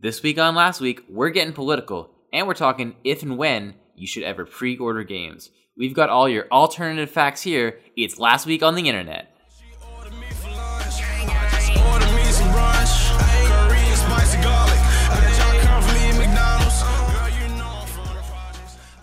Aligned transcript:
This 0.00 0.22
week 0.22 0.38
on 0.38 0.54
last 0.54 0.80
week, 0.80 1.02
we're 1.08 1.30
getting 1.30 1.52
political, 1.52 2.12
and 2.32 2.46
we're 2.46 2.54
talking 2.54 2.94
if 3.02 3.24
and 3.24 3.36
when 3.36 3.74
you 3.96 4.06
should 4.06 4.22
ever 4.22 4.44
pre 4.44 4.78
order 4.78 5.02
games. 5.02 5.50
We've 5.76 5.92
got 5.92 6.08
all 6.08 6.28
your 6.28 6.46
alternative 6.52 7.10
facts 7.10 7.42
here. 7.42 7.80
It's 7.96 8.16
last 8.16 8.46
week 8.46 8.62
on 8.62 8.76
the 8.76 8.88
internet. 8.88 9.34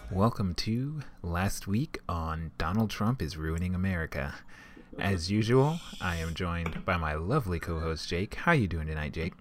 Welcome 0.10 0.54
to 0.56 1.02
Last 1.22 1.68
Week 1.68 2.00
on 2.08 2.52
Donald 2.58 2.90
Trump 2.90 3.22
is 3.22 3.36
Ruining 3.36 3.76
America. 3.76 4.34
As 4.98 5.30
usual, 5.30 5.82
I 6.00 6.16
am 6.16 6.34
joined 6.34 6.86
by 6.86 6.96
my 6.96 7.16
lovely 7.16 7.60
co-host 7.60 8.08
Jake. 8.08 8.36
How 8.36 8.54
you 8.54 8.70
doing 8.70 8.88
tonight, 8.88 9.12
Jake? 9.12 9.34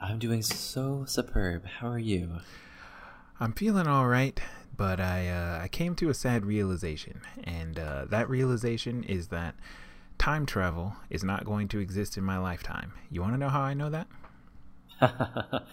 I'm 0.00 0.18
doing 0.18 0.42
so 0.42 1.04
superb. 1.06 1.66
How 1.66 1.88
are 1.88 1.98
you? 1.98 2.40
I'm 3.40 3.52
feeling 3.52 3.86
all 3.86 4.06
right, 4.06 4.38
but 4.76 5.00
I 5.00 5.28
uh, 5.28 5.60
I 5.62 5.68
came 5.68 5.94
to 5.96 6.08
a 6.10 6.14
sad 6.14 6.44
realization, 6.46 7.20
and 7.42 7.78
uh, 7.78 8.04
that 8.10 8.28
realization 8.28 9.02
is 9.04 9.28
that 9.28 9.54
time 10.18 10.46
travel 10.46 10.94
is 11.10 11.24
not 11.24 11.44
going 11.44 11.68
to 11.68 11.78
exist 11.78 12.16
in 12.16 12.24
my 12.24 12.38
lifetime. 12.38 12.92
You 13.10 13.20
want 13.20 13.34
to 13.34 13.38
know 13.38 13.48
how 13.48 13.60
I 13.60 13.74
know 13.74 13.90
that? 13.90 14.06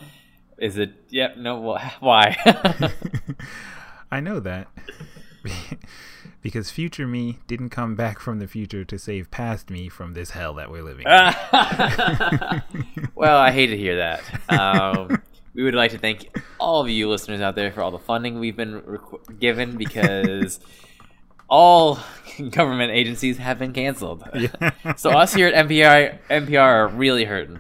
Is 0.58 0.78
it? 0.78 0.94
Yep. 1.10 1.38
no. 1.38 1.78
Why? 2.00 2.38
I 4.12 4.20
know 4.20 4.40
that 4.40 4.68
because 6.42 6.70
future 6.70 7.08
me 7.08 7.40
didn't 7.48 7.70
come 7.70 7.96
back 7.96 8.20
from 8.20 8.40
the 8.40 8.48
future 8.48 8.84
to 8.86 9.00
save 9.00 9.32
past 9.32 9.70
me 9.70 9.90
from 9.90 10.14
this 10.14 10.32
hell 10.32 10.54
that 10.56 10.70
we're 10.70 10.84
living. 10.84 11.06
Well, 13.22 13.38
I 13.38 13.52
hate 13.52 13.68
to 13.68 13.78
hear 13.78 13.98
that. 13.98 14.22
Um, 14.50 15.22
we 15.54 15.64
would 15.64 15.76
like 15.76 15.92
to 15.92 15.98
thank 16.00 16.28
all 16.60 16.82
of 16.82 16.90
you 16.90 17.08
listeners 17.08 17.40
out 17.40 17.56
there 17.56 17.72
for 17.72 17.82
all 17.82 17.92
the 17.92 18.00
funding 18.00 18.40
we've 18.40 18.56
been 18.58 18.82
requ- 18.82 19.40
given 19.40 19.78
because 19.78 20.60
all 21.50 22.00
government 22.50 22.92
agencies 22.92 23.38
have 23.38 23.60
been 23.60 23.74
canceled. 23.74 24.24
so 24.98 25.12
us 25.12 25.34
here 25.36 25.48
at 25.48 25.68
NPR, 25.68 26.18
NPR 26.30 26.60
are 26.62 26.88
really 26.88 27.26
hurting. 27.26 27.60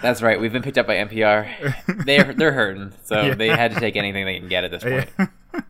That's 0.00 0.20
right. 0.20 0.40
We've 0.40 0.52
been 0.52 0.62
picked 0.62 0.78
up 0.78 0.86
by 0.88 0.96
NPR. 0.96 2.04
They're 2.04 2.32
they're 2.34 2.52
hurting, 2.52 2.92
so 3.04 3.20
Yeah. 3.22 3.34
they 3.34 3.48
had 3.48 3.72
to 3.72 3.78
take 3.78 3.94
anything 3.94 4.24
they 4.24 4.36
can 4.38 4.48
get 4.48 4.64
at 4.64 4.72
this 4.72 4.82
point. 4.82 5.08
Yeah. 5.18 5.60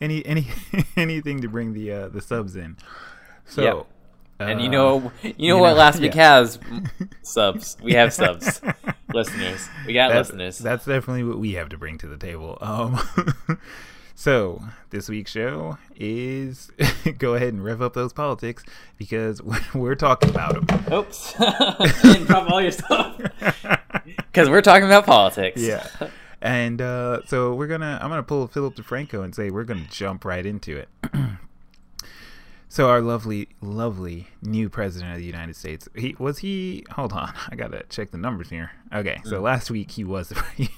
any 0.00 0.24
any 0.24 0.46
anything 0.96 1.40
to 1.42 1.48
bring 1.48 1.72
the 1.72 1.90
uh, 1.92 2.08
the 2.08 2.20
subs 2.20 2.54
in. 2.54 2.76
So, 3.44 3.62
Yep. 3.62 3.86
And 4.38 4.60
you 4.60 4.68
uh, 4.68 4.70
know, 4.70 5.12
you 5.22 5.30
know 5.30 5.34
you 5.38 5.58
what 5.58 5.70
know- 5.70 5.76
last 5.76 6.00
week 6.00 6.14
yeah. 6.14 6.38
has 6.38 6.58
subs. 7.22 7.76
We 7.82 7.92
have 7.94 8.12
subs, 8.12 8.60
listeners. 9.14 9.68
We 9.86 9.92
got 9.92 10.08
that's, 10.08 10.28
listeners. 10.28 10.58
That's 10.58 10.84
definitely 10.84 11.24
what 11.24 11.38
we 11.38 11.52
have 11.52 11.68
to 11.70 11.78
bring 11.78 11.98
to 11.98 12.08
the 12.08 12.16
table. 12.16 12.58
Um, 12.60 13.00
so 14.14 14.62
this 14.90 15.08
week's 15.08 15.30
show 15.30 15.78
is 15.96 16.70
go 17.18 17.34
ahead 17.34 17.52
and 17.52 17.62
rev 17.64 17.82
up 17.82 17.94
those 17.94 18.12
politics 18.12 18.64
because 18.98 19.40
we're 19.74 19.94
talking 19.94 20.30
about 20.30 20.66
them. 20.66 20.92
Oops, 20.92 21.34
didn't 22.02 22.26
drop 22.26 22.50
all 22.50 22.60
your 22.60 22.72
stuff 22.72 23.20
because 24.16 24.48
we're 24.48 24.62
talking 24.62 24.86
about 24.86 25.06
politics. 25.06 25.60
Yeah. 25.60 25.86
And 26.40 26.82
uh, 26.82 27.20
so 27.26 27.54
we're 27.54 27.68
gonna 27.68 28.00
I'm 28.02 28.08
gonna 28.08 28.24
pull 28.24 28.48
Philip 28.48 28.74
DeFranco 28.74 29.22
and 29.22 29.32
say 29.32 29.50
we're 29.50 29.62
gonna 29.64 29.86
jump 29.90 30.24
right 30.24 30.44
into 30.44 30.76
it. 30.76 30.88
so 32.74 32.88
our 32.88 33.02
lovely, 33.02 33.48
lovely 33.60 34.28
new 34.40 34.70
president 34.70 35.12
of 35.12 35.18
the 35.18 35.26
United 35.26 35.54
States. 35.56 35.88
He 35.94 36.16
was 36.18 36.38
he 36.38 36.84
hold 36.92 37.12
on, 37.12 37.30
I 37.50 37.54
gotta 37.54 37.82
check 37.90 38.10
the 38.12 38.16
numbers 38.18 38.48
here. 38.48 38.70
Okay, 38.94 39.20
so 39.24 39.36
Mm. 39.40 39.42
last 39.42 39.70
week 39.70 39.90
he 39.90 40.04
was 40.04 40.30
the 40.30 40.42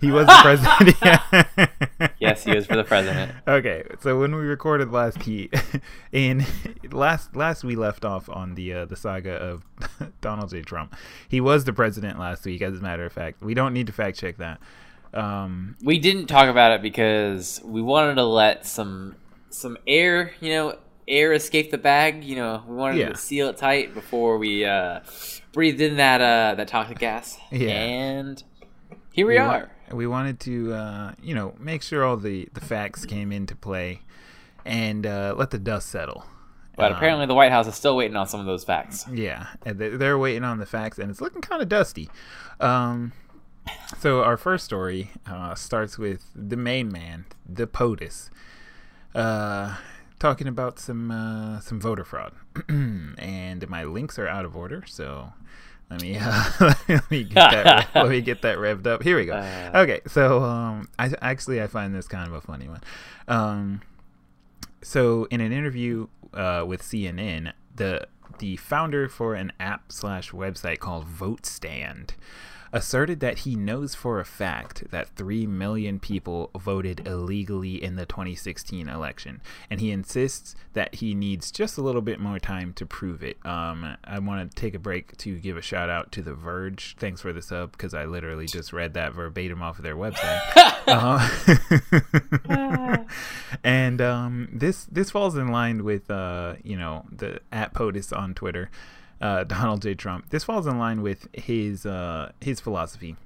he 0.00 0.10
was 0.12 0.26
the 0.26 0.38
president. 0.42 1.70
Yes, 2.20 2.44
he 2.44 2.54
was 2.54 2.66
for 2.66 2.76
the 2.76 2.84
president. 2.84 3.32
Okay, 3.48 3.82
so 4.00 4.18
when 4.20 4.34
we 4.34 4.42
recorded 4.42 4.92
last, 4.92 5.22
he 5.22 5.50
in 6.12 6.44
last 6.92 7.34
last 7.34 7.64
we 7.64 7.74
left 7.76 8.04
off 8.04 8.28
on 8.28 8.54
the 8.54 8.72
uh, 8.74 8.84
the 8.84 8.96
saga 8.96 9.32
of 9.32 9.64
Donald 10.20 10.50
J. 10.50 10.62
Trump. 10.62 10.94
He 11.28 11.40
was 11.40 11.64
the 11.64 11.72
president 11.72 12.18
last 12.18 12.44
week, 12.44 12.62
as 12.62 12.78
a 12.78 12.82
matter 12.82 13.04
of 13.04 13.12
fact. 13.12 13.42
We 13.42 13.54
don't 13.54 13.72
need 13.74 13.86
to 13.88 13.92
fact 13.92 14.18
check 14.18 14.36
that. 14.36 14.60
Um, 15.14 15.76
We 15.82 15.98
didn't 15.98 16.26
talk 16.26 16.48
about 16.48 16.72
it 16.72 16.82
because 16.82 17.60
we 17.64 17.82
wanted 17.82 18.14
to 18.16 18.24
let 18.24 18.66
some 18.66 19.16
some 19.50 19.76
air, 19.86 20.32
you 20.40 20.50
know, 20.52 20.76
air 21.10 21.32
escape 21.32 21.70
the 21.70 21.78
bag. 21.78 22.24
You 22.24 22.36
know, 22.36 22.62
we 22.66 22.74
wanted 22.76 22.98
Yeah. 22.98 23.08
to 23.10 23.16
seal 23.16 23.48
it 23.48 23.56
tight 23.58 23.92
before 23.94 24.38
we 24.38 24.64
uh, 24.64 25.00
breathed 25.52 25.80
in 25.80 25.96
that 25.98 26.20
uh, 26.20 26.54
that 26.54 26.68
toxic 26.68 26.98
gas. 26.98 27.36
Yeah. 27.50 27.68
and 27.70 28.42
here 29.12 29.26
we, 29.26 29.34
we, 29.34 29.40
wa- 29.40 29.46
are. 29.48 29.70
we 29.92 30.06
wanted 30.06 30.38
to, 30.40 30.72
uh, 30.72 31.12
you 31.22 31.34
know, 31.34 31.54
make 31.58 31.82
sure 31.82 32.04
all 32.04 32.16
the 32.16 32.48
the 32.54 32.60
facts 32.60 33.04
came 33.04 33.32
into 33.32 33.56
play, 33.56 34.00
and 34.64 35.04
uh, 35.04 35.34
let 35.36 35.50
the 35.50 35.58
dust 35.58 35.88
settle. 35.90 36.24
But 36.76 36.92
Um, 36.92 36.96
apparently, 36.96 37.26
the 37.26 37.34
White 37.34 37.50
House 37.52 37.66
is 37.66 37.74
still 37.74 37.96
waiting 37.96 38.16
on 38.16 38.26
some 38.26 38.40
of 38.40 38.46
those 38.46 38.64
facts. 38.64 39.04
Yeah, 39.12 39.48
they- 39.64 39.90
they're 39.90 40.18
waiting 40.18 40.44
on 40.44 40.58
the 40.58 40.66
facts, 40.66 40.98
and 40.98 41.10
it's 41.10 41.20
looking 41.20 41.42
kind 41.42 41.60
of 41.60 41.68
dusty. 41.68 42.08
Um, 42.60 43.12
so 43.98 44.22
our 44.22 44.36
first 44.38 44.64
story 44.64 45.10
uh, 45.26 45.54
starts 45.56 45.98
with 45.98 46.24
the 46.34 46.56
main 46.56 46.90
man, 46.90 47.26
the 47.46 47.66
POTUS, 47.66 48.30
uh, 49.14 49.76
talking 50.20 50.46
about 50.46 50.78
some 50.78 51.10
uh, 51.10 51.58
some 51.58 51.80
voter 51.80 52.04
fraud, 52.04 52.32
and 52.68 53.68
my 53.68 53.82
links 53.82 54.18
are 54.18 54.28
out 54.28 54.44
of 54.44 54.56
order, 54.56 54.84
so. 54.86 55.32
Let 55.90 56.02
me 56.02 56.16
uh, 56.20 56.74
let 56.88 57.10
me 57.10 57.24
get 57.24 57.34
that 57.34 57.88
let 57.96 58.08
me 58.08 58.20
get 58.20 58.42
that 58.42 58.58
revved 58.58 58.86
up. 58.86 59.02
Here 59.02 59.16
we 59.16 59.24
go. 59.26 59.32
Uh. 59.74 59.80
Okay, 59.80 60.00
so 60.06 60.44
um, 60.44 60.88
I 61.00 61.12
actually 61.20 61.60
I 61.60 61.66
find 61.66 61.92
this 61.92 62.06
kind 62.06 62.28
of 62.28 62.34
a 62.34 62.40
funny 62.40 62.68
one. 62.68 62.80
Um, 63.26 63.80
so 64.82 65.24
in 65.32 65.40
an 65.40 65.52
interview 65.52 66.06
uh, 66.32 66.62
with 66.64 66.82
CNN, 66.82 67.52
the 67.74 68.06
the 68.38 68.56
founder 68.56 69.08
for 69.08 69.34
an 69.34 69.52
app 69.58 69.90
slash 69.90 70.30
website 70.30 70.78
called 70.78 71.06
VoteStand 71.06 72.10
asserted 72.72 73.20
that 73.20 73.38
he 73.38 73.56
knows 73.56 73.94
for 73.94 74.20
a 74.20 74.24
fact 74.24 74.90
that 74.90 75.08
3 75.16 75.46
million 75.46 75.98
people 75.98 76.50
voted 76.58 77.06
illegally 77.06 77.82
in 77.82 77.96
the 77.96 78.06
2016 78.06 78.88
election. 78.88 79.40
And 79.68 79.80
he 79.80 79.90
insists 79.90 80.54
that 80.72 80.96
he 80.96 81.14
needs 81.14 81.50
just 81.50 81.78
a 81.78 81.82
little 81.82 82.02
bit 82.02 82.20
more 82.20 82.38
time 82.38 82.72
to 82.74 82.86
prove 82.86 83.22
it. 83.22 83.36
Um, 83.44 83.96
i 84.04 84.18
want 84.18 84.50
to 84.50 84.54
take 84.54 84.74
a 84.74 84.78
break 84.78 85.16
to 85.18 85.38
give 85.38 85.56
a 85.56 85.62
shout 85.62 85.90
out 85.90 86.12
to 86.12 86.22
the 86.22 86.34
verge. 86.34 86.96
Thanks 86.98 87.20
for 87.20 87.32
the 87.32 87.42
sub 87.42 87.72
because 87.72 87.94
i 87.94 88.04
literally 88.04 88.46
just 88.46 88.72
read 88.72 88.94
that 88.94 89.12
verbatim 89.12 89.62
off 89.62 89.78
of 89.78 89.84
their 89.84 89.96
website. 89.96 90.40
Uh, 90.86 91.28
and 93.64 94.00
um, 94.00 94.48
this 94.52 94.86
this 94.86 95.10
falls 95.10 95.36
in 95.36 95.48
line 95.48 95.84
with 95.84 96.10
uh, 96.10 96.54
you 96.62 96.76
know 96.76 97.04
the 97.10 97.40
at 97.52 97.72
POTUS 97.74 98.16
on 98.16 98.34
Twitter, 98.34 98.70
uh, 99.20 99.44
Donald 99.44 99.82
J. 99.82 99.94
Trump. 99.94 100.30
This 100.30 100.44
falls 100.44 100.66
in 100.66 100.78
line 100.78 101.02
with 101.02 101.28
his 101.34 101.86
uh, 101.86 102.32
his 102.40 102.60
philosophy 102.60 103.16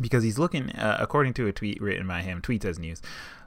because 0.00 0.22
he's 0.22 0.38
looking 0.38 0.70
uh, 0.72 0.98
according 1.00 1.34
to 1.34 1.46
a 1.46 1.52
tweet 1.52 1.80
written 1.80 2.06
by 2.06 2.22
him. 2.22 2.40
Tweets 2.40 2.64
as 2.64 2.78
news. 2.78 3.02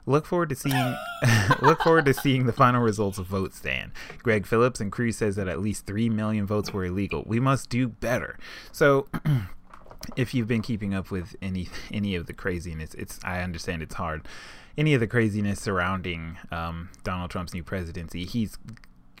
Look 0.06 0.26
forward 0.26 0.50
to 0.50 0.54
seeing 0.54 0.94
look 1.62 1.82
forward 1.82 2.04
to 2.06 2.14
seeing 2.14 2.46
the 2.46 2.52
final 2.52 2.82
results 2.82 3.18
of 3.18 3.26
vote 3.26 3.54
stand. 3.54 3.92
Gregg 4.22 4.46
Phillips 4.46 4.80
and 4.80 4.92
Cruz 4.92 5.16
says 5.16 5.36
that 5.36 5.48
at 5.48 5.60
least 5.60 5.86
three 5.86 6.10
million 6.10 6.46
votes 6.46 6.72
were 6.72 6.84
illegal. 6.84 7.24
We 7.26 7.40
must 7.40 7.70
do 7.70 7.88
better. 7.88 8.38
So 8.70 9.08
if 10.16 10.34
you've 10.34 10.48
been 10.48 10.62
keeping 10.62 10.94
up 10.94 11.10
with 11.10 11.34
any 11.40 11.68
any 11.90 12.14
of 12.14 12.26
the 12.26 12.34
craziness, 12.34 12.94
it's 12.94 13.18
I 13.24 13.40
understand 13.40 13.82
it's 13.82 13.94
hard. 13.94 14.28
Any 14.76 14.92
of 14.92 15.00
the 15.00 15.06
craziness 15.06 15.60
surrounding 15.60 16.36
um, 16.50 16.90
Donald 17.04 17.30
Trump's 17.30 17.54
new 17.54 17.62
presidency, 17.62 18.24
he's 18.24 18.58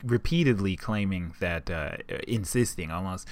repeatedly 0.04 0.76
claiming 0.76 1.34
that, 1.40 1.70
uh, 1.70 1.96
insisting 2.28 2.90
almost 2.90 3.26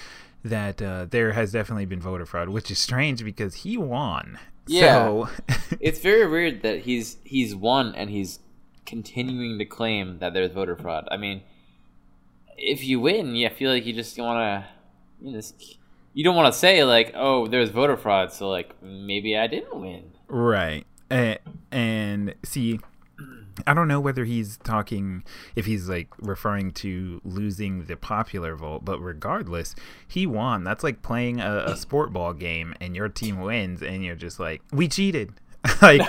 that 0.45 0.83
uh, 0.83 1.07
there 1.09 1.33
has 1.33 1.53
definitely 1.53 1.87
been 1.87 2.01
voter 2.01 2.27
fraud, 2.27 2.49
which 2.49 2.71
is 2.71 2.79
strange 2.79 3.25
because 3.25 3.57
he 3.57 3.77
won. 3.77 4.39
Yeah. 4.67 5.05
So, 5.05 5.29
It's 5.81 6.01
very 6.01 6.27
weird 6.27 6.63
that 6.63 6.81
he's 6.81 7.17
he's 7.25 7.55
won 7.55 7.95
and 7.95 8.11
he's 8.11 8.39
continuing 8.87 9.59
to 9.59 9.65
claim 9.65 10.19
that 10.19 10.35
there's 10.35 10.53
voter 10.53 10.77
fraud. 10.77 11.07
I 11.11 11.17
mean, 11.17 11.43
if 12.57 12.85
you 12.85 13.01
win, 13.01 13.35
yeah, 13.35 13.49
I 13.49 13.53
feel 13.53 13.71
like 13.71 13.87
you 13.87 13.93
just 13.93 14.19
want 14.19 14.39
to, 14.39 14.69
you 15.25 15.33
know, 15.33 15.39
just- 15.39 15.79
you 16.15 16.23
don't 16.25 16.37
want 16.37 16.53
to 16.53 16.59
say 16.59 16.85
like, 16.85 17.13
oh, 17.15 17.47
there's 17.47 17.71
voter 17.71 17.97
fraud, 17.97 18.33
so 18.33 18.51
like 18.51 18.81
maybe 18.83 19.37
I 19.37 19.47
didn't 19.47 19.75
win. 19.81 20.13
Right. 20.29 20.87
And, 21.09 21.39
and 21.71 22.35
see, 22.45 22.81
I 23.67 23.75
don't 23.75 23.89
know 23.89 24.01
whether 24.01 24.25
he's 24.25 24.57
talking, 24.59 25.25
if 25.57 25.67
he's 25.67 25.89
like 25.89 26.09
referring 26.19 26.73
to 26.73 27.21
losing 27.25 27.85
the 27.85 27.97
popular 27.97 28.57
vote, 28.57 28.85
but 28.85 28.99
regardless, 29.01 29.75
he 30.07 30.27
won. 30.27 30.65
That's 30.65 30.83
like 30.85 31.03
playing 31.03 31.41
a, 31.41 31.65
a 31.69 31.77
sport 31.77 32.13
ball 32.13 32.33
game 32.35 32.75
and 32.81 32.95
your 32.97 33.09
team 33.09 33.41
wins, 33.41 33.83
and 33.83 34.05
you're 34.05 34.17
just 34.17 34.39
like, 34.41 34.63
we 34.73 34.89
cheated. 34.89 35.33
like, 35.81 36.01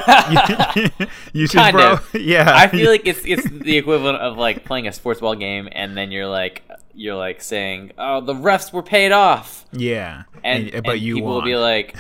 you, 0.76 0.90
you 1.34 1.48
should, 1.48 1.58
Kind 1.58 1.76
bro. 1.76 1.94
of. 1.94 2.10
Yeah. 2.20 2.52
I 2.56 2.68
feel 2.68 2.90
like 2.90 3.06
it's 3.06 3.22
it's 3.24 3.48
the 3.48 3.78
equivalent 3.78 4.18
of 4.18 4.36
like 4.38 4.66
playing 4.66 4.88
a 4.88 4.92
sports 4.94 5.20
ball 5.22 5.36
game 5.36 5.70
and 5.72 5.96
then 5.96 6.10
you're 6.12 6.26
like, 6.28 6.64
you're 6.96 7.16
like 7.16 7.40
saying, 7.42 7.92
"Oh, 7.98 8.22
the 8.22 8.34
refs 8.34 8.72
were 8.74 8.82
paid 8.84 9.12
off," 9.12 9.66
Yeah, 9.72 10.24
and, 10.44 10.72
but 10.84 10.94
and 10.94 11.02
you 11.02 11.16
people 11.16 11.30
will 11.30 11.42
be 11.42 11.56
like, 11.56 11.96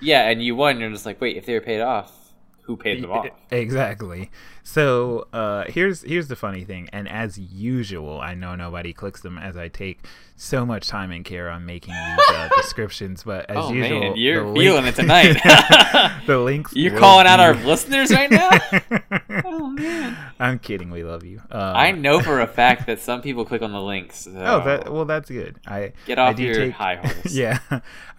"Yeah," 0.00 0.28
and 0.28 0.42
you 0.42 0.54
won. 0.56 0.78
You're 0.80 0.90
just 0.90 1.04
like, 1.06 1.20
"Wait, 1.20 1.36
if 1.36 1.46
they 1.46 1.54
were 1.54 1.60
paid 1.60 1.80
off, 1.80 2.12
who 2.62 2.76
paid 2.76 3.02
them 3.02 3.10
off?" 3.10 3.26
Exactly. 3.50 4.30
So 4.68 5.28
uh, 5.32 5.64
here's 5.68 6.02
here's 6.02 6.26
the 6.26 6.34
funny 6.34 6.64
thing, 6.64 6.88
and 6.92 7.08
as 7.08 7.38
usual, 7.38 8.20
I 8.20 8.34
know 8.34 8.56
nobody 8.56 8.92
clicks 8.92 9.20
them 9.20 9.38
as 9.38 9.56
I 9.56 9.68
take 9.68 10.04
so 10.38 10.66
much 10.66 10.88
time 10.88 11.12
and 11.12 11.24
care 11.24 11.48
on 11.48 11.64
making 11.64 11.94
these 11.94 12.24
uh, 12.36 12.48
descriptions. 12.56 13.22
But 13.22 13.48
as 13.48 13.56
Oh 13.58 13.72
usual, 13.72 14.00
man, 14.00 14.16
you're 14.16 14.44
the 14.52 14.58
feeling 14.58 14.84
it 14.86 14.96
tonight. 14.96 15.34
the 16.26 16.38
links. 16.44 16.74
You're 16.74 16.98
calling 16.98 17.28
out 17.28 17.36
be- 17.36 17.42
our 17.44 17.54
listeners 17.64 18.10
right 18.12 18.28
now. 18.28 18.50
oh 19.44 19.68
man, 19.70 20.16
I'm 20.40 20.58
kidding. 20.58 20.90
We 20.90 21.04
love 21.04 21.24
you. 21.24 21.42
Uh, 21.48 21.72
I 21.74 21.92
know 21.92 22.18
for 22.18 22.40
a 22.40 22.46
fact 22.48 22.88
that 22.88 22.98
some 22.98 23.22
people 23.22 23.44
click 23.44 23.62
on 23.62 23.70
the 23.70 23.80
links. 23.80 24.24
So 24.24 24.32
Oh, 24.32 24.64
that 24.64 24.92
well, 24.92 25.04
that's 25.04 25.30
good. 25.30 25.60
I 25.64 25.92
Get 26.06 26.18
off 26.18 26.34
do 26.34 26.42
your 26.42 26.54
take- 26.56 26.72
high 26.72 26.96
horse. 26.96 27.32
Yeah, 27.32 27.60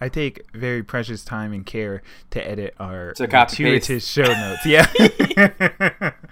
I 0.00 0.08
take 0.08 0.50
very 0.54 0.82
precious 0.82 1.22
time 1.24 1.52
and 1.52 1.66
care 1.66 2.02
to 2.30 2.44
edit 2.50 2.74
our 2.80 3.12
copy 3.12 3.28
gratuitous 3.28 4.06
show 4.08 4.22
notes. 4.22 4.64
Yeah, 4.64 4.86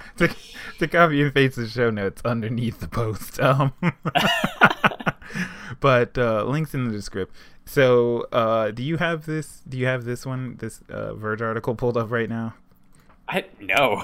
to, 0.18 0.34
to 0.78 0.88
copy 0.88 1.22
and 1.22 1.34
paste 1.34 1.56
the 1.56 1.66
show 1.66 1.90
notes 1.90 2.22
underneath 2.24 2.80
the 2.80 2.88
post. 2.88 3.40
Um, 3.40 3.72
but 5.80 6.16
uh, 6.18 6.44
links 6.44 6.74
in 6.74 6.86
the 6.86 6.92
description. 6.92 7.34
So, 7.64 8.26
uh, 8.32 8.70
do 8.70 8.82
you 8.82 8.98
have 8.98 9.26
this? 9.26 9.62
Do 9.68 9.76
you 9.76 9.86
have 9.86 10.04
this 10.04 10.24
one? 10.24 10.56
This 10.58 10.80
uh, 10.88 11.14
Verge 11.14 11.42
article 11.42 11.74
pulled 11.74 11.96
up 11.96 12.10
right 12.10 12.28
now? 12.28 12.54
I 13.28 13.44
no. 13.61 14.02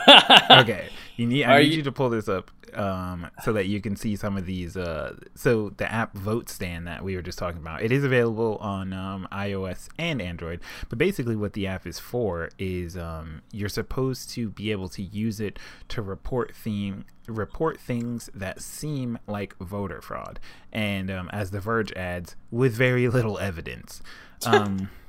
okay 0.51 0.89
you 1.17 1.27
need 1.27 1.45
i 1.45 1.57
Are 1.57 1.59
need 1.61 1.71
you- 1.73 1.77
you, 1.79 1.83
to 1.85 1.93
pull 1.93 2.11
this 2.11 2.29
up 2.29 2.51
um 2.75 3.31
so 3.45 3.53
that 3.53 3.67
you 3.67 3.83
can 3.83 3.97
see 3.97 4.17
some 4.17 4.39
of 4.39 4.47
these 4.47 4.79
uh 4.79 5.15
so 5.35 5.71
the 5.77 5.93
app 5.93 6.15
VoteStand 6.17 6.87
that 6.87 7.05
we 7.05 7.15
were 7.17 7.21
just 7.23 7.37
talking 7.39 7.61
about 7.61 7.83
it 7.83 7.93
is 7.93 8.03
available 8.03 8.57
on 8.63 8.95
um 8.95 9.29
ios 9.31 9.89
and 9.99 10.23
android 10.23 10.59
but 10.89 10.97
basically 10.97 11.37
what 11.37 11.53
the 11.53 11.67
app 11.67 11.87
is 11.87 11.99
for 11.99 12.49
is 12.59 12.97
um 12.97 13.43
you're 13.53 13.69
supposed 13.69 14.31
to 14.31 14.49
be 14.49 14.71
able 14.73 14.89
to 14.89 15.03
use 15.03 15.39
it 15.39 15.59
to 15.89 16.01
report 16.01 16.55
theme 16.57 17.05
report 17.29 17.79
things 17.79 18.31
that 18.35 18.63
seem 18.63 19.19
like 19.27 19.55
voter 19.59 20.01
fraud 20.01 20.41
and 20.73 21.11
um, 21.11 21.29
as 21.31 21.51
the 21.51 21.61
verge 21.61 21.93
adds 21.93 22.37
with 22.51 22.73
very 22.73 23.07
little 23.07 23.39
evidence 23.39 24.03
um 24.47 24.89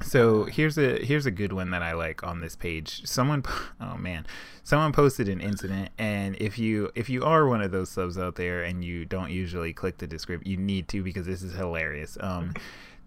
so 0.00 0.44
here's 0.44 0.78
a 0.78 1.04
here's 1.04 1.26
a 1.26 1.30
good 1.30 1.52
one 1.52 1.70
that 1.70 1.82
I 1.82 1.92
like 1.92 2.22
on 2.22 2.40
this 2.40 2.56
page. 2.56 3.06
Someone, 3.06 3.44
oh 3.80 3.96
man, 3.96 4.26
someone 4.62 4.92
posted 4.92 5.28
an 5.28 5.40
incident, 5.40 5.90
and 5.98 6.36
if 6.40 6.58
you 6.58 6.90
if 6.94 7.08
you 7.08 7.24
are 7.24 7.46
one 7.46 7.62
of 7.62 7.70
those 7.70 7.90
subs 7.90 8.18
out 8.18 8.36
there 8.36 8.62
and 8.62 8.84
you 8.84 9.04
don't 9.04 9.30
usually 9.30 9.72
click 9.72 9.98
the 9.98 10.06
description, 10.06 10.50
you 10.50 10.56
need 10.56 10.88
to 10.88 11.02
because 11.02 11.26
this 11.26 11.42
is 11.42 11.54
hilarious. 11.54 12.16
Um, 12.20 12.54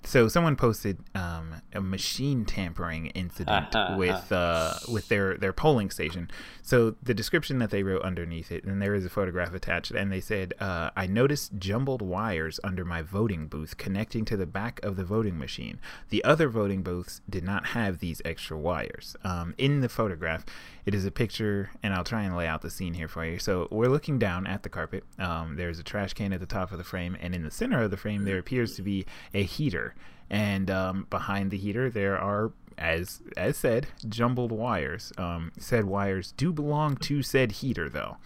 so 0.03 0.27
someone 0.27 0.55
posted 0.55 0.97
um, 1.13 1.61
a 1.73 1.81
machine 1.81 2.43
tampering 2.43 3.07
incident 3.07 3.73
with 3.97 4.31
uh, 4.31 4.73
with 4.91 5.07
their 5.09 5.37
their 5.37 5.53
polling 5.53 5.91
station. 5.91 6.29
So 6.63 6.95
the 7.03 7.13
description 7.13 7.59
that 7.59 7.69
they 7.69 7.83
wrote 7.83 8.01
underneath 8.01 8.51
it, 8.51 8.63
and 8.63 8.81
there 8.81 8.95
is 8.95 9.05
a 9.05 9.09
photograph 9.09 9.53
attached, 9.53 9.91
and 9.91 10.11
they 10.11 10.19
said, 10.19 10.53
uh, 10.59 10.89
"I 10.95 11.05
noticed 11.05 11.57
jumbled 11.59 12.01
wires 12.01 12.59
under 12.63 12.83
my 12.83 13.01
voting 13.01 13.47
booth 13.47 13.77
connecting 13.77 14.25
to 14.25 14.37
the 14.37 14.47
back 14.47 14.79
of 14.83 14.95
the 14.95 15.05
voting 15.05 15.37
machine. 15.37 15.79
The 16.09 16.23
other 16.23 16.49
voting 16.49 16.81
booths 16.81 17.21
did 17.29 17.43
not 17.43 17.67
have 17.67 17.99
these 17.99 18.21
extra 18.25 18.57
wires." 18.57 19.15
Um, 19.23 19.53
in 19.57 19.81
the 19.81 19.89
photograph, 19.89 20.45
it 20.85 20.95
is 20.95 21.05
a 21.05 21.11
picture, 21.11 21.69
and 21.83 21.93
I'll 21.93 22.03
try 22.03 22.23
and 22.23 22.35
lay 22.35 22.47
out 22.47 22.61
the 22.61 22.69
scene 22.69 22.93
here 22.93 23.07
for 23.07 23.25
you. 23.25 23.39
So 23.39 23.67
we're 23.71 23.89
looking 23.89 24.19
down 24.19 24.47
at 24.47 24.63
the 24.63 24.69
carpet. 24.69 25.03
Um, 25.19 25.55
there's 25.55 25.79
a 25.79 25.83
trash 25.83 26.13
can 26.13 26.33
at 26.33 26.39
the 26.39 26.45
top 26.45 26.71
of 26.71 26.77
the 26.77 26.83
frame, 26.83 27.17
and 27.19 27.35
in 27.35 27.43
the 27.43 27.51
center 27.51 27.81
of 27.81 27.91
the 27.91 27.97
frame, 27.97 28.23
there 28.23 28.37
appears 28.37 28.75
to 28.75 28.81
be 28.81 29.05
a 29.33 29.43
heater. 29.43 29.95
And 30.29 30.71
um, 30.71 31.07
behind 31.09 31.51
the 31.51 31.57
heater, 31.57 31.89
there 31.89 32.17
are, 32.17 32.51
as 32.77 33.21
as 33.35 33.57
said, 33.57 33.87
jumbled 34.07 34.51
wires. 34.51 35.11
Um, 35.17 35.51
said 35.59 35.85
wires 35.85 36.31
do 36.31 36.53
belong 36.53 36.95
to 36.97 37.21
said 37.21 37.51
heater, 37.53 37.89
though. 37.89 38.17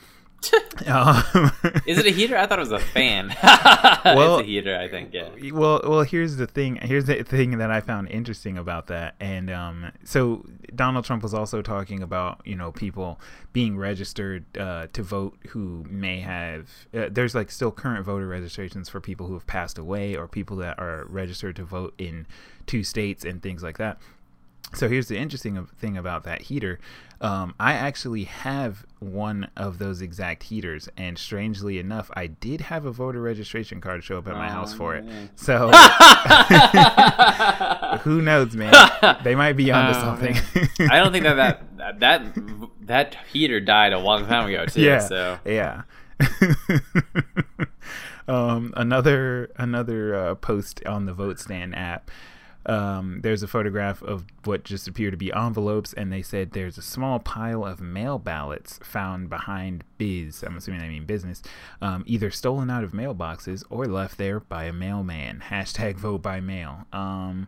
um, 0.87 1.23
Is 1.85 1.97
it 1.97 2.05
a 2.05 2.11
heater? 2.11 2.37
I 2.37 2.45
thought 2.47 2.59
it 2.59 2.61
was 2.61 2.71
a 2.71 2.79
fan. 2.79 3.35
Well- 4.05 4.37
it's 4.39 4.43
a 4.43 4.51
heater, 4.51 4.77
I 4.77 4.87
think. 4.87 5.13
Yeah. 5.13 5.29
well, 5.51 5.81
well, 5.83 6.03
here's 6.03 6.35
the 6.35 6.45
thing. 6.45 6.75
Here's 6.75 7.05
the 7.05 7.23
thing 7.23 7.57
that 7.57 7.71
I 7.71 7.81
found 7.81 8.09
interesting 8.09 8.55
about 8.57 8.87
that. 8.87 9.15
And 9.19 9.49
um, 9.49 9.91
so 10.03 10.45
Donald 10.75 11.05
Trump 11.05 11.23
was 11.23 11.33
also 11.33 11.61
talking 11.63 12.03
about 12.03 12.41
you 12.45 12.55
know 12.55 12.71
people 12.71 13.19
being 13.51 13.77
registered 13.77 14.45
uh, 14.57 14.87
to 14.93 15.01
vote 15.01 15.37
who 15.49 15.85
may 15.89 16.19
have. 16.19 16.69
Uh, 16.93 17.07
there's 17.09 17.33
like 17.33 17.49
still 17.49 17.71
current 17.71 18.05
voter 18.05 18.27
registrations 18.27 18.89
for 18.89 19.01
people 19.01 19.25
who 19.25 19.33
have 19.33 19.47
passed 19.47 19.77
away 19.79 20.15
or 20.15 20.27
people 20.27 20.57
that 20.57 20.77
are 20.77 21.05
registered 21.09 21.55
to 21.55 21.63
vote 21.63 21.93
in 21.97 22.27
two 22.67 22.83
states 22.83 23.25
and 23.25 23.41
things 23.41 23.63
like 23.63 23.77
that. 23.79 23.97
So 24.73 24.89
here's 24.89 25.07
the 25.07 25.17
interesting 25.17 25.63
thing 25.77 25.95
about 25.97 26.23
that 26.23 26.41
heater. 26.41 26.79
Um, 27.21 27.53
I 27.59 27.73
actually 27.73 28.25
have 28.25 28.85
one 28.99 29.47
of 29.55 29.77
those 29.77 30.01
exact 30.01 30.43
heaters, 30.43 30.89
and 30.97 31.17
strangely 31.17 31.79
enough, 31.79 32.11
I 32.13 32.27
did 32.27 32.59
have 32.61 32.85
a 32.85 32.91
voter 32.91 33.21
registration 33.21 33.79
card 33.79 34.03
show 34.03 34.17
up 34.17 34.27
at 34.27 34.33
my 34.35 34.49
house 34.49 34.73
for 34.73 34.95
it. 34.95 35.05
man. 35.05 35.29
So 35.35 35.69
who 37.99 38.21
knows, 38.21 38.53
man? 38.55 38.73
They 39.23 39.35
might 39.35 39.53
be 39.53 39.71
onto 39.71 39.97
Oh, 39.97 40.01
something. 40.01 40.35
I 40.91 40.97
don't 40.97 41.13
think 41.13 41.23
that 41.23 41.61
that 41.77 41.99
that 42.01 42.21
that 42.81 43.15
heater 43.31 43.61
died 43.61 43.93
a 43.93 43.99
long 43.99 44.25
time 44.27 44.49
ago 44.49 44.65
too. 44.65 44.81
yeah, 44.81 44.99
So 44.99 45.39
yeah. 45.45 45.83
um, 48.27 48.73
another 48.75 49.51
another 49.57 50.15
uh, 50.15 50.35
post 50.35 50.83
on 50.85 51.05
the 51.05 51.13
VoteStand 51.13 51.75
app. 51.77 52.11
Um, 52.65 53.21
there's 53.21 53.43
a 53.43 53.47
photograph 53.47 54.01
of 54.01 54.25
what 54.43 54.63
just 54.63 54.87
appear 54.87 55.11
to 55.11 55.17
be 55.17 55.31
envelopes, 55.31 55.93
and 55.93 56.11
they 56.11 56.21
said 56.21 56.51
there's 56.51 56.77
a 56.77 56.81
small 56.81 57.19
pile 57.19 57.63
of 57.63 57.79
mail 57.79 58.17
ballots 58.17 58.79
found 58.83 59.29
behind 59.29 59.83
Biz. 59.97 60.43
I'm 60.43 60.57
assuming 60.57 60.81
they 60.81 60.89
mean 60.89 61.05
business, 61.05 61.41
um, 61.81 62.03
either 62.07 62.31
stolen 62.31 62.69
out 62.69 62.83
of 62.83 62.91
mailboxes 62.91 63.63
or 63.69 63.85
left 63.85 64.17
there 64.17 64.39
by 64.39 64.65
a 64.65 64.73
mailman. 64.73 65.43
Hashtag 65.49 65.95
vote 65.95 66.21
by 66.21 66.39
mail. 66.39 66.85
Um, 66.91 67.47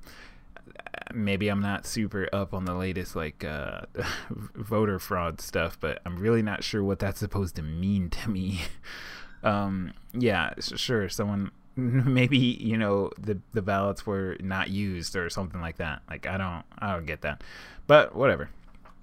maybe 1.13 1.47
I'm 1.49 1.61
not 1.61 1.85
super 1.85 2.29
up 2.33 2.53
on 2.53 2.65
the 2.65 2.73
latest 2.73 3.15
like 3.15 3.43
uh, 3.43 3.81
voter 4.29 4.99
fraud 4.99 5.41
stuff, 5.41 5.77
but 5.79 6.01
I'm 6.05 6.17
really 6.17 6.41
not 6.41 6.63
sure 6.63 6.83
what 6.83 6.99
that's 6.99 7.19
supposed 7.19 7.55
to 7.55 7.61
mean 7.61 8.09
to 8.11 8.29
me. 8.29 8.61
um, 9.43 9.93
yeah, 10.13 10.53
sure, 10.59 11.09
someone 11.09 11.51
maybe 12.07 12.37
you 12.37 12.75
know 12.77 13.11
the 13.19 13.37
the 13.53 13.61
ballots 13.61 14.05
were 14.05 14.35
not 14.39 14.69
used 14.69 15.15
or 15.15 15.29
something 15.29 15.61
like 15.61 15.77
that. 15.77 16.01
Like 16.09 16.25
I 16.27 16.37
don't 16.37 16.63
I 16.79 16.93
don't 16.93 17.05
get 17.05 17.21
that, 17.21 17.43
but 17.85 18.15
whatever. 18.15 18.49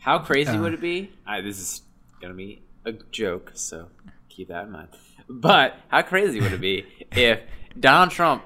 how 0.00 0.18
crazy 0.18 0.50
Uh. 0.52 0.60
would 0.60 0.74
it 0.74 0.80
be? 0.80 1.10
I, 1.26 1.40
this 1.40 1.58
is 1.58 1.82
gonna 2.20 2.34
be 2.34 2.62
a 2.84 2.92
joke, 2.92 3.52
so 3.54 3.88
keep 4.28 4.48
that 4.48 4.64
in 4.66 4.72
mind. 4.72 4.88
But 5.28 5.78
how 5.88 6.02
crazy 6.02 6.40
would 6.40 6.52
it 6.52 6.60
be 6.60 6.84
if 7.12 7.40
Donald 7.78 8.10
Trump 8.10 8.44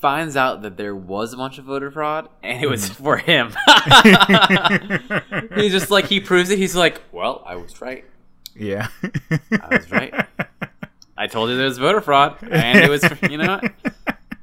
finds 0.00 0.36
out 0.36 0.62
that 0.62 0.76
there 0.76 0.94
was 0.94 1.32
a 1.32 1.36
bunch 1.36 1.58
of 1.58 1.64
voter 1.64 1.90
fraud 1.90 2.28
and 2.42 2.62
it 2.62 2.68
was 2.68 2.88
Hmm. 2.88 3.02
for 3.04 3.16
him? 3.16 3.54
he's 5.54 5.72
just 5.72 5.90
like 5.90 6.06
he 6.06 6.20
proves 6.20 6.50
it. 6.50 6.58
He's 6.58 6.76
like, 6.76 7.00
well, 7.12 7.42
I 7.46 7.56
was 7.56 7.80
right. 7.80 8.04
Yeah, 8.54 8.88
I 9.30 9.68
was 9.76 9.90
right. 9.90 10.14
I 11.18 11.26
told 11.26 11.50
you 11.50 11.56
there 11.56 11.66
was 11.66 11.78
voter 11.78 12.00
fraud, 12.00 12.36
and 12.42 12.78
it 12.78 12.88
was 12.88 13.04
you 13.28 13.38
know. 13.38 13.60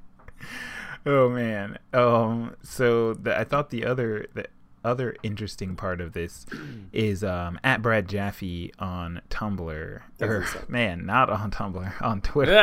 oh 1.05 1.29
man. 1.29 1.79
Um. 1.93 2.55
So 2.63 3.13
the, 3.13 3.39
I 3.39 3.45
thought 3.45 3.69
the 3.69 3.85
other 3.85 4.27
the 4.33 4.47
other 4.83 5.15
interesting 5.23 5.75
part 5.77 6.01
of 6.01 6.11
this 6.11 6.45
is 6.93 7.23
um 7.23 7.57
at 7.63 7.81
Brad 7.81 8.09
Jaffy 8.09 8.73
on 8.77 9.21
Tumblr. 9.29 10.01
Or, 10.21 10.45
man, 10.67 11.05
not 11.05 11.29
on 11.29 11.49
Tumblr, 11.49 11.93
on 12.01 12.19
Twitter. 12.21 12.57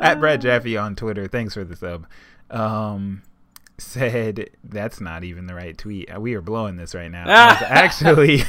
at 0.00 0.20
Brad 0.20 0.40
Jaffy 0.40 0.76
on 0.76 0.94
Twitter. 0.94 1.26
Thanks 1.26 1.54
for 1.54 1.64
the 1.64 1.74
sub. 1.74 2.06
Um, 2.50 3.22
said 3.78 4.50
that's 4.62 5.00
not 5.00 5.24
even 5.24 5.46
the 5.46 5.54
right 5.54 5.76
tweet. 5.76 6.08
We 6.20 6.34
are 6.34 6.40
blowing 6.40 6.76
this 6.76 6.94
right 6.94 7.10
now. 7.10 7.24
Actually, 7.28 8.44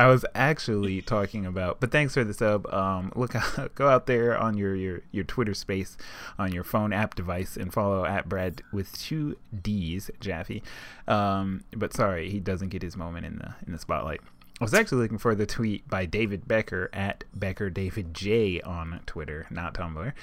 I 0.00 0.06
was 0.06 0.24
actually 0.34 1.02
talking 1.02 1.44
about. 1.44 1.78
But 1.78 1.92
thanks 1.92 2.14
for 2.14 2.24
the 2.24 2.32
sub. 2.32 2.66
Um, 2.72 3.12
look, 3.14 3.34
out, 3.34 3.74
go 3.74 3.86
out 3.86 4.06
there 4.06 4.34
on 4.38 4.56
your 4.56 4.74
your 4.74 5.02
your 5.12 5.24
Twitter 5.24 5.52
space 5.52 5.98
on 6.38 6.52
your 6.52 6.64
phone 6.64 6.94
app 6.94 7.14
device 7.14 7.58
and 7.58 7.70
follow 7.70 8.06
at 8.06 8.26
Brad 8.26 8.62
with 8.72 8.98
two 8.98 9.36
D's 9.62 10.10
Jaffy. 10.18 10.62
Um, 11.06 11.64
but 11.76 11.92
sorry, 11.92 12.30
he 12.30 12.40
doesn't 12.40 12.70
get 12.70 12.80
his 12.80 12.96
moment 12.96 13.26
in 13.26 13.36
the 13.40 13.54
in 13.66 13.72
the 13.72 13.78
spotlight. 13.78 14.22
I 14.58 14.64
was 14.64 14.72
actually 14.72 15.02
looking 15.02 15.18
for 15.18 15.34
the 15.34 15.44
tweet 15.44 15.86
by 15.86 16.06
David 16.06 16.48
Becker 16.48 16.88
at 16.94 17.24
Becker 17.34 17.68
David 17.68 18.14
J 18.14 18.62
on 18.62 19.00
Twitter, 19.04 19.46
not 19.50 19.74
Tumblr. 19.74 20.14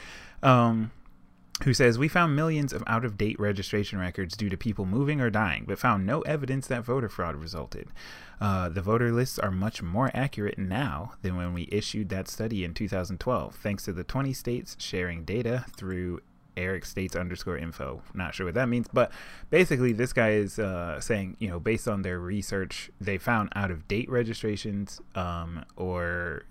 Um, 0.42 0.90
who 1.64 1.74
says 1.74 1.98
we 1.98 2.08
found 2.08 2.36
millions 2.36 2.72
of 2.72 2.84
out 2.88 3.04
of 3.04 3.18
date 3.18 3.40
registration 3.40 4.00
records 4.00 4.38
due 4.38 4.50
to 4.50 4.58
people 4.58 4.86
moving 4.86 5.20
or 5.20 5.30
dying, 5.30 5.66
but 5.68 5.80
found 5.80 6.06
no 6.06 6.22
evidence 6.22 6.68
that 6.68 6.84
voter 6.84 7.10
fraud 7.10 7.36
resulted. 7.36 7.90
Uh, 8.40 8.70
the 8.70 8.82
voter 8.82 9.12
lists 9.12 9.40
are 9.40 9.52
much 9.52 9.82
more 9.82 10.12
accurate 10.14 10.60
now 10.60 11.14
than 11.24 11.36
when 11.36 11.54
we 11.54 11.68
issued 11.72 12.10
that 12.10 12.28
study 12.28 12.64
in 12.64 12.74
2012, 12.74 13.56
thanks 13.56 13.86
to 13.86 13.94
the 13.94 14.04
20 14.04 14.34
states 14.34 14.76
sharing 14.80 15.24
data 15.24 15.66
through 15.76 16.22
ERIC 16.58 16.86
States 16.86 17.16
underscore 17.16 17.58
info. 17.58 18.02
Not 18.14 18.34
sure 18.34 18.46
what 18.46 18.56
that 18.56 18.68
means, 18.68 18.88
but 18.92 19.12
basically, 19.50 19.94
this 19.94 20.14
guy 20.14 20.32
is 20.32 20.60
uh, 20.60 21.00
saying, 21.00 21.38
you 21.40 21.48
know, 21.48 21.60
based 21.60 21.88
on 21.88 22.02
their 22.02 22.20
research, 22.20 22.92
they 23.00 23.18
found 23.18 23.50
out 23.56 23.72
of 23.72 23.88
date 23.88 24.10
registrations, 24.10 25.00
um, 25.16 25.64
or 25.76 26.44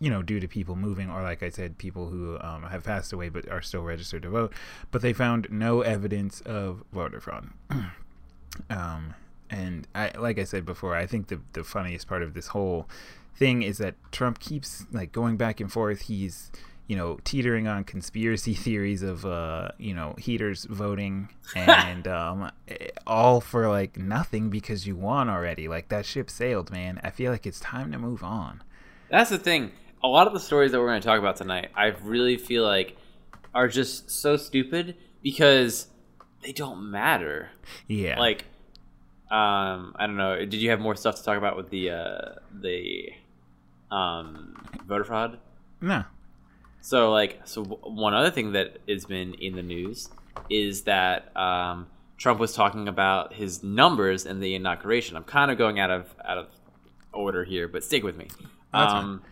you 0.00 0.10
know, 0.10 0.22
due 0.22 0.40
to 0.40 0.48
people 0.48 0.76
moving, 0.76 1.10
or 1.10 1.22
like 1.22 1.42
I 1.42 1.48
said, 1.48 1.78
people 1.78 2.08
who 2.08 2.38
um, 2.40 2.64
have 2.64 2.84
passed 2.84 3.12
away 3.12 3.28
but 3.28 3.48
are 3.48 3.62
still 3.62 3.82
registered 3.82 4.22
to 4.22 4.30
vote, 4.30 4.52
but 4.90 5.02
they 5.02 5.12
found 5.12 5.48
no 5.50 5.80
evidence 5.82 6.40
of 6.42 6.82
voter 6.92 7.20
fraud. 7.20 7.48
um, 8.70 9.14
and 9.50 9.86
I, 9.94 10.10
like 10.18 10.38
I 10.38 10.44
said 10.44 10.64
before, 10.64 10.96
I 10.96 11.06
think 11.06 11.28
the 11.28 11.40
the 11.52 11.64
funniest 11.64 12.08
part 12.08 12.22
of 12.22 12.34
this 12.34 12.48
whole 12.48 12.88
thing 13.36 13.62
is 13.62 13.78
that 13.78 13.94
Trump 14.12 14.38
keeps 14.38 14.86
like 14.92 15.12
going 15.12 15.36
back 15.36 15.60
and 15.60 15.70
forth. 15.70 16.02
He's 16.02 16.50
you 16.86 16.96
know, 16.96 17.18
teetering 17.24 17.66
on 17.66 17.84
conspiracy 17.84 18.54
theories 18.54 19.02
of, 19.02 19.24
uh, 19.24 19.68
you 19.78 19.94
know, 19.94 20.14
heaters 20.18 20.64
voting 20.64 21.28
and 21.56 22.06
um, 22.06 22.50
all 23.06 23.40
for 23.40 23.68
like 23.68 23.96
nothing 23.96 24.50
because 24.50 24.86
you 24.86 24.96
won 24.96 25.28
already. 25.28 25.68
Like 25.68 25.88
that 25.88 26.06
ship 26.06 26.30
sailed, 26.30 26.70
man. 26.70 27.00
I 27.02 27.10
feel 27.10 27.32
like 27.32 27.46
it's 27.46 27.60
time 27.60 27.92
to 27.92 27.98
move 27.98 28.22
on. 28.22 28.62
That's 29.10 29.30
the 29.30 29.38
thing. 29.38 29.72
A 30.02 30.08
lot 30.08 30.26
of 30.26 30.34
the 30.34 30.40
stories 30.40 30.72
that 30.72 30.80
we're 30.80 30.88
going 30.88 31.00
to 31.00 31.06
talk 31.06 31.18
about 31.18 31.36
tonight, 31.36 31.70
I 31.74 31.86
really 32.02 32.36
feel 32.36 32.62
like 32.62 32.96
are 33.54 33.68
just 33.68 34.10
so 34.10 34.36
stupid 34.36 34.96
because 35.22 35.86
they 36.42 36.52
don't 36.52 36.90
matter. 36.90 37.50
Yeah. 37.86 38.18
Like, 38.18 38.44
um, 39.30 39.94
I 39.96 40.06
don't 40.06 40.16
know. 40.16 40.36
Did 40.44 40.54
you 40.54 40.70
have 40.70 40.80
more 40.80 40.96
stuff 40.96 41.16
to 41.16 41.24
talk 41.24 41.38
about 41.38 41.56
with 41.56 41.70
the 41.70 41.90
uh, 41.90 42.34
the 42.52 43.10
um, 43.90 44.54
voter 44.86 45.04
fraud? 45.04 45.38
no. 45.80 46.04
So 46.84 47.10
like 47.10 47.40
so 47.44 47.64
one 47.64 48.12
other 48.12 48.30
thing 48.30 48.52
that 48.52 48.76
has 48.86 49.06
been 49.06 49.32
in 49.32 49.56
the 49.56 49.62
news 49.62 50.10
is 50.50 50.82
that 50.82 51.34
um, 51.34 51.86
Trump 52.18 52.38
was 52.38 52.52
talking 52.52 52.88
about 52.88 53.32
his 53.32 53.62
numbers 53.62 54.26
in 54.26 54.38
the 54.38 54.54
inauguration. 54.54 55.16
I'm 55.16 55.24
kind 55.24 55.50
of 55.50 55.56
going 55.56 55.80
out 55.80 55.90
of 55.90 56.14
out 56.22 56.36
of 56.36 56.48
order 57.10 57.42
here, 57.42 57.68
but 57.68 57.84
stick 57.84 58.04
with 58.04 58.18
me. 58.18 58.28
Um, 58.74 59.22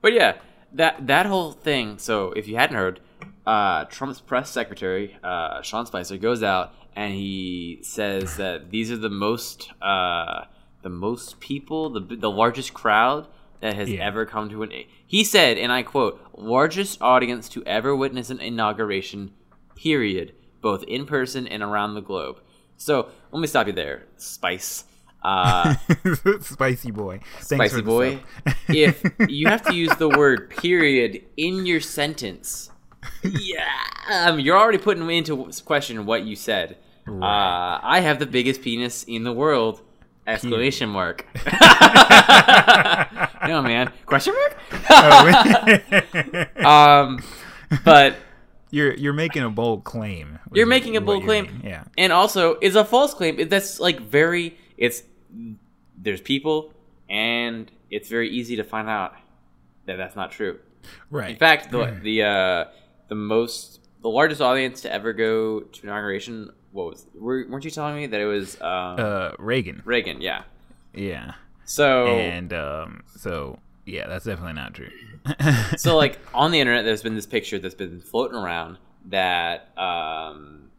but 0.00 0.12
yeah, 0.12 0.36
that 0.74 1.08
that 1.08 1.26
whole 1.26 1.50
thing. 1.50 1.98
So 1.98 2.30
if 2.30 2.46
you 2.46 2.54
hadn't 2.54 2.76
heard, 2.76 3.00
uh, 3.48 3.86
Trump's 3.86 4.20
press 4.20 4.48
secretary 4.48 5.18
uh, 5.24 5.60
Sean 5.62 5.86
Spicer 5.86 6.16
goes 6.18 6.44
out 6.44 6.72
and 6.94 7.12
he 7.12 7.80
says 7.82 8.36
that 8.36 8.70
these 8.70 8.92
are 8.92 8.96
the 8.96 9.10
most 9.10 9.72
uh, 9.82 10.44
the 10.82 10.88
most 10.88 11.40
people, 11.40 11.90
the 11.90 12.16
the 12.16 12.30
largest 12.30 12.72
crowd 12.74 13.26
that 13.62 13.74
has 13.74 13.90
Yeah. 13.90 14.06
ever 14.06 14.26
come 14.26 14.50
to 14.50 14.62
an. 14.62 14.72
He 15.06 15.24
said, 15.24 15.56
and 15.56 15.72
I 15.72 15.82
quote, 15.82 16.20
"largest 16.36 17.00
audience 17.00 17.48
to 17.50 17.62
ever 17.64 17.96
witness 17.96 18.28
an 18.28 18.40
inauguration, 18.40 19.30
period, 19.76 20.34
both 20.60 20.82
in 20.84 21.06
person 21.06 21.46
and 21.46 21.62
around 21.62 21.94
the 21.94 22.02
globe." 22.02 22.40
So 22.76 23.08
let 23.30 23.40
me 23.40 23.46
stop 23.46 23.66
you 23.68 23.72
there, 23.72 24.02
Spice. 24.18 24.84
Uh, 25.24 25.76
Spicy 26.40 26.90
boy. 26.90 27.20
Thanks 27.40 27.70
Spicy 27.72 27.82
boy. 27.82 28.18
if 28.68 29.02
you 29.28 29.46
have 29.46 29.62
to 29.62 29.72
use 29.74 29.94
the 29.96 30.08
word 30.08 30.50
period 30.50 31.22
in 31.36 31.64
your 31.64 31.80
sentence, 31.80 32.70
yeah, 33.22 33.68
um, 34.10 34.40
you're 34.40 34.56
already 34.58 34.78
putting 34.78 35.08
into 35.08 35.48
question 35.64 36.04
what 36.06 36.24
you 36.24 36.34
said. 36.34 36.76
Right. 37.06 37.24
Uh, 37.26 37.80
I 37.82 38.00
have 38.00 38.18
the 38.18 38.26
biggest 38.26 38.62
penis 38.62 39.04
in 39.04 39.22
the 39.24 39.32
world! 39.32 39.82
Exclamation 40.26 40.88
mark. 40.88 41.26
no 43.46 43.60
man, 43.60 43.92
question 44.06 44.34
mark. 44.34 44.56
Oh, 44.88 46.44
um, 46.64 47.22
but 47.84 48.16
you're 48.70 48.94
you're 48.94 49.12
making 49.12 49.42
a 49.42 49.50
bold 49.50 49.82
claim. 49.84 50.38
you're 50.52 50.66
making 50.66 50.96
a 50.96 51.00
bold 51.00 51.24
claim, 51.24 51.46
making. 51.46 51.68
Yeah. 51.68 51.84
and 51.98 52.12
also 52.12 52.54
it's 52.60 52.76
a 52.76 52.84
false 52.84 53.14
claim. 53.14 53.48
That's 53.48 53.80
like 53.80 54.00
very. 54.00 54.56
It's 54.76 55.02
there's 55.96 56.20
people, 56.20 56.72
and 57.08 57.70
it's 57.90 58.08
very 58.08 58.30
easy 58.30 58.56
to 58.56 58.64
find 58.64 58.88
out 58.88 59.14
that 59.86 59.96
that's 59.96 60.14
not 60.14 60.30
true. 60.30 60.58
Right. 61.10 61.30
In 61.30 61.36
fact, 61.36 61.70
the 61.70 61.98
the 62.00 62.22
uh, 62.22 62.64
the 63.08 63.14
most 63.16 63.80
the 64.02 64.08
largest 64.08 64.40
audience 64.40 64.82
to 64.82 64.92
ever 64.92 65.12
go 65.12 65.60
to 65.60 65.82
inauguration. 65.82 66.52
What 66.72 66.86
was? 66.86 67.06
Were, 67.14 67.46
weren't 67.48 67.64
you 67.64 67.70
telling 67.70 67.96
me 67.96 68.06
that 68.06 68.20
it 68.20 68.24
was 68.26 68.60
um, 68.60 68.96
uh, 68.98 69.30
Reagan. 69.38 69.82
Reagan? 69.84 70.20
Yeah. 70.20 70.42
Yeah. 70.94 71.32
So 71.64 72.06
And 72.06 72.52
um, 72.52 73.02
so 73.16 73.58
yeah, 73.86 74.06
that's 74.08 74.24
definitely 74.24 74.54
not 74.54 74.74
true. 74.74 74.90
so 75.76 75.96
like 76.02 76.18
on 76.34 76.50
the 76.50 76.60
internet, 76.60 76.84
there's 76.84 77.02
been 77.02 77.14
this 77.14 77.26
picture 77.26 77.58
that's 77.58 77.74
been 77.74 78.00
floating 78.00 78.36
around 78.36 78.78
that 79.06 79.76
um, 79.78 80.70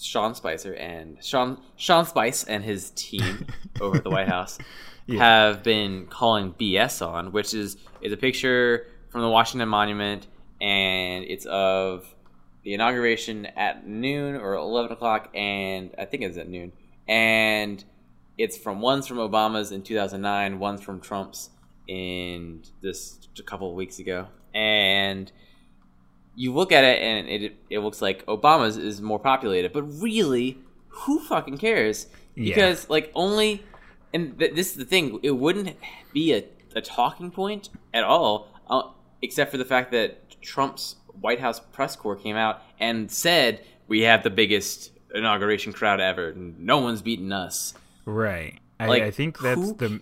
Sean 0.00 0.34
Spicer 0.34 0.74
and 0.74 1.22
Sean 1.22 1.58
Sean 1.76 2.06
Spice 2.06 2.44
and 2.44 2.62
his 2.64 2.90
team 2.90 3.46
over 3.80 3.96
at 3.98 4.04
the 4.04 4.10
White 4.10 4.28
House 4.28 4.58
Yeah. 5.06 5.18
have 5.24 5.62
been 5.62 6.06
calling 6.06 6.52
BS 6.54 7.06
on, 7.06 7.32
which 7.32 7.54
is 7.54 7.76
is 8.00 8.12
a 8.12 8.16
picture 8.16 8.86
from 9.10 9.22
the 9.22 9.28
Washington 9.30 9.68
Monument, 9.68 10.26
and 10.60 11.24
it's 11.24 11.46
of 11.46 12.06
the 12.68 12.74
inauguration 12.74 13.46
at 13.56 13.86
noon 13.86 14.34
or 14.34 14.52
eleven 14.52 14.92
o'clock, 14.92 15.30
and 15.34 15.90
I 15.96 16.04
think 16.04 16.22
it's 16.22 16.36
at 16.36 16.50
noon, 16.50 16.72
and 17.08 17.82
it's 18.36 18.58
from 18.58 18.82
one's 18.82 19.06
from 19.06 19.16
Obama's 19.16 19.72
in 19.72 19.80
2009, 19.80 20.58
one's 20.58 20.82
from 20.82 21.00
Trump's 21.00 21.48
in 21.86 22.62
this 22.82 23.20
a 23.38 23.42
couple 23.42 23.70
of 23.70 23.74
weeks 23.74 23.98
ago, 23.98 24.26
and 24.52 25.32
you 26.34 26.52
look 26.52 26.70
at 26.70 26.84
it 26.84 27.00
and 27.00 27.26
it 27.26 27.56
it 27.70 27.78
looks 27.78 28.02
like 28.02 28.26
Obama's 28.26 28.76
is 28.76 29.00
more 29.00 29.18
populated, 29.18 29.72
but 29.72 29.84
really, 29.84 30.58
who 30.88 31.20
fucking 31.20 31.56
cares? 31.56 32.08
Yeah. 32.34 32.54
Because 32.54 32.90
like 32.90 33.10
only, 33.14 33.64
and 34.12 34.38
th- 34.38 34.54
this 34.54 34.72
is 34.72 34.76
the 34.76 34.84
thing, 34.84 35.20
it 35.22 35.30
wouldn't 35.30 35.74
be 36.12 36.34
a, 36.34 36.44
a 36.76 36.82
talking 36.82 37.30
point 37.30 37.70
at 37.94 38.04
all, 38.04 38.52
uh, 38.68 38.82
except 39.22 39.50
for 39.50 39.56
the 39.56 39.64
fact 39.64 39.90
that 39.92 40.38
Trump's 40.42 40.96
White 41.20 41.40
House 41.40 41.60
press 41.60 41.96
corps 41.96 42.16
came 42.16 42.36
out 42.36 42.62
and 42.80 43.10
said 43.10 43.64
we 43.86 44.02
have 44.02 44.22
the 44.22 44.30
biggest 44.30 44.92
inauguration 45.14 45.72
crowd 45.72 46.00
ever. 46.00 46.32
No 46.34 46.78
one's 46.78 47.02
beaten 47.02 47.32
us. 47.32 47.74
Right. 48.04 48.58
Like, 48.80 49.02
I 49.02 49.10
think 49.10 49.38
that's 49.40 49.60
who 49.60 49.74
the 49.74 50.00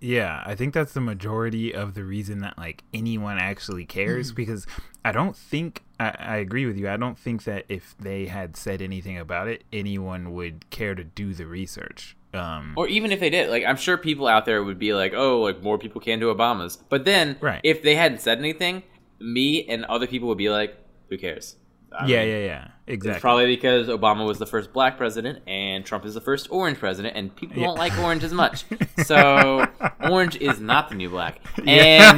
yeah, 0.00 0.42
I 0.46 0.54
think 0.54 0.74
that's 0.74 0.92
the 0.92 1.00
majority 1.00 1.74
of 1.74 1.94
the 1.94 2.04
reason 2.04 2.38
that 2.40 2.56
like 2.56 2.84
anyone 2.94 3.38
actually 3.38 3.84
cares 3.84 4.32
because 4.32 4.66
I 5.04 5.12
don't 5.12 5.36
think 5.36 5.82
I, 5.98 6.14
I 6.18 6.36
agree 6.36 6.66
with 6.66 6.76
you. 6.76 6.88
I 6.88 6.96
don't 6.96 7.18
think 7.18 7.44
that 7.44 7.64
if 7.68 7.96
they 7.98 8.26
had 8.26 8.56
said 8.56 8.80
anything 8.80 9.18
about 9.18 9.48
it, 9.48 9.64
anyone 9.72 10.32
would 10.34 10.70
care 10.70 10.94
to 10.94 11.02
do 11.02 11.34
the 11.34 11.46
research. 11.46 12.16
Um 12.34 12.74
Or 12.76 12.86
even 12.88 13.10
if 13.10 13.18
they 13.20 13.30
did, 13.30 13.50
like 13.50 13.64
I'm 13.64 13.76
sure 13.76 13.96
people 13.98 14.26
out 14.28 14.44
there 14.44 14.62
would 14.62 14.78
be 14.78 14.94
like, 14.94 15.14
"Oh, 15.14 15.40
like 15.40 15.62
more 15.62 15.78
people 15.78 16.00
can 16.00 16.20
do 16.20 16.32
Obama's." 16.32 16.76
But 16.76 17.04
then, 17.04 17.36
Right. 17.40 17.60
if 17.64 17.82
they 17.82 17.94
hadn't 17.96 18.20
said 18.20 18.38
anything, 18.38 18.82
me 19.20 19.66
and 19.68 19.84
other 19.86 20.06
people 20.06 20.28
would 20.28 20.38
be 20.38 20.50
like, 20.50 20.76
"Who 21.10 21.18
cares?" 21.18 21.56
I 21.90 22.06
yeah, 22.06 22.20
mean, 22.20 22.28
yeah, 22.28 22.38
yeah. 22.44 22.68
Exactly. 22.86 23.12
It's 23.16 23.20
probably 23.20 23.46
because 23.46 23.88
Obama 23.88 24.26
was 24.26 24.38
the 24.38 24.44
first 24.46 24.72
black 24.74 24.98
president 24.98 25.42
and 25.46 25.84
Trump 25.86 26.04
is 26.04 26.12
the 26.12 26.20
first 26.20 26.48
orange 26.50 26.78
president, 26.78 27.16
and 27.16 27.34
people 27.34 27.56
Yeah. 27.58 27.64
don't 27.66 27.78
like 27.78 27.96
orange 27.98 28.24
as 28.24 28.32
much. 28.32 28.64
So 29.04 29.66
orange 30.00 30.36
is 30.36 30.60
not 30.60 30.88
the 30.90 30.94
new 30.96 31.08
black. 31.08 31.40
Yeah. 31.64 32.12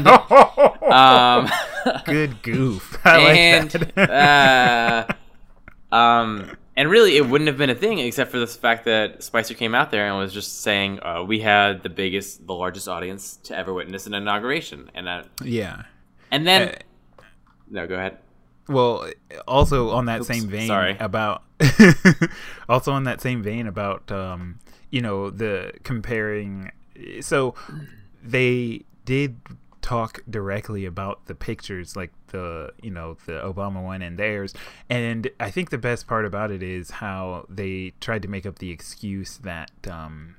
Um, 0.90 1.49
good 2.04 2.42
goof. 2.42 2.99
I 3.04 3.16
like 3.19 3.37
and 3.37 3.71
that. 3.95 5.07
uh, 5.92 5.95
um, 5.95 6.57
and 6.76 6.90
really, 6.90 7.16
it 7.16 7.28
wouldn't 7.28 7.47
have 7.49 7.59
been 7.59 7.71
a 7.71 7.75
thing 7.76 7.99
except 8.00 8.30
for 8.33 8.38
the 8.38 8.47
fact 8.47 8.85
that 8.87 9.23
Spicer 9.23 9.54
came 9.54 9.75
out 9.75 9.90
there 9.92 10.09
and 10.09 10.16
was 10.19 10.33
just 10.33 10.62
saying, 10.62 10.99
uh, 11.02 11.23
"We 11.23 11.40
had 11.40 11.83
the 11.85 11.88
biggest, 11.90 12.47
the 12.47 12.54
largest 12.54 12.88
audience 12.88 13.37
to 13.45 13.57
ever 13.57 13.73
witness 13.73 14.07
an 14.07 14.14
inauguration," 14.14 14.90
and 14.95 15.09
uh, 15.09 15.23
yeah. 15.45 15.83
and 16.33 16.45
then 16.47 16.71
Uh, 16.71 16.73
no, 17.71 17.87
go 17.87 17.95
ahead. 17.95 18.19
Well, 18.69 19.11
also 19.49 19.91
on 19.91 20.07
that 20.07 20.21
Oops, 20.21 20.29
same 20.29 20.49
vein 20.49 20.69
sorry. 20.69 20.97
about 21.00 21.43
also 22.69 22.93
on 22.93 23.05
that 23.05 23.21
same 23.21 23.43
vein 23.43 23.67
about 23.67 24.11
um 24.12 24.59
you 24.91 25.00
know 25.00 25.31
the 25.31 25.73
comparing 25.83 26.71
so 27.21 27.55
they 28.23 28.85
did 29.05 29.41
talk 29.83 30.21
directly 30.29 30.85
about 30.85 31.27
the 31.27 31.35
pictures 31.35 31.97
like 31.97 32.12
the 32.29 32.71
you 32.83 32.91
know 32.91 33.17
the 33.27 33.33
Obama 33.33 33.83
one 33.83 34.03
and 34.03 34.19
theirs 34.19 34.55
and 34.89 35.29
I 35.41 35.50
think 35.50 35.71
the 35.71 35.79
best 35.79 36.07
part 36.07 36.25
about 36.25 36.50
it 36.50 36.62
is 36.62 36.91
how 36.91 37.47
they 37.49 37.93
tried 38.00 38.23
to 38.23 38.29
make 38.29 38.47
up 38.47 38.59
the 38.59 38.71
excuse 38.71 39.39
that 39.39 39.71
um 39.89 40.37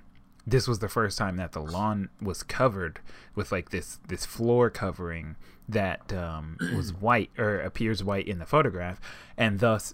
this 0.48 0.68
was 0.68 0.80
the 0.80 0.90
first 0.90 1.18
time 1.18 1.38
that 1.38 1.52
the 1.52 1.62
lawn 1.62 2.10
was 2.22 2.44
covered 2.44 3.00
with 3.36 3.52
like 3.52 3.70
this 3.70 4.00
this 4.08 4.26
floor 4.26 4.70
covering 4.70 5.36
that 5.70 6.12
um, 6.14 6.58
was 6.76 6.94
white 6.94 7.30
or 7.38 7.60
appears 7.60 8.04
white 8.04 8.28
in 8.28 8.40
the 8.40 8.46
photograph, 8.46 9.00
and 9.38 9.60
thus 9.60 9.94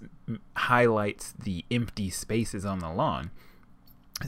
highlights 0.55 1.33
the 1.33 1.65
empty 1.71 2.09
spaces 2.09 2.65
on 2.65 2.79
the 2.79 2.89
lawn. 2.89 3.31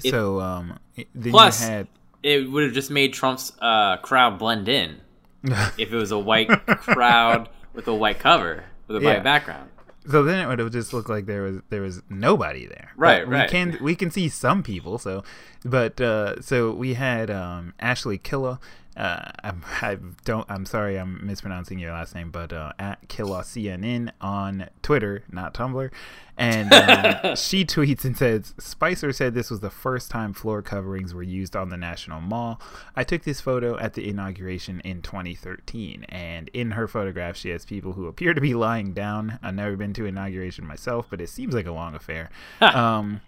It- 0.03 0.11
so 0.11 0.39
um, 0.41 0.79
it- 0.95 1.07
then 1.15 1.31
Plus, 1.31 1.61
you 1.61 1.67
had 1.67 1.87
it 2.21 2.51
would 2.51 2.63
have 2.63 2.73
just 2.73 2.91
made 2.91 3.13
Trump's 3.13 3.53
uh, 3.61 3.97
crowd 3.97 4.37
blend 4.37 4.67
in 4.67 4.97
if 5.43 5.91
it 5.91 5.95
was 5.95 6.11
a 6.11 6.19
white 6.19 6.49
crowd 6.67 7.49
with 7.73 7.87
a 7.87 7.95
white 7.95 8.19
cover 8.19 8.65
with 8.87 8.97
a 8.97 9.01
Yeah. 9.01 9.13
white 9.15 9.23
background. 9.23 9.69
So 10.07 10.23
then 10.23 10.39
it 10.39 10.47
would 10.47 10.59
have 10.59 10.71
just 10.71 10.93
looked 10.93 11.09
like 11.09 11.25
there 11.25 11.43
was 11.43 11.57
there 11.69 11.81
was 11.81 12.01
nobody 12.09 12.65
there. 12.65 12.91
Right, 12.95 13.29
But 13.29 13.29
we 13.29 13.47
can 13.47 13.77
we 13.81 13.95
can 13.95 14.11
see 14.11 14.29
some 14.29 14.63
people. 14.63 14.97
So, 14.97 15.23
but 15.63 15.99
uh, 15.99 16.41
so 16.41 16.71
we 16.71 16.93
had 16.95 17.29
um, 17.29 17.73
Ashley 17.79 18.17
Killa. 18.17 18.59
Uh, 18.99 19.31
I'm, 19.43 19.63
I 19.81 19.97
don't. 20.25 20.45
I'm 20.49 20.65
sorry, 20.65 20.99
I'm 20.99 21.25
mispronouncing 21.25 21.79
your 21.79 21.93
last 21.93 22.13
name, 22.13 22.29
but 22.29 22.51
uh, 22.51 22.73
at 22.77 23.07
Killa 23.07 23.41
CNN 23.41 24.11
on 24.19 24.69
Twitter, 24.81 25.23
not 25.31 25.53
Tumblr, 25.53 25.89
and 26.37 26.73
um, 26.73 27.35
she 27.35 27.63
tweets 27.63 28.03
and 28.03 28.17
says, 28.17 28.53
"Spicer 28.59 29.13
said 29.13 29.33
this 29.33 29.49
was 29.49 29.61
the 29.61 29.69
first 29.69 30.11
time 30.11 30.33
floor 30.33 30.61
coverings 30.61 31.13
were 31.13 31.23
used 31.23 31.55
on 31.55 31.69
the 31.69 31.77
National 31.77 32.19
Mall. 32.19 32.61
I 32.95 33.05
took 33.05 33.23
this 33.23 33.39
photo 33.39 33.77
at 33.79 33.93
the 33.93 34.07
inauguration 34.07 34.81
in 34.81 35.01
2013, 35.01 36.05
and 36.09 36.49
in 36.49 36.71
her 36.71 36.87
photograph, 36.87 37.37
she 37.37 37.49
has 37.49 37.65
people 37.65 37.93
who 37.93 38.07
appear 38.07 38.33
to 38.33 38.41
be 38.41 38.53
lying 38.53 38.93
down. 38.93 39.39
I've 39.41 39.55
never 39.55 39.77
been 39.77 39.93
to 39.93 40.05
inauguration 40.05 40.67
myself, 40.67 41.07
but 41.09 41.21
it 41.21 41.29
seems 41.29 41.53
like 41.53 41.67
a 41.67 41.71
long 41.71 41.95
affair. 41.95 42.29
um, 42.61 43.21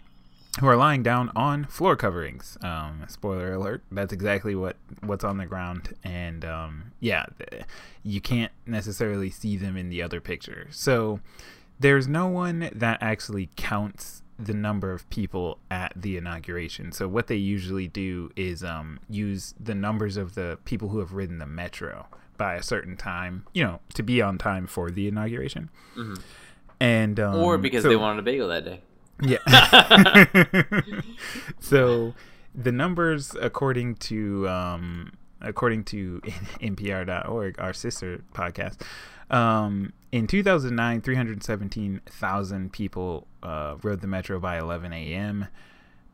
who 0.60 0.66
are 0.66 0.76
lying 0.76 1.02
down 1.02 1.30
on 1.34 1.64
floor 1.64 1.96
coverings. 1.96 2.58
Um, 2.62 3.04
spoiler 3.08 3.54
alert: 3.54 3.82
that's 3.90 4.12
exactly 4.12 4.54
what 4.54 4.76
what's 5.00 5.24
on 5.24 5.38
the 5.38 5.46
ground, 5.46 5.94
and 6.04 6.44
um, 6.44 6.92
yeah, 7.00 7.26
you 8.02 8.20
can't 8.20 8.52
necessarily 8.66 9.30
see 9.30 9.56
them 9.56 9.76
in 9.76 9.88
the 9.88 10.02
other 10.02 10.20
picture. 10.20 10.68
So 10.70 11.20
there's 11.80 12.06
no 12.06 12.26
one 12.28 12.70
that 12.74 12.98
actually 13.02 13.48
counts 13.56 14.22
the 14.38 14.54
number 14.54 14.92
of 14.92 15.08
people 15.10 15.58
at 15.70 15.92
the 15.94 16.16
inauguration. 16.16 16.90
So 16.92 17.06
what 17.06 17.28
they 17.28 17.36
usually 17.36 17.86
do 17.86 18.30
is 18.34 18.64
um, 18.64 18.98
use 19.08 19.54
the 19.60 19.74
numbers 19.74 20.16
of 20.16 20.34
the 20.34 20.58
people 20.64 20.88
who 20.88 20.98
have 20.98 21.12
ridden 21.12 21.38
the 21.38 21.46
metro 21.46 22.06
by 22.36 22.54
a 22.54 22.62
certain 22.62 22.96
time, 22.96 23.46
you 23.52 23.62
know, 23.62 23.78
to 23.94 24.02
be 24.02 24.20
on 24.20 24.38
time 24.38 24.66
for 24.66 24.90
the 24.90 25.06
inauguration. 25.06 25.70
And 26.80 27.20
um, 27.20 27.36
Or 27.36 27.56
because 27.58 27.82
so- 27.84 27.88
they 27.88 27.96
wanted 27.96 28.18
a 28.20 28.22
bagel 28.22 28.48
that 28.48 28.64
day. 28.64 28.80
Yeah. 29.20 30.24
so 31.60 32.14
the 32.54 32.72
numbers 32.72 33.34
according 33.40 33.94
to 33.96 34.48
um 34.48 35.12
according 35.40 35.84
to 35.84 36.20
npr.org 36.60 37.58
our 37.58 37.72
sister 37.72 38.22
podcast 38.34 38.80
um 39.30 39.92
in 40.12 40.26
2009 40.26 41.00
317,000 41.00 42.72
people 42.72 43.26
uh 43.42 43.76
rode 43.82 44.00
the 44.00 44.06
metro 44.06 44.38
by 44.38 44.58
11 44.58 44.92
a.m. 44.92 45.48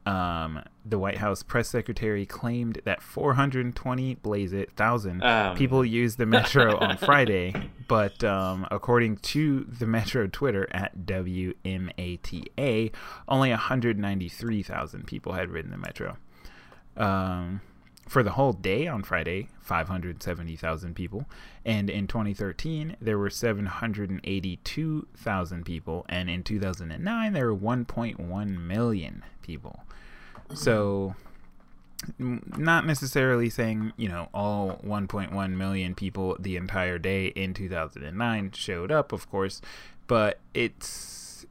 Um, 0.09 0.63
the 0.87 0.99
White 0.99 1.19
House 1.19 1.43
press 1.43 1.69
secretary 1.69 2.25
claimed 2.25 2.81
that 2.87 3.03
420 3.03 4.15
blaze 4.15 4.55
it 4.55 4.73
thousand 4.73 5.23
Um. 5.23 5.55
people 5.55 5.85
used 5.85 6.17
the 6.17 6.25
metro 6.25 6.79
on 6.79 6.97
Friday, 7.09 7.53
but 7.89 8.25
um, 8.25 8.67
according 8.71 9.19
to 9.19 9.65
the 9.65 9.87
Metro 9.87 10.27
Twitter 10.27 10.67
at 10.71 10.97
WMATA, 11.05 12.91
only 13.29 13.51
193,000 13.51 15.07
people 15.07 15.33
had 15.33 15.51
ridden 15.51 15.71
the 15.71 15.77
metro. 15.77 16.17
Um, 16.97 17.61
for 18.09 18.23
the 18.23 18.31
whole 18.31 18.55
day 18.55 18.87
on 18.87 19.03
Friday, 19.03 19.49
570,000 19.61 20.95
people, 20.95 21.27
and 21.69 21.89
in 21.91 22.09
2013 22.09 22.97
there 23.01 23.19
were 23.19 23.31
782,000 23.31 25.65
people, 25.65 26.05
and 26.09 26.29
in 26.31 26.43
2009 26.43 27.33
there 27.35 27.53
were 27.53 27.61
1.1 27.61 28.67
million 28.67 29.23
people. 29.43 29.85
So 30.55 31.15
not 32.57 32.87
necessarily 32.87 33.51
saying 33.51 33.93
you 33.97 34.09
know 34.09 34.29
all 34.33 34.81
1.1 34.85 35.51
million 35.51 35.95
people 35.95 36.37
the 36.39 36.57
entire 36.57 36.97
day 36.97 37.27
in 37.27 37.53
2009 37.53 38.53
showed 38.53 38.93
up 38.93 39.11
of 39.11 39.29
course 39.29 39.61
but 40.07 40.39
it's 40.55 41.45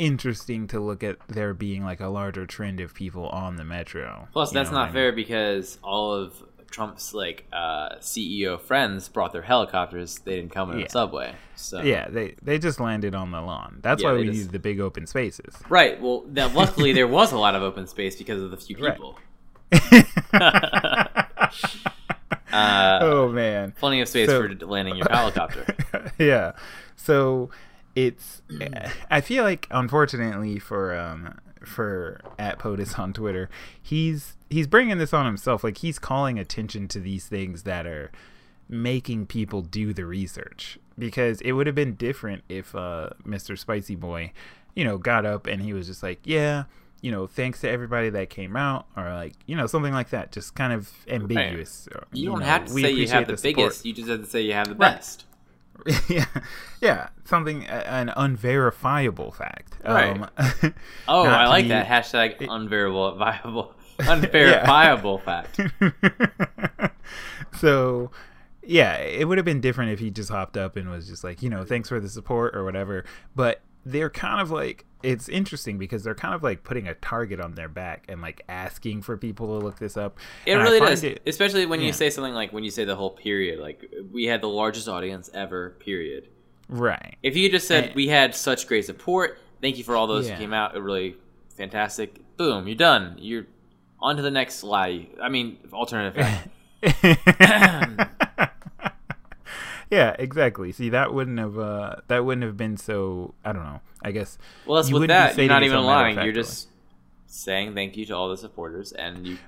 interesting 0.00 0.66
to 0.66 0.80
look 0.80 1.04
at 1.04 1.18
there 1.28 1.54
being 1.54 1.84
like 1.84 2.00
a 2.00 2.08
larger 2.08 2.44
trend 2.46 2.80
of 2.80 2.92
people 2.94 3.28
on 3.28 3.54
the 3.54 3.64
metro 3.64 4.26
Plus, 4.32 4.50
that's 4.50 4.72
not 4.72 4.82
I 4.82 4.86
mean? 4.86 4.94
fair 4.94 5.12
because 5.12 5.78
all 5.84 6.12
of 6.12 6.42
Trump's 6.72 7.14
like 7.14 7.44
uh, 7.52 7.96
CEO 8.00 8.60
friends 8.60 9.08
brought 9.08 9.32
their 9.32 9.42
helicopters. 9.42 10.18
They 10.20 10.36
didn't 10.36 10.50
come 10.52 10.72
in 10.72 10.78
Yeah. 10.78 10.84
the 10.86 10.90
subway. 10.90 11.34
So 11.54 11.80
yeah 11.82 12.08
they 12.08 12.34
they 12.42 12.58
just 12.58 12.80
landed 12.80 13.14
on 13.14 13.30
the 13.30 13.40
lawn 13.40 13.78
that's 13.82 14.02
Yeah, 14.02 14.10
why 14.12 14.18
we 14.18 14.24
just- 14.30 14.50
the 14.50 14.58
big 14.58 14.80
open 14.80 15.06
spaces 15.06 15.54
Right. 15.68 16.00
Well, 16.00 16.24
that, 16.28 16.54
luckily 16.62 16.92
there 16.92 17.06
was 17.06 17.30
a 17.32 17.38
lot 17.38 17.54
of 17.54 17.62
open 17.62 17.86
space 17.86 18.16
because 18.16 18.42
of 18.42 18.50
the 18.50 18.56
few 18.56 18.76
Right. 18.78 18.94
people. 18.96 19.18
Uh, 22.52 22.98
oh 23.00 23.28
man 23.30 23.72
Plenty 23.78 24.00
of 24.02 24.08
space 24.08 24.28
So- 24.28 24.42
for 24.58 24.66
landing 24.66 24.96
your 24.96 25.06
helicopter. 25.10 25.64
yeah. 26.18 26.52
So 26.96 27.48
it's 27.94 28.42
I 29.10 29.20
feel 29.22 29.44
like 29.44 29.66
unfortunately 29.70 30.58
for 30.58 30.94
um 30.98 31.38
for 31.66 32.20
at 32.38 32.58
POTUS 32.58 32.98
on 32.98 33.12
Twitter, 33.12 33.48
he's 33.80 34.36
he's 34.50 34.66
bringing 34.66 34.98
this 34.98 35.12
on 35.12 35.26
himself. 35.26 35.64
Like 35.64 35.78
he's 35.78 35.98
calling 35.98 36.38
attention 36.38 36.88
to 36.88 37.00
these 37.00 37.26
things 37.26 37.62
that 37.64 37.86
are 37.86 38.10
making 38.68 39.26
people 39.26 39.62
do 39.62 39.92
the 39.92 40.06
research 40.06 40.78
because 40.98 41.40
it 41.42 41.52
would 41.52 41.66
have 41.66 41.76
been 41.76 41.94
different 41.94 42.42
if 42.48 42.74
uh 42.74 43.10
Mr. 43.26 43.58
Spicy 43.58 43.96
Boy, 43.96 44.32
you 44.74 44.84
know, 44.84 44.98
got 44.98 45.26
up 45.26 45.46
and 45.46 45.60
he 45.62 45.72
was 45.72 45.86
just 45.86 46.02
like, 46.02 46.20
yeah, 46.24 46.64
you 47.02 47.10
know, 47.10 47.26
thanks 47.26 47.60
to 47.60 47.68
everybody 47.68 48.08
that 48.10 48.30
came 48.30 48.56
out, 48.56 48.86
or 48.96 49.12
like, 49.12 49.34
you 49.46 49.56
know, 49.56 49.66
something 49.66 49.92
like 49.92 50.10
that, 50.10 50.30
just 50.30 50.54
kind 50.54 50.72
of 50.72 50.90
ambiguous. 51.08 51.88
or, 51.92 52.04
You 52.12 52.30
don't 52.30 52.38
know, 52.40 52.46
have 52.46 52.66
to 52.66 52.72
say 52.72 52.92
you 52.92 53.08
have 53.08 53.24
appreciate 53.24 53.26
the, 53.26 53.42
biggest. 53.42 53.84
You 53.84 53.92
just 53.92 54.08
have 54.08 54.20
to 54.20 54.26
say 54.26 54.40
you 54.42 54.52
have 54.52 54.68
the 54.68 54.76
Right. 54.76 55.24
yeah, 56.08 56.26
yeah, 56.80 57.08
something 57.24 57.66
an 57.66 58.12
unverifiable 58.16 59.32
fact. 59.32 59.76
Right. 59.84 60.20
Um, 60.20 60.74
Oh, 61.08 61.24
I 61.24 61.46
like 61.48 61.64
be- 61.64 61.68
that 61.70 61.86
hashtag 61.86 62.46
unverifiable, 62.48 63.74
unverifiable 63.98 65.18
fact. 65.18 65.60
so, 67.58 68.10
yeah, 68.62 68.96
it 68.96 69.26
would 69.26 69.38
have 69.38 69.44
been 69.44 69.60
different 69.60 69.92
if 69.92 69.98
he 69.98 70.10
just 70.10 70.30
hopped 70.30 70.56
up 70.56 70.76
and 70.76 70.88
was 70.90 71.08
just 71.08 71.24
like, 71.24 71.42
you 71.42 71.50
know, 71.50 71.64
thanks 71.64 71.88
for 71.88 72.00
the 72.00 72.08
support 72.08 72.54
or 72.54 72.64
whatever. 72.64 73.04
But 73.34 73.60
they're 73.84 74.10
kind 74.10 74.40
of 74.40 74.50
like, 74.50 74.84
it's 75.02 75.28
interesting 75.28 75.78
because 75.78 76.04
they're 76.04 76.14
kind 76.14 76.34
of 76.34 76.42
like 76.44 76.62
putting 76.62 76.86
a 76.86 76.94
target 76.94 77.40
on 77.40 77.54
their 77.54 77.68
back 77.68 78.04
and 78.08 78.20
like 78.20 78.42
asking 78.48 79.02
for 79.02 79.16
people 79.16 79.58
to 79.58 79.64
look 79.64 79.78
this 79.78 79.96
up. 79.96 80.18
It 80.46 80.52
And 80.52 80.62
really 80.62 80.78
does, 80.80 81.02
it- 81.02 81.22
especially 81.26 81.66
when 81.66 81.80
yeah. 81.80 81.86
you 81.88 81.92
say 81.92 82.08
something 82.10 82.34
like 82.34 82.52
when 82.52 82.62
you 82.64 82.70
say 82.70 82.84
the 82.84 82.94
whole 82.96 83.10
period. 83.10 83.58
Like 83.58 83.84
we 84.12 84.24
had 84.24 84.40
the 84.40 84.48
largest 84.48 84.88
audience 84.88 85.28
ever. 85.34 85.70
Period. 85.80 86.28
right. 86.68 87.16
If 87.22 87.36
you 87.36 87.50
just 87.50 87.66
said 87.66 87.84
And- 87.86 87.94
we 87.94 88.06
had 88.08 88.34
such 88.36 88.66
great 88.68 88.84
support, 88.86 89.38
thank 89.60 89.76
you 89.78 89.84
for 89.84 89.96
all 89.96 90.06
those 90.06 90.28
Yeah. 90.28 90.34
who 90.36 90.40
came 90.40 90.52
out. 90.52 90.76
It 90.76 90.80
really 90.80 91.16
fantastic. 91.56 92.14
Boom, 92.36 92.66
you're 92.68 92.76
done. 92.76 93.16
You're 93.18 93.46
on 94.00 94.16
to 94.16 94.22
the 94.22 94.30
next 94.30 94.62
lie. 94.62 95.08
I 95.20 95.28
mean, 95.28 95.58
alternative. 95.72 96.26
yeah, 99.92 100.16
exactly. 100.18 100.72
See, 100.72 100.88
that 100.88 101.12
wouldn't 101.12 101.38
have 101.38 101.58
uh, 101.58 101.96
that 102.08 102.24
wouldn't 102.24 102.44
have 102.44 102.56
been 102.56 102.78
so. 102.78 103.34
I 103.44 103.52
don't 103.52 103.64
know. 103.64 103.80
I 104.00 104.10
guess. 104.10 104.38
Well, 104.64 104.76
that's 104.76 104.88
you 104.88 104.98
with 104.98 105.08
that. 105.08 105.36
You're 105.36 105.48
not 105.48 105.64
even 105.64 105.82
lying. 105.82 106.18
You're 106.18 106.32
just 106.32 106.68
saying 107.26 107.74
thank 107.74 107.98
you 107.98 108.06
to 108.06 108.16
all 108.16 108.30
the 108.30 108.38
supporters, 108.38 108.92
and 108.92 109.26
you, 109.26 109.38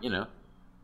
you 0.00 0.08
know, 0.08 0.28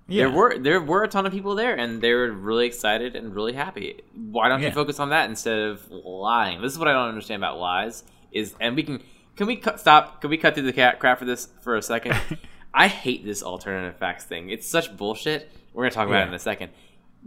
yeah. 0.09 0.25
there 0.25 0.31
were 0.31 0.59
there 0.59 0.81
were 0.83 1.05
a 1.05 1.09
ton 1.09 1.25
of 1.25 1.33
people 1.33 1.55
there, 1.55 1.75
and 1.75 2.03
they 2.03 2.13
were 2.13 2.31
really 2.31 2.67
excited 2.67 3.17
and 3.17 3.35
really 3.35 3.55
happy. 3.55 4.03
Why 4.15 4.49
don't 4.51 4.61
Yeah. 4.61 4.69
you 4.69 4.75
focus 4.75 5.01
on 5.01 5.09
that 5.09 5.31
instead 5.31 5.59
of 5.59 5.91
lying? 5.91 6.61
This 6.61 6.75
is 6.75 6.79
what 6.79 6.87
I 6.87 6.93
don't 6.93 7.09
understand 7.09 7.43
about 7.43 7.59
lies. 7.59 8.05
Is 8.31 8.55
and 8.61 8.77
we 8.77 8.83
can 8.83 9.03
can 9.37 9.47
we 9.47 9.57
cut, 9.57 9.81
stop? 9.81 10.21
Can 10.21 10.29
we 10.29 10.37
cut 10.37 10.53
through 10.53 10.65
the 10.65 10.73
cat 10.75 10.99
crap 10.99 11.19
for 11.19 11.25
this 11.25 11.49
for 11.63 11.77
a 11.77 11.83
second? 11.83 12.15
I 12.75 12.89
hate 12.89 13.25
this 13.25 13.43
alternative 13.43 13.97
facts 13.99 14.25
thing. 14.25 14.51
It's 14.51 14.69
such 14.69 14.95
bullshit. 14.99 15.51
We're 15.73 15.85
gonna 15.85 15.95
talk 15.95 16.09
about 16.09 16.25
it 16.25 16.29
in 16.29 16.35
a 16.35 16.39
second. 16.39 16.73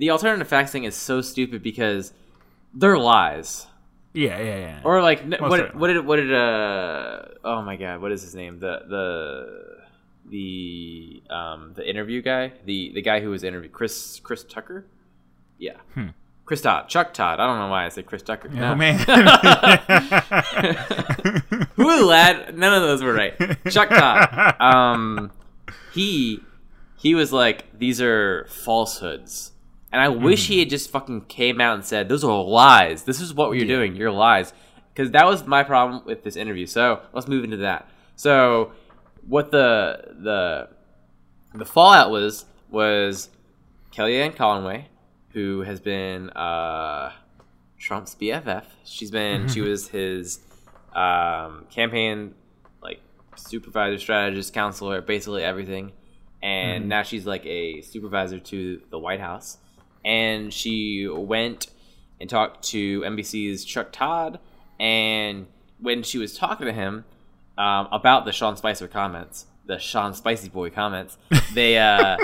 The 0.02 0.10
alternative 0.10 0.48
facts 0.48 0.72
thing 0.72 0.84
is 0.84 0.96
so 0.96 1.22
stupid 1.22 1.62
because 1.62 2.12
they're 2.74 2.98
lies. 2.98 3.68
yeah, 4.14 4.40
yeah, 4.42 4.58
yeah. 4.58 4.80
Or 4.84 5.02
like 5.04 5.24
Most 5.26 5.42
what? 5.42 5.52
certainly. 5.60 5.80
What 5.80 5.88
did 5.88 6.06
what 6.08 6.16
did 6.18 6.34
uh? 6.34 7.22
Oh 7.46 7.62
my 7.62 7.76
god, 7.78 8.02
what 8.02 8.12
is 8.12 8.22
his 8.24 8.34
name? 8.36 8.60
The 8.60 8.80
the 8.90 9.78
the 10.30 11.22
um 11.30 11.74
the 11.76 11.88
interview 11.88 12.22
guy, 12.24 12.52
the 12.66 12.92
the 12.96 13.02
guy 13.04 13.20
who 13.22 13.30
was 13.30 13.44
interviewed, 13.44 13.72
Chris 13.74 14.20
Chris 14.24 14.44
Tucker. 14.44 14.86
Yeah, 15.60 15.78
Hmm. 15.94 16.08
Chris 16.46 16.62
Todd, 16.62 16.90
Chuck 16.90 17.14
Todd. 17.14 17.40
I 17.40 17.46
don't 17.46 17.60
know 17.60 17.68
why 17.70 17.86
I 17.86 17.90
said 17.90 18.08
Chris 18.08 18.24
Tucker. 18.24 18.50
oh 18.52 18.56
No. 18.56 18.74
man. 18.76 18.98
Who 21.76 22.06
lad? 22.06 22.58
None 22.58 22.74
of 22.74 22.82
those 22.82 23.04
were 23.04 23.14
right. 23.14 23.36
Chuck 23.70 23.90
Todd. 23.90 24.56
Um, 24.60 25.32
he 25.94 26.42
he 26.98 27.14
was 27.16 27.32
like, 27.32 27.78
"These 27.78 28.02
are 28.02 28.46
falsehoods," 28.50 29.52
and 29.92 30.02
I 30.02 30.10
wish 30.10 30.48
he 30.48 30.60
had 30.60 30.70
just 30.70 30.90
fucking 30.90 31.22
came 31.26 31.60
out 31.62 31.76
and 31.76 31.86
said, 31.86 32.10
"Those 32.10 32.24
are 32.24 32.44
lies. 32.44 33.04
This 33.04 33.20
is 33.22 33.34
what 33.34 33.52
you're 33.52 33.66
Yeah. 33.66 33.76
doing. 33.76 33.96
You're 33.96 34.12
lies." 34.12 34.54
Because 34.94 35.12
that 35.12 35.26
was 35.26 35.46
my 35.48 35.64
problem 35.64 36.04
with 36.06 36.24
this 36.24 36.36
interview. 36.36 36.66
So 36.66 37.02
let's 37.14 37.28
move 37.28 37.44
into 37.44 37.58
that. 37.58 37.90
So 38.16 38.72
what 39.28 39.52
the 39.52 40.14
the 40.20 40.70
the 41.54 41.66
fallout 41.66 42.12
was 42.12 42.46
was 42.70 43.30
Kellyanne 43.94 44.36
Conway, 44.36 44.88
who 45.30 45.62
has 45.62 45.80
been 45.80 46.30
uh, 46.32 47.12
Trump's 47.80 48.16
BFF. 48.16 48.64
She's 48.84 49.12
been 49.12 49.48
she 49.48 49.62
was 49.70 49.88
his 49.90 50.40
um, 50.94 51.66
campaign 51.70 52.34
like 52.82 53.00
supervisor, 53.36 53.98
strategist, 53.98 54.54
counselor, 54.54 55.02
basically 55.02 55.44
everything. 55.44 55.92
And 56.44 56.90
now 56.90 57.04
she's 57.04 57.26
like 57.26 57.46
a 57.46 57.82
supervisor 57.82 58.40
to 58.40 58.82
the 58.90 58.98
White 58.98 59.20
House. 59.20 59.58
And 60.04 60.54
she 60.54 61.08
went 61.08 61.68
and 62.20 62.30
talked 62.30 62.64
to 62.70 63.02
NBC's 63.02 63.66
Chuck 63.66 63.92
Todd. 63.92 64.40
And 64.80 65.48
when 65.80 66.04
she 66.04 66.18
was 66.18 66.38
talking 66.38 66.68
to 66.68 66.74
him 66.74 67.06
um, 67.58 67.88
about 67.92 68.26
the 68.26 68.32
Sean 68.32 68.56
Spicer 68.58 68.88
comments, 68.88 69.46
the 69.66 69.78
Sean 69.80 70.14
Spicy 70.14 70.50
Boy 70.50 70.70
comments, 70.70 71.18
they 71.54 71.78
uh, 71.78 72.18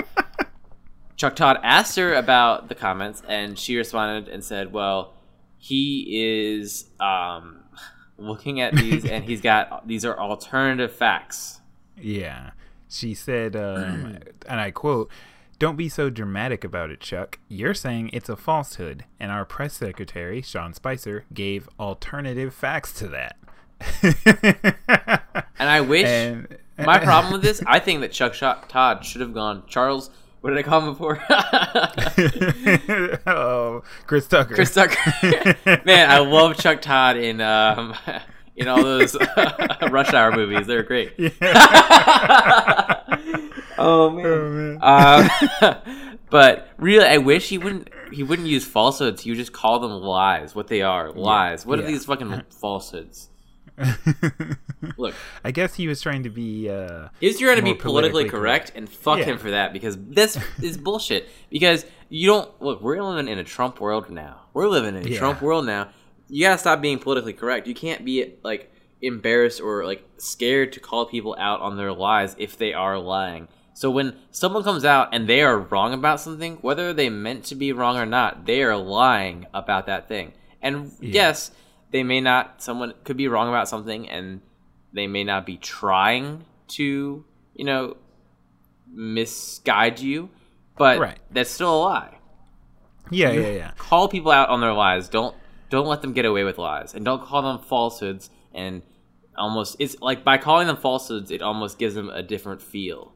Chuck 1.16 1.36
Todd 1.36 1.58
asked 1.62 1.96
her 1.96 2.14
about 2.14 2.68
the 2.68 2.74
comments, 2.74 3.22
and 3.28 3.58
she 3.58 3.76
responded 3.76 4.32
and 4.32 4.42
said, 4.42 4.72
"Well, 4.72 5.14
he 5.58 6.56
is 6.60 6.86
um, 7.00 7.64
looking 8.16 8.60
at 8.60 8.74
these, 8.74 9.04
and 9.04 9.24
he's 9.24 9.40
got 9.40 9.86
these 9.88 10.04
are 10.04 10.18
alternative 10.18 10.92
facts." 10.92 11.60
Yeah. 12.00 12.52
She 12.88 13.14
said, 13.14 13.54
um, 13.54 14.18
and 14.46 14.60
I 14.60 14.70
quote, 14.70 15.10
Don't 15.58 15.76
be 15.76 15.88
so 15.88 16.08
dramatic 16.08 16.62
about 16.62 16.90
it, 16.90 17.00
Chuck. 17.00 17.40
You're 17.48 17.74
saying 17.74 18.10
it's 18.12 18.28
a 18.28 18.36
falsehood, 18.36 19.04
and 19.18 19.32
our 19.32 19.44
press 19.44 19.74
secretary, 19.74 20.40
Sean 20.40 20.72
Spicer, 20.72 21.24
gave 21.34 21.68
alternative 21.80 22.54
facts 22.54 22.92
to 22.94 23.08
that. 23.08 23.36
And 25.60 25.68
I 25.68 25.80
wish 25.80 26.06
And- 26.06 26.56
my 26.78 27.00
problem 27.00 27.32
with 27.32 27.42
this, 27.42 27.60
I 27.66 27.80
think 27.80 28.00
that 28.02 28.12
Chuck 28.12 28.68
Todd 28.68 29.04
should 29.04 29.20
have 29.20 29.34
gone. 29.34 29.64
Charles, 29.66 30.08
what 30.40 30.50
did 30.50 30.58
I 30.60 30.62
call 30.62 30.82
him 30.82 30.92
before? 30.92 31.20
oh, 33.26 33.82
Chris 34.06 34.28
Tucker. 34.28 34.54
Chris 34.54 34.72
Tucker. 34.72 35.56
Man, 35.84 36.08
I 36.08 36.18
love 36.18 36.56
Chuck 36.58 36.80
Todd 36.80 37.16
in 37.16 37.40
um, 37.40 37.92
in 38.58 38.68
all 38.68 38.82
those 38.82 39.16
Rush 39.90 40.12
Hour 40.12 40.32
movies. 40.32 40.66
They're 40.66 40.82
great. 40.82 41.12
oh 43.78 44.10
man. 44.10 44.26
Oh, 44.26 44.50
man. 44.50 44.78
Um, 44.80 45.76
but 46.30 46.68
really, 46.76 47.06
I 47.06 47.18
wish 47.18 47.48
he 47.48 47.58
wouldn't. 47.58 47.88
He 48.12 48.22
wouldn't 48.22 48.48
use 48.48 48.64
falsehoods. 48.64 49.22
He 49.22 49.30
would 49.30 49.38
just 49.38 49.52
call 49.52 49.80
them 49.80 49.90
lies. 49.92 50.54
What 50.54 50.68
they 50.68 50.82
are, 50.82 51.10
lies. 51.12 51.64
What 51.64 51.78
are 51.78 51.86
these 51.86 52.04
fucking 52.04 52.42
falsehoods? 52.50 53.28
Look, 54.96 55.14
I 55.44 55.50
guess 55.52 55.74
he 55.74 55.86
was 55.86 56.00
trying 56.00 56.24
to 56.24 56.30
be. 56.30 56.68
Uh, 56.68 57.08
he 57.20 57.28
was 57.28 57.38
trying 57.38 57.56
to 57.56 57.62
be 57.62 57.70
More 57.70 57.78
politically, 57.80 58.24
politically 58.24 58.30
correct, 58.30 58.72
and 58.74 58.88
fuck 58.88 59.18
Yeah. 59.18 59.24
him 59.26 59.38
for 59.38 59.50
that 59.52 59.72
because 59.72 59.96
this 59.98 60.38
is 60.62 60.76
bullshit. 60.76 61.28
Because 61.50 61.86
you 62.08 62.26
don't 62.26 62.50
look. 62.60 62.80
We're 62.82 63.02
living 63.02 63.28
in 63.30 63.38
a 63.38 63.44
Trump 63.44 63.80
world 63.80 64.10
now. 64.10 64.40
We're 64.52 64.68
living 64.68 64.96
in 64.96 65.06
a 65.06 65.10
Yeah. 65.10 65.18
Trump 65.18 65.40
world 65.42 65.64
now. 65.66 65.88
You 66.28 66.44
gotta 66.46 66.58
stop 66.58 66.80
being 66.80 66.98
politically 66.98 67.32
correct. 67.32 67.66
You 67.66 67.74
can't 67.74 68.04
be 68.04 68.34
like 68.42 68.72
embarrassed 69.00 69.60
or 69.60 69.84
like 69.84 70.04
scared 70.18 70.72
to 70.74 70.80
call 70.80 71.06
people 71.06 71.34
out 71.38 71.60
on 71.60 71.76
their 71.76 71.92
lies 71.92 72.34
if 72.38 72.56
they 72.58 72.72
are 72.74 72.98
lying. 72.98 73.48
So 73.74 73.90
when 73.90 74.16
someone 74.32 74.64
comes 74.64 74.84
out 74.84 75.10
and 75.12 75.28
they 75.28 75.40
are 75.40 75.58
wrong 75.58 75.94
about 75.94 76.20
something, 76.20 76.56
whether 76.62 76.92
they 76.92 77.08
meant 77.08 77.44
to 77.44 77.54
be 77.54 77.72
wrong 77.72 77.96
or 77.96 78.06
not, 78.06 78.44
they 78.44 78.62
are 78.64 78.76
lying 78.76 79.46
about 79.54 79.86
that 79.86 80.08
thing. 80.08 80.32
And 80.60 80.90
yes, 81.00 81.52
they 81.92 82.02
may 82.02 82.20
not. 82.20 82.60
Someone 82.60 82.92
could 83.04 83.16
be 83.16 83.28
wrong 83.28 83.48
about 83.48 83.68
something, 83.68 84.08
and 84.08 84.40
they 84.92 85.06
may 85.06 85.22
not 85.22 85.46
be 85.46 85.56
trying 85.58 86.44
to, 86.70 87.24
you 87.54 87.64
know, 87.64 87.96
misguide 88.92 90.00
you, 90.00 90.28
but 90.76 90.98
Right. 90.98 91.18
that's 91.30 91.50
still 91.50 91.74
a 91.76 91.80
lie. 91.82 92.14
yeah, 93.10 93.30
yeah, 93.32 93.50
yeah. 93.50 93.70
Call 93.78 94.08
people 94.08 94.30
out 94.32 94.48
on 94.48 94.60
their 94.60 94.72
lies. 94.72 95.08
Don't 95.08 95.34
don't 95.70 95.86
let 95.86 96.02
them 96.02 96.12
get 96.12 96.24
away 96.24 96.44
with 96.44 96.58
lies, 96.58 96.94
and 96.94 97.04
don't 97.04 97.22
call 97.22 97.42
them 97.42 97.58
falsehoods. 97.58 98.30
And 98.54 98.82
almost 99.36 99.76
it's 99.78 100.00
like 100.00 100.24
by 100.24 100.38
calling 100.38 100.66
them 100.66 100.76
falsehoods, 100.76 101.30
it 101.30 101.42
almost 101.42 101.78
gives 101.78 101.94
them 101.94 102.08
a 102.10 102.22
different 102.22 102.62
feel. 102.62 103.12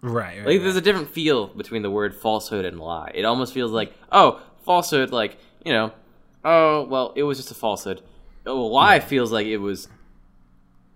Right. 0.00 0.38
right, 0.38 0.46
Like 0.46 0.60
there's 0.60 0.74
right. 0.74 0.82
a 0.82 0.84
different 0.84 1.10
feel 1.10 1.48
between 1.48 1.82
the 1.82 1.90
word 1.90 2.14
falsehood 2.14 2.64
and 2.64 2.78
lie. 2.78 3.10
It 3.14 3.24
almost 3.24 3.52
feels 3.52 3.72
like 3.72 3.92
oh 4.12 4.40
falsehood, 4.64 5.10
like 5.10 5.38
you 5.64 5.72
know, 5.72 5.92
oh 6.44 6.84
well, 6.84 7.12
it 7.16 7.24
was 7.24 7.38
just 7.38 7.50
a 7.50 7.54
falsehood. 7.54 8.02
Oh, 8.46 8.60
a 8.60 8.62
lie 8.62 9.00
feels 9.00 9.32
like 9.32 9.46
it 9.46 9.58
was. 9.58 9.88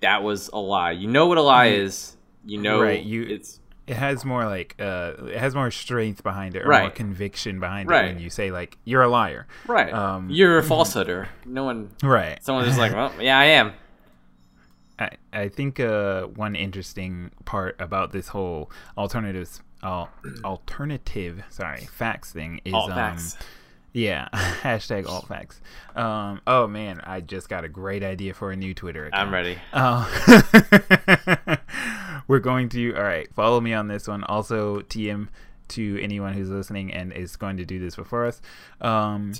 That 0.00 0.22
was 0.22 0.48
a 0.52 0.58
lie. 0.58 0.92
You 0.92 1.06
know 1.08 1.26
what 1.26 1.38
a 1.38 1.42
lie 1.42 1.68
mm. 1.68 1.78
is. 1.78 2.16
You 2.44 2.58
know 2.58 2.80
Right, 2.82 3.02
you- 3.04 3.22
it's 3.24 3.60
it 3.86 3.96
has 3.96 4.24
more 4.24 4.44
like 4.46 4.76
uh 4.78 5.12
it 5.26 5.36
has 5.38 5.54
more 5.54 5.70
strength 5.70 6.22
behind 6.22 6.54
it 6.56 6.62
or 6.64 6.68
more 6.68 6.90
conviction 6.90 7.58
behind 7.60 7.88
it 7.88 7.92
Right. 7.92 8.06
when 8.14 8.20
you 8.22 8.30
say 8.30 8.50
like 8.52 8.78
you're 8.84 9.02
a 9.02 9.08
liar 9.08 9.46
right. 9.66 9.92
Um, 9.92 10.30
You're 10.30 10.58
a 10.58 10.62
falsehooder. 10.62 11.26
No 11.44 11.64
one. 11.64 11.90
right 12.02 12.42
Someone's 12.44 12.68
just 12.68 12.78
like, 12.78 12.92
well, 12.94 13.12
yeah, 13.20 13.38
I 13.38 13.44
am. 13.46 13.72
I, 14.98 15.10
I 15.32 15.48
think 15.48 15.80
uh 15.80 16.24
one 16.26 16.54
interesting 16.54 17.30
part 17.44 17.74
about 17.80 18.12
this 18.12 18.28
whole 18.28 18.70
alternatives 18.96 19.60
al- 19.82 20.10
alternative 20.44 21.42
sorry 21.48 21.80
facts 21.92 22.30
thing 22.30 22.60
is 22.64 22.74
All 22.74 22.84
um 22.90 22.94
facts. 22.96 23.36
yeah 23.92 24.28
hashtag 24.62 25.06
alt 25.06 25.26
facts 25.26 25.60
um 25.96 26.40
oh 26.46 26.66
man 26.68 27.00
i 27.04 27.20
just 27.20 27.48
got 27.48 27.64
a 27.64 27.68
great 27.68 28.04
idea 28.04 28.32
for 28.34 28.52
a 28.52 28.56
new 28.56 28.74
twitter 28.74 29.06
account 29.06 29.28
I'm 29.28 29.34
ready. 29.34 29.58
Oh. 29.72 31.56
We're 32.28 32.38
going 32.40 32.68
to 32.70 32.94
all 32.94 33.02
right. 33.02 33.32
Follow 33.34 33.60
me 33.60 33.72
on 33.74 33.88
this 33.88 34.08
one. 34.08 34.24
Also, 34.24 34.80
TM 34.80 35.28
to 35.68 36.02
anyone 36.02 36.34
who's 36.34 36.50
listening 36.50 36.92
and 36.92 37.12
is 37.12 37.36
going 37.36 37.56
to 37.56 37.64
do 37.64 37.78
this 37.78 37.96
before 37.96 38.26
us. 38.26 38.40
Um, 38.80 39.32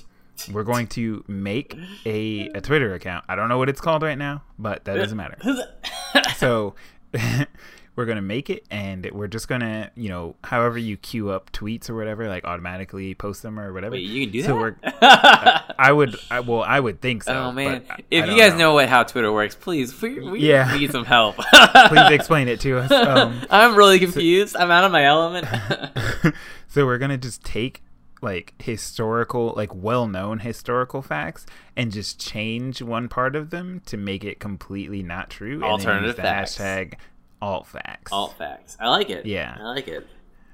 we're 0.51 0.63
going 0.63 0.87
to 0.87 1.23
make 1.27 1.77
a 2.05 2.49
a 2.49 2.61
Twitter 2.61 2.93
account. 2.93 3.25
I 3.27 3.35
don't 3.35 3.49
know 3.49 3.57
what 3.57 3.69
it's 3.69 3.81
called 3.81 4.01
right 4.03 4.17
now, 4.17 4.43
but 4.57 4.85
that 4.85 4.95
doesn't 4.95 5.17
matter. 5.17 5.37
So. 6.37 6.75
We're 7.95 8.05
gonna 8.05 8.23
make 8.23 8.49
it, 8.49 8.65
and 8.71 9.07
we're 9.11 9.27
just 9.27 9.47
gonna, 9.47 9.91
you 9.95 10.09
know, 10.09 10.35
however 10.43 10.79
you 10.79 10.97
queue 10.97 11.29
up 11.29 11.51
tweets 11.51 11.91
or 11.91 11.95
whatever, 11.95 12.27
like 12.27 12.43
automatically 12.43 13.13
post 13.13 13.43
them 13.43 13.59
or 13.59 13.71
whatever. 13.71 13.93
Wait, 13.93 13.99
you 14.07 14.25
can 14.25 14.31
do 14.33 14.41
so 14.41 14.47
that? 14.47 14.55
we're, 14.57 14.75
I 15.77 15.91
would, 15.91 16.15
I, 16.31 16.39
well, 16.39 16.63
I 16.63 16.79
would 16.79 17.01
think 17.01 17.21
so. 17.23 17.33
oh 17.33 17.51
man, 17.51 17.83
I- 17.89 17.97
if 18.09 18.25
I 18.25 18.31
you 18.31 18.37
guys 18.39 18.55
know. 18.57 18.73
what 18.73 18.89
how 18.89 19.03
Twitter 19.03 19.31
works, 19.31 19.53
please, 19.55 20.01
we, 20.01 20.19
we, 20.19 20.39
Yeah. 20.39 20.75
need 20.79 20.91
some 20.91 21.05
help. 21.05 21.35
please 21.87 22.11
explain 22.11 22.47
it 22.47 22.59
to 22.61 22.79
us. 22.79 22.91
Um, 22.91 23.39
I'm 23.51 23.75
really 23.75 23.99
confused. 23.99 24.55
I'm 24.55 24.71
out 24.71 24.85
of 24.85 24.91
my 24.91 25.05
element. 25.05 25.47
so 26.67 26.85
we're 26.87 26.97
gonna 26.97 27.17
just 27.19 27.43
take 27.43 27.83
like 28.23 28.53
historical 28.57 29.53
like 29.57 29.75
well-known 29.75 30.39
historical 30.39 31.01
facts 31.01 31.45
and 31.75 31.91
just 31.91 32.19
change 32.19 32.81
one 32.81 33.09
part 33.09 33.35
of 33.35 33.49
them 33.49 33.81
to 33.85 33.97
make 33.97 34.23
it 34.23 34.39
completely 34.39 35.03
not 35.03 35.29
true 35.29 35.55
and 35.55 35.61
then 35.63 35.69
Alternative 35.69 36.07
use 36.07 36.15
the 36.15 36.21
facts. 36.21 36.57
hashtag 36.57 36.93
alt 37.43 37.67
facts 37.67 38.11
Alt 38.11 38.37
facts. 38.37 38.77
I 38.79 38.89
like 38.89 39.09
it. 39.09 39.25
Yeah. 39.25 39.57
I 39.59 39.63
like 39.63 39.87
it. 39.87 40.07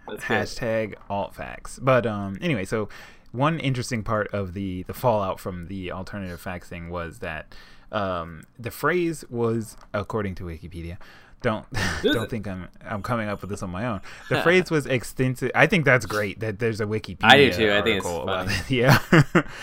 That's 0.08 0.25
good. 0.25 0.38
hashtag 0.38 0.95
alt 1.10 1.36
facts 1.36 1.78
but 1.82 2.08
um 2.08 2.38
anyway 2.41 2.65
so 2.65 2.89
one 3.32 3.60
interesting 3.60 4.02
part 4.04 4.28
of 4.34 4.54
the 4.56 4.82
the 4.84 4.93
fallout 4.93 5.39
from 5.39 5.67
the 5.67 5.91
alternative 5.91 6.41
facts 6.41 6.67
thing 6.67 6.89
was 6.89 7.19
that 7.19 7.54
um 7.91 8.43
the 8.58 8.71
phrase 8.71 9.23
was 9.30 9.78
according 9.93 10.34
to 10.36 10.43
wikipedia 10.45 10.97
don't 11.41 11.65
don't 12.04 12.30
think 12.30 12.47
i'm 12.47 12.67
i'm 12.86 13.02
coming 13.02 13.28
up 13.30 13.41
with 13.41 13.49
this 13.49 13.63
on 13.63 13.69
my 13.69 13.86
own 13.86 14.02
the 14.30 14.41
phrase 14.41 14.69
was 14.69 14.86
extensive 14.86 15.49
i 15.56 15.65
think 15.65 15.86
that's 15.86 16.06
great 16.06 16.39
that 16.39 16.60
there's 16.60 16.80
a 16.82 16.86
wikipedia 16.86 17.17
I 17.23 17.38
do 17.38 17.52
too. 17.54 17.71
I 17.73 17.82
think 17.82 17.97
it's 17.97 18.06
about 18.08 18.49
funny. 18.49 18.54
it. 18.54 18.69
yeah 18.69 18.99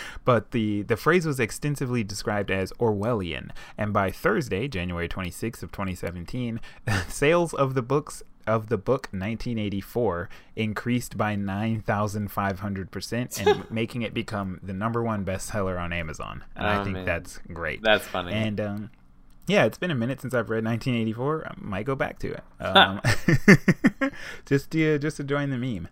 but 0.24 0.50
the 0.52 0.82
the 0.82 0.96
phrase 0.96 1.26
was 1.26 1.38
extensively 1.40 2.02
described 2.04 2.50
as 2.50 2.72
orwellian 2.80 3.50
and 3.76 3.92
by 3.92 4.10
thursday 4.10 4.66
january 4.68 5.08
26th 5.08 5.62
of 5.62 5.72
2017 5.72 6.60
sales 7.08 7.52
of 7.54 7.74
the 7.74 7.82
books 7.82 8.22
of 8.46 8.68
the 8.68 8.78
book 8.78 9.08
1984 9.10 10.28
increased 10.54 11.16
by 11.18 11.34
9,500% 11.34 13.46
and 13.46 13.70
making 13.70 14.02
it 14.02 14.14
become 14.14 14.60
the 14.62 14.72
number 14.72 15.02
one 15.02 15.24
bestseller 15.24 15.80
on 15.80 15.92
Amazon. 15.92 16.44
And 16.54 16.66
I 16.66 16.80
Oh, 16.80 16.84
think 16.84 16.94
man. 16.94 17.04
that's 17.04 17.38
great. 17.52 17.82
That's 17.82 18.06
funny. 18.06 18.32
And 18.32 18.60
um, 18.60 18.90
yeah, 19.46 19.64
it's 19.64 19.78
been 19.78 19.90
a 19.90 19.94
minute 19.94 20.20
since 20.20 20.34
I've 20.34 20.50
read 20.50 20.64
1984. 20.64 21.46
I 21.46 21.54
might 21.56 21.86
go 21.86 21.94
back 21.94 22.18
to 22.20 22.32
it. 22.32 22.44
Um, 22.60 23.00
just 24.46 24.70
to 24.72 24.98
just 24.98 25.16
to 25.18 25.24
join 25.24 25.50
the 25.50 25.58
meme. 25.58 25.88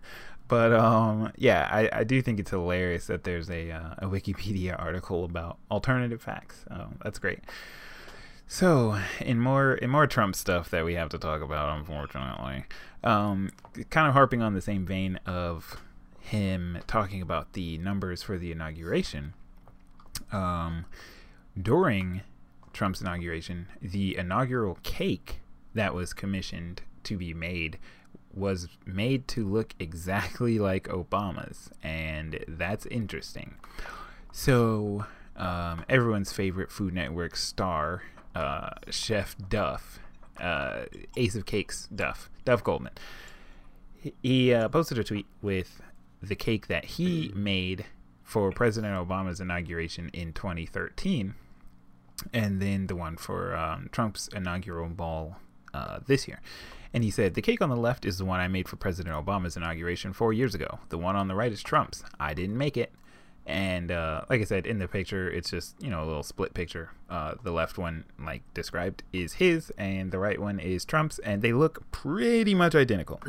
But 0.47 0.73
um, 0.73 1.31
yeah, 1.37 1.67
I, 1.71 1.89
I 1.99 2.03
do 2.03 2.21
think 2.21 2.39
it's 2.39 2.51
hilarious 2.51 3.07
that 3.07 3.23
there's 3.23 3.49
a 3.49 3.71
uh, 3.71 3.95
a 3.99 4.07
Wikipedia 4.07 4.79
article 4.79 5.23
about 5.23 5.57
alternative 5.71 6.21
facts. 6.21 6.65
Oh, 6.69 6.89
that's 7.03 7.17
great. 7.17 7.39
So, 8.47 8.99
in 9.19 9.39
more 9.39 9.73
in 9.73 9.89
more 9.89 10.05
Trump 10.05 10.35
stuff 10.35 10.69
that 10.69 10.85
we 10.85 10.93
have 10.95 11.09
to 11.09 11.17
talk 11.17 11.41
about, 11.41 11.77
unfortunately, 11.77 12.65
um, 13.03 13.51
kind 13.89 14.07
of 14.07 14.13
harping 14.13 14.41
on 14.41 14.53
the 14.53 14.61
same 14.61 14.85
vein 14.85 15.19
of 15.25 15.81
him 16.19 16.79
talking 16.87 17.21
about 17.21 17.53
the 17.53 17.77
numbers 17.79 18.21
for 18.21 18.37
the 18.37 18.51
inauguration. 18.51 19.33
Um, 20.31 20.85
during 21.59 22.21
Trump's 22.75 22.99
inauguration, 22.99 23.67
the 23.81 24.17
inaugural 24.17 24.77
cake 24.83 25.39
that 25.73 25.93
was 25.95 26.13
commissioned 26.13 26.81
to 27.03 27.17
be 27.17 27.33
made 27.33 27.79
was 28.33 28.67
made 28.85 29.29
to 29.29 29.47
look 29.47 29.73
exactly 29.79 30.59
like 30.59 30.89
Obama's, 30.89 31.69
and 31.81 32.43
that's 32.49 32.85
interesting. 32.87 33.55
So, 34.33 35.05
um, 35.37 35.85
everyone's 35.87 36.33
favorite 36.33 36.69
Food 36.69 36.93
Network 36.93 37.37
star, 37.37 38.03
uh, 38.35 38.71
Chef 38.89 39.37
Duff, 39.49 39.99
uh, 40.41 40.83
Ace 41.15 41.35
of 41.35 41.45
Cakes 41.45 41.87
Duff, 41.95 42.29
Duff 42.43 42.61
Goldman, 42.61 42.91
he- 44.21 44.53
uh, 44.53 44.67
posted 44.67 44.99
a 44.99 45.03
tweet 45.05 45.27
with 45.41 45.81
the 46.21 46.35
cake 46.35 46.67
that 46.67 46.83
he 46.83 47.31
made 47.33 47.85
for 48.21 48.51
President 48.51 48.93
Obama's 48.93 49.39
inauguration 49.39 50.09
in 50.11 50.33
2013, 50.33 51.35
and 52.33 52.61
then 52.61 52.87
the 52.87 52.95
one 52.95 53.17
for 53.17 53.55
um, 53.55 53.89
Trump's 53.91 54.27
inaugural 54.29 54.89
ball 54.89 55.37
uh, 55.73 55.99
this 56.05 56.27
year. 56.27 56.41
And 56.93 57.03
he 57.03 57.11
said, 57.11 57.33
The 57.33 57.41
cake 57.41 57.61
on 57.61 57.69
the 57.69 57.75
left 57.75 58.05
is 58.05 58.17
the 58.17 58.25
one 58.25 58.39
I 58.39 58.47
made 58.47 58.69
for 58.69 58.77
President 58.77 59.15
Obama's 59.15 59.57
inauguration 59.57 60.13
four 60.13 60.31
years 60.31 60.55
ago. 60.55 60.79
The 60.89 60.97
one 60.97 61.15
on 61.15 61.27
the 61.27 61.35
right 61.35 61.51
is 61.51 61.61
Trump's. 61.61 62.03
I 62.19 62.33
didn't 62.33 62.57
make 62.57 62.77
it. 62.77 62.93
And 63.45 63.91
uh, 63.91 64.21
like 64.29 64.41
I 64.41 64.45
said, 64.45 64.65
in 64.65 64.79
the 64.79 64.87
picture, 64.87 65.29
it's 65.29 65.51
just, 65.51 65.75
you 65.79 65.89
know, 65.89 66.03
a 66.03 66.07
little 66.07 66.23
split 66.23 66.53
picture. 66.53 66.91
Uh, 67.09 67.35
the 67.43 67.51
left 67.51 67.77
one, 67.77 68.05
like 68.19 68.41
described, 68.53 69.03
is 69.13 69.33
his, 69.33 69.71
and 69.77 70.11
the 70.11 70.17
right 70.17 70.39
one 70.39 70.59
is 70.59 70.83
Trump's. 70.83 71.19
And 71.19 71.41
they 71.41 71.53
look 71.53 71.91
pretty 71.91 72.55
much 72.55 72.73
identical. 72.73 73.19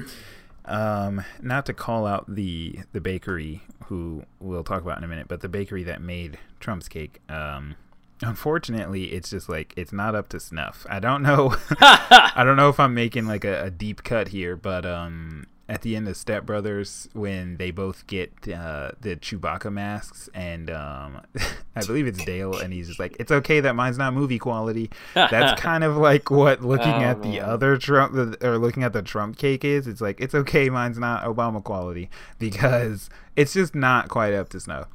Um, 0.65 1.25
not 1.43 1.67
to 1.67 1.75
call 1.75 2.07
out 2.07 2.35
the 2.35 2.81
the 2.93 3.01
bakery 3.01 3.63
who 3.85 4.25
we'll 4.41 4.65
talk 4.65 4.83
about 4.83 4.99
in 4.99 5.05
a 5.05 5.09
minute, 5.09 5.29
but 5.29 5.41
the 5.41 5.49
bakery 5.49 5.85
that 5.85 6.01
made 6.01 6.39
Trump's 6.61 6.89
cake. 6.89 7.21
Um, 7.29 7.77
unfortunately, 8.23 9.07
it's 9.13 9.31
just 9.31 9.49
like 9.49 9.73
it's 9.77 9.93
not 9.93 10.15
up 10.15 10.29
to 10.31 10.41
snuff. 10.41 10.87
I 10.89 10.99
don't 11.01 11.23
know. 11.23 11.55
I 11.81 12.43
don't 12.45 12.57
know 12.57 12.69
if 12.69 12.81
I'm 12.81 12.95
making 12.95 13.27
like 13.27 13.45
a, 13.45 13.65
a 13.65 13.71
deep 13.71 14.05
cut 14.05 14.29
here, 14.29 14.57
but 14.57 14.85
um, 14.87 15.47
at 15.69 15.83
the 15.83 15.97
end 15.97 16.07
of 16.09 16.17
Step 16.17 16.47
Brothers, 16.47 17.09
when 17.13 17.57
they 17.57 17.71
both 17.71 18.07
get 18.07 18.33
uh, 18.49 18.93
the 19.01 19.17
Chewbacca 19.17 19.73
masks, 19.73 20.29
and 20.33 20.71
um, 20.71 21.21
I 21.77 21.85
believe 21.85 22.07
it's 22.07 22.25
Dale, 22.25 22.57
and 22.57 22.73
he's 22.73 22.87
just 22.89 23.01
like, 23.01 23.17
"It's 23.19 23.33
okay 23.33 23.61
that 23.61 23.75
mine's 23.75 23.99
not 23.99 24.15
movie 24.15 24.39
quality." 24.39 24.91
That's 25.15 25.61
kind 25.61 25.85
of 25.85 25.97
like 25.97 26.31
what 26.31 26.63
looking 26.63 26.87
Oh, 26.87 27.01
at 27.01 27.23
the 27.23 27.41
other 27.41 27.77
Trump 27.77 28.15
or 28.43 28.59
looking 28.59 28.83
at 28.85 28.93
the 28.93 29.03
Trump 29.03 29.39
cake 29.39 29.65
is. 29.65 29.87
It's 29.87 30.01
like 30.01 30.21
it's 30.21 30.35
okay, 30.35 30.71
mine's 30.71 30.99
not 30.99 31.25
Obama 31.25 31.63
quality 31.63 32.11
because 32.39 33.11
it's 33.35 33.53
just 33.53 33.75
not 33.75 34.09
quite 34.09 34.35
up 34.35 34.49
to 34.51 34.61
snuff. 34.61 34.89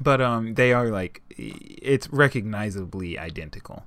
But 0.00 0.20
um, 0.20 0.54
they 0.54 0.72
are 0.72 0.88
like 0.88 1.22
it's 1.30 2.08
recognizably 2.10 3.18
identical. 3.18 3.84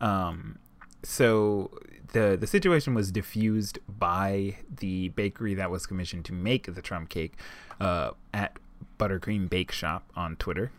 Um, 0.00 0.58
so 1.02 1.70
the 2.12 2.36
the 2.38 2.46
situation 2.46 2.94
was 2.94 3.10
diffused 3.10 3.78
by 3.88 4.56
the 4.70 5.08
bakery 5.10 5.54
that 5.54 5.70
was 5.70 5.86
commissioned 5.86 6.24
to 6.26 6.32
make 6.32 6.74
the 6.74 6.82
Trump 6.82 7.08
cake 7.08 7.34
uh, 7.80 8.10
at 8.34 8.56
Buttercream 8.98 9.48
Bake 9.48 9.72
Shop 9.72 10.04
on 10.14 10.36
Twitter. 10.36 10.72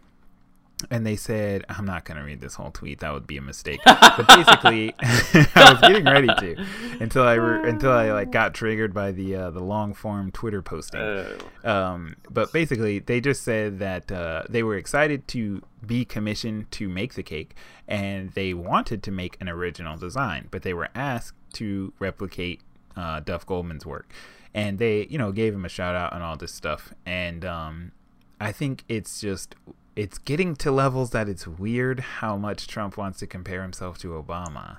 And 0.89 1.05
they 1.05 1.15
said, 1.15 1.65
I'm 1.69 1.85
not 1.85 2.05
going 2.05 2.17
to 2.17 2.23
read 2.23 2.41
this 2.41 2.55
whole 2.55 2.71
tweet. 2.71 2.99
That 2.99 3.13
would 3.13 3.27
be 3.27 3.37
a 3.37 3.41
mistake. 3.41 3.81
But 3.85 4.27
basically, 4.27 4.93
I 5.01 5.71
was 5.71 5.81
getting 5.81 6.05
ready 6.05 6.27
to 6.27 6.65
until 6.99 7.23
I 7.23 7.33
re- 7.35 7.69
until 7.69 7.91
I 7.91 8.11
like 8.11 8.31
got 8.31 8.53
triggered 8.53 8.93
by 8.93 9.11
the 9.11 9.35
uh, 9.35 9.51
the 9.51 9.61
long 9.61 9.93
form 9.93 10.31
Twitter 10.31 10.61
posting. 10.61 11.01
Oh. 11.01 11.37
Um, 11.63 12.15
but 12.29 12.51
basically, 12.51 12.99
they 12.99 13.21
just 13.21 13.43
said 13.43 13.79
that 13.79 14.11
uh, 14.11 14.43
they 14.49 14.63
were 14.63 14.75
excited 14.75 15.27
to 15.29 15.61
be 15.85 16.05
commissioned 16.05 16.71
to 16.71 16.89
make 16.89 17.13
the 17.15 17.23
cake, 17.23 17.55
and 17.87 18.31
they 18.31 18.53
wanted 18.53 19.03
to 19.03 19.11
make 19.11 19.37
an 19.41 19.49
original 19.49 19.97
design, 19.97 20.47
but 20.51 20.61
they 20.63 20.73
were 20.73 20.89
asked 20.95 21.35
to 21.53 21.93
replicate 21.99 22.61
uh, 22.95 23.19
Duff 23.19 23.45
Goldman's 23.45 23.85
work, 23.85 24.11
and 24.53 24.79
they, 24.79 25.07
you 25.09 25.17
know, 25.17 25.31
gave 25.31 25.53
him 25.53 25.65
a 25.65 25.69
shout 25.69 25.95
out 25.95 26.13
and 26.13 26.23
all 26.23 26.37
this 26.37 26.53
stuff. 26.53 26.93
And 27.05 27.45
um, 27.45 27.91
I 28.39 28.51
think 28.51 28.83
it's 28.87 29.21
just 29.21 29.55
it's 29.95 30.17
getting 30.17 30.55
to 30.57 30.71
levels 30.71 31.11
that 31.11 31.27
it's 31.27 31.47
weird 31.47 31.99
how 31.99 32.37
much 32.37 32.67
Trump 32.67 32.97
wants 32.97 33.19
to 33.19 33.27
compare 33.27 33.61
himself 33.61 33.97
to 33.99 34.09
Obama. 34.09 34.77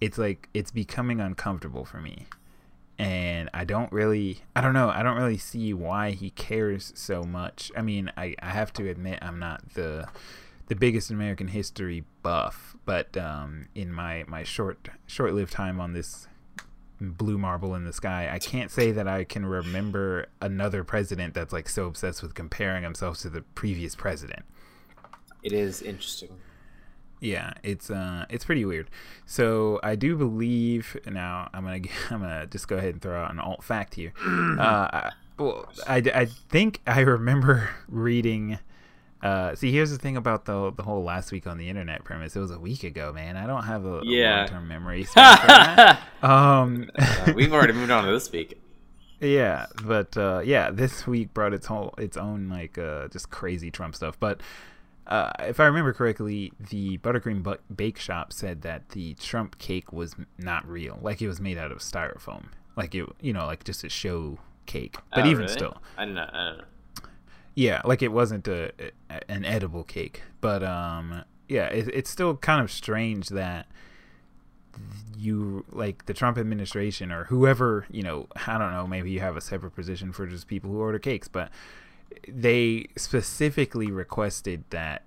It's 0.00 0.18
like 0.18 0.48
it's 0.54 0.70
becoming 0.70 1.20
uncomfortable 1.20 1.84
for 1.84 2.00
me 2.00 2.26
and 2.98 3.50
I 3.52 3.64
don't 3.64 3.90
really 3.92 4.42
I 4.54 4.60
don't 4.60 4.74
know 4.74 4.88
I 4.88 5.02
don't 5.02 5.16
really 5.16 5.38
see 5.38 5.74
why 5.74 6.12
he 6.12 6.30
cares 6.30 6.92
so 6.94 7.24
much. 7.24 7.72
I 7.76 7.82
mean 7.82 8.12
I, 8.16 8.34
I 8.40 8.50
have 8.50 8.72
to 8.74 8.88
admit 8.88 9.18
I'm 9.22 9.38
not 9.38 9.74
the 9.74 10.06
the 10.68 10.76
biggest 10.76 11.10
American 11.10 11.48
history 11.48 12.04
buff, 12.22 12.76
but 12.84 13.16
um, 13.16 13.66
in 13.74 13.92
my 13.92 14.24
my 14.28 14.44
short 14.44 14.88
short 15.06 15.34
lived 15.34 15.52
time 15.52 15.80
on 15.80 15.92
this 15.92 16.28
blue 17.10 17.36
marble 17.38 17.74
in 17.74 17.84
the 17.84 17.92
sky, 17.92 18.30
I 18.32 18.38
can't 18.38 18.70
say 18.70 18.92
that 18.92 19.08
I 19.08 19.24
can 19.24 19.44
remember 19.44 20.26
another 20.40 20.84
president 20.84 21.34
that's 21.34 21.52
like 21.52 21.68
so 21.68 21.86
obsessed 21.86 22.22
with 22.22 22.34
comparing 22.34 22.82
himself 22.84 23.18
to 23.18 23.28
the 23.30 23.42
previous 23.42 23.94
president. 23.94 24.44
It 25.42 25.52
is 25.52 25.82
interesting. 25.82 26.30
Yeah, 27.20 27.52
it's 27.62 27.90
uh, 27.90 28.26
it's 28.30 28.44
pretty 28.44 28.64
weird. 28.64 28.88
So 29.26 29.78
I 29.82 29.94
do 29.96 30.16
believe 30.16 30.96
now. 31.06 31.48
I'm 31.52 31.64
gonna 31.64 31.80
I'm 32.10 32.20
gonna 32.20 32.46
just 32.46 32.66
go 32.68 32.76
ahead 32.76 32.94
and 32.94 33.02
throw 33.02 33.20
out 33.22 33.30
an 33.30 33.38
alt 33.40 33.62
fact 33.62 33.94
here. 33.94 34.12
uh, 34.26 34.60
I- 34.60 35.12
well, 35.38 35.66
I, 35.88 35.96
I 36.14 36.26
think 36.26 36.80
I 36.86 37.00
remember 37.00 37.70
reading. 37.88 38.58
Uh, 39.22 39.54
see, 39.54 39.70
here's 39.70 39.90
the 39.90 39.98
thing 39.98 40.16
about 40.16 40.46
the 40.46 40.72
the 40.72 40.82
whole 40.82 41.04
last 41.04 41.30
week 41.30 41.46
on 41.46 41.56
the 41.58 41.68
internet 41.68 42.02
premise. 42.04 42.34
It 42.34 42.40
was 42.40 42.50
a 42.50 42.58
week 42.58 42.82
ago, 42.82 43.12
man. 43.12 43.36
I 43.36 43.46
don't 43.46 43.62
have 43.64 43.84
a, 43.86 44.00
Yeah. 44.04 44.38
long 44.40 44.48
term 44.48 44.68
memory. 44.68 45.04
span 45.04 45.38
for 45.38 45.46
that. 45.46 46.00
um, 46.22 46.90
Uh, 46.98 47.32
we've 47.36 47.52
already 47.52 47.72
moved 47.72 47.90
on 47.92 48.04
to 48.04 48.10
this 48.10 48.32
week. 48.32 48.60
yeah, 49.20 49.66
but 49.84 50.16
uh, 50.16 50.40
yeah, 50.44 50.70
this 50.72 51.06
week 51.06 51.32
brought 51.34 51.52
its 51.54 51.66
whole 51.66 51.94
its 51.98 52.16
own 52.16 52.48
like 52.48 52.76
uh, 52.78 53.06
just 53.08 53.30
crazy 53.30 53.70
Trump 53.70 53.94
stuff. 53.94 54.18
But 54.18 54.40
uh, 55.06 55.30
if 55.40 55.60
I 55.60 55.66
remember 55.66 55.92
correctly, 55.92 56.52
the 56.58 56.98
Buttercream 56.98 57.42
bu- 57.44 57.56
Bake 57.74 57.98
Shop 57.98 58.32
said 58.32 58.62
that 58.62 58.88
the 58.90 59.14
Trump 59.14 59.58
cake 59.58 59.92
was 59.92 60.16
not 60.38 60.66
real, 60.68 60.98
like 61.00 61.22
it 61.22 61.28
was 61.28 61.40
made 61.40 61.58
out 61.58 61.70
of 61.70 61.78
styrofoam, 61.78 62.46
like 62.76 62.94
it 62.96 63.06
you 63.20 63.32
know 63.32 63.46
like 63.46 63.62
just 63.62 63.84
a 63.84 63.88
show 63.88 64.38
cake. 64.66 64.96
But 65.14 65.24
Oh, 65.24 65.28
even 65.28 65.42
really? 65.42 65.52
still, 65.52 65.76
I 65.96 66.04
don't 66.06 66.14
know. 66.14 66.28
I 66.32 66.44
don't 66.48 66.58
know. 66.58 66.64
Yeah, 67.54 67.82
like 67.84 68.02
it 68.02 68.12
wasn't 68.12 68.48
a, 68.48 68.72
an 69.28 69.44
edible 69.44 69.84
cake. 69.84 70.22
But 70.40 70.62
um, 70.62 71.24
yeah, 71.48 71.66
it, 71.66 71.88
it's 71.92 72.10
still 72.10 72.36
kind 72.36 72.62
of 72.62 72.70
strange 72.70 73.28
that 73.28 73.66
you 75.16 75.64
like 75.70 76.06
the 76.06 76.14
Trump 76.14 76.38
administration 76.38 77.12
or 77.12 77.24
whoever 77.24 77.86
you 77.90 78.02
know 78.02 78.26
I 78.46 78.58
don't 78.58 78.72
know 78.72 78.86
maybe 78.86 79.10
you 79.10 79.20
have 79.20 79.36
a 79.36 79.40
separate 79.40 79.74
position 79.74 80.12
for 80.12 80.26
just 80.26 80.48
people 80.48 80.70
who 80.70 80.80
order 80.80 80.98
cakes 80.98 81.28
but 81.28 81.50
they 82.26 82.86
specifically 82.96 83.90
requested 83.90 84.64
that 84.70 85.04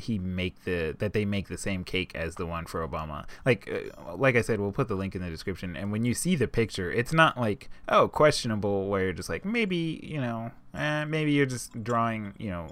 he 0.00 0.18
make 0.18 0.64
the 0.64 0.94
that 0.98 1.12
they 1.12 1.24
make 1.24 1.48
the 1.48 1.58
same 1.58 1.84
cake 1.84 2.14
as 2.14 2.36
the 2.36 2.46
one 2.46 2.66
for 2.66 2.86
Obama. 2.86 3.26
Like 3.44 3.70
uh, 3.70 4.16
like 4.16 4.36
I 4.36 4.42
said 4.42 4.60
we'll 4.60 4.72
put 4.72 4.88
the 4.88 4.94
link 4.94 5.14
in 5.14 5.22
the 5.22 5.30
description. 5.30 5.76
And 5.76 5.92
when 5.92 6.04
you 6.04 6.14
see 6.14 6.36
the 6.36 6.48
picture 6.48 6.90
it's 6.90 7.12
not 7.12 7.38
like 7.38 7.70
oh 7.88 8.08
questionable 8.08 8.88
where 8.88 9.04
you're 9.04 9.12
just 9.12 9.28
like 9.28 9.44
maybe 9.44 10.00
you 10.02 10.20
know 10.20 10.50
eh, 10.74 11.04
maybe 11.04 11.32
you're 11.32 11.46
just 11.46 11.82
drawing 11.82 12.34
you 12.38 12.50
know 12.50 12.68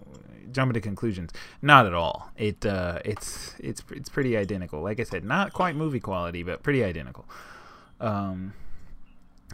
jumping 0.52 0.74
to 0.74 0.80
conclusions. 0.80 1.32
Not 1.62 1.86
at 1.86 1.94
all. 1.94 2.30
It 2.36 2.64
uh 2.64 3.00
it's 3.04 3.54
it's 3.58 3.82
it's 3.90 4.08
pretty 4.08 4.36
identical. 4.36 4.82
Like 4.82 5.00
I 5.00 5.04
said 5.04 5.24
not 5.24 5.52
quite 5.52 5.76
movie 5.76 6.00
quality 6.00 6.42
but 6.42 6.62
pretty 6.62 6.84
identical. 6.84 7.26
Um 8.00 8.54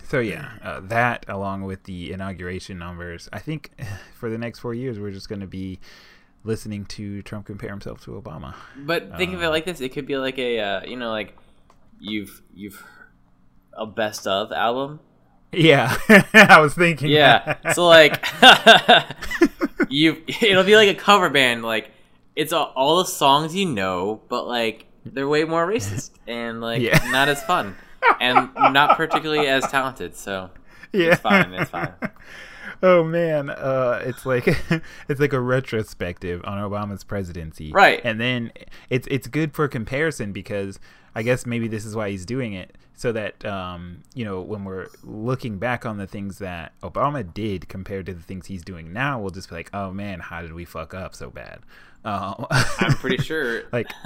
so 0.05 0.21
yeah, 0.21 0.51
uh, 0.63 0.81
that 0.81 1.25
along 1.29 1.63
with 1.63 1.85
the 1.85 2.13
inauguration 2.13 2.79
numbers, 2.79 3.29
I 3.33 3.39
think 3.39 3.71
for 4.15 4.29
the 4.29 4.39
next 4.39 4.59
four 4.59 4.75
years 4.75 4.99
we're 4.99 5.11
just 5.11 5.29
going 5.29 5.41
to 5.41 5.47
be 5.47 5.81
listening 6.45 6.85
to 6.87 7.23
Trump 7.23 7.47
compare 7.47 7.71
himself 7.71 8.03
to 8.05 8.13
Obama. 8.21 8.55
But 8.77 9.17
think 9.17 9.35
of 9.35 9.43
it 9.43 9.49
like 9.49 9.65
this: 9.65 9.81
it 9.81 9.91
could 9.91 10.07
be 10.07 10.17
like 10.17 10.39
a, 10.39 10.59
uh, 10.61 10.81
you 10.85 10.97
know, 10.97 11.11
like 11.11 11.37
you've 12.01 12.43
you've 12.55 12.85
a 13.77 13.87
best 13.87 14.27
of 14.27 14.53
album. 14.53 15.01
Yeah, 15.53 15.95
I 16.35 16.61
was 16.61 16.75
thinking. 16.75 17.09
Yeah. 17.11 17.57
that. 17.63 17.75
so 17.75 17.87
like, 17.87 18.25
you 19.89 20.23
it'll 20.41 20.65
be 20.65 20.77
like 20.77 20.89
a 20.89 20.95
cover 20.99 21.29
band. 21.31 21.63
Like 21.63 21.91
it's 22.35 22.53
all, 22.53 22.73
all 22.75 22.99
the 22.99 23.05
songs 23.05 23.55
you 23.55 23.67
know, 23.67 24.23
but 24.29 24.47
like 24.47 24.87
they're 25.05 25.29
way 25.29 25.45
more 25.45 25.67
racist 25.67 26.13
and 26.27 26.61
like 26.61 26.81
Yeah. 26.81 26.99
not 27.11 27.29
as 27.29 27.43
fun 27.43 27.77
and 28.21 28.51
not 28.55 28.97
particularly 28.97 29.47
as 29.47 29.67
talented. 29.69 30.17
So 30.17 30.51
yeah, 30.93 31.13
it's 31.13 31.21
fine. 31.21 31.53
It's 31.55 31.71
fine. 31.71 31.93
Oh 32.83 33.05
man, 33.05 33.51
uh, 33.51 34.03
it's 34.05 34.27
like 34.27 34.47
it's 35.09 35.21
like 35.21 35.33
a 35.33 35.41
retrospective 35.41 36.43
on 36.45 36.59
Obama's 36.59 37.05
presidency, 37.05 37.73
Right. 37.73 38.01
And 38.05 38.21
then 38.21 38.53
it's 38.91 39.07
it's 39.11 39.27
good 39.27 39.55
for 39.55 39.69
comparison 39.69 40.33
because 40.33 40.81
I 41.15 41.23
guess 41.23 41.47
maybe 41.47 41.69
this 41.69 41.85
is 41.85 41.95
why 41.95 42.11
he's 42.11 42.25
doing 42.25 42.55
it 42.55 42.77
so 42.95 43.13
that 43.13 43.45
um, 43.45 44.03
you 44.15 44.25
know 44.25 44.41
when 44.41 44.65
we're 44.65 44.89
looking 45.03 45.59
back 45.59 45.85
on 45.87 45.97
the 45.99 46.07
things 46.07 46.39
that 46.39 46.73
Obama 46.83 47.33
did 47.33 47.69
compared 47.69 48.07
to 48.07 48.15
the 48.15 48.23
things 48.23 48.47
he's 48.47 48.63
doing 48.63 48.93
now, 48.93 49.21
we'll 49.21 49.31
just 49.31 49.49
be 49.49 49.55
like, 49.55 49.71
oh 49.73 49.91
man, 49.93 50.21
how 50.21 50.43
did 50.43 50.53
we 50.53 50.65
fuck 50.65 50.95
up 50.95 51.15
so 51.15 51.31
bad? 51.31 51.61
Um, 52.05 52.47
I'm 52.51 52.93
pretty 52.95 53.23
sure 53.23 53.63
Like- 53.73 53.91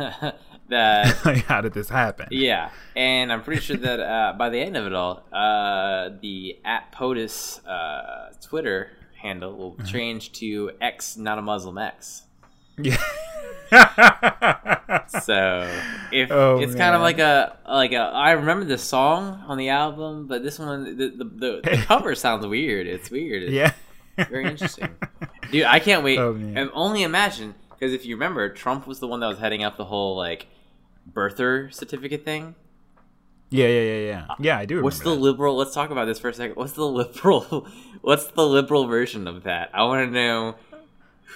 that 0.68 1.16
like 1.24 1.44
how 1.44 1.60
did 1.60 1.72
this 1.72 1.88
happen? 1.88 2.26
Yeah, 2.30 2.70
and 2.96 3.32
I'm 3.32 3.42
pretty 3.42 3.60
sure 3.62 3.76
that 3.76 4.00
uh, 4.00 4.34
by 4.36 4.50
the 4.50 4.58
end 4.60 4.76
of 4.76 4.84
it 4.86 4.92
all, 4.92 5.22
uh, 5.32 6.10
the 6.20 6.58
at 6.64 6.92
POTUS 6.92 7.64
uh, 7.66 8.32
Twitter 8.42 8.90
handle 9.20 9.52
will 9.56 9.72
Mm-hmm. 9.72 9.86
change 9.86 10.32
to 10.32 10.72
X, 10.80 11.16
not 11.16 11.38
a 11.38 11.42
Muslim 11.42 11.78
X. 11.78 12.22
Yeah. 12.78 12.96
So 15.08 15.68
if 16.12 16.30
Oh, 16.30 16.58
it's 16.60 16.74
kind 16.74 16.94
of 16.94 17.00
like 17.00 17.18
a 17.18 17.56
like 17.68 17.92
a 17.92 17.98
I 17.98 18.32
remember 18.32 18.64
the 18.64 18.78
song 18.78 19.42
on 19.46 19.58
the 19.58 19.70
album, 19.70 20.26
but 20.26 20.42
this 20.42 20.58
one 20.58 20.96
the 20.96 21.08
the, 21.08 21.24
the, 21.24 21.60
the 21.70 21.76
cover 21.86 22.14
sounds 22.14 22.46
weird. 22.46 22.86
It's 22.86 23.10
weird. 23.10 23.44
It's 23.44 23.52
yeah. 23.52 23.72
very 24.28 24.44
interesting, 24.46 24.88
dude. 25.50 25.64
I 25.64 25.78
can't 25.78 26.02
wait. 26.02 26.18
Oh, 26.18 26.32
man. 26.34 26.56
and 26.56 26.70
only 26.74 27.02
imagine 27.02 27.54
because 27.78 27.92
if 27.92 28.04
you 28.06 28.16
remember, 28.16 28.48
Trump 28.48 28.86
was 28.86 28.98
the 29.00 29.06
one 29.06 29.20
that 29.20 29.26
was 29.28 29.38
heading 29.38 29.62
up 29.62 29.76
the 29.76 29.84
whole 29.84 30.16
like 30.16 30.46
birther 31.12 31.72
certificate 31.72 32.24
thing. 32.24 32.54
Yeah, 33.50 33.68
yeah, 33.68 33.80
yeah, 33.82 34.06
yeah. 34.06 34.26
Yeah, 34.40 34.58
I 34.58 34.64
do. 34.64 34.82
What's 34.82 34.98
the 34.98 35.10
that. 35.10 35.20
liberal? 35.20 35.56
Let's 35.56 35.72
talk 35.72 35.90
about 35.90 36.06
this 36.06 36.18
for 36.18 36.28
a 36.28 36.34
second. 36.34 36.56
What's 36.56 36.72
the 36.72 36.86
liberal? 36.86 37.68
What's 38.02 38.26
the 38.26 38.46
liberal 38.46 38.86
version 38.86 39.28
of 39.28 39.44
that? 39.44 39.70
I 39.72 39.84
want 39.84 40.08
to 40.08 40.12
know 40.12 40.56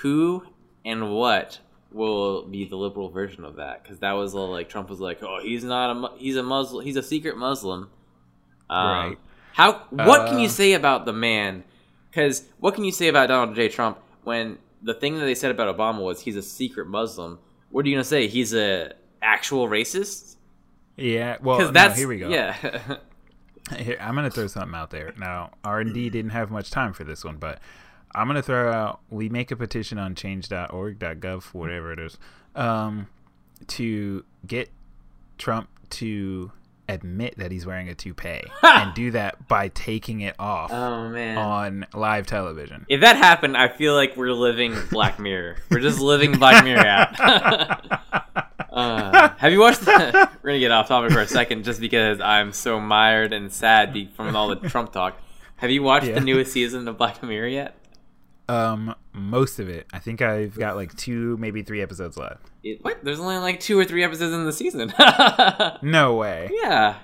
who 0.02 0.44
and 0.84 1.12
what 1.14 1.60
will 1.92 2.42
be 2.46 2.64
the 2.64 2.76
liberal 2.76 3.10
version 3.10 3.44
of 3.44 3.56
that 3.56 3.82
because 3.82 3.98
that 4.00 4.12
was 4.12 4.34
all 4.34 4.50
like 4.50 4.68
Trump 4.68 4.88
was 4.90 5.00
like, 5.00 5.22
oh, 5.22 5.40
he's 5.42 5.62
not 5.64 5.90
a 5.96 6.18
he's 6.18 6.36
a 6.36 6.42
Muslim, 6.42 6.84
he's 6.84 6.96
a 6.96 7.02
secret 7.02 7.36
Muslim. 7.36 7.90
Um, 8.68 8.86
Right. 9.08 9.18
How? 9.52 9.72
What 9.90 10.28
can 10.28 10.38
you 10.38 10.46
Uh, 10.46 10.50
say 10.50 10.72
about 10.74 11.04
the 11.06 11.12
man? 11.12 11.64
Because 12.10 12.44
what 12.58 12.74
can 12.74 12.84
you 12.84 12.92
say 12.92 13.08
about 13.08 13.28
Donald 13.28 13.54
J. 13.56 13.68
Trump 13.68 13.98
when 14.24 14.58
the 14.82 14.94
thing 14.94 15.18
that 15.18 15.24
they 15.24 15.34
said 15.34 15.50
about 15.50 15.76
Obama 15.76 16.00
was 16.02 16.20
he's 16.20 16.36
a 16.36 16.42
secret 16.42 16.86
Muslim? 16.86 17.38
What 17.70 17.84
are 17.84 17.88
you 17.88 17.96
gonna 17.96 18.04
say? 18.04 18.26
He's 18.26 18.54
a 18.54 18.92
actual 19.22 19.68
racist? 19.68 20.36
Yeah, 20.96 21.38
well, 21.40 21.58
no, 21.58 21.70
that's 21.70 21.98
here 21.98 22.08
we 22.08 22.18
go. 22.18 22.28
Yeah. 22.28 22.96
Here, 23.76 23.98
I'm 24.00 24.16
gonna 24.16 24.30
throw 24.30 24.48
something 24.48 24.74
out 24.74 24.90
there. 24.90 25.12
Now, 25.16 25.52
R 25.62 25.80
and 25.80 25.94
D 25.94 26.10
didn't 26.10 26.32
have 26.32 26.50
much 26.50 26.70
time 26.70 26.92
for 26.92 27.04
this 27.04 27.24
one, 27.24 27.36
but 27.36 27.60
I'm 28.14 28.26
gonna 28.26 28.42
throw 28.42 28.72
out. 28.72 29.00
We 29.10 29.28
make 29.28 29.50
a 29.50 29.56
petition 29.56 29.98
on 29.98 30.14
change.org.gov, 30.14 31.42
whatever 31.54 31.92
it 31.92 32.00
is, 32.00 32.18
um, 32.56 33.06
to 33.68 34.24
get 34.46 34.70
Trump 35.38 35.68
to 35.90 36.50
admit 36.90 37.38
that 37.38 37.50
he's 37.50 37.64
wearing 37.66 37.88
a 37.88 37.94
toupee 37.94 38.42
and 38.62 38.94
do 38.94 39.10
that 39.12 39.48
by 39.48 39.68
taking 39.68 40.20
it 40.20 40.34
off 40.38 40.70
oh 40.72 41.08
man. 41.08 41.36
on 41.38 41.86
live 41.94 42.26
television. 42.26 42.86
If 42.88 43.00
that 43.00 43.16
happened, 43.16 43.56
I 43.56 43.68
feel 43.68 43.94
like 43.94 44.16
we're 44.16 44.32
living 44.32 44.76
Black 44.90 45.18
Mirror. 45.18 45.56
We're 45.70 45.80
just 45.80 45.98
living 46.00 46.32
Black 46.32 46.64
Mirror 46.64 46.86
out. 46.86 47.20
uh, 48.72 49.28
have 49.38 49.52
you 49.52 49.60
watched? 49.60 49.80
The, 49.82 50.28
we're 50.42 50.50
gonna 50.50 50.58
get 50.60 50.70
off 50.70 50.88
topic 50.88 51.12
for 51.12 51.20
a 51.20 51.26
second, 51.26 51.64
just 51.64 51.80
because 51.80 52.20
I'm 52.20 52.52
so 52.52 52.80
mired 52.80 53.32
and 53.32 53.52
sad 53.52 53.96
from 54.14 54.34
all 54.36 54.48
the 54.48 54.68
Trump 54.68 54.92
talk. 54.92 55.16
Have 55.56 55.70
you 55.70 55.82
watched 55.82 56.06
Yeah. 56.06 56.14
the 56.14 56.20
newest 56.20 56.52
season 56.52 56.88
of 56.88 56.96
Black 56.98 57.22
Mirror 57.22 57.48
yet? 57.48 57.76
Um, 58.50 58.94
most 59.12 59.58
of 59.60 59.68
it. 59.68 59.86
I 59.92 59.98
think 59.98 60.22
I've 60.22 60.56
got 60.56 60.76
like 60.76 60.94
two, 60.96 61.36
maybe 61.38 61.62
three 61.62 61.82
episodes 61.82 62.16
left. 62.16 62.50
It, 62.64 62.82
what? 62.84 63.04
There's 63.04 63.20
only 63.20 63.36
like 63.38 63.60
two 63.60 63.78
or 63.78 63.84
three 63.84 64.02
episodes 64.04 64.32
in 64.34 64.44
the 64.44 64.52
season. 64.52 64.92
No 65.82 66.14
way. 66.16 66.50
yeah. 66.52 66.96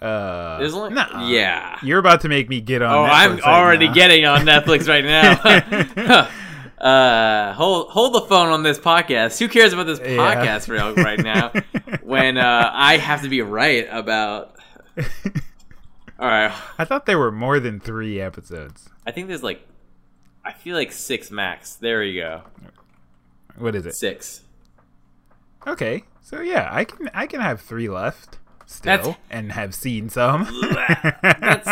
Uh, 0.00 0.58
There's 0.58 0.74
only- 0.74 0.90
nuh-uh. 0.94 1.28
yeah. 1.28 1.78
You're 1.82 1.98
about 1.98 2.20
to 2.20 2.28
make 2.28 2.48
me 2.50 2.60
get 2.60 2.82
on. 2.82 2.94
Oh, 2.94 3.10
Netflix 3.10 3.14
I'm 3.14 3.30
right 3.38 3.42
already 3.44 3.86
now. 3.88 3.94
getting 3.94 4.24
on 4.26 4.40
Netflix 4.42 4.88
right 4.88 5.04
now. 5.96 6.28
uh, 6.86 7.52
hold 7.54 7.88
hold 7.90 8.12
the 8.14 8.20
phone 8.22 8.48
on 8.50 8.62
this 8.62 8.78
podcast. 8.78 9.38
Who 9.38 9.48
cares 9.48 9.72
about 9.72 9.86
this 9.86 9.98
Yeah. 9.98 10.16
podcast 10.16 10.68
real 10.68 10.94
right 10.94 11.18
now? 11.18 11.50
when 12.02 12.36
uh, 12.36 12.70
I 12.72 12.98
have 12.98 13.22
to 13.22 13.28
be 13.30 13.40
right 13.42 13.86
about. 13.90 14.54
All 16.18 16.28
right, 16.28 16.52
I 16.78 16.84
thought 16.84 17.04
there 17.06 17.18
were 17.18 17.32
more 17.32 17.58
than 17.60 17.78
three 17.80 18.20
episodes. 18.20 18.88
I 19.06 19.10
think 19.12 19.28
there's 19.28 19.42
like, 19.42 19.66
I 20.46 20.52
feel 20.52 20.76
like 20.76 20.92
six 20.92 21.30
max. 21.32 21.74
There 21.74 22.02
you 22.04 22.20
go, 22.22 22.42
What 23.58 23.74
is 23.74 23.84
it? 23.86 23.94
six. 23.96 24.42
Okay, 25.66 26.04
so 26.22 26.40
yeah, 26.40 26.68
I 26.70 26.84
can 26.84 27.10
I 27.12 27.26
can 27.26 27.40
have 27.40 27.60
three 27.60 27.88
left 27.88 28.38
still 28.66 28.96
That's- 28.96 29.16
and 29.28 29.50
have 29.52 29.74
seen 29.74 30.08
some. 30.08 30.44
That's 31.22 31.68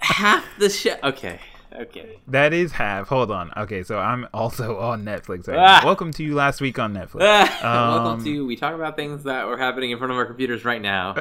half 0.00 0.44
the 0.60 0.70
show. 0.70 0.94
Okay, 1.02 1.40
okay. 1.74 2.20
that 2.28 2.52
is 2.52 2.70
half. 2.72 3.08
Hold 3.08 3.32
on. 3.32 3.50
Okay, 3.56 3.82
so 3.82 3.98
I'm 3.98 4.28
also 4.32 4.78
on 4.78 5.04
Netflix 5.04 5.48
right 5.48 5.58
Ah. 5.58 5.82
Welcome 5.84 6.12
to 6.12 6.22
you 6.22 6.36
last 6.36 6.60
week 6.60 6.78
on 6.78 6.94
Netflix. 6.94 7.20
Welcome 7.62 8.06
Um, 8.20 8.24
to 8.24 8.46
we 8.46 8.54
talk 8.54 8.74
about 8.76 8.94
things 8.94 9.24
that 9.24 9.48
were 9.48 9.58
happening 9.58 9.90
in 9.90 9.98
front 9.98 10.12
of 10.12 10.16
our 10.18 10.26
computers 10.26 10.64
right 10.64 10.80
now. 10.80 11.16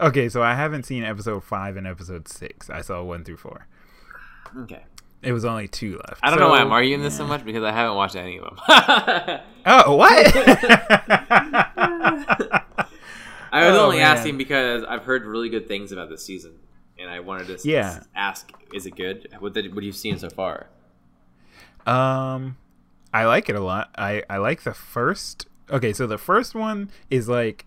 okay, 0.00 0.30
so 0.30 0.42
I 0.42 0.54
haven't 0.54 0.84
seen 0.84 1.04
episode 1.04 1.44
five 1.44 1.76
and 1.76 1.86
episode 1.86 2.28
six. 2.28 2.70
I 2.70 2.80
saw 2.80 3.02
one 3.02 3.24
through 3.24 3.36
four. 3.36 3.66
Okay. 4.60 4.84
It 5.24 5.32
was 5.32 5.44
only 5.44 5.68
two 5.68 5.96
left. 5.96 6.20
I 6.22 6.30
don't 6.30 6.38
know 6.40 6.50
why 6.50 6.58
I'm 6.60 6.68
So- 6.68 6.72
arguing 6.72 7.02
this 7.02 7.16
so 7.16 7.26
much 7.26 7.44
because 7.44 7.62
I 7.64 7.72
haven't 7.72 7.96
watched 7.96 8.16
any 8.16 8.38
of 8.38 8.44
them. 8.44 8.58
Oh, 9.66 9.96
what? 9.96 10.32
I 13.52 13.68
was 13.68 13.76
Oh, 13.78 13.84
only 13.84 13.98
man. 13.98 14.16
asking 14.16 14.36
because 14.36 14.84
I've 14.84 15.04
heard 15.04 15.24
really 15.24 15.48
good 15.48 15.68
things 15.68 15.92
about 15.92 16.08
this 16.08 16.24
season, 16.24 16.58
and 16.98 17.08
I 17.08 17.20
wanted 17.20 17.46
to 17.58 17.68
Yeah. 17.68 18.00
ask: 18.14 18.50
Is 18.72 18.84
it 18.86 18.96
good? 18.96 19.28
What 19.38 19.54
have 19.56 19.82
you 19.82 19.92
seen 19.92 20.18
so 20.18 20.28
far? 20.28 20.66
Um, 21.86 22.56
I 23.12 23.24
like 23.26 23.48
it 23.48 23.56
a 23.56 23.60
lot. 23.60 23.90
I 23.96 24.22
I 24.28 24.38
like 24.38 24.62
the 24.64 24.74
first. 24.74 25.46
Okay, 25.70 25.92
so 25.92 26.06
the 26.06 26.18
first 26.18 26.54
one 26.54 26.90
is 27.10 27.28
like, 27.28 27.64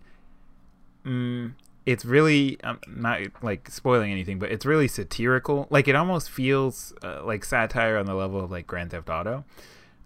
mm, 1.04 1.52
it's 1.88 2.04
really 2.04 2.58
I'm 2.62 2.78
not 2.86 3.20
like 3.42 3.70
spoiling 3.70 4.12
anything, 4.12 4.38
but 4.38 4.50
it's 4.52 4.66
really 4.66 4.88
satirical. 4.88 5.66
Like 5.70 5.88
it 5.88 5.96
almost 5.96 6.28
feels 6.30 6.92
uh, 7.02 7.22
like 7.24 7.44
satire 7.44 7.96
on 7.96 8.04
the 8.06 8.14
level 8.14 8.44
of 8.44 8.50
like 8.50 8.66
Grand 8.66 8.90
Theft 8.90 9.08
Auto. 9.08 9.44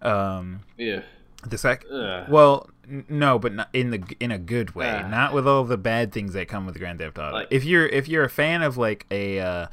Um, 0.01 0.61
Yeah. 0.79 1.03
the 1.47 1.59
sec. 1.59 1.85
Ugh. 1.91 2.27
Well, 2.29 2.71
n- 2.89 3.05
no, 3.09 3.39
but 3.39 3.53
not 3.53 3.69
in 3.73 3.91
the 3.91 4.03
in 4.21 4.31
a 4.31 4.39
good 4.39 4.75
way, 4.77 5.05
not 5.11 5.33
with 5.35 5.47
all 5.49 5.65
the 5.65 5.77
bad 5.77 6.13
things 6.13 6.35
that 6.35 6.47
come 6.49 6.67
with 6.67 6.79
Grand 6.79 7.01
Theft 7.01 7.19
Auto. 7.19 7.33
Like- 7.35 7.49
if 7.51 7.65
you're 7.65 7.87
if 7.87 8.09
you're 8.09 8.25
a 8.25 8.31
fan 8.31 8.63
of 8.63 8.77
like 8.77 9.07
a 9.11 9.41
uh, 9.41 9.67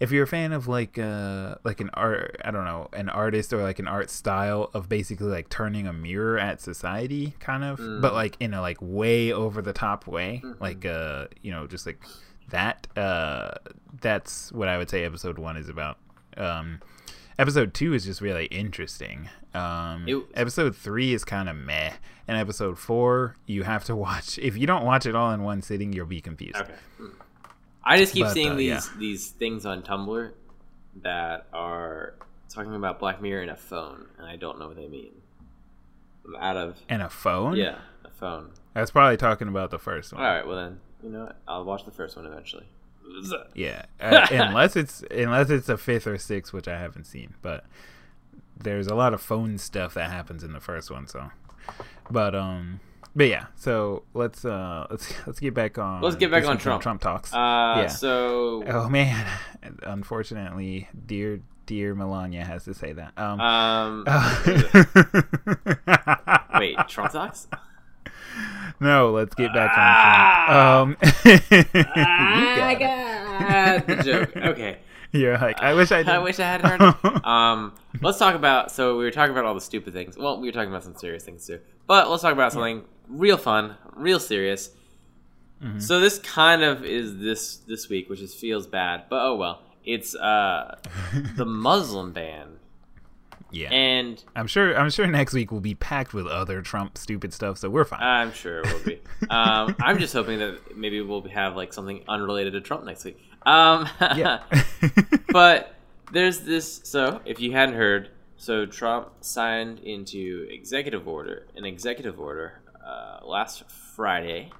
if 0.00 0.10
you're 0.10 0.24
a 0.24 0.26
fan 0.26 0.52
of 0.52 0.66
like 0.66 0.98
uh 0.98 1.54
like 1.62 1.80
an 1.80 1.90
art 1.94 2.36
I 2.44 2.50
don't 2.50 2.64
know 2.64 2.88
an 2.92 3.08
artist 3.08 3.52
or 3.52 3.62
like 3.62 3.78
an 3.78 3.86
art 3.86 4.10
style 4.10 4.70
of 4.74 4.88
basically 4.88 5.28
like 5.28 5.48
turning 5.50 5.86
a 5.86 5.92
mirror 5.92 6.38
at 6.38 6.60
society 6.60 7.34
kind 7.38 7.62
of, 7.62 7.78
Mm. 7.78 8.00
but 8.00 8.14
like 8.14 8.36
in 8.40 8.54
a 8.54 8.60
like 8.60 8.78
way 8.80 9.30
over 9.32 9.60
the 9.62 9.72
top 9.74 10.06
way, 10.06 10.40
Mm-hmm. 10.44 10.62
like 10.62 10.84
uh 10.86 11.26
you 11.42 11.52
know 11.52 11.66
just 11.66 11.86
like 11.86 12.00
that 12.48 12.86
uh 12.96 13.52
that's 14.00 14.50
what 14.52 14.68
I 14.68 14.78
would 14.78 14.90
say 14.90 15.04
episode 15.04 15.38
one 15.38 15.56
is 15.56 15.68
about. 15.68 15.98
Um, 16.36 16.80
episode 17.38 17.74
two 17.74 17.92
is 17.92 18.04
just 18.04 18.20
really 18.20 18.46
interesting. 18.46 19.28
Um, 19.54 20.04
It- 20.08 20.24
episode 20.34 20.74
three 20.76 21.12
is 21.12 21.24
kind 21.24 21.48
of 21.48 21.56
meh, 21.56 21.92
and 22.28 22.38
episode 22.38 22.78
four 22.78 23.36
you 23.46 23.64
have 23.64 23.84
to 23.84 23.96
watch. 24.06 24.38
If 24.38 24.56
you 24.56 24.66
don't 24.66 24.84
watch 24.84 25.06
it 25.06 25.14
all 25.14 25.32
in 25.32 25.42
one 25.42 25.60
sitting, 25.60 25.92
you'll 25.92 26.06
be 26.06 26.20
confused. 26.20 26.56
Okay. 26.56 26.74
I 27.84 27.98
just 27.98 28.12
keep 28.12 28.24
But, 28.26 28.32
seeing 28.34 28.52
uh, 28.52 28.56
these 28.56 28.68
yeah. 28.68 28.98
these 28.98 29.28
things 29.30 29.64
on 29.66 29.82
Tumblr 29.82 30.32
that 31.02 31.46
are 31.52 32.14
talking 32.48 32.74
about 32.74 32.98
Black 32.98 33.22
Mirror 33.22 33.42
in 33.44 33.48
a 33.48 33.56
phone, 33.56 34.06
and 34.18 34.26
I 34.26 34.36
don't 34.36 34.58
know 34.58 34.66
what 34.68 34.76
they 34.76 34.88
mean. 34.88 35.12
I'm 36.26 36.36
out 36.36 36.56
of 36.56 36.76
And 36.88 37.02
a 37.02 37.08
phone. 37.08 37.56
yeah, 37.56 37.78
a 38.04 38.10
phone. 38.10 38.50
that's 38.74 38.90
probably 38.90 39.16
talking 39.16 39.48
about 39.48 39.70
the 39.70 39.78
first 39.78 40.12
one. 40.12 40.22
All 40.22 40.28
right, 40.28 40.46
well 40.46 40.56
then, 40.56 40.80
you 41.02 41.08
know 41.10 41.24
what? 41.24 41.36
I'll 41.48 41.64
watch 41.64 41.84
the 41.84 41.90
first 41.90 42.16
one 42.16 42.26
eventually. 42.26 42.66
Yeah, 43.54 43.86
uh, 44.00 44.26
unless 44.30 44.76
it's 44.76 45.02
unless 45.10 45.50
it's 45.50 45.68
a 45.68 45.76
fifth 45.78 46.06
or 46.06 46.18
sixth, 46.18 46.52
which 46.52 46.68
I 46.68 46.78
haven't 46.78 47.04
seen. 47.06 47.34
But 47.42 47.64
there's 48.56 48.86
a 48.86 48.94
lot 48.94 49.14
of 49.14 49.20
phone 49.22 49.58
stuff 49.58 49.94
that 49.94 50.10
happens 50.10 50.44
in 50.44 50.52
the 50.52 50.60
first 50.60 50.90
one. 50.90 51.06
So, 51.08 51.30
but 52.10 52.34
um, 52.34 52.80
but 53.16 53.26
yeah. 53.28 53.46
So 53.56 54.02
let's 54.14 54.44
uh 54.44 54.86
let's 54.90 55.12
let's 55.26 55.40
get 55.40 55.54
back 55.54 55.78
on. 55.78 56.00
Let's 56.02 56.16
get 56.16 56.30
back 56.30 56.44
on 56.46 56.58
Trump. 56.58 56.82
Trump 56.82 57.00
talks. 57.00 57.32
Uh, 57.32 57.74
Yeah. 57.82 57.86
so 57.88 58.62
oh 58.66 58.88
man, 58.88 59.26
unfortunately, 59.82 60.88
dear 61.06 61.40
dear 61.66 61.94
Melania 61.94 62.44
has 62.44 62.64
to 62.64 62.74
say 62.74 62.92
that. 62.94 63.12
Um. 63.18 63.40
um, 63.40 64.04
wait, 66.60 66.76
Trump 66.88 67.12
talks? 67.12 67.48
No, 68.80 69.10
let's 69.10 69.34
get 69.34 69.52
back 69.52 69.70
Ah. 69.74 70.80
on 70.80 70.96
Trump. 70.96 71.24
Um, 71.24 71.32
you 71.52 71.74
got 71.74 72.58
I 72.58 72.74
got 72.78 73.86
the 73.86 73.96
joke. 74.02 74.36
Okay. 74.36 74.78
You're 75.12 75.36
like, 75.38 75.60
I 75.60 75.74
wish 75.74 75.90
I. 75.90 75.98
Did. 76.04 76.08
I 76.08 76.18
wish 76.20 76.38
I 76.38 76.44
had 76.44 76.62
heard. 76.64 76.80
it. 76.80 77.26
um, 77.26 77.72
let's 78.00 78.18
talk 78.18 78.36
about. 78.36 78.70
So 78.70 78.96
we 78.96 79.02
were 79.04 79.10
talking 79.10 79.32
about 79.32 79.44
all 79.44 79.54
the 79.54 79.60
stupid 79.60 79.92
things. 79.92 80.16
Well, 80.16 80.40
we 80.40 80.46
were 80.46 80.52
talking 80.52 80.70
about 80.70 80.84
some 80.84 80.94
serious 80.94 81.24
things 81.24 81.44
too. 81.46 81.58
But 81.90 82.08
let's 82.08 82.22
talk 82.22 82.32
about 82.32 82.52
something 82.52 82.84
real 83.08 83.36
fun, 83.36 83.74
real 83.96 84.20
serious. 84.20 84.70
Mm-hmm. 85.60 85.80
So 85.80 85.98
this 85.98 86.20
kind 86.20 86.62
of 86.62 86.84
is 86.84 87.18
this 87.18 87.56
this 87.56 87.88
week, 87.88 88.08
which 88.08 88.20
is 88.20 88.32
feels 88.32 88.68
bad, 88.68 89.06
but 89.10 89.20
oh 89.20 89.34
well. 89.34 89.62
It's 89.84 90.14
uh 90.14 90.78
the 91.36 91.44
Muslim 91.44 92.12
ban, 92.12 92.60
yeah, 93.50 93.72
and 93.72 94.22
I'm 94.36 94.46
sure. 94.46 94.78
I'm 94.78 94.88
sure 94.90 95.04
next 95.08 95.34
week 95.34 95.50
will 95.50 95.58
be 95.58 95.74
packed 95.74 96.14
with 96.14 96.28
other 96.28 96.62
Trump 96.62 96.96
stupid 96.96 97.34
stuff, 97.34 97.58
so 97.58 97.68
we're 97.68 97.84
fine. 97.84 98.00
I'm 98.00 98.32
sure 98.34 98.60
it 98.60 98.72
will 98.72 98.84
be. 98.84 99.00
um, 99.28 99.74
I'm 99.80 99.98
just 99.98 100.12
hoping 100.12 100.38
that 100.38 100.76
maybe 100.76 101.00
we'll 101.00 101.28
have 101.30 101.56
like 101.56 101.72
something 101.72 102.04
unrelated 102.06 102.52
to 102.52 102.60
Trump 102.60 102.84
next 102.84 103.04
week. 103.04 103.18
Um, 103.44 103.88
yeah. 104.00 104.44
but 105.32 105.74
there's 106.12 106.38
this. 106.42 106.82
So 106.84 107.20
if 107.24 107.40
you 107.40 107.50
hadn't 107.50 107.74
heard, 107.74 108.10
so 108.40 108.64
Trump 108.64 109.12
signed 109.20 109.80
into 109.80 110.46
executive 110.50 111.06
order, 111.06 111.46
an 111.56 111.66
executive 111.66 112.18
order, 112.18 112.62
uh, 112.82 113.18
last 113.26 113.70
Friday. 113.70 114.50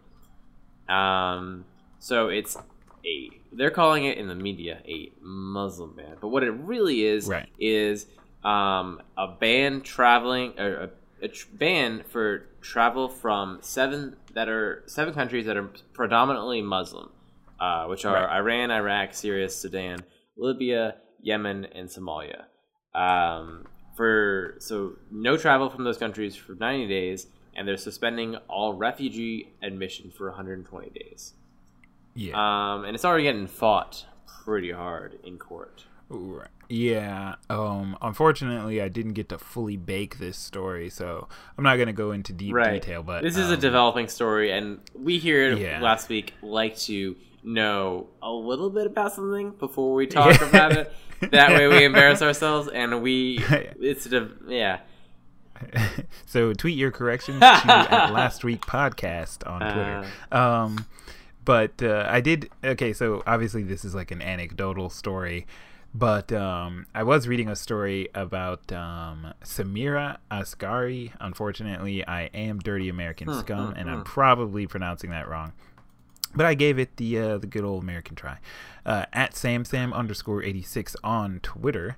Um, 0.86 1.64
so 1.98 2.28
it's 2.28 2.56
a 3.06 3.30
they're 3.52 3.70
calling 3.70 4.04
it 4.04 4.18
in 4.18 4.28
the 4.28 4.34
media 4.34 4.80
a 4.86 5.10
Muslim 5.22 5.94
ban, 5.96 6.16
but 6.20 6.28
what 6.28 6.42
it 6.42 6.50
really 6.50 7.04
is 7.04 7.26
Right. 7.26 7.48
is 7.58 8.06
um, 8.44 9.00
a 9.16 9.28
ban 9.28 9.80
traveling 9.80 10.58
or 10.58 10.74
a, 11.22 11.24
a 11.24 11.28
tr- 11.28 11.46
ban 11.54 12.02
for 12.06 12.46
travel 12.60 13.08
from 13.08 13.58
seven 13.62 14.16
that 14.34 14.48
are 14.50 14.82
seven 14.86 15.14
countries 15.14 15.46
that 15.46 15.56
are 15.56 15.70
predominantly 15.94 16.60
Muslim, 16.60 17.08
uh, 17.58 17.86
which 17.86 18.04
are 18.04 18.14
Right. 18.26 18.36
Iran, 18.36 18.70
Iraq, 18.70 19.14
Syria, 19.14 19.48
Sudan, 19.48 20.04
Libya, 20.36 20.96
Yemen, 21.22 21.64
and 21.74 21.88
Somalia. 21.88 22.44
Um, 22.94 23.66
for 23.96 24.56
so 24.58 24.96
no 25.10 25.36
travel 25.36 25.68
from 25.68 25.84
those 25.84 25.98
countries 25.98 26.34
for 26.36 26.54
90 26.54 26.88
days, 26.88 27.26
and 27.54 27.66
they're 27.68 27.76
suspending 27.76 28.36
all 28.48 28.74
refugee 28.74 29.52
admission 29.62 30.10
for 30.10 30.28
120 30.28 30.90
days. 30.90 31.34
yeah. 32.14 32.32
Um, 32.34 32.84
and 32.84 32.94
it's 32.94 33.04
already 33.04 33.24
getting 33.24 33.46
fought 33.46 34.06
pretty 34.44 34.72
hard 34.72 35.18
in 35.24 35.38
court. 35.38 35.84
Right. 36.08 36.48
Yeah. 36.68 37.36
Um. 37.48 37.96
Unfortunately, 38.02 38.80
I 38.82 38.88
didn't 38.88 39.12
get 39.12 39.28
to 39.28 39.38
fully 39.38 39.76
bake 39.76 40.18
this 40.18 40.36
story, 40.36 40.88
so 40.90 41.28
I'm 41.56 41.62
not 41.64 41.76
gonna 41.76 41.92
go 41.92 42.10
into 42.12 42.32
deep 42.32 42.54
Right. 42.54 42.80
detail. 42.80 43.02
But 43.04 43.22
this 43.22 43.36
is 43.36 43.50
a 43.50 43.54
um, 43.54 43.60
developing 43.60 44.08
story, 44.08 44.50
and 44.50 44.80
we 44.94 45.18
here 45.18 45.52
Yeah. 45.56 45.80
last 45.80 46.08
week 46.08 46.34
like 46.42 46.76
to 46.80 47.14
know 47.42 48.08
a 48.22 48.30
little 48.30 48.70
bit 48.70 48.86
about 48.86 49.12
something 49.12 49.50
before 49.52 49.94
we 49.94 50.06
talk 50.06 50.40
Yeah. 50.40 50.48
about 50.48 50.72
it. 50.72 50.92
That 51.30 51.50
way, 51.50 51.68
we 51.68 51.84
embarrass 51.84 52.22
ourselves, 52.22 52.68
and 52.68 53.02
we 53.02 53.44
it's 53.48 54.06
a 54.06 54.30
yeah. 54.46 54.80
so 56.26 56.52
tweet 56.52 56.76
your 56.78 56.90
corrections 56.90 57.40
to 57.40 57.46
at 57.46 58.12
last 58.12 58.44
week 58.44 58.62
podcast 58.62 59.46
on 59.48 59.60
Twitter. 59.60 60.06
Uh. 60.32 60.38
um, 60.64 60.86
but 61.44 61.82
uh, 61.82 62.06
I 62.08 62.20
did 62.20 62.50
okay. 62.64 62.92
So 62.92 63.22
obviously 63.26 63.62
this 63.62 63.84
is 63.84 63.94
like 63.94 64.10
an 64.10 64.22
anecdotal 64.22 64.88
story, 64.90 65.46
but 65.94 66.32
um, 66.32 66.86
I 66.94 67.02
was 67.02 67.26
reading 67.28 67.48
a 67.48 67.56
story 67.56 68.08
about 68.14 68.70
um, 68.72 69.34
Samira 69.44 70.18
Asghari. 70.30 71.12
Unfortunately, 71.20 72.06
I 72.06 72.24
am 72.32 72.58
dirty 72.58 72.88
American 72.88 73.32
scum, 73.34 73.74
and 73.76 73.90
I'm 73.90 74.04
probably 74.04 74.66
pronouncing 74.66 75.10
that 75.10 75.28
wrong. 75.28 75.52
But 76.34 76.46
I 76.46 76.54
gave 76.54 76.78
it 76.78 76.96
the 76.96 77.18
uh, 77.18 77.38
the 77.38 77.46
good 77.46 77.64
old 77.64 77.82
American 77.82 78.14
try. 78.14 78.38
Uh, 78.86 79.06
at 79.12 79.32
samsam 79.32 79.92
underscore 79.92 80.42
eighty 80.42 80.62
six 80.62 80.96
on 81.02 81.40
Twitter, 81.42 81.96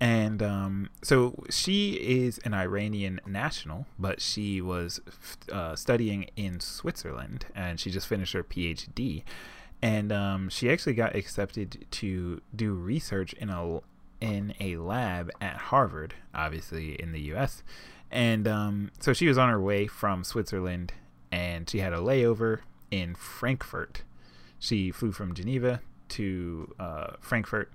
and 0.00 0.42
um, 0.42 0.90
so 1.02 1.44
she 1.50 1.94
is 1.94 2.38
an 2.38 2.52
Iranian 2.52 3.20
national, 3.26 3.86
but 3.98 4.20
she 4.20 4.60
was 4.60 5.00
uh, 5.50 5.74
studying 5.76 6.28
in 6.36 6.60
Switzerland, 6.60 7.46
and 7.54 7.80
she 7.80 7.90
just 7.90 8.06
finished 8.06 8.32
her 8.34 8.42
PhD, 8.42 9.22
and 9.80 10.12
um, 10.12 10.48
she 10.48 10.70
actually 10.70 10.94
got 10.94 11.14
accepted 11.14 11.86
to 11.92 12.42
do 12.54 12.72
research 12.72 13.32
in 13.34 13.48
a 13.48 13.80
in 14.20 14.54
a 14.60 14.76
lab 14.76 15.30
at 15.40 15.56
Harvard, 15.56 16.14
obviously 16.34 16.94
in 16.94 17.12
the 17.12 17.20
U.S. 17.22 17.62
And 18.10 18.46
um, 18.46 18.90
so 19.00 19.12
she 19.12 19.26
was 19.28 19.38
on 19.38 19.48
her 19.48 19.60
way 19.60 19.86
from 19.86 20.24
Switzerland, 20.24 20.92
and 21.30 21.68
she 21.68 21.78
had 21.78 21.92
a 21.92 21.98
layover 21.98 22.60
in 22.90 23.14
Frankfurt. 23.14 24.02
She 24.58 24.90
flew 24.90 25.12
from 25.12 25.34
Geneva 25.34 25.80
to 26.10 26.74
uh, 26.78 27.12
Frankfurt, 27.20 27.70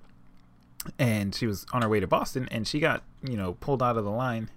and 0.97 1.33
she 1.33 1.45
was 1.45 1.65
on 1.73 1.81
her 1.81 1.89
way 1.89 1.99
to 1.99 2.07
Boston, 2.07 2.47
and 2.51 2.67
she 2.67 2.79
got 2.79 3.03
you 3.23 3.37
know 3.37 3.53
pulled 3.59 3.83
out 3.83 3.97
of 3.97 4.03
the 4.03 4.11
line, 4.11 4.49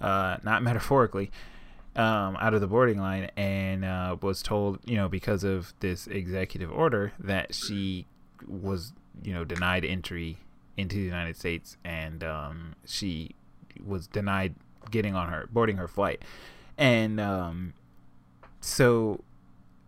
uh, 0.00 0.38
not 0.42 0.62
metaphorically, 0.62 1.30
um, 1.96 2.36
out 2.40 2.54
of 2.54 2.60
the 2.60 2.66
boarding 2.66 2.98
line, 2.98 3.30
and 3.36 3.84
uh, 3.84 4.16
was 4.20 4.42
told 4.42 4.78
you 4.84 4.96
know 4.96 5.08
because 5.08 5.44
of 5.44 5.74
this 5.80 6.06
executive 6.06 6.70
order 6.70 7.12
that 7.18 7.54
she 7.54 8.06
was 8.46 8.92
you 9.22 9.32
know 9.32 9.44
denied 9.44 9.84
entry 9.84 10.38
into 10.76 10.96
the 10.96 11.02
United 11.02 11.36
States, 11.36 11.76
and 11.84 12.22
um, 12.24 12.74
she 12.86 13.34
was 13.84 14.06
denied 14.06 14.54
getting 14.90 15.14
on 15.14 15.28
her 15.28 15.48
boarding 15.52 15.76
her 15.76 15.88
flight, 15.88 16.22
and 16.78 17.20
um, 17.20 17.74
so 18.60 19.22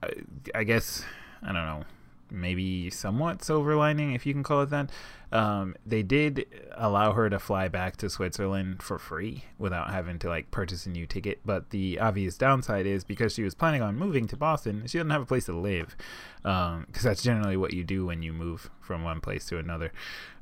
I, 0.03 0.11
I 0.55 0.65
guess 0.65 1.05
I 1.43 1.47
don't 1.47 1.67
know 1.67 1.85
maybe 2.31 2.91
somewhat 2.91 3.43
silver 3.43 3.77
lining, 3.77 4.13
if 4.13 4.25
you 4.25 4.33
can 4.33 4.43
call 4.43 4.63
it 4.63 4.71
that. 4.71 4.91
Um, 5.33 5.77
they 5.87 6.03
did 6.03 6.47
allow 6.75 7.13
her 7.13 7.31
to 7.31 7.39
fly 7.39 7.69
back 7.69 7.97
to 7.99 8.11
Switzerland 8.11 8.83
for 8.83 8.99
free 8.99 9.45
without 9.59 9.91
having 9.91 10.19
to 10.21 10.29
like 10.29 10.51
purchase 10.51 10.87
a 10.87 10.91
new 10.91 11.07
ticket. 11.07 11.41
But 11.45 11.71
the 11.71 12.01
obvious 12.01 12.37
downside 12.37 12.87
is 12.87 13.05
because 13.05 13.35
she 13.35 13.43
was 13.43 13.55
planning 13.55 13.83
on 13.83 13.97
moving 13.97 14.27
to 14.29 14.37
Boston, 14.37 14.87
she 14.87 14.99
doesn't 14.99 15.11
have 15.11 15.23
a 15.23 15.27
place 15.27 15.47
to 15.47 15.59
live. 15.59 15.97
Because 16.43 17.03
that's 17.03 17.23
generally 17.23 17.57
what 17.57 17.75
you 17.75 17.85
do 17.85 18.07
when 18.07 18.23
you 18.23 18.33
move 18.33 18.71
from 18.81 19.05
one 19.05 19.21
place 19.21 19.47
to 19.47 19.59
another. 19.59 19.93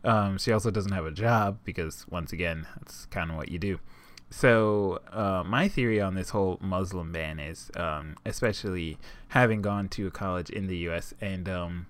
Um, 0.04 0.38
she 0.38 0.52
also 0.52 0.70
doesn't 0.70 0.92
have 0.92 1.06
a 1.06 1.10
job 1.10 1.58
because, 1.64 2.06
once 2.08 2.32
again, 2.32 2.66
that's 2.76 3.06
kind 3.06 3.30
of 3.30 3.36
what 3.36 3.50
you 3.50 3.58
do. 3.58 3.80
So 4.30 5.00
uh, 5.10 5.42
my 5.46 5.68
theory 5.68 6.00
on 6.00 6.14
this 6.14 6.30
whole 6.30 6.58
Muslim 6.60 7.12
ban 7.12 7.40
is, 7.40 7.70
um, 7.76 8.16
especially 8.26 8.98
having 9.28 9.62
gone 9.62 9.88
to 9.90 10.06
a 10.06 10.10
college 10.10 10.50
in 10.50 10.66
the 10.66 10.76
U.S. 10.78 11.14
and 11.20 11.48
um, 11.48 11.86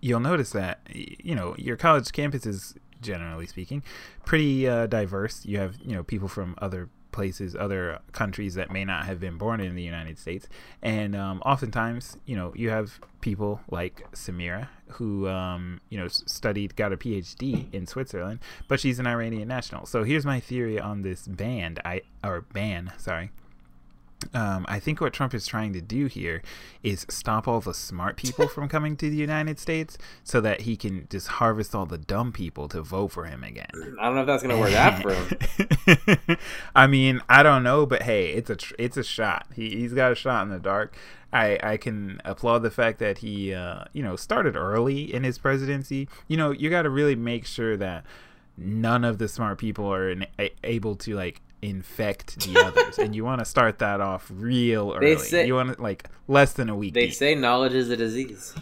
you'll 0.00 0.20
notice 0.20 0.50
that 0.50 0.80
you 0.92 1.34
know 1.34 1.54
your 1.58 1.76
college 1.76 2.12
campus 2.12 2.46
is 2.46 2.74
generally 3.00 3.46
speaking 3.46 3.82
pretty 4.24 4.68
uh, 4.68 4.86
diverse. 4.86 5.44
You 5.44 5.58
have 5.58 5.78
you 5.84 5.94
know 5.94 6.02
people 6.02 6.28
from 6.28 6.54
other 6.58 6.88
places, 7.12 7.56
other 7.56 8.00
countries 8.12 8.54
that 8.54 8.70
may 8.70 8.84
not 8.84 9.06
have 9.06 9.20
been 9.20 9.38
born 9.38 9.60
in 9.60 9.74
the 9.74 9.82
United 9.82 10.18
States, 10.18 10.48
and 10.82 11.14
um, 11.14 11.42
oftentimes 11.44 12.16
you 12.26 12.36
know 12.36 12.52
you 12.54 12.70
have 12.70 13.00
people 13.20 13.60
like 13.70 14.10
Samira 14.12 14.68
who 14.92 15.28
um, 15.28 15.80
you 15.90 15.98
know 15.98 16.08
studied, 16.08 16.76
got 16.76 16.92
a 16.92 16.96
PhD 16.96 17.72
in 17.72 17.86
Switzerland, 17.86 18.40
but 18.68 18.80
she's 18.80 18.98
an 18.98 19.06
Iranian 19.06 19.48
national. 19.48 19.86
So 19.86 20.04
here's 20.04 20.26
my 20.26 20.40
theory 20.40 20.80
on 20.80 21.02
this 21.02 21.26
ban. 21.26 21.78
I 21.84 22.02
or 22.24 22.42
ban, 22.42 22.92
sorry. 22.98 23.30
Um, 24.34 24.66
I 24.68 24.80
think 24.80 25.00
what 25.00 25.12
Trump 25.12 25.32
is 25.32 25.46
trying 25.46 25.72
to 25.74 25.80
do 25.80 26.06
here 26.06 26.42
is 26.82 27.06
stop 27.08 27.46
all 27.46 27.60
the 27.60 27.72
smart 27.72 28.16
people 28.16 28.48
from 28.54 28.68
coming 28.68 28.96
to 28.96 29.08
the 29.08 29.16
United 29.16 29.58
States 29.58 29.96
so 30.24 30.40
that 30.40 30.62
he 30.62 30.76
can 30.76 31.06
just 31.08 31.28
harvest 31.28 31.74
all 31.74 31.86
the 31.86 31.98
dumb 31.98 32.32
people 32.32 32.68
to 32.68 32.82
vote 32.82 33.08
for 33.08 33.24
him 33.26 33.44
again. 33.44 33.70
I 34.00 34.06
don't 34.06 34.16
know 34.16 34.22
if 34.22 34.26
that's 34.26 34.42
gonna 34.42 34.58
work 34.58 34.72
out 34.72 35.02
for 35.02 35.14
him. 35.14 36.36
I 36.74 36.86
mean, 36.86 37.20
I 37.28 37.42
don't 37.42 37.62
know, 37.62 37.86
but 37.86 38.02
hey, 38.02 38.32
it's 38.32 38.50
a 38.50 38.56
tr- 38.56 38.74
it's 38.78 38.96
a 38.96 39.04
shot. 39.04 39.46
He 39.54 39.70
he's 39.70 39.92
got 39.92 40.12
a 40.12 40.16
shot 40.16 40.42
in 40.42 40.50
the 40.50 40.58
dark. 40.58 40.96
I 41.32 41.58
I 41.62 41.76
can 41.76 42.20
applaud 42.24 42.60
the 42.60 42.70
fact 42.70 42.98
that 42.98 43.18
he 43.18 43.54
uh, 43.54 43.84
you 43.92 44.02
know 44.02 44.16
started 44.16 44.56
early 44.56 45.12
in 45.12 45.24
his 45.24 45.38
presidency. 45.38 46.08
You 46.26 46.36
know, 46.36 46.50
you 46.50 46.70
got 46.70 46.82
to 46.82 46.90
really 46.90 47.14
make 47.14 47.46
sure 47.46 47.76
that 47.76 48.04
none 48.56 49.04
of 49.04 49.18
the 49.18 49.28
smart 49.28 49.58
people 49.58 49.86
are 49.92 50.10
in, 50.10 50.26
a, 50.38 50.50
able 50.64 50.96
to 50.96 51.14
like 51.14 51.40
infect 51.62 52.40
the 52.46 52.58
others, 52.60 52.98
and 52.98 53.14
you 53.16 53.24
want 53.24 53.40
to 53.40 53.44
start 53.44 53.78
that 53.80 54.00
off 54.00 54.26
real 54.32 54.94
early. 54.94 55.16
say- 55.18 55.46
you 55.46 55.54
want 55.54 55.76
to 55.76 55.82
like 55.82 56.08
less 56.26 56.52
than 56.52 56.68
a 56.68 56.76
week. 56.76 56.94
They 56.94 57.06
deep. 57.06 57.14
say 57.14 57.34
knowledge 57.34 57.74
is 57.74 57.90
a 57.90 57.96
disease. 57.96 58.54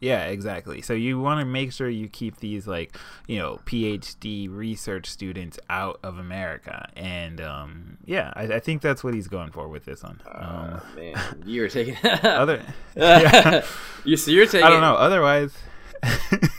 Yeah, 0.00 0.24
exactly. 0.26 0.82
So 0.82 0.92
you 0.92 1.18
want 1.18 1.40
to 1.40 1.46
make 1.46 1.72
sure 1.72 1.88
you 1.88 2.08
keep 2.08 2.38
these 2.40 2.66
like, 2.66 2.94
you 3.26 3.38
know, 3.38 3.60
PhD 3.64 4.54
research 4.54 5.06
students 5.06 5.58
out 5.70 5.98
of 6.02 6.18
America, 6.18 6.90
and 6.94 7.40
um, 7.40 7.96
yeah, 8.04 8.30
I, 8.36 8.42
I 8.42 8.60
think 8.60 8.82
that's 8.82 9.02
what 9.02 9.14
he's 9.14 9.28
going 9.28 9.50
for 9.50 9.66
with 9.66 9.86
this 9.86 10.02
one. 10.02 10.20
Um, 10.30 10.82
Oh, 10.82 10.96
man, 10.96 11.42
you 11.46 11.62
were 11.62 11.68
taking 11.70 11.96
other, 12.22 12.62
yeah, 12.94 13.64
you 14.04 14.16
so 14.18 14.30
you're 14.30 14.44
taking. 14.46 14.62
I 14.66 14.68
don't 14.70 14.82
know. 14.82 14.94
Otherwise, 14.94 15.54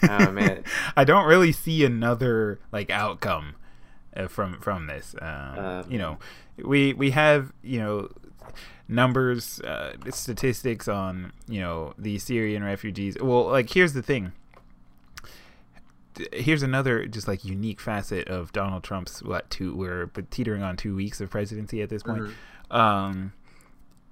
Oh, 0.09 0.31
man. 0.31 0.63
I 0.97 1.03
don't 1.03 1.27
really 1.27 1.51
see 1.51 1.85
another 1.85 2.59
like 2.71 2.89
outcome 2.89 3.55
uh, 4.15 4.27
from 4.27 4.59
from 4.59 4.87
this. 4.87 5.15
Um, 5.21 5.29
Uh, 5.57 5.83
you 5.87 5.97
know, 5.97 6.17
we 6.57 6.93
we 6.93 7.11
have 7.11 7.53
you 7.63 7.79
know 7.79 8.09
numbers, 8.87 9.59
uh, 9.61 9.93
statistics 10.11 10.87
on 10.87 11.33
you 11.47 11.59
know 11.59 11.93
the 11.97 12.17
Syrian 12.19 12.63
refugees. 12.63 13.17
Well, 13.19 13.45
like 13.45 13.71
here's 13.71 13.93
the 13.93 14.03
thing. 14.03 14.31
here's 16.31 16.63
another 16.63 17.05
just 17.05 17.27
like 17.27 17.43
unique 17.43 17.81
facet 17.81 18.27
of 18.29 18.53
Donald 18.53 18.83
Trump's 18.83 19.21
what 19.21 19.49
two 19.49 19.75
we're 19.75 20.05
but 20.05 20.31
teetering 20.31 20.63
on 20.63 20.77
two 20.77 20.95
weeks 20.95 21.19
of 21.19 21.29
presidency 21.29 21.81
at 21.81 21.89
this 21.89 22.03
point. 22.03 22.23
Mm-hmm. 22.23 22.75
Um, 22.75 23.33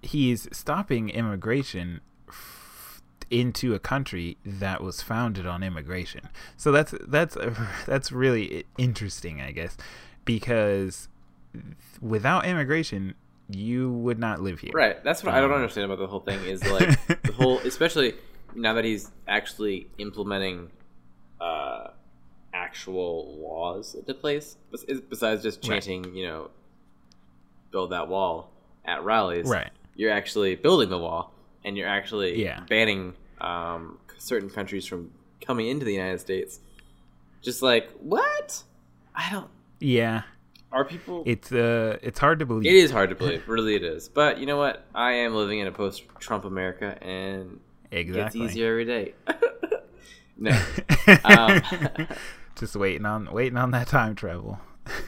he's 0.01 0.49
stopping 0.51 1.09
immigration 1.09 2.01
into 3.33 3.73
a 3.73 3.79
country 3.79 4.37
that 4.45 4.81
was 4.83 5.01
founded 5.01 5.45
on 5.47 5.63
immigration. 5.63 6.29
So 6.55 6.71
that's 6.71 6.93
that's 7.07 7.35
that's 7.85 8.11
really 8.11 8.65
interesting, 8.77 9.41
I 9.41 9.51
guess, 9.51 9.75
because 10.25 11.07
without 12.01 12.45
immigration, 12.45 13.15
you 13.49 13.91
would 13.91 14.19
not 14.19 14.41
live 14.41 14.59
here. 14.59 14.71
Right. 14.73 15.03
That's 15.03 15.23
what 15.23 15.33
I 15.33 15.39
don't 15.41 15.51
Um, 15.51 15.57
understand 15.57 15.85
about 15.85 15.99
the 15.99 16.07
whole 16.07 16.19
thing 16.21 16.39
is 16.45 16.63
like 16.69 16.89
the 17.23 17.33
whole, 17.33 17.59
especially 17.59 18.13
now 18.55 18.73
that 18.73 18.85
he's 18.85 19.11
actually 19.27 19.87
implementing 19.97 20.69
uh, 21.41 21.87
actual 22.53 23.37
laws 23.39 23.95
into 23.95 24.13
place, 24.13 24.57
besides 25.09 25.43
just 25.43 25.59
Right. 25.67 25.81
chanting, 25.83 26.15
you 26.15 26.25
know, 26.27 26.51
build 27.71 27.91
that 27.91 28.07
wall 28.07 28.51
at 28.85 29.03
rallies. 29.03 29.47
Right. 29.49 29.71
You're 29.95 30.11
actually 30.11 30.55
building 30.55 30.89
the 30.89 30.97
wall, 30.97 31.33
and 31.65 31.77
you're 31.77 31.87
actually 31.87 32.41
Yeah. 32.43 32.61
banning 32.69 33.13
um, 33.41 33.99
certain 34.17 34.49
countries 34.49 34.85
from 34.85 35.11
coming 35.41 35.67
into 35.67 35.85
the 35.85 35.93
United 35.93 36.19
States. 36.19 36.59
Just 37.41 37.61
like 37.61 37.89
what? 37.99 38.63
I 39.15 39.29
don't. 39.31 39.49
Yeah. 39.79 40.23
Are 40.71 40.85
people? 40.85 41.23
It's 41.27 41.51
uh 41.51 41.97
it's 42.01 42.17
hard 42.17 42.39
to 42.39 42.47
believe. 42.47 42.65
It 42.65 42.75
is 42.75 42.89
hard 42.89 43.09
to 43.11 43.15
believe, 43.15 43.47
really 43.47 43.75
it 43.75 43.83
is. 43.83 44.09
But 44.09 44.39
you 44.39 44.47
know 44.47 44.57
what? 44.57 44.85
I 44.95 45.11
am 45.11 45.35
living 45.35 45.59
in 45.59 45.67
a 45.67 45.71
post-Trump 45.71 46.45
America, 46.45 46.97
and 47.03 47.59
it 47.91 48.05
gets 48.05 48.35
easier 48.35 48.71
every 48.71 48.85
day. 48.85 49.13
no. 50.37 50.59
Um, 51.25 51.61
Just 52.55 52.75
waiting 52.75 53.05
on 53.05 53.31
waiting 53.31 53.57
on 53.57 53.71
that 53.71 53.87
time 53.87 54.15
travel. 54.15 54.59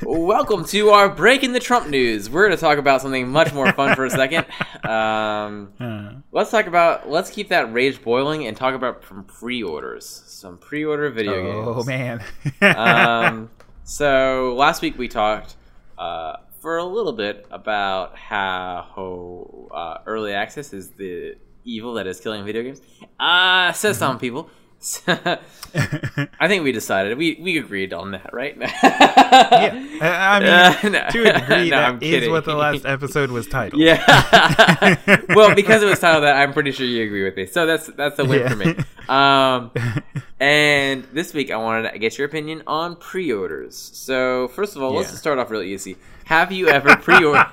Welcome 0.04 0.66
to 0.66 0.90
our 0.92 1.10
breaking 1.10 1.52
the 1.54 1.60
Trump 1.60 1.90
news. 1.90 2.30
We're 2.30 2.48
going 2.48 2.58
to 2.58 2.62
talk 2.62 2.78
about 2.78 3.02
something 3.02 3.30
much 3.30 3.54
more 3.54 3.72
fun 3.74 3.96
for 3.96 4.06
a 4.06 4.10
second. 4.10 4.46
Um, 4.86 5.74
Uh, 5.80 6.12
let's 6.32 6.52
talk 6.52 6.68
about. 6.68 7.10
Let's 7.10 7.32
keep 7.32 7.50
that 7.50 7.74
rage 7.74 8.04
boiling 8.04 8.46
and 8.46 8.56
talk 8.56 8.76
about 8.76 9.04
some 9.08 9.24
pre-orders. 9.24 10.06
Some 10.28 10.60
pre-order 10.60 11.10
video 11.10 11.34
oh 11.34 11.84
games. 11.84 12.22
Oh 12.62 12.62
man. 12.62 12.62
um, 12.78 13.50
so 13.84 14.54
last 14.56 14.84
week 14.84 14.96
we 15.00 15.08
talked 15.08 15.56
uh, 15.98 16.36
for 16.62 16.78
a 16.78 16.84
little 16.84 17.14
bit 17.14 17.48
about 17.50 18.16
how 18.16 19.70
uh, 19.74 19.98
early 20.06 20.34
access 20.34 20.72
is 20.72 20.92
the 20.92 21.36
evil 21.64 21.96
that 21.96 22.06
is 22.06 22.20
killing 22.20 22.46
video 22.46 22.62
games. 22.62 22.82
Uh, 23.20 23.72
says 23.72 23.98
some 23.98 24.20
people. 24.20 24.52
I 26.40 26.48
think 26.48 26.64
we 26.64 26.72
decided 26.72 27.18
we 27.18 27.38
we 27.42 27.58
agreed 27.58 27.92
on 27.94 28.12
that, 28.12 28.34
right? 28.34 28.56
yeah. 28.58 28.70
I 30.02 30.40
mean, 30.40 30.50
Uh, 30.50 30.76
no. 30.90 31.10
to 31.10 31.30
a 31.36 31.40
degree, 31.40 31.70
No, 31.70 31.78
that 31.78 31.90
I'm 31.90 32.00
is 32.02 32.30
what 32.30 32.46
the 32.46 32.56
last 32.56 32.86
episode 32.86 33.32
was 33.32 33.48
titled. 33.48 33.82
Yeah. 33.82 34.04
well, 35.36 35.56
because 35.56 35.82
it 35.84 35.88
was 35.88 36.00
titled 36.00 36.24
that, 36.24 36.36
I'm 36.38 36.54
pretty 36.54 36.72
sure 36.72 36.86
you 36.86 37.04
agree 37.04 37.24
with 37.24 37.36
me. 37.36 37.46
So 37.48 37.66
that's 37.66 37.88
that's 37.88 38.20
a 38.20 38.26
win 38.26 38.40
Yeah. 38.42 38.50
for 38.50 38.56
me. 38.56 38.76
Um, 39.10 39.72
and 40.40 41.04
this 41.14 41.34
week 41.34 41.52
I 41.52 41.58
wanted 41.58 41.92
to 41.92 42.00
get 42.00 42.18
your 42.18 42.28
opinion 42.28 42.64
on 42.68 42.96
pre-orders. 42.96 43.76
So 43.78 44.48
first 44.50 44.76
of 44.76 44.82
all, 44.84 44.94
let's 44.94 45.10
just 45.10 45.22
start 45.22 45.40
off 45.40 45.50
really 45.52 45.74
easy. 45.74 45.98
Have 46.26 46.52
you 46.52 46.68
ever 46.70 46.96
pre-ordered? 46.96 47.48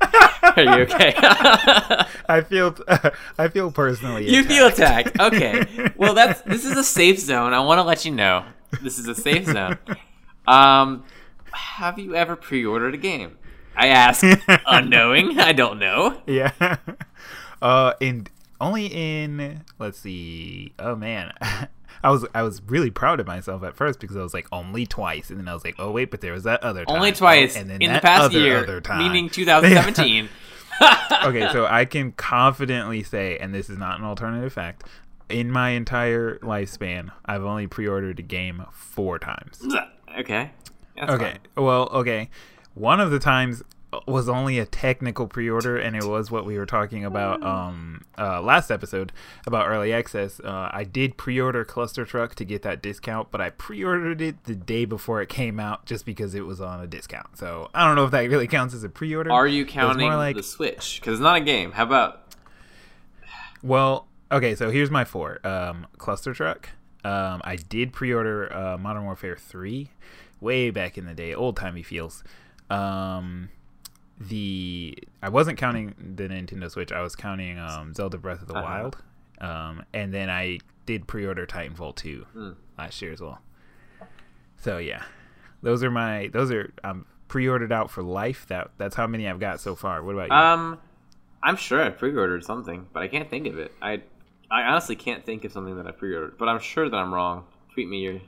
Are 0.00 0.62
you 0.62 0.82
okay? 0.84 1.14
I 2.28 2.42
feel 2.48 2.76
I 3.38 3.48
feel 3.48 3.70
personally. 3.70 4.28
you 4.30 4.44
feel 4.44 4.66
attacked. 4.68 5.10
attacked. 5.14 5.34
Okay. 5.34 5.92
Well, 5.96 6.14
that's 6.14 6.40
this 6.42 6.64
is 6.64 6.76
a 6.76 6.84
safe 6.84 7.18
zone. 7.18 7.52
I 7.52 7.60
want 7.60 7.78
to 7.78 7.82
let 7.82 8.04
you 8.04 8.12
know 8.12 8.44
this 8.82 8.98
is 8.98 9.08
a 9.08 9.14
safe 9.14 9.46
zone. 9.46 9.78
Um, 10.46 11.04
have 11.52 11.98
you 11.98 12.14
ever 12.14 12.36
pre-ordered 12.36 12.94
a 12.94 12.98
game? 12.98 13.38
I 13.74 13.88
ask, 13.88 14.24
unknowing. 14.66 15.38
I 15.38 15.52
don't 15.52 15.78
know. 15.78 16.20
Yeah. 16.26 16.76
Uh, 17.62 17.94
in 18.00 18.26
only 18.60 18.86
in 18.86 19.64
let's 19.78 19.98
see. 19.98 20.72
Oh 20.78 20.94
man, 20.96 21.32
I 22.06 22.10
was 22.10 22.24
I 22.36 22.42
was 22.42 22.62
really 22.68 22.92
proud 22.92 23.18
of 23.18 23.26
myself 23.26 23.64
at 23.64 23.74
first 23.74 23.98
because 23.98 24.16
I 24.16 24.22
was 24.22 24.32
like 24.32 24.46
only 24.52 24.86
twice, 24.86 25.28
and 25.28 25.40
then 25.40 25.48
I 25.48 25.54
was 25.54 25.64
like, 25.64 25.74
oh 25.80 25.90
wait, 25.90 26.12
but 26.12 26.20
there 26.20 26.32
was 26.32 26.44
that 26.44 26.62
other 26.62 26.84
time. 26.84 26.94
Only 26.96 27.10
twice 27.10 27.56
Oh, 27.56 27.60
and 27.60 27.68
then 27.68 27.82
in 27.82 27.92
the 27.92 28.00
past 28.00 28.22
other, 28.26 28.38
year, 28.38 28.58
other 28.58 28.80
time. 28.80 28.98
meaning 28.98 29.28
2017. 29.30 30.28
okay, 31.24 31.48
so 31.52 31.66
I 31.66 31.84
can 31.84 32.12
confidently 32.12 33.02
say, 33.02 33.38
and 33.38 33.52
this 33.52 33.68
is 33.68 33.76
not 33.76 33.98
an 33.98 34.04
alternative 34.04 34.52
fact, 34.52 34.84
in 35.28 35.50
my 35.50 35.70
entire 35.70 36.38
lifespan, 36.38 37.10
I've 37.24 37.42
only 37.42 37.66
pre-ordered 37.66 38.20
a 38.20 38.22
game 38.22 38.64
four 38.70 39.18
times. 39.18 39.66
okay. 40.20 40.52
That's 40.96 41.10
Okay, 41.12 41.38
well, 41.56 41.88
okay, 41.92 42.30
one 42.74 43.00
of 43.00 43.10
the 43.10 43.18
times 43.18 43.64
was 44.06 44.28
only 44.28 44.58
a 44.58 44.66
technical 44.66 45.26
pre-order, 45.26 45.76
and 45.78 45.96
it 45.96 46.04
was 46.04 46.30
what 46.30 46.44
we 46.44 46.58
were 46.58 46.66
talking 46.66 47.04
about 47.04 47.42
um 47.42 48.04
uh, 48.18 48.40
last 48.40 48.70
episode 48.70 49.12
about 49.46 49.68
early 49.68 49.92
access. 49.92 50.40
Uh, 50.40 50.70
I 50.72 50.84
did 50.84 51.16
pre-order 51.16 51.64
Cluster 51.64 52.04
Truck 52.04 52.34
to 52.36 52.44
get 52.44 52.62
that 52.62 52.82
discount, 52.82 53.30
but 53.30 53.40
I 53.40 53.50
pre-ordered 53.50 54.20
it 54.20 54.44
the 54.44 54.54
day 54.54 54.84
before 54.84 55.22
it 55.22 55.28
came 55.28 55.60
out 55.60 55.86
just 55.86 56.04
because 56.06 56.34
it 56.34 56.46
was 56.46 56.60
on 56.60 56.80
a 56.80 56.86
discount. 56.86 57.36
So 57.38 57.70
I 57.74 57.86
don't 57.86 57.96
know 57.96 58.04
if 58.04 58.10
that 58.10 58.28
really 58.28 58.46
counts 58.46 58.74
as 58.74 58.84
a 58.84 58.88
pre-order. 58.88 59.30
Are 59.30 59.46
you 59.46 59.66
counting 59.66 60.08
like 60.08 60.36
the 60.36 60.42
Switch? 60.42 61.00
Because 61.00 61.14
it's 61.14 61.22
not 61.22 61.36
a 61.36 61.40
game. 61.40 61.72
How 61.72 61.84
about 61.84 62.34
Well, 63.62 64.06
okay, 64.32 64.54
so 64.54 64.70
here's 64.70 64.90
my 64.90 65.04
four. 65.04 65.46
Um, 65.46 65.86
Cluster 65.98 66.32
Truck. 66.34 66.70
Um, 67.04 67.40
I 67.44 67.56
did 67.56 67.92
pre-order 67.92 68.52
uh, 68.52 68.78
Modern 68.78 69.04
Warfare 69.04 69.36
3 69.36 69.90
way 70.40 70.70
back 70.70 70.98
in 70.98 71.06
the 71.06 71.14
day, 71.14 71.34
old 71.34 71.56
timey 71.56 71.82
feels. 71.82 72.24
Um, 72.68 73.50
the 74.18 74.96
I 75.22 75.28
wasn't 75.28 75.58
counting 75.58 75.94
the 76.16 76.24
Nintendo 76.28 76.70
Switch. 76.70 76.92
I 76.92 77.02
was 77.02 77.14
counting 77.16 77.58
um, 77.58 77.92
Zelda 77.94 78.18
Breath 78.18 78.42
of 78.42 78.48
the 78.48 78.54
Uh-huh. 78.54 78.64
Wild. 78.64 78.96
Um, 79.40 79.84
and 79.92 80.12
then 80.14 80.30
I 80.30 80.58
did 80.86 81.06
pre-order 81.06 81.46
Titanfall 81.46 81.94
2 81.96 82.26
Hmm. 82.32 82.50
last 82.78 83.02
year 83.02 83.12
as 83.12 83.20
well. 83.20 83.40
So 84.58 84.78
yeah, 84.78 85.02
those 85.62 85.82
are 85.84 85.90
my 85.90 86.28
those 86.32 86.50
are 86.50 86.72
I'm 86.82 87.06
pre-ordered 87.28 87.72
out 87.72 87.90
for 87.90 88.02
life. 88.02 88.46
That 88.48 88.70
that's 88.78 88.96
how 88.96 89.06
many 89.06 89.28
I've 89.28 89.40
got 89.40 89.60
so 89.60 89.74
far. 89.74 90.02
What 90.02 90.14
about 90.14 90.28
you? 90.30 90.34
um? 90.34 90.78
I'm 91.42 91.56
sure 91.56 91.80
I 91.82 91.90
pre-ordered 91.90 92.44
something, 92.44 92.86
but 92.92 93.02
I 93.02 93.08
can't 93.08 93.28
think 93.30 93.46
of 93.46 93.58
it. 93.58 93.72
I 93.82 94.02
I 94.50 94.62
honestly 94.62 94.96
can't 94.96 95.24
think 95.24 95.44
of 95.44 95.52
something 95.52 95.76
that 95.76 95.86
I 95.86 95.90
pre-ordered, 95.90 96.38
but 96.38 96.48
I'm 96.48 96.58
sure 96.60 96.88
that 96.88 96.96
I'm 96.96 97.12
wrong. 97.12 97.44
Tweet 97.74 97.88
me 97.88 97.98
your 97.98 98.20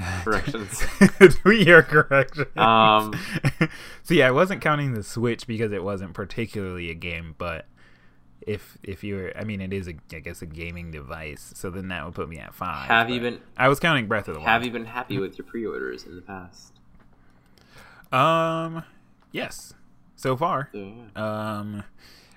corrections. 0.24 0.82
Tweet 1.42 1.66
your 1.66 1.82
corrections. 1.82 2.56
Um, 2.56 3.12
so 4.02 4.14
yeah, 4.14 4.28
I 4.28 4.30
wasn't 4.30 4.60
counting 4.60 4.94
the 4.94 5.02
Switch 5.02 5.46
because 5.46 5.72
it 5.72 5.82
wasn't 5.82 6.14
particularly 6.14 6.90
a 6.90 6.94
game, 6.94 7.34
but 7.38 7.66
if 8.46 8.78
if 8.82 9.04
you 9.04 9.16
were, 9.16 9.32
I 9.36 9.44
mean, 9.44 9.60
it 9.60 9.72
is 9.72 9.88
a, 9.88 9.94
I 10.12 10.20
guess, 10.20 10.42
a 10.42 10.46
gaming 10.46 10.90
device. 10.90 11.52
So 11.54 11.70
then 11.70 11.88
that 11.88 12.04
would 12.04 12.14
put 12.14 12.28
me 12.28 12.38
at 12.38 12.54
five. 12.54 12.88
Have 12.88 13.10
you 13.10 13.20
been 13.20 13.40
I 13.56 13.68
was 13.68 13.80
counting 13.80 14.06
Breath 14.06 14.28
of 14.28 14.34
the 14.34 14.40
Wild. 14.40 14.48
Have 14.48 14.64
you 14.64 14.70
been 14.70 14.86
happy 14.86 15.18
with 15.18 15.38
your 15.38 15.46
pre-orders 15.46 16.04
in 16.04 16.16
the 16.16 16.22
past? 16.22 16.72
Um, 18.12 18.84
yes, 19.30 19.74
so 20.16 20.36
far. 20.36 20.68
Yeah. 20.72 20.92
Um, 21.14 21.84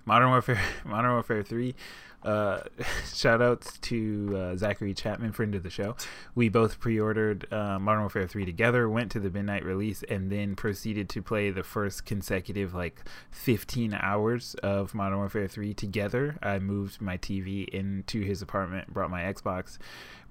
Modern 0.06 0.30
Warfare, 0.30 0.62
Modern 0.86 1.12
Warfare 1.12 1.44
Three. 1.44 1.76
Uh, 2.24 2.62
shout 3.14 3.42
outs 3.42 3.78
to 3.80 4.34
uh, 4.36 4.56
Zachary 4.56 4.94
Chapman, 4.94 5.32
friend 5.32 5.56
of 5.56 5.64
the 5.64 5.70
show. 5.70 5.96
We 6.36 6.50
both 6.50 6.80
pre-ordered 6.80 7.52
uh, 7.52 7.80
Modern 7.80 8.02
Warfare 8.02 8.28
Three 8.28 8.46
together, 8.46 8.90
went 8.90 9.12
to 9.12 9.20
the 9.20 9.30
midnight 9.30 9.64
release, 9.64 10.04
and 10.04 10.32
then 10.32 10.56
proceeded 10.56 11.10
to 11.10 11.22
play 11.22 11.50
the 11.50 11.64
first 11.64 12.06
consecutive 12.06 12.74
like 12.74 13.02
15 13.32 13.94
hours 13.94 14.56
of 14.56 14.94
Modern 14.94 15.18
Warfare 15.18 15.48
Three 15.48 15.74
together. 15.74 16.38
I 16.42 16.60
moved 16.60 17.02
my 17.02 17.18
TV 17.18 17.68
into 17.68 18.22
his 18.22 18.42
apartment, 18.42 18.94
brought 18.94 19.12
my 19.12 19.22
Xbox. 19.22 19.78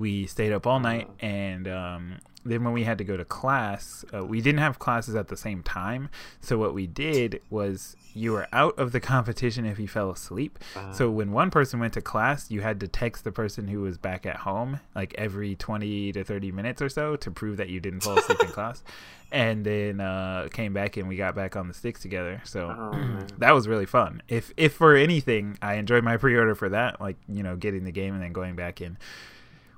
We 0.03 0.27
stayed 0.27 0.53
up 0.53 0.67
all 0.67 0.81
night, 0.81 1.09
and 1.21 1.67
um, 1.69 2.19
then 2.45 2.65
when 2.65 2.73
we 2.73 2.83
had 2.85 2.99
to 2.99 3.05
go 3.05 3.17
to 3.17 3.25
class, 3.25 4.05
uh, 4.13 4.25
we 4.25 4.41
didn't 4.41 4.59
have 4.59 4.79
classes 4.79 5.15
at 5.15 5.29
the 5.29 5.37
same 5.37 5.63
time. 5.63 6.09
So 6.41 6.59
what 6.59 6.75
we 6.75 6.87
did 6.87 7.41
was 7.51 7.97
you 8.15 8.33
were 8.33 8.47
out 8.53 8.77
of 8.79 8.93
the 8.93 9.01
competition 9.01 9.65
if 9.65 9.79
you 9.79 9.89
fell 9.89 10.11
asleep. 10.11 10.59
so 10.93 11.09
when 11.11 11.31
one 11.33 11.51
person 11.51 11.81
went 11.81 11.93
to 11.95 12.03
class, 12.03 12.51
you 12.51 12.61
had 12.61 12.81
to 12.81 12.89
text 12.89 13.25
the 13.25 13.33
person 13.33 13.69
who 13.69 13.81
was 13.81 13.97
back 13.97 14.27
at 14.27 14.37
home 14.49 14.81
like 14.95 15.15
every 15.17 15.55
20 15.57 16.13
to 16.13 16.23
30 16.25 16.53
minutes 16.53 16.83
or 16.83 16.89
so 16.91 17.17
to 17.17 17.31
prove 17.31 17.57
that 17.57 17.69
you 17.71 17.81
didn't 17.81 18.01
fall 18.01 18.19
asleep 18.19 18.43
in 18.43 18.49
class. 18.59 18.83
And 19.31 19.65
then 19.65 20.01
uh, 20.01 20.49
came 20.53 20.75
back 20.75 20.99
and 20.99 21.09
we 21.09 21.17
got 21.17 21.35
back 21.35 21.57
on 21.57 21.69
the 21.69 21.75
sticks 21.75 22.01
together. 22.03 22.43
So 22.45 22.69
Oh, 22.69 23.19
that 23.39 23.53
was 23.55 23.67
really 23.67 23.87
fun. 23.87 24.21
If 24.29 24.53
if 24.59 24.75
for 24.75 24.95
anything, 24.95 25.57
I 25.63 25.75
enjoyed 25.75 26.05
my 26.05 26.17
pre-order 26.19 26.55
for 26.55 26.69
that, 26.71 27.01
like 27.01 27.17
you 27.29 27.43
know, 27.43 27.57
getting 27.57 27.85
the 27.85 27.93
game 27.93 28.13
and 28.15 28.23
then 28.23 28.33
going 28.33 28.57
back 28.57 28.81
and 28.83 28.97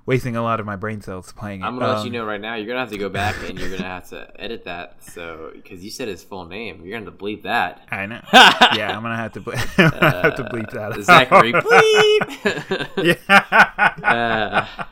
wasting 0.06 0.36
a 0.36 0.42
lot 0.42 0.60
of 0.60 0.66
my 0.66 0.76
brain 0.76 1.00
cells 1.00 1.32
playing 1.32 1.60
it. 1.62 1.64
I'm 1.64 1.78
gonna 1.78 1.92
let 1.94 2.00
you 2.04 2.10
Um, 2.10 2.12
know 2.12 2.24
right 2.24 2.40
now. 2.40 2.54
You're 2.56 2.66
gonna 2.66 2.80
have 2.80 2.90
to 2.90 2.98
go 2.98 3.08
back 3.08 3.36
and 3.48 3.58
you're 3.58 3.70
gonna 3.70 3.82
have 3.88 4.08
to 4.10 4.30
edit 4.38 4.64
that. 4.64 5.02
So 5.02 5.50
because 5.54 5.82
you 5.84 5.90
said 5.90 6.08
his 6.08 6.22
full 6.22 6.44
name, 6.46 6.82
you're 6.84 6.98
gonna 6.98 7.10
have 7.10 7.18
to 7.18 7.24
bleep 7.24 7.42
that. 7.42 7.86
I 7.90 8.06
know. 8.06 8.20
yeah, 8.32 8.94
I'm 8.96 9.02
gonna 9.02 9.16
have 9.16 9.32
to, 9.32 9.40
ble- 9.40 9.52
have 9.76 10.36
to 10.36 10.44
bleep 10.44 10.70
that. 10.72 10.92
Uh, 10.92 10.94
out. 10.96 11.02
Zachary 11.02 11.52
bleep. 11.52 13.18
yeah. 13.28 14.66
uh, 14.78 14.84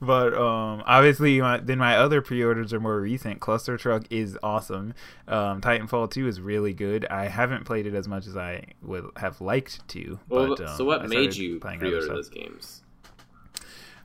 but 0.00 0.32
um, 0.34 0.82
obviously, 0.86 1.40
my, 1.40 1.58
then 1.58 1.78
my 1.78 1.96
other 1.96 2.22
pre-orders 2.22 2.72
are 2.72 2.78
more 2.78 3.00
recent. 3.00 3.40
Cluster 3.40 3.76
Truck 3.76 4.04
is 4.10 4.38
awesome. 4.44 4.94
Um, 5.26 5.60
Titanfall 5.60 6.10
2 6.12 6.28
is 6.28 6.40
really 6.40 6.72
good. 6.72 7.04
I 7.06 7.26
haven't 7.26 7.64
played 7.64 7.84
it 7.86 7.94
as 7.94 8.06
much 8.06 8.26
as 8.28 8.36
I 8.36 8.64
would 8.82 9.10
have 9.16 9.40
liked 9.40 9.86
to. 9.88 10.20
Well, 10.28 10.54
but, 10.56 10.60
um, 10.68 10.76
so 10.76 10.84
what 10.84 11.08
made 11.08 11.34
you 11.34 11.58
pre-order 11.58 12.06
those 12.06 12.28
games? 12.28 12.82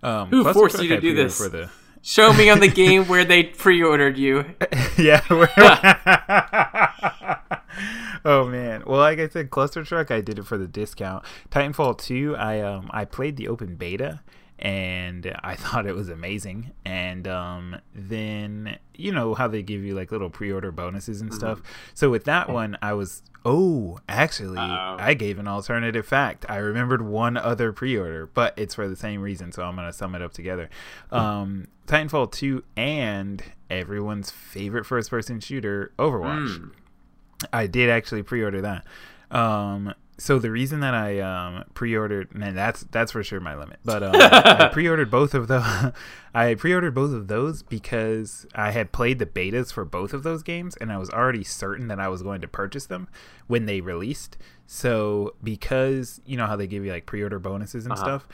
Um, 0.03 0.29
Who 0.29 0.53
forced 0.53 0.81
you 0.81 0.89
to 0.89 1.01
do 1.01 1.15
this? 1.15 1.37
For 1.37 1.49
the 1.49 1.69
Show 2.05 2.33
me 2.33 2.49
on 2.49 2.59
the 2.59 2.67
game 2.83 3.07
where 3.07 3.23
they 3.23 3.43
pre-ordered 3.43 4.17
you. 4.17 4.43
yeah. 4.97 5.21
oh 8.25 8.45
man. 8.45 8.83
Well, 8.85 8.99
like 8.99 9.19
I 9.19 9.29
said, 9.29 9.49
Cluster 9.49 9.85
Truck, 9.85 10.11
I 10.11 10.19
did 10.19 10.37
it 10.37 10.45
for 10.45 10.57
the 10.57 10.67
discount. 10.67 11.23
Titanfall 11.49 11.97
2, 11.99 12.35
I 12.35 12.59
um 12.59 12.89
I 12.91 13.05
played 13.05 13.37
the 13.37 13.47
open 13.47 13.75
beta 13.75 14.19
and 14.63 15.37
I 15.43 15.55
thought 15.57 15.85
it 15.85 15.93
was 15.93 16.09
amazing. 16.09 16.71
And 16.85 17.27
um 17.27 17.75
then 17.93 18.79
you 18.95 19.11
know 19.11 19.35
how 19.35 19.47
they 19.47 19.61
give 19.61 19.83
you 19.83 19.93
like 19.93 20.11
little 20.11 20.29
pre-order 20.29 20.71
bonuses 20.71 21.21
and 21.21 21.33
stuff. 21.33 21.61
So 21.93 22.09
with 22.09 22.23
that 22.23 22.49
one, 22.49 22.77
I 22.81 22.93
was 22.93 23.21
oh, 23.45 23.99
actually, 24.07 24.57
Uh-oh. 24.57 24.95
I 24.97 25.13
gave 25.15 25.37
an 25.37 25.49
alternative 25.49 26.05
fact. 26.05 26.45
I 26.47 26.55
remembered 26.57 27.01
one 27.01 27.35
other 27.35 27.73
pre-order, 27.73 28.27
but 28.33 28.53
it's 28.57 28.75
for 28.75 28.87
the 28.87 28.95
same 28.95 29.21
reason, 29.21 29.51
so 29.51 29.63
I'm 29.63 29.75
going 29.75 29.85
to 29.85 29.91
sum 29.91 30.15
it 30.15 30.21
up 30.21 30.33
together. 30.33 30.69
Um 31.11 31.67
Titanfall 31.85 32.31
2 32.31 32.63
and 32.77 33.43
everyone's 33.69 34.31
favorite 34.31 34.85
first-person 34.85 35.41
shooter, 35.41 35.91
Overwatch. 35.99 36.57
Hmm. 36.57 36.67
I 37.51 37.67
did 37.67 37.89
actually 37.89 38.23
pre-order 38.23 38.61
that. 38.61 38.85
Um, 39.29 39.93
so 40.23 40.39
the 40.39 40.49
reason 40.51 40.79
that 40.79 40.93
I 40.93 41.19
um, 41.19 41.65
pre-ordered, 41.73 42.33
man, 42.33 42.55
that's 42.55 42.85
that's 42.91 43.11
for 43.11 43.23
sure 43.25 43.41
my 43.41 43.55
limit. 43.55 43.79
But 43.83 44.03
um, 44.03 44.11
I 44.15 44.69
pre-ordered 44.71 45.11
both 45.11 45.33
of 45.33 45.49
the, 45.49 45.93
I 46.33 46.55
pre-ordered 46.55 46.95
both 46.95 47.11
of 47.11 47.27
those 47.27 47.61
because 47.61 48.45
I 48.55 48.71
had 48.71 48.93
played 48.93 49.19
the 49.19 49.25
betas 49.25 49.73
for 49.73 49.83
both 49.83 50.13
of 50.13 50.23
those 50.23 50.41
games, 50.41 50.77
and 50.77 50.93
I 50.93 50.97
was 50.97 51.09
already 51.09 51.43
certain 51.43 51.89
that 51.89 51.99
I 51.99 52.07
was 52.07 52.23
going 52.23 52.39
to 52.39 52.47
purchase 52.47 52.85
them 52.85 53.09
when 53.47 53.65
they 53.65 53.81
released. 53.81 54.37
So 54.65 55.35
because 55.43 56.21
you 56.25 56.37
know 56.37 56.45
how 56.47 56.55
they 56.55 56.67
give 56.67 56.85
you 56.85 56.91
like 56.93 57.05
pre-order 57.05 57.39
bonuses 57.39 57.85
and 57.85 57.91
Uh-huh. 57.91 58.03
stuff. 58.03 58.27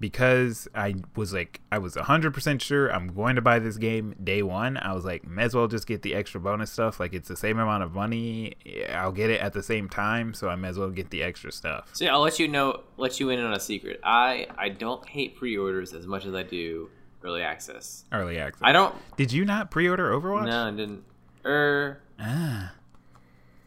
Because 0.00 0.68
I 0.74 0.96
was 1.16 1.32
like, 1.32 1.60
I 1.72 1.78
was 1.78 1.94
100% 1.94 2.60
sure 2.60 2.92
I'm 2.92 3.14
going 3.14 3.36
to 3.36 3.42
buy 3.42 3.58
this 3.58 3.76
game 3.76 4.14
day 4.22 4.42
one. 4.42 4.76
I 4.76 4.92
was 4.92 5.04
like, 5.04 5.26
may 5.26 5.44
as 5.44 5.54
well 5.54 5.68
just 5.68 5.86
get 5.86 6.02
the 6.02 6.14
extra 6.14 6.40
bonus 6.40 6.70
stuff. 6.72 6.98
Like, 7.00 7.14
it's 7.14 7.28
the 7.28 7.36
same 7.36 7.58
amount 7.58 7.84
of 7.84 7.94
money. 7.94 8.54
I'll 8.92 9.12
get 9.12 9.30
it 9.30 9.40
at 9.40 9.52
the 9.52 9.62
same 9.62 9.88
time. 9.88 10.34
So 10.34 10.48
I 10.48 10.56
may 10.56 10.68
as 10.68 10.78
well 10.78 10.90
get 10.90 11.10
the 11.10 11.22
extra 11.22 11.52
stuff. 11.52 11.90
So 11.92 12.04
yeah, 12.04 12.12
I'll 12.12 12.20
let 12.20 12.38
you 12.38 12.48
know, 12.48 12.80
let 12.96 13.20
you 13.20 13.30
in 13.30 13.38
on 13.40 13.52
a 13.54 13.60
secret. 13.60 14.00
I 14.04 14.46
I 14.58 14.68
don't 14.68 15.08
hate 15.08 15.36
pre-orders 15.36 15.92
as 15.94 16.06
much 16.06 16.26
as 16.26 16.34
I 16.34 16.42
do 16.42 16.90
early 17.22 17.42
access. 17.42 18.04
Early 18.12 18.38
access. 18.38 18.60
I 18.62 18.72
don't. 18.72 18.94
Did 19.16 19.32
you 19.32 19.44
not 19.44 19.70
pre 19.70 19.88
order 19.88 20.10
Overwatch? 20.10 20.46
No, 20.46 20.66
I 20.66 20.70
didn't. 20.72 21.04
Er, 21.46 22.00
Ah. 22.20 22.72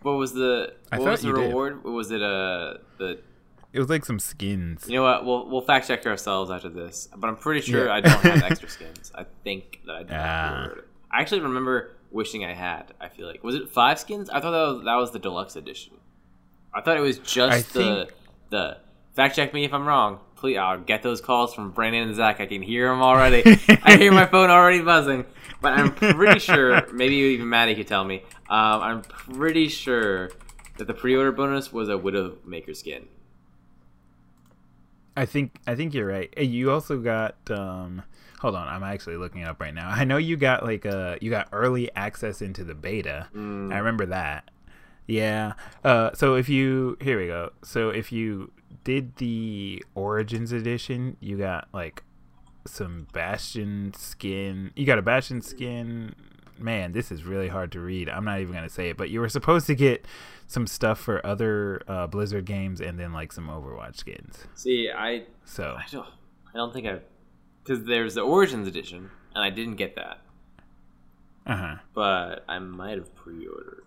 what 0.01 0.13
was 0.13 0.34
the 0.34 0.73
what 0.89 1.01
was 1.01 1.21
the 1.21 1.28
you 1.30 1.34
did. 1.36 1.47
reward? 1.47 1.84
Was 1.84 2.11
it 2.11 2.21
uh 2.21 2.75
the? 2.97 3.19
It 3.74 3.80
was 3.80 3.89
like 3.89 4.05
some 4.05 4.20
skins. 4.20 4.86
You 4.88 4.95
know 4.95 5.03
what? 5.03 5.26
We'll 5.26 5.49
we'll 5.49 5.61
fact 5.61 5.88
check 5.88 6.05
ourselves 6.05 6.49
after 6.49 6.70
this. 6.70 7.09
But 7.15 7.28
I'm 7.28 7.36
pretty 7.38 7.61
sure 7.61 7.86
Yeah. 7.88 7.93
I 7.93 8.01
don't 8.01 8.22
have 8.22 8.43
extra 8.51 8.70
skins. 8.70 9.11
I 9.13 9.26
think 9.43 9.82
that 9.86 9.95
I 9.95 9.99
did. 10.03 10.11
Ah. 10.13 10.49
not 10.49 10.59
pre-order 10.70 10.80
it. 10.80 10.88
I 11.11 11.22
actually 11.22 11.41
remember 11.41 11.95
wishing 12.11 12.43
I 12.45 12.53
had. 12.53 12.93
I 12.99 13.09
feel 13.09 13.28
like 13.28 13.43
was 13.43 13.55
it 13.55 13.70
five 13.70 13.99
skins? 13.99 14.30
I 14.30 14.39
thought 14.39 14.51
that 14.51 14.74
was, 14.76 14.86
that 14.86 14.95
was 14.95 15.11
the 15.11 15.20
deluxe 15.20 15.55
edition. 15.55 15.93
I 16.74 16.82
thought 16.82 16.97
it 16.97 17.01
was 17.01 17.20
just 17.20 17.53
I 17.53 17.57
the 17.80 18.05
think- 18.05 18.13
the 18.49 18.78
fact 19.15 19.36
check 19.36 19.53
me 19.53 19.65
if 19.65 19.74
I'm 19.74 19.86
wrong. 19.86 20.20
Please, 20.36 20.57
I'll 20.57 20.80
get 20.80 21.01
those 21.01 21.20
calls 21.20 21.53
from 21.55 21.72
Brandon 21.72 22.03
and 22.03 22.15
Zach. 22.15 22.39
I 22.39 22.45
can 22.45 22.61
hear 22.61 22.88
them 22.89 23.01
already. 23.01 23.41
I 23.84 23.97
hear 23.97 24.11
my 24.11 24.28
phone 24.28 24.51
already 24.51 24.82
buzzing. 24.82 25.26
But 25.59 25.74
I'm 25.74 25.91
pretty 25.95 26.39
sure, 26.39 26.86
maybe 26.93 27.15
even 27.15 27.49
Maddie 27.49 27.74
could 27.74 27.88
tell 27.88 28.03
me. 28.03 28.22
Um, 28.47 28.82
I'm 28.84 29.01
pretty 29.01 29.68
sure 29.70 30.30
that 30.78 30.86
the 30.86 30.93
pre-order 30.93 31.32
bonus 31.32 31.74
was 31.74 31.89
a 31.89 31.93
Widowmaker 31.93 32.76
skin. 32.78 33.07
I 35.18 35.26
think 35.26 35.59
I 35.65 35.76
think 35.76 35.93
you're 35.93 36.07
right. 36.07 36.32
You 36.38 36.72
also 36.72 36.99
got 36.99 37.36
um 37.49 38.03
hold 38.39 38.55
on, 38.55 38.68
I'm 38.68 38.84
actually 38.84 39.18
looking 39.18 39.41
it 39.41 39.47
up 39.47 39.59
right 39.59 39.74
now. 39.74 39.89
I 39.89 40.03
know 40.03 40.18
you 40.18 40.38
got 40.38 40.63
like 40.63 40.86
uh 40.86 41.18
you 41.20 41.32
got 41.32 41.49
early 41.51 41.93
access 41.95 42.41
into 42.41 42.63
the 42.63 42.76
beta. 42.76 43.28
Mm. 43.36 43.74
I 43.74 43.80
remember 43.80 44.05
that. 44.05 44.49
Yeah. 45.07 45.53
Uh 45.84 46.11
so 46.13 46.36
if 46.36 46.47
you 46.47 46.97
here 47.01 47.20
we 47.20 47.28
go. 47.28 47.51
So 47.63 47.89
if 47.89 48.11
you 48.11 48.51
did 48.84 49.15
the 49.18 49.84
Origins 49.95 50.51
edition, 50.51 51.18
you 51.20 51.38
got 51.38 51.68
like 51.74 52.03
some 52.68 53.07
Bastion 53.11 53.93
skin. 53.97 54.72
You 54.76 54.86
got 54.86 54.99
a 54.99 55.01
Bastion 55.01 55.41
skin. 55.41 56.13
Man, 56.59 56.91
this 56.91 57.11
is 57.11 57.24
really 57.24 57.49
hard 57.49 57.72
to 57.74 57.80
read. 57.80 58.09
I'm 58.09 58.26
not 58.26 58.39
even 58.39 58.53
going 58.53 58.68
to 58.68 58.74
say 58.74 58.89
it, 58.89 58.97
but 58.97 59.09
you 59.09 59.20
were 59.20 59.30
supposed 59.30 59.68
to 59.68 59.76
get 59.76 60.05
some 60.47 60.65
stuff 60.65 60.99
for 60.99 61.23
other 61.25 61.81
uh, 61.87 62.07
Blizzard 62.07 62.45
games 62.45 62.79
and 62.81 62.97
then 62.99 63.11
like 63.13 63.31
some 63.33 63.47
Overwatch 63.49 63.97
skins. 63.97 64.45
See, 64.55 64.89
I 64.89 65.23
So 65.45 65.75
I 65.77 65.83
don't, 65.91 66.07
I 66.53 66.57
don't 66.57 66.73
think 66.73 66.87
I, 66.87 66.99
because 67.63 67.83
there's 67.85 68.15
the 68.15 68.21
Origins 68.21 68.67
edition, 68.67 69.09
and 69.35 69.43
I 69.43 69.49
didn't 69.49 69.75
get 69.75 69.95
that, 69.95 70.19
Uh 71.45 71.55
huh. 71.55 71.75
but 71.93 72.45
I 72.47 72.59
might 72.59 72.97
have 72.97 73.13
pre-ordered. 73.15 73.83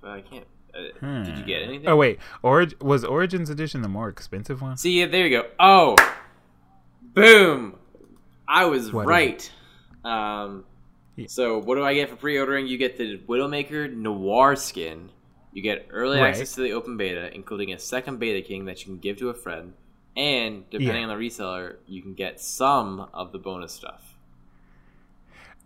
But 0.00 0.10
I 0.10 0.20
can't. 0.20 0.46
Uh, 1.02 1.24
Did 1.24 1.38
you 1.38 1.44
get 1.44 1.62
anything? 1.62 1.88
Oh 1.88 1.96
wait, 1.96 2.18
Orig- 2.42 2.80
was 2.82 3.02
Origins 3.02 3.48
Edition 3.50 3.80
the 3.80 3.88
more 3.88 4.08
expensive 4.08 4.60
one? 4.60 4.76
See, 4.76 5.00
yeah, 5.00 5.06
there 5.06 5.26
you 5.26 5.30
go. 5.42 5.48
Oh, 5.58 5.96
boom! 7.14 7.74
I 8.46 8.66
was 8.66 8.92
What 8.92 9.06
right. 9.06 9.50
Um, 10.04 10.64
Yeah. 11.16 11.26
so 11.28 11.58
what 11.58 11.74
do 11.76 11.84
I 11.84 11.94
get 11.94 12.10
for 12.10 12.16
pre-ordering? 12.16 12.66
You 12.66 12.78
get 12.78 12.96
the 12.98 13.18
Widowmaker 13.26 13.92
Noir 13.92 14.56
skin. 14.56 15.10
You 15.58 15.62
get 15.62 15.88
early 15.90 16.20
Right. 16.20 16.28
access 16.28 16.54
to 16.54 16.60
the 16.60 16.72
open 16.72 16.96
beta, 16.96 17.34
including 17.34 17.72
a 17.72 17.80
second 17.80 18.20
beta 18.20 18.46
king 18.46 18.66
that 18.66 18.78
you 18.78 18.84
can 18.84 18.98
give 18.98 19.16
to 19.16 19.28
a 19.28 19.34
friend, 19.34 19.72
and 20.16 20.70
depending 20.70 21.02
Yeah. 21.02 21.08
on 21.08 21.18
the 21.18 21.24
reseller, 21.26 21.78
you 21.88 22.00
can 22.00 22.14
get 22.14 22.40
some 22.40 23.08
of 23.12 23.32
the 23.32 23.40
bonus 23.40 23.72
stuff. 23.72 24.14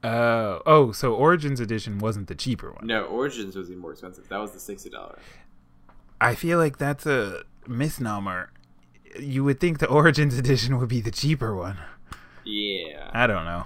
Uh, 0.03 0.61
oh, 0.65 0.93
so 0.93 1.13
Origins 1.15 1.61
Edition 1.61 1.99
wasn't 1.99 2.29
the 2.29 2.35
cheaper 2.35 2.71
one. 2.73 2.87
No, 2.87 3.05
Origins 3.05 3.55
was 3.55 3.69
the 3.69 3.77
more 3.77 3.93
expensive. 3.93 4.27
That 4.31 4.39
was 4.39 4.53
the 4.53 4.61
sixty 4.61 4.89
dollar. 4.89 5.19
I 6.23 6.35
feel 6.37 6.57
like 6.59 6.79
that's 6.79 7.05
a 7.05 7.43
misnomer. 7.67 8.51
You 9.21 9.45
would 9.45 9.61
think 9.61 9.79
the 9.79 9.89
Origins 9.89 10.39
Edition 10.39 10.79
would 10.79 10.89
be 10.89 11.03
the 11.03 11.11
cheaper 11.11 11.55
one. 11.55 11.77
Yeah. 12.45 13.11
I 13.13 13.27
don't 13.27 13.45
know. 13.45 13.65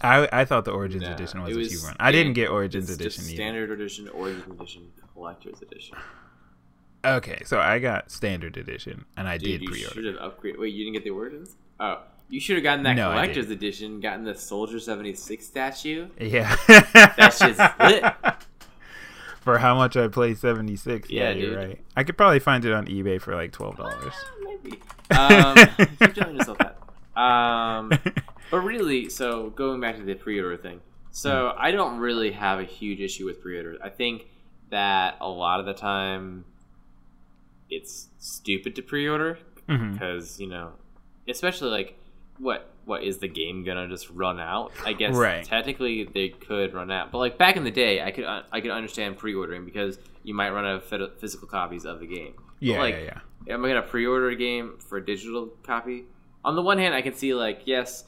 I 0.00 0.28
I 0.32 0.44
thought 0.44 0.64
the 0.64 0.70
Origins 0.72 1.04
Edition 1.04 1.42
was 1.42 1.54
was 1.56 1.70
cheaper 1.70 1.86
one. 1.86 1.96
I 2.00 2.12
didn't 2.12 2.34
get 2.34 2.50
Origins 2.50 2.90
Edition 2.90 3.10
just 3.22 3.28
either. 3.30 3.34
standard 3.36 3.70
edition, 3.70 4.08
Origins 4.08 4.46
edition, 4.52 4.92
collector's 5.14 5.60
edition. 5.62 5.96
Okay, 7.04 7.42
so 7.44 7.58
I 7.60 7.78
got 7.78 8.10
Standard 8.10 8.56
Edition, 8.56 9.04
and 9.16 9.28
I 9.28 9.38
Dude, 9.38 9.60
did 9.60 9.68
pre-order. 9.70 9.94
should 9.94 10.04
have 10.04 10.16
upgraded. 10.16 10.58
Wait, 10.58 10.74
you 10.74 10.84
didn't 10.84 10.94
get 10.94 11.04
the 11.04 11.10
Origins? 11.10 11.54
Oh, 11.78 12.00
you 12.28 12.40
should 12.40 12.56
have 12.56 12.64
gotten 12.64 12.82
that 12.84 12.94
No, 12.94 13.10
collector's 13.10 13.50
edition. 13.50 14.00
Gotten 14.00 14.24
the 14.24 14.34
Soldier 14.34 14.80
seventy 14.80 15.14
six 15.14 15.46
statue. 15.46 16.08
Yeah, 16.20 16.54
That 16.66 17.34
shit's 17.38 17.58
lit. 17.80 18.04
For 19.40 19.56
how 19.58 19.76
much 19.76 19.96
I 19.96 20.08
play 20.08 20.34
76. 20.34 21.08
Yeah, 21.08 21.22
Yeah, 21.22 21.30
you're 21.30 21.50
dude. 21.50 21.56
right. 21.58 21.80
I 21.96 22.04
could 22.04 22.18
probably 22.18 22.38
find 22.40 22.62
it 22.66 22.72
on 22.72 22.86
eBay 22.86 23.18
for 23.18 23.34
like 23.34 23.50
$12. 23.52 24.12
Maybe. 24.42 24.78
Um, 25.10 25.56
keep 25.98 26.12
telling 26.14 26.36
yourself 26.36 26.58
that. 26.58 26.74
Um, 27.18 27.90
but 28.50 28.60
really, 28.60 29.08
so 29.08 29.50
going 29.50 29.80
back 29.80 29.96
to 29.96 30.02
the 30.02 30.14
pre-order 30.14 30.56
thing, 30.56 30.80
so 31.10 31.52
Hmm. 31.54 31.60
I 31.60 31.70
don't 31.70 31.98
really 31.98 32.32
have 32.32 32.58
a 32.60 32.64
huge 32.64 33.00
issue 33.00 33.24
with 33.26 33.40
pre-orders. 33.42 33.78
I 33.82 33.88
think 33.88 34.26
that 34.70 35.16
a 35.20 35.28
lot 35.28 35.60
of 35.60 35.66
the 35.66 35.74
time, 35.74 36.44
it's 37.70 38.08
stupid 38.18 38.74
to 38.76 38.82
pre-order 38.82 39.38
Mhm. 39.68 39.92
because 39.92 40.40
you 40.40 40.46
know, 40.48 40.72
especially 41.28 41.70
like 41.70 41.98
what 42.38 42.70
what 42.84 43.02
is 43.02 43.18
the 43.18 43.28
game 43.28 43.64
gonna 43.64 43.86
just 43.88 44.08
run 44.10 44.40
out? 44.40 44.72
I 44.86 44.94
guess 44.94 45.14
Right. 45.14 45.44
technically 45.44 46.04
they 46.04 46.30
could 46.30 46.72
run 46.72 46.90
out, 46.90 47.12
but 47.12 47.18
like 47.18 47.36
back 47.36 47.56
in 47.56 47.64
the 47.64 47.70
day, 47.70 48.02
I 48.02 48.10
could 48.10 48.24
uh, 48.24 48.42
I 48.50 48.60
could 48.62 48.70
understand 48.70 49.18
pre-ordering 49.18 49.64
because 49.66 49.98
you 50.22 50.32
might 50.34 50.50
run 50.50 50.64
out 50.64 50.90
of 50.92 51.18
physical 51.18 51.46
copies 51.48 51.84
of 51.84 52.00
the 52.00 52.06
game. 52.06 52.34
But, 52.36 52.44
Yeah, 52.60 52.78
like, 52.78 52.94
yeah, 52.94 53.20
yeah. 53.46 53.54
am 53.54 53.64
I 53.64 53.68
gonna 53.68 53.82
pre-order 53.82 54.28
a 54.30 54.36
game 54.36 54.78
for 54.78 54.96
a 54.98 55.04
digital 55.04 55.48
copy? 55.62 56.06
On 56.44 56.56
the 56.56 56.62
one 56.62 56.78
hand, 56.78 56.94
I 56.94 57.02
can 57.02 57.12
see 57.12 57.34
like, 57.34 57.62
yes, 57.66 58.04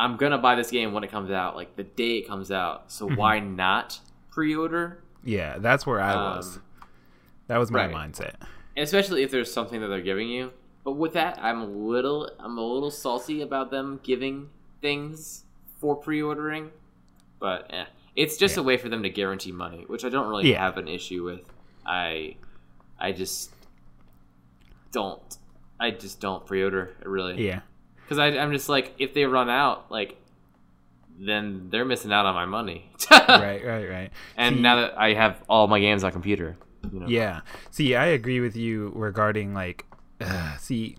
I'm 0.00 0.16
gonna 0.16 0.38
buy 0.38 0.54
this 0.54 0.70
game 0.70 0.92
when 0.92 1.04
it 1.04 1.10
comes 1.10 1.30
out, 1.30 1.56
like 1.56 1.76
the 1.76 1.84
day 1.84 2.18
it 2.18 2.26
comes 2.28 2.50
out. 2.50 2.90
So 2.90 3.06
Mm-hmm. 3.06 3.16
why 3.16 3.38
not 3.40 4.00
pre-order? 4.30 5.02
Yeah, 5.24 5.58
that's 5.58 5.86
where 5.86 6.00
I 6.00 6.14
was. 6.14 6.56
Um, 6.56 6.62
That 7.48 7.58
was 7.58 7.70
my 7.70 7.86
right. 7.86 7.94
mindset. 7.94 8.34
And 8.76 8.84
especially 8.84 9.22
if 9.22 9.30
there's 9.30 9.52
something 9.52 9.80
that 9.80 9.88
they're 9.88 10.00
giving 10.00 10.28
you. 10.28 10.52
But 10.84 10.92
with 10.92 11.12
that, 11.12 11.38
I'm 11.42 11.60
a 11.60 11.66
little, 11.66 12.30
I'm 12.38 12.56
a 12.56 12.62
little 12.62 12.90
salty 12.90 13.42
about 13.42 13.70
them 13.70 14.00
giving 14.02 14.48
things 14.80 15.44
for 15.80 15.94
pre-ordering. 15.96 16.70
But 17.38 17.66
eh, 17.72 17.84
it's 18.16 18.36
just 18.38 18.56
Yeah. 18.56 18.62
a 18.62 18.64
way 18.64 18.76
for 18.78 18.88
them 18.88 19.02
to 19.02 19.10
guarantee 19.10 19.52
money, 19.52 19.84
which 19.88 20.04
I 20.04 20.08
don't 20.08 20.28
really 20.28 20.50
Yeah. 20.52 20.60
have 20.60 20.78
an 20.78 20.88
issue 20.88 21.24
with. 21.24 21.42
I, 21.84 22.36
I 22.98 23.12
just 23.12 23.50
don't, 24.92 25.36
I 25.78 25.90
just 25.90 26.20
don't 26.20 26.46
pre-order 26.46 26.94
really. 27.04 27.46
Yeah. 27.46 27.60
Because 28.10 28.18
I'm 28.18 28.50
just 28.50 28.68
like, 28.68 28.92
if 28.98 29.14
they 29.14 29.24
run 29.24 29.48
out, 29.48 29.88
like, 29.88 30.16
then 31.16 31.68
they're 31.70 31.84
missing 31.84 32.12
out 32.12 32.26
on 32.26 32.34
my 32.34 32.44
money. 32.44 32.90
right, 33.08 33.64
right, 33.64 33.88
right. 33.88 34.10
And 34.36 34.56
See, 34.56 34.62
now 34.62 34.80
that 34.80 34.98
I 34.98 35.14
have 35.14 35.40
all 35.48 35.68
my 35.68 35.78
games 35.78 36.02
on 36.02 36.10
computer, 36.10 36.56
you 36.92 36.98
know. 36.98 37.06
Yeah. 37.06 37.42
See, 37.70 37.94
I 37.94 38.06
agree 38.06 38.40
with 38.40 38.56
you 38.56 38.90
regarding 38.96 39.54
like 39.54 39.86
uh, 40.20 40.56
see 40.58 40.96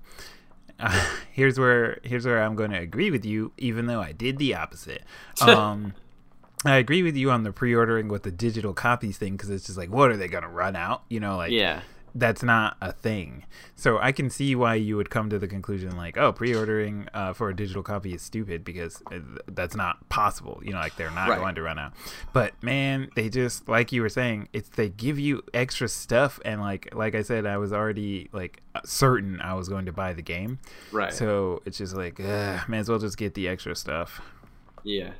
uh, 0.80 1.06
here's 1.34 1.60
where 1.60 2.00
here's 2.04 2.26
where 2.26 2.42
I'm 2.42 2.56
going 2.56 2.72
to 2.72 2.80
agree 2.80 3.12
with 3.12 3.26
you 3.26 3.52
even 3.58 3.88
though 3.88 4.00
I 4.00 4.14
did 4.14 4.38
the 4.38 4.56
opposite. 4.56 5.04
Um 5.42 5.96
I 6.64 6.76
agree 6.76 7.02
with 7.02 7.18
you 7.18 7.32
on 7.32 7.42
the 7.42 7.52
pre-ordering 7.52 8.08
with 8.08 8.22
the 8.22 8.32
digital 8.32 8.74
copies 8.74 9.18
thing 9.18 9.36
cuz 9.36 9.50
it's 9.50 9.66
just 9.66 9.78
like 9.78 9.90
what 9.90 10.12
are 10.12 10.18
they 10.18 10.28
going 10.28 10.44
to 10.44 10.50
run 10.50 10.76
out? 10.76 11.04
You 11.10 11.20
know 11.20 11.36
like 11.36 11.52
yeah, 11.52 11.82
that's 12.14 12.44
not 12.44 12.78
a 12.82 12.92
thing. 12.92 13.46
So 13.76 13.98
I 14.00 14.12
can 14.12 14.30
see 14.30 14.54
why 14.56 14.76
you 14.76 14.98
would 14.98 15.10
come 15.10 15.30
to 15.30 15.40
the 15.40 15.48
conclusion 15.48 15.96
like, 15.96 16.18
oh, 16.18 16.32
pre-ordering 16.34 17.08
uh, 17.14 17.34
for 17.34 17.50
a 17.50 17.56
digital 17.56 17.82
copy 17.84 18.14
is 18.14 18.22
stupid 18.22 18.64
because 18.64 19.02
uh, 19.12 19.20
that's 19.48 19.76
not 19.76 20.08
possible. 20.10 20.62
You 20.64 20.74
know, 20.74 20.80
like 20.80 20.96
they're 20.98 21.10
not 21.12 21.30
Right. 21.30 21.40
going 21.40 21.56
to 21.56 21.62
run 21.62 21.80
out. 21.80 21.94
But 22.34 22.62
man, 22.62 23.10
they 23.16 23.30
just 23.30 23.68
like 23.70 23.92
you 23.92 24.02
were 24.02 24.10
saying, 24.10 24.50
it's 24.54 24.70
they 24.70 24.90
give 24.90 25.18
you 25.20 25.42
extra 25.54 25.88
stuff, 25.88 26.40
and 26.46 26.62
like 26.62 26.94
like 26.94 27.16
I 27.16 27.22
said, 27.22 27.46
I 27.46 27.58
was 27.58 27.72
already 27.74 28.30
like 28.34 28.62
certain 28.86 29.40
I 29.42 29.54
was 29.54 29.70
going 29.70 29.86
to 29.86 29.92
buy 29.94 30.14
the 30.14 30.22
game. 30.22 30.60
right. 30.92 31.14
So 31.14 31.62
it's 31.66 31.78
just 31.78 31.96
like, 31.96 32.20
ugh, 32.20 32.68
may 32.70 32.80
as 32.80 32.90
well 32.90 33.00
just 33.00 33.18
get 33.18 33.34
the 33.34 33.48
extra 33.48 33.76
stuff. 33.76 34.22
yeah, 34.84 35.12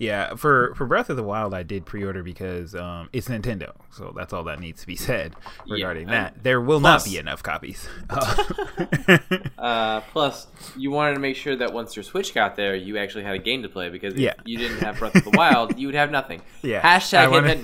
Yeah, 0.00 0.34
for 0.34 0.74
for 0.76 0.86
Breath 0.86 1.10
of 1.10 1.16
the 1.18 1.22
Wild, 1.22 1.52
I 1.54 1.62
did 1.62 1.84
pre-order 1.84 2.22
because 2.22 2.74
um, 2.74 3.10
it's 3.12 3.28
Nintendo, 3.28 3.72
so 3.92 4.12
that's 4.16 4.32
all 4.32 4.42
that 4.44 4.58
needs 4.58 4.80
to 4.80 4.86
be 4.86 4.96
said 4.96 5.36
regarding 5.68 6.04
and 6.04 6.12
that. 6.12 6.42
There 6.42 6.58
will 6.60 6.80
plus- 6.80 7.06
not 7.06 7.12
be 7.12 7.18
enough 7.18 7.42
copies. 7.42 7.86
Uh, 8.10 9.18
Uh, 9.58 10.00
plus, 10.12 10.46
you 10.76 10.90
wanted 10.90 11.14
to 11.14 11.20
make 11.20 11.36
sure 11.36 11.54
that 11.54 11.72
once 11.72 11.94
your 11.94 12.02
Switch 12.02 12.32
got 12.34 12.56
there, 12.56 12.74
you 12.74 12.96
actually 12.96 13.24
had 13.24 13.34
a 13.34 13.38
game 13.38 13.62
to 13.62 13.68
play 13.68 13.90
because 13.90 14.14
Yeah. 14.14 14.30
if 14.38 14.46
you 14.46 14.56
didn't 14.56 14.78
have 14.78 14.98
Breath 14.98 15.14
of 15.14 15.24
the 15.24 15.30
Wild, 15.36 15.78
you 15.78 15.86
would 15.86 15.94
have 15.94 16.10
nothing. 16.10 16.40
Yeah, 16.62 16.80
Hashtag 16.80 17.30
wanna- 17.30 17.56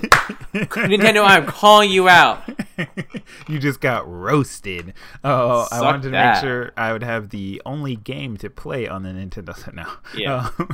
Nintendo, 0.87 1.25
I'm 1.25 1.45
calling 1.47 1.89
you 1.89 2.07
out. 2.07 2.43
you 3.47 3.59
just 3.59 3.81
got 3.81 4.07
roasted. 4.09 4.93
Oh, 5.23 5.61
I 5.71 5.75
Suck 5.77 5.81
wanted 5.83 6.01
to 6.03 6.09
that. 6.11 6.35
make 6.35 6.43
sure 6.43 6.71
I 6.77 6.93
would 6.93 7.03
have 7.03 7.29
the 7.29 7.61
only 7.65 7.95
game 7.95 8.37
to 8.37 8.49
play 8.49 8.87
on 8.87 9.03
the 9.03 9.09
Nintendo. 9.09 9.55
No. 9.73 9.85
Yeah. 10.15 10.49
Uh, 10.57 10.65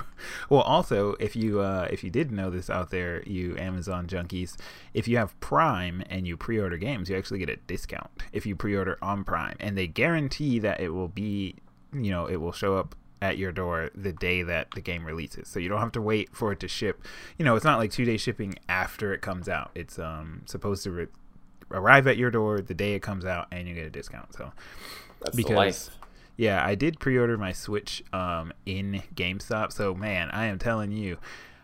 well, 0.49 0.61
also, 0.61 1.15
if 1.19 1.35
you 1.35 1.59
uh, 1.59 1.87
if 1.91 2.03
you 2.03 2.09
didn't 2.09 2.35
know 2.35 2.49
this 2.49 2.69
out 2.69 2.89
there, 2.91 3.21
you 3.23 3.57
Amazon 3.57 4.07
junkies, 4.07 4.55
if 4.93 5.07
you 5.07 5.17
have 5.17 5.37
Prime 5.39 6.03
and 6.09 6.27
you 6.27 6.37
pre-order 6.37 6.77
games, 6.77 7.09
you 7.09 7.17
actually 7.17 7.39
get 7.39 7.49
a 7.49 7.55
discount 7.57 8.09
if 8.31 8.45
you 8.45 8.55
pre-order 8.55 8.97
on 9.01 9.23
Prime, 9.23 9.55
and 9.59 9.77
they 9.77 9.87
guarantee 9.87 10.59
that 10.59 10.79
it 10.79 10.89
will 10.89 11.07
be, 11.07 11.55
you 11.93 12.11
know, 12.11 12.25
it 12.27 12.37
will 12.37 12.51
show 12.51 12.77
up 12.77 12.95
at 13.21 13.37
your 13.37 13.51
door 13.53 13.89
the 13.95 14.11
day 14.11 14.43
that 14.43 14.67
the 14.75 14.81
game 14.81 15.05
releases. 15.05 15.47
So 15.47 15.57
you 15.59 15.69
don't 15.69 15.79
have 15.79 15.93
to 15.93 16.01
wait 16.01 16.35
for 16.35 16.51
it 16.51 16.59
to 16.59 16.67
ship. 16.67 17.01
You 17.37 17.45
know, 17.45 17.55
it's 17.55 17.63
not 17.65 17.79
like 17.79 17.89
two 17.91 18.03
day 18.05 18.17
shipping 18.17 18.55
after 18.67 19.13
it 19.13 19.21
comes 19.21 19.47
out. 19.47 19.71
It's 19.75 19.97
um 19.97 20.41
supposed 20.45 20.83
to 20.83 20.91
re- 20.91 21.07
arrive 21.73 22.07
at 22.07 22.17
your 22.17 22.31
door 22.31 22.61
the 22.61 22.73
day 22.73 22.93
it 22.93 23.01
comes 23.01 23.25
out, 23.25 23.47
and 23.51 23.67
you 23.67 23.73
get 23.75 23.85
a 23.85 23.89
discount. 23.89 24.33
So 24.35 24.51
That's 25.21 25.35
Because- 25.35 25.91
yeah, 26.35 26.65
I 26.65 26.75
did 26.75 26.99
pre-order 26.99 27.37
my 27.37 27.51
Switch 27.53 28.03
um, 28.11 28.51
in 28.65 29.03
GameStop. 29.15 29.71
So 29.71 29.93
man, 29.93 30.29
I 30.31 30.45
am 30.45 30.59
telling 30.59 30.91
you, 30.91 31.17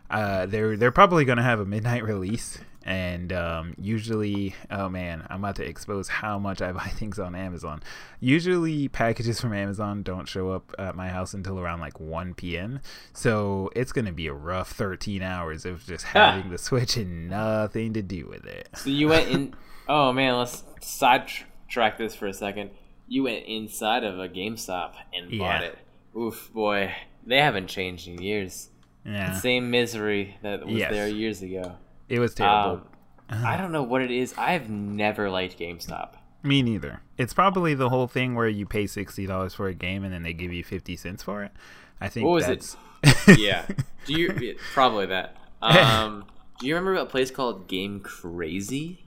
uh, 0.09 0.45
they're 0.45 0.75
they're 0.77 0.91
probably 0.91 1.25
gonna 1.25 1.43
have 1.43 1.59
a 1.59 1.65
midnight 1.65 2.03
release. 2.13 2.59
And 2.85 3.33
um, 3.33 3.75
usually, 3.77 4.55
oh 4.71 4.87
man, 4.89 5.27
I'm 5.29 5.43
about 5.43 5.57
to 5.57 5.65
expose 5.65 6.07
how 6.07 6.39
much 6.39 6.61
I 6.61 6.71
buy 6.81 6.85
things 6.87 7.19
on 7.19 7.35
Amazon. 7.35 7.83
Usually, 8.19 8.87
packages 8.87 9.39
from 9.39 9.53
Amazon 9.53 10.01
don't 10.01 10.27
show 10.27 10.51
up 10.51 10.73
at 10.79 10.95
my 10.95 11.09
house 11.09 11.33
until 11.33 11.59
around 11.59 11.81
like 11.81 11.99
1 11.99 12.33
p.m. 12.35 12.79
So 13.13 13.69
it's 13.75 13.91
gonna 13.91 14.13
be 14.13 14.27
a 14.27 14.33
rough 14.33 14.71
13 14.71 15.21
hours 15.21 15.65
of 15.65 15.85
just 15.85 16.05
having 16.05 16.49
the 16.49 16.57
Switch 16.57 16.95
and 16.95 17.29
nothing 17.29 17.93
to 17.93 18.01
do 18.01 18.27
with 18.27 18.45
it. 18.45 18.69
So 18.75 18.89
you 18.89 19.09
went 19.09 19.27
in. 19.29 19.53
Oh 19.89 20.13
man, 20.13 20.37
let's 20.37 20.63
sidetrack 20.81 21.97
this 21.97 22.15
for 22.15 22.27
a 22.27 22.33
second. 22.33 22.69
You 23.07 23.23
went 23.23 23.45
inside 23.45 24.03
of 24.03 24.19
a 24.19 24.29
GameStop 24.29 24.93
and 25.13 25.31
bought 25.39 25.61
Yeah. 25.61 25.67
it. 25.69 25.77
Oof, 26.15 26.51
boy, 26.53 26.93
they 27.25 27.39
haven't 27.41 27.67
changed 27.67 28.07
in 28.07 28.21
years. 28.21 28.69
Yeah, 29.05 29.33
Same 29.33 29.71
misery 29.71 30.37
that 30.43 30.65
was 30.65 30.75
Yes. 30.75 30.91
there 30.91 31.07
years 31.07 31.41
ago. 31.41 31.75
it 32.07 32.19
was 32.19 32.33
terrible. 32.35 32.83
Um, 33.29 33.45
I 33.45 33.57
don't 33.57 33.71
know 33.71 33.83
what 33.83 34.01
it 34.01 34.11
is. 34.11 34.33
I've 34.37 34.69
never 34.69 35.29
liked 35.29 35.57
GameStop. 35.59 36.13
Me 36.43 36.61
neither. 36.61 37.01
It's 37.17 37.33
probably 37.33 37.73
the 37.73 37.89
whole 37.89 38.07
thing 38.07 38.33
where 38.35 38.47
you 38.47 38.65
pay 38.65 38.87
sixty 38.87 39.25
dollars 39.25 39.53
for 39.53 39.67
a 39.67 39.73
game 39.73 40.03
and 40.03 40.13
then 40.13 40.23
they 40.23 40.33
give 40.33 40.53
you 40.53 40.63
fifty 40.63 40.95
cents 40.95 41.21
for 41.23 41.43
it. 41.43 41.51
I 41.99 42.07
think 42.09 42.25
What 42.27 42.33
was 42.33 42.47
it? 42.47 42.75
Yeah. 43.39 43.65
Do 44.05 44.13
you 44.13 44.55
probably 44.73 45.07
that? 45.07 45.35
Um, 45.61 46.23
do 46.59 46.67
you 46.67 46.75
remember 46.75 46.97
a 47.01 47.05
place 47.05 47.31
called 47.31 47.67
Game 47.67 47.99
Crazy? 47.99 49.03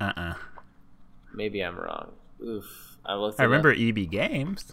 Uh 0.00 0.12
uh 0.16 0.34
Maybe 1.34 1.60
I'm 1.60 1.76
wrong. 1.78 2.12
Oof. 2.42 2.96
I 3.04 3.14
looked. 3.14 3.38
I 3.40 3.44
remember 3.44 3.70
Up. 3.72 3.78
EB 3.78 4.10
Games. 4.10 4.72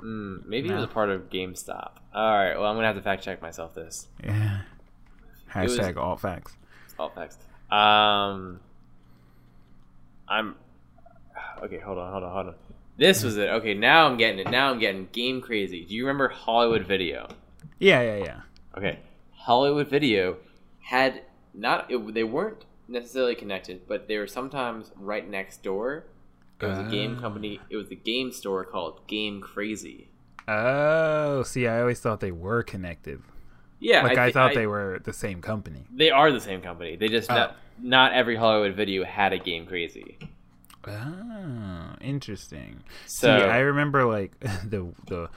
Mm, 0.00 0.44
maybe 0.46 0.68
it 0.68 0.74
was 0.74 0.84
a 0.84 0.88
part 0.88 1.08
of 1.10 1.30
GameStop. 1.30 1.92
All 2.14 2.32
right. 2.36 2.54
Well, 2.58 2.66
I'm 2.66 2.76
gonna 2.76 2.86
have 2.88 2.96
to 2.96 3.02
fact 3.02 3.22
check 3.22 3.40
myself. 3.40 3.74
This. 3.74 4.08
Yeah. 4.22 4.60
was- 5.54 5.78
Hashtag 5.78 5.96
all 5.96 6.16
facts. 6.16 6.56
all 6.98 7.10
facts. 7.10 7.38
Um, 7.70 8.60
I'm 10.28 10.56
okay. 11.62 11.78
Hold 11.78 11.98
on, 11.98 12.12
hold 12.12 12.24
on, 12.24 12.32
hold 12.32 12.46
on. 12.48 12.54
This 12.96 13.22
was 13.24 13.36
it. 13.36 13.48
Okay, 13.48 13.74
now 13.74 14.06
I'm 14.06 14.16
getting 14.16 14.40
it. 14.40 14.50
Now 14.50 14.70
I'm 14.70 14.78
getting 14.78 15.08
game 15.12 15.40
crazy. 15.40 15.84
Do 15.84 15.94
you 15.94 16.04
remember 16.04 16.28
Hollywood 16.28 16.86
Video? 16.86 17.28
Yeah, 17.78 18.02
yeah, 18.02 18.16
yeah. 18.24 18.40
Okay, 18.76 18.98
Hollywood 19.32 19.88
Video 19.88 20.36
had 20.80 21.22
not. 21.54 21.90
It, 21.90 22.14
they 22.14 22.24
weren't 22.24 22.64
necessarily 22.88 23.34
connected, 23.34 23.86
but 23.88 24.08
they 24.08 24.18
were 24.18 24.26
sometimes 24.26 24.92
right 24.96 25.28
next 25.28 25.62
door. 25.62 26.04
It 26.60 26.66
was 26.66 26.78
a 26.78 26.84
game 26.90 27.16
Ah. 27.18 27.20
company. 27.20 27.60
It 27.70 27.76
was 27.76 27.90
a 27.90 27.94
game 27.96 28.30
store 28.32 28.64
called 28.64 29.06
Game 29.06 29.40
Crazy. 29.40 30.08
Oh, 30.46 31.42
see, 31.42 31.66
I 31.66 31.80
always 31.80 32.00
thought 32.00 32.20
they 32.20 32.30
were 32.32 32.62
connected. 32.62 33.20
Yeah, 33.80 34.02
Like 34.02 34.16
I, 34.18 34.26
thi- 34.26 34.32
thought 34.32 34.54
they 34.54 34.66
were 34.66 35.00
the 35.04 35.12
same 35.12 35.40
company. 35.42 35.84
They 35.94 36.10
are 36.10 36.30
the 36.32 36.40
same 36.40 36.60
company. 36.62 36.96
They 36.96 37.08
just 37.08 37.30
Oh. 37.30 37.34
not, 37.34 37.56
not 37.82 38.12
every 38.12 38.36
Hollywood 38.36 38.74
Video 38.76 39.04
had 39.04 39.32
a 39.32 39.38
Game 39.38 39.66
Crazy. 39.66 40.16
Oh, 40.86 41.94
interesting. 42.00 42.82
So 43.06 43.38
See, 43.38 43.44
I 43.44 43.58
remember 43.60 44.04
like 44.04 44.38
the 44.40 44.92
the 45.06 45.28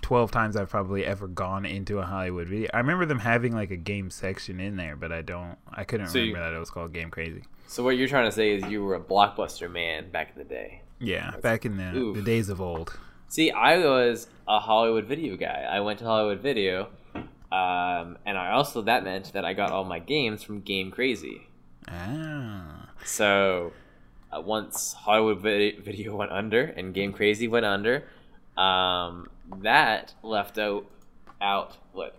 twelve 0.00 0.30
times 0.30 0.56
I've 0.56 0.70
probably 0.70 1.04
ever 1.04 1.26
gone 1.28 1.64
into 1.64 1.98
a 1.98 2.04
Hollywood 2.04 2.48
video. 2.48 2.68
I 2.74 2.78
remember 2.78 3.06
them 3.06 3.18
having 3.18 3.54
like 3.54 3.70
a 3.70 3.76
game 3.76 4.10
section 4.10 4.60
in 4.60 4.76
there, 4.76 4.96
but 4.96 5.12
I 5.12 5.22
don't. 5.22 5.56
I 5.72 5.84
couldn't 5.84 6.08
So 6.08 6.18
you- 6.18 6.28
remember 6.28 6.50
that 6.50 6.56
it 6.56 6.60
was 6.60 6.70
called 6.70 6.92
Game 6.92 7.10
Crazy. 7.10 7.42
So 7.66 7.84
what 7.84 7.90
you're 7.96 8.08
trying 8.08 8.24
to 8.26 8.32
say 8.32 8.52
is 8.54 8.64
you 8.66 8.84
were 8.84 8.96
a 8.96 9.00
blockbuster 9.00 9.70
man 9.70 10.10
back 10.10 10.32
in 10.34 10.38
the 10.38 10.44
day. 10.44 10.82
Yeah, 10.98 11.30
back 11.40 11.64
in 11.64 11.76
the 11.76 11.94
Oof. 11.96 12.16
the 12.16 12.22
days 12.22 12.48
of 12.48 12.60
old. 12.60 12.98
See, 13.28 13.50
I 13.52 13.78
was 13.78 14.26
a 14.48 14.58
Hollywood 14.58 15.04
Video 15.06 15.36
guy. 15.36 15.66
I 15.70 15.78
went 15.80 16.00
to 16.00 16.04
Hollywood 16.04 16.40
Video, 16.40 16.88
um, 17.14 18.18
and 18.26 18.36
I 18.36 18.50
also 18.52 18.82
that 18.82 19.04
meant 19.04 19.32
that 19.34 19.44
I 19.44 19.54
got 19.54 19.70
all 19.70 19.84
my 19.84 19.98
games 20.00 20.42
from 20.42 20.60
Game 20.60 20.90
Crazy. 20.90 21.46
Ah, 21.88 22.88
So 23.04 23.72
uh, 24.32 24.40
once 24.40 24.92
Hollywood 24.92 25.40
Video 25.40 26.16
went 26.16 26.32
under 26.32 26.62
and 26.64 26.92
Game 26.92 27.12
Crazy 27.12 27.46
went 27.48 27.64
under, 27.66 28.04
um, 28.56 29.28
that 29.58 30.14
left 30.22 30.58
out 30.58 30.86
out 31.40 31.76
what? 31.92 32.16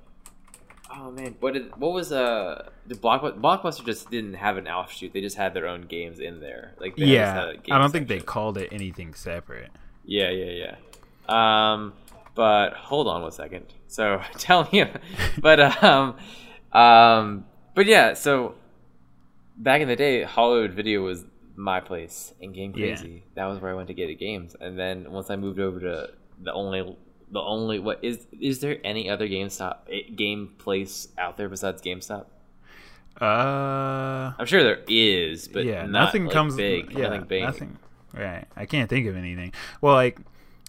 Oh 0.94 1.12
man, 1.12 1.36
what 1.40 1.54
did 1.54 1.76
what 1.78 1.94
was 1.94 2.12
uh 2.12 2.70
the 2.86 2.96
Blockbuster? 2.96 3.40
Blockbuster 3.40 3.86
just 3.86 4.10
didn't 4.12 4.34
have 4.36 4.58
an 4.58 4.68
offshoot. 4.68 5.14
They 5.14 5.22
just 5.22 5.38
had 5.38 5.54
their 5.54 5.68
own 5.68 5.84
games 5.84 6.20
in 6.20 6.40
there. 6.40 6.74
Like 6.80 6.96
they 6.96 7.06
just 7.06 7.34
had 7.34 7.60
yeah. 7.66 7.76
I 7.76 7.80
don't 7.80 7.92
think 7.92 8.08
they 8.08 8.20
called 8.20 8.58
it 8.58 8.70
anything 8.72 9.14
separate. 9.14 9.72
Yeah, 10.04 10.30
yeah, 10.30 10.76
yeah. 11.30 11.74
Um, 11.74 11.94
but 12.36 12.74
hold 12.74 13.08
on 13.08 13.22
one 13.22 13.32
second. 13.32 13.66
So 13.88 14.22
tell 14.38 14.68
me, 14.72 14.86
but 15.40 15.84
um, 15.84 16.16
um, 16.72 17.46
but 17.76 17.86
yeah. 17.86 18.14
So 18.14 18.56
back 19.58 19.82
in 19.82 19.88
the 19.88 19.96
day, 19.96 20.24
Hollywood 20.24 20.72
Video 20.72 21.02
was 21.02 21.26
my 21.56 21.80
place, 21.80 22.34
and 22.42 22.54
Game 22.54 22.74
Yeah. 22.76 22.96
Crazy 22.96 23.24
that 23.36 23.46
was 23.46 23.60
where 23.60 23.72
I 23.72 23.76
went 23.76 23.88
to 23.88 23.94
get 23.94 24.08
the 24.08 24.16
games. 24.16 24.56
And 24.60 24.78
then 24.78 25.12
once 25.12 25.30
I 25.30 25.36
moved 25.36 25.60
over 25.60 25.80
to 25.80 26.10
the 26.42 26.54
only, 26.54 26.96
the 27.32 27.40
only 27.40 27.80
what 27.80 28.04
is 28.04 28.28
is 28.40 28.60
there 28.60 28.78
any 28.84 29.10
other 29.10 29.28
GameStop 29.28 29.78
eh, 29.90 30.02
game 30.16 30.54
place 30.58 31.08
out 31.18 31.38
there 31.38 31.50
besides 31.50 31.82
GameStop? 31.82 32.26
Uh, 33.20 34.34
I'm 34.38 34.46
sure 34.46 34.64
there 34.64 34.82
is, 34.88 35.48
but 35.48 35.66
yeah, 35.66 35.82
not, 35.82 36.06
nothing 36.06 36.26
like, 36.26 36.34
comes. 36.34 36.56
big. 36.56 36.92
Yeah, 36.92 37.10
nothing 37.10 37.24
big. 37.26 37.44
nothing. 37.44 37.78
Right. 38.14 38.46
I 38.56 38.66
can't 38.66 38.90
think 38.90 39.08
of 39.08 39.16
anything. 39.16 39.54
Well, 39.80 39.96
like 39.96 40.20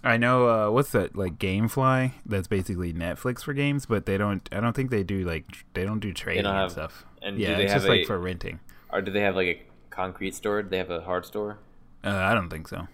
I 0.05 0.17
know 0.17 0.49
uh, 0.49 0.71
what's 0.71 0.91
that 0.91 1.17
like 1.17 1.39
GameFly? 1.39 2.13
That's 2.27 2.49
basically 2.49 2.93
Netflix 2.93 3.43
for 3.43 3.55
games, 3.55 3.87
but 3.87 4.07
they 4.07 4.19
don't. 4.19 4.47
I 4.53 4.61
don't 4.61 4.75
think 4.75 4.91
they 4.91 5.03
do 5.03 5.25
like 5.25 5.45
they 5.75 5.85
don't 5.85 6.01
do 6.01 6.13
trading 6.13 6.47
and 6.47 6.55
have- 6.55 6.73
stuff. 6.73 7.05
and 7.23 7.37
do 7.37 7.43
yeah, 7.43 7.57
they 7.57 7.65
it's 7.65 7.73
have 7.73 7.83
just 7.83 7.89
like 7.89 8.07
for 8.07 8.19
renting. 8.19 8.61
Or 8.91 9.01
do 9.01 9.11
they 9.11 9.21
have 9.21 9.37
like 9.37 9.47
a 9.47 9.63
concrete 9.91 10.35
store? 10.35 10.63
Do 10.63 10.69
they 10.69 10.79
have 10.79 10.91
a 10.91 11.01
hard 11.01 11.25
store? 11.25 11.59
Uh, 12.05 12.11
I 12.11 12.35
don't 12.35 12.51
think 12.51 12.69
so. 12.69 12.89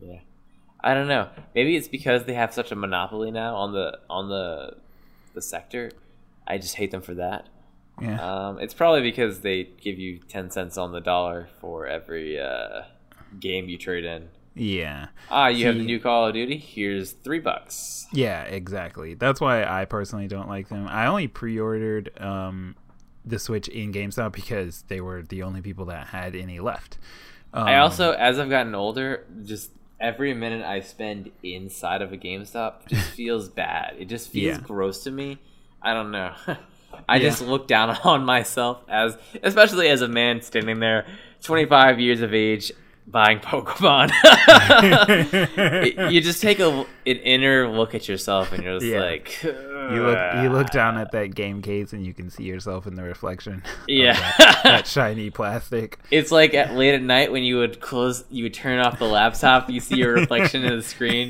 Yeah. 0.00 0.18
I 0.84 0.94
don't 0.94 1.08
know. 1.08 1.28
Maybe 1.54 1.76
it's 1.76 1.88
because 1.88 2.24
they 2.24 2.34
have 2.34 2.52
such 2.52 2.70
a 2.70 2.76
monopoly 2.76 3.30
now 3.30 3.56
on 3.56 3.72
the 3.72 3.98
on 4.10 4.28
the 4.28 4.76
the 5.32 5.40
sector. 5.42 5.90
I 6.46 6.58
just 6.58 6.76
hate 6.76 6.90
them 6.90 7.00
for 7.02 7.14
that. 7.14 7.48
Yeah. 8.00 8.20
Um, 8.20 8.58
it's 8.58 8.74
probably 8.74 9.00
because 9.02 9.40
they 9.40 9.64
give 9.80 9.98
you 9.98 10.18
ten 10.18 10.50
cents 10.50 10.76
on 10.76 10.92
the 10.92 11.00
dollar 11.00 11.48
for 11.60 11.86
every 11.86 12.38
uh, 12.38 12.82
game 13.40 13.68
you 13.68 13.78
trade 13.78 14.04
in. 14.04 14.28
yeah. 14.54 15.08
Ah, 15.30 15.48
you 15.48 15.66
have 15.66 15.76
the 15.76 15.84
new 15.84 15.98
Call 15.98 16.26
of 16.28 16.34
Duty. 16.34 16.58
Here's 16.58 17.12
three 17.12 17.38
bucks. 17.40 18.06
Yeah, 18.12 18.42
exactly. 18.42 19.14
That's 19.14 19.40
why 19.40 19.64
I 19.64 19.86
personally 19.86 20.28
don't 20.28 20.48
like 20.48 20.68
them. 20.68 20.86
I 20.86 21.06
only 21.06 21.28
pre-ordered 21.28 22.10
um, 22.20 22.76
the 23.24 23.38
Switch 23.38 23.68
in 23.68 23.92
GameStop 23.92 24.32
because 24.32 24.84
they 24.88 25.00
were 25.00 25.22
the 25.22 25.42
only 25.42 25.62
people 25.62 25.86
that 25.86 26.08
had 26.08 26.36
any 26.36 26.60
left. 26.60 26.98
Um, 27.52 27.66
I 27.66 27.78
also, 27.78 28.12
as 28.12 28.38
I've 28.38 28.50
gotten 28.50 28.74
older, 28.74 29.24
just 29.44 29.70
every 30.04 30.34
minute 30.34 30.64
I 30.64 30.80
spend 30.80 31.30
inside 31.42 32.02
of 32.02 32.12
a 32.12 32.16
GameStop 32.16 32.86
just 32.88 33.10
feels 33.16 33.48
bad. 33.48 33.96
It 33.98 34.06
just 34.08 34.28
feels 34.28 34.58
Yeah. 34.58 34.62
gross 34.62 35.02
to 35.04 35.10
me. 35.10 35.38
I 35.82 35.94
don't 35.94 36.10
know. 36.10 36.32
I 37.08 37.16
Yeah. 37.16 37.22
just 37.30 37.42
look 37.42 37.66
down 37.66 37.90
on 38.04 38.24
myself 38.24 38.82
as, 38.88 39.16
especially 39.42 39.88
as 39.88 40.02
a 40.02 40.08
man 40.08 40.42
standing 40.42 40.78
there, 40.80 41.06
25 41.42 41.98
years 42.00 42.20
of 42.20 42.32
age, 42.34 42.70
buying 43.06 43.38
Pokemon. 43.40 44.10
It- 45.86 46.12
you 46.12 46.20
just 46.20 46.40
take 46.42 46.58
a, 46.60 46.68
an 46.70 46.86
inner 47.06 47.68
look 47.68 47.94
at 47.94 48.08
yourself, 48.08 48.52
and 48.52 48.62
you're 48.62 48.74
just 48.78 48.86
Yeah. 48.86 49.00
like, 49.00 49.42
you 49.42 50.02
look 50.02 50.18
you 50.42 50.48
look 50.48 50.70
down 50.70 50.96
at 50.96 51.12
that 51.12 51.34
game 51.34 51.60
case 51.60 51.92
and 51.92 52.06
you 52.06 52.14
can 52.14 52.30
see 52.30 52.44
yourself 52.44 52.86
in 52.86 52.94
the 52.94 53.02
reflection. 53.02 53.62
Yeah. 53.88 54.14
that, 54.38 54.60
that 54.64 54.86
shiny 54.86 55.30
plastic. 55.30 55.98
It's 56.10 56.32
like 56.32 56.54
at 56.54 56.74
late 56.74 56.94
at 56.94 57.02
night 57.02 57.30
when 57.30 57.42
you 57.42 57.58
would 57.58 57.80
close, 57.80 58.24
you 58.30 58.44
would 58.44 58.54
turn 58.54 58.78
off 58.78 58.98
the 58.98 59.04
laptop, 59.06 59.68
you 59.68 59.80
see 59.80 59.96
your 59.96 60.14
reflection 60.20 60.64
in 60.64 60.76
the 60.76 60.82
screen. 60.82 61.28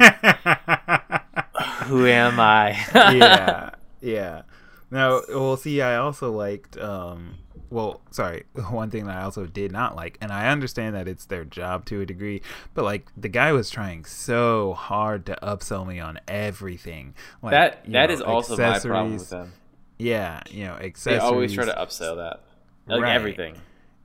Who 1.86 2.06
am 2.06 2.38
I? 2.40 2.70
yeah, 2.94 3.70
yeah. 4.00 4.42
Now, 4.90 5.22
well, 5.28 5.56
see, 5.56 5.80
I 5.82 5.96
also 5.96 6.30
liked. 6.32 6.76
um 6.78 7.34
well, 7.70 8.00
sorry. 8.10 8.44
One 8.70 8.90
thing 8.90 9.06
that 9.06 9.16
I 9.16 9.22
also 9.22 9.46
did 9.46 9.72
not 9.72 9.96
like, 9.96 10.18
and 10.20 10.32
I 10.32 10.48
understand 10.48 10.94
that 10.94 11.08
it's 11.08 11.24
their 11.26 11.44
job 11.44 11.84
to 11.86 12.00
a 12.00 12.06
degree, 12.06 12.42
but 12.74 12.84
like 12.84 13.06
the 13.16 13.28
guy 13.28 13.52
was 13.52 13.70
trying 13.70 14.04
so 14.04 14.74
hard 14.74 15.26
to 15.26 15.38
upsell 15.42 15.86
me 15.86 16.00
on 16.00 16.18
everything. 16.28 17.14
Like, 17.42 17.52
that 17.52 17.84
that 17.92 18.08
know, 18.08 18.14
is 18.14 18.20
also 18.20 18.56
my 18.56 18.78
problem 18.78 19.14
with 19.14 19.30
them. 19.30 19.52
Yeah, 19.98 20.42
you 20.50 20.64
know, 20.64 20.74
accessories. 20.74 21.20
They 21.20 21.26
always 21.26 21.54
try 21.54 21.64
to 21.66 21.72
upsell 21.74 22.16
that, 22.16 22.40
like 22.86 23.02
Right. 23.02 23.14
everything. 23.14 23.56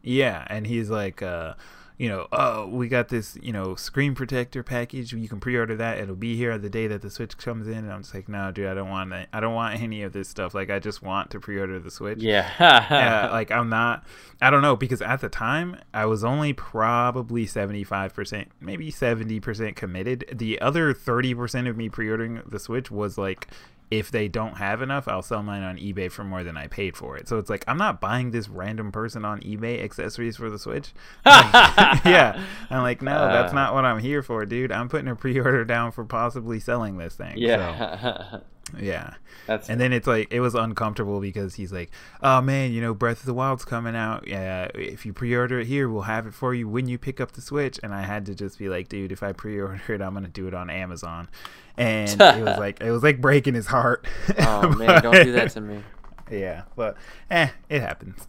Yeah, 0.02 0.46
and 0.48 0.66
he's 0.66 0.90
like, 0.90 1.22
uh, 1.22 1.56
you 2.00 2.08
know, 2.08 2.28
oh, 2.32 2.66
we 2.66 2.88
got 2.88 3.10
this, 3.10 3.38
you 3.42 3.52
know, 3.52 3.76
screen 3.76 4.16
protector 4.16 4.64
package. 4.64 5.12
You 5.12 5.28
can 5.28 5.42
pre-order 5.42 5.76
that. 5.76 5.98
It'll 5.98 6.16
be 6.16 6.38
here 6.38 6.58
the 6.58 6.70
day 6.70 6.88
that 6.88 7.02
the 7.02 7.10
Switch 7.10 7.38
comes 7.38 7.68
in. 7.68 7.74
And 7.74 7.92
I'm 7.92 8.04
just 8.04 8.16
like, 8.16 8.30
no, 8.30 8.54
dude, 8.54 8.68
I 8.68 8.74
don't 8.74 8.88
want 8.90 9.10
that. 9.10 9.28
I 9.34 9.42
don't 9.42 9.54
want 9.54 9.82
any 9.82 10.04
of 10.04 10.14
this 10.14 10.30
stuff. 10.30 10.54
Like, 10.56 10.70
I 10.70 10.80
just 10.80 11.04
want 11.04 11.30
to 11.32 11.42
pre-order 11.42 11.78
the 11.78 11.92
Switch. 11.92 12.20
Yeah, 12.20 12.50
Uh, 13.30 13.30
like 13.34 13.52
I'm 13.52 13.68
not. 13.68 14.06
I 14.42 14.50
don't 14.50 14.62
know 14.62 14.78
because 14.78 15.02
at 15.02 15.20
the 15.20 15.28
time 15.28 15.78
I 15.94 16.06
was 16.06 16.24
only 16.24 16.54
probably 16.54 17.46
75 17.46 18.14
percent, 18.14 18.52
maybe 18.62 18.90
70 18.92 19.42
percent 19.42 19.76
committed. 19.76 20.26
The 20.32 20.62
other 20.62 20.94
30 20.94 21.36
percent 21.36 21.68
of 21.68 21.76
me 21.76 21.90
pre-ordering 21.90 22.42
the 22.48 22.60
Switch 22.60 22.90
was 22.90 23.18
like. 23.18 23.48
If 23.92 24.12
they 24.12 24.28
don't 24.28 24.58
have 24.58 24.82
enough, 24.84 25.08
I'll 25.08 25.24
sell 25.24 25.42
mine 25.42 25.64
on 25.64 25.78
eBay 25.78 26.12
for 26.12 26.24
more 26.24 26.44
than 26.44 26.56
I 26.58 26.68
paid 26.68 26.96
for 26.96 27.18
it. 27.18 27.28
So 27.28 27.40
it's 27.40 27.50
like 27.50 27.64
I'm 27.68 27.78
not 27.78 28.00
buying 28.00 28.30
this 28.32 28.48
random 28.48 28.92
person 28.92 29.26
on 29.26 29.40
eBay 29.42 29.84
accessories 29.84 30.38
for 30.38 30.50
the 30.50 30.60
Switch. 30.60 30.92
Like, 31.26 31.52
yeah, 32.06 32.40
I'm 32.70 32.84
like, 32.84 33.02
no, 33.02 33.12
that's 33.28 33.52
Uh. 33.52 33.56
not 33.56 33.74
what 33.74 33.86
I'm 33.86 34.00
here 34.00 34.22
for, 34.22 34.46
dude. 34.46 34.72
I'm 34.72 34.90
putting 34.90 35.08
a 35.08 35.16
pre-order 35.16 35.66
down 35.66 35.92
for 35.92 36.06
possibly 36.06 36.60
selling 36.60 36.98
this 36.98 37.16
thing. 37.16 37.38
So, 37.38 38.42
yeah. 38.80 39.14
That's 39.48 39.70
And 39.70 39.82
then 39.82 39.94
it's 39.94 40.06
like 40.06 40.32
it 40.32 40.42
was 40.42 40.54
uncomfortable 40.54 41.20
because 41.20 41.56
he's 41.56 41.72
like, 41.72 41.90
"Oh 42.22 42.42
man, 42.42 42.72
you 42.72 42.82
know, 42.82 42.94
Breath 42.94 43.22
of 43.22 43.26
the 43.26 43.34
Wild's 43.34 43.66
coming 43.66 43.96
out. 43.96 44.28
Yeah, 44.28 44.70
if 44.76 45.06
you 45.06 45.14
pre-order 45.14 45.60
it 45.60 45.68
here, 45.68 45.90
we'll 45.90 46.04
have 46.04 46.28
it 46.28 46.34
for 46.34 46.54
you 46.54 46.68
when 46.68 46.88
you 46.88 46.98
pick 46.98 47.20
up 47.20 47.32
the 47.32 47.42
Switch." 47.42 47.80
And 47.82 47.94
I 47.94 48.04
had 48.04 48.26
to 48.28 48.36
just 48.36 48.60
be 48.60 48.70
like, 48.70 48.90
"Dude, 48.90 49.12
if 49.12 49.24
I 49.24 49.32
pre-order 49.34 49.82
it, 49.94 50.02
I'm 50.02 50.14
gonna 50.14 50.28
do 50.28 50.48
it 50.48 50.54
on 50.54 50.70
Amazon." 50.70 51.30
And 51.78 52.10
it 52.10 52.44
was 52.44 52.58
like 52.60 52.82
it 52.82 52.92
was 52.92 53.02
like 53.02 53.22
breaking 53.22 53.56
his 53.56 53.68
heart. 53.68 54.06
oh 54.40 54.70
man, 54.70 55.02
don't 55.02 55.24
do 55.24 55.32
that 55.32 55.52
to 55.52 55.62
me. 55.62 55.84
yeah, 56.32 56.64
but 56.76 56.98
eh, 57.32 57.50
it 57.70 57.82
happens. 57.82 58.28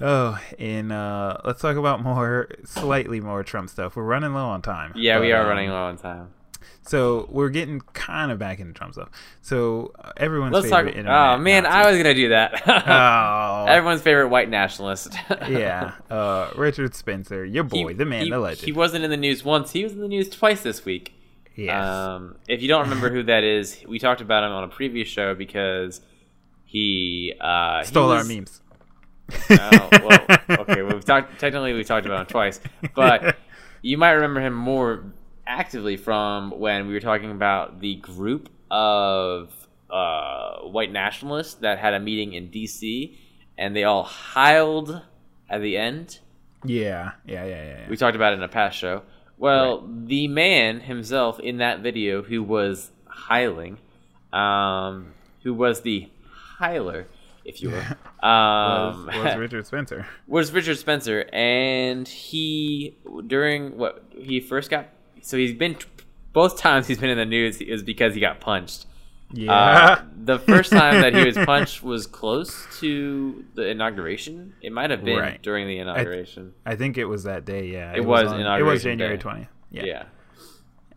Oh, 0.00 0.38
and 0.58 0.92
uh, 0.92 1.38
let's 1.44 1.60
talk 1.60 1.76
about 1.76 2.02
more, 2.02 2.48
slightly 2.64 3.20
more 3.20 3.44
Trump 3.44 3.70
stuff. 3.70 3.94
We're 3.96 4.02
running 4.02 4.34
low 4.34 4.46
on 4.46 4.60
time. 4.60 4.92
Yeah, 4.96 5.20
we 5.20 5.32
are 5.32 5.42
um, 5.42 5.48
running 5.48 5.70
low 5.70 5.84
on 5.84 5.96
time. 5.96 6.33
So 6.82 7.26
we're 7.30 7.48
getting 7.48 7.80
kind 7.92 8.30
of 8.30 8.38
back 8.38 8.60
into 8.60 8.72
Trump 8.72 8.92
stuff. 8.94 9.08
So 9.42 9.92
uh, 9.98 10.12
everyone's 10.16 10.52
Let's 10.52 10.68
talk. 10.70 10.86
favorite 10.86 11.06
Oh 11.06 11.38
man, 11.38 11.62
Nazi- 11.64 11.76
I 11.76 11.90
was 11.90 11.96
gonna 11.96 12.14
do 12.14 12.28
that. 12.30 12.62
Oh, 12.66 13.64
Everyone's 13.68 14.02
favorite 14.02 14.28
white 14.28 14.48
nationalist. 14.50 15.14
yeah. 15.48 15.92
Uh, 16.10 16.50
Richard 16.56 16.94
Spencer, 16.94 17.44
your 17.44 17.64
boy, 17.64 17.88
He- 17.88 17.94
the 17.94 18.04
man, 18.04 18.24
he, 18.24 18.30
the 18.30 18.38
legend. 18.38 18.66
He 18.66 18.72
wasn't 18.72 19.04
in 19.04 19.10
the 19.10 19.16
news 19.16 19.44
once. 19.44 19.72
He 19.72 19.82
was 19.84 19.92
in 19.92 20.00
the 20.00 20.08
news 20.08 20.28
twice 20.28 20.62
this 20.62 20.84
week. 20.84 21.14
yes. 21.56 21.84
Um, 21.86 22.36
if 22.48 22.60
you 22.62 22.68
don't 22.68 22.82
remember 22.82 23.10
who 23.10 23.22
that 23.24 23.44
is, 23.44 23.82
we 23.88 23.98
talked 23.98 24.20
about 24.20 24.44
him 24.44 24.52
on 24.52 24.64
a 24.64 24.68
previous 24.68 25.08
show 25.08 25.34
because 25.34 26.00
he 26.64 27.32
uh, 27.40 27.80
he 27.80 27.86
Stole 27.86 28.10
our 28.10 28.24
memes. 28.24 28.60
Oh, 29.50 29.88
well, 29.92 30.26
okay. 30.60 30.82
Well, 30.82 30.94
we've 30.94 31.04
talked. 31.04 31.38
Technically, 31.40 31.72
we 31.72 31.82
talked 31.84 32.04
about 32.04 32.20
him 32.20 32.26
twice, 32.26 32.60
but 32.94 33.36
you 33.82 33.96
might 33.96 34.12
remember 34.12 34.40
him 34.40 34.52
more 34.52 35.04
actively 35.46 35.96
from 35.96 36.50
when 36.50 36.86
we 36.86 36.94
were 36.94 37.00
talking 37.00 37.30
about 37.30 37.80
the 37.80 37.96
group 37.96 38.48
of 38.70 39.52
uh, 39.90 40.60
white 40.62 40.90
nationalists 40.92 41.54
that 41.54 41.78
had 41.78 41.94
a 41.94 42.00
meeting 42.00 42.32
in 42.32 42.50
D.C. 42.50 43.18
and 43.56 43.76
they 43.76 43.84
all 43.84 44.04
hiled 44.34 45.02
at 45.48 45.60
the 45.60 45.76
end. 45.76 46.18
yeah, 46.64 47.12
yeah, 47.26 47.44
yeah, 47.44 47.48
yeah. 47.48 47.78
yeah. 47.80 47.88
We 47.88 47.96
talked 47.96 48.16
about 48.16 48.32
it 48.32 48.36
in 48.36 48.42
a 48.42 48.48
past 48.48 48.78
show. 48.78 49.02
Well, 49.36 49.88
the 50.06 50.28
man 50.28 50.80
himself 50.80 51.40
in 51.40 51.58
that 51.58 51.80
video 51.80 52.22
who 52.22 52.42
was 52.42 52.90
hiling, 53.06 53.78
um, 54.32 55.12
who 55.42 55.52
was 55.52 55.82
the 55.82 56.08
hiler, 56.58 57.06
if 57.44 57.60
you 57.60 57.70
will, 57.70 57.78
um, 58.28 59.06
was, 59.06 59.16
was 59.24 59.36
Richard 59.36 59.66
Spencer. 59.66 60.06
was 60.26 60.52
Richard 60.52 60.78
Spencer, 60.78 61.28
and 61.32 62.06
he 62.06 62.96
during 63.26 63.76
what 63.76 64.04
he 64.16 64.40
first 64.40 64.70
got. 64.70 64.88
So 65.24 65.36
he's 65.38 65.54
been 65.54 65.76
both 66.34 66.58
times 66.58 66.86
he's 66.86 66.98
been 66.98 67.10
in 67.10 67.16
the 67.18 67.24
news 67.24 67.60
is 67.60 67.82
because 67.82 68.14
he 68.14 68.20
got 68.20 68.40
punched. 68.40 68.86
Yeah. 69.32 69.52
Uh, 69.52 70.02
the 70.24 70.38
first 70.38 70.70
time 70.70 71.00
that 71.00 71.14
he 71.14 71.24
was 71.24 71.36
punched 71.36 71.82
was 71.82 72.06
close 72.06 72.66
to 72.80 73.44
the 73.54 73.68
inauguration. 73.68 74.52
It 74.60 74.72
might 74.72 74.90
have 74.90 75.02
been 75.02 75.18
Right. 75.18 75.42
during 75.42 75.66
the 75.66 75.78
inauguration. 75.78 76.52
I 76.66 76.76
think 76.76 76.98
it 76.98 77.06
was 77.06 77.24
that 77.24 77.44
day. 77.44 77.68
Yeah, 77.68 77.94
It 77.96 78.04
was 78.04 78.30
on- 78.30 78.40
It 78.40 78.62
was 78.62 78.82
January 78.82 79.16
twentieth. 79.18 79.48
Yeah. 79.70 79.84
yeah. 79.84 80.02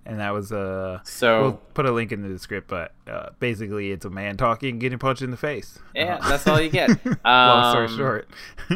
And 0.08 0.20
that 0.20 0.34
was 0.34 0.52
uh. 0.52 1.00
So 1.04 1.42
we'll 1.42 1.54
put 1.76 1.86
a 1.86 1.92
link 1.92 2.12
in 2.12 2.28
the 2.28 2.40
script, 2.40 2.68
but 2.68 2.94
uh, 3.08 3.30
basically 3.40 3.92
it's 3.92 4.06
a 4.06 4.10
man 4.10 4.38
talking, 4.38 4.80
getting 4.80 4.98
punched 4.98 5.22
in 5.22 5.30
the 5.30 5.38
face. 5.38 5.78
yeah, 5.94 6.16
Uh, 6.22 6.30
that's 6.30 6.48
all 6.48 6.60
you 6.60 6.70
get. 6.72 6.90
Long 7.26 7.72
story 7.74 7.86
Um, 7.88 7.98
short. 7.98 8.30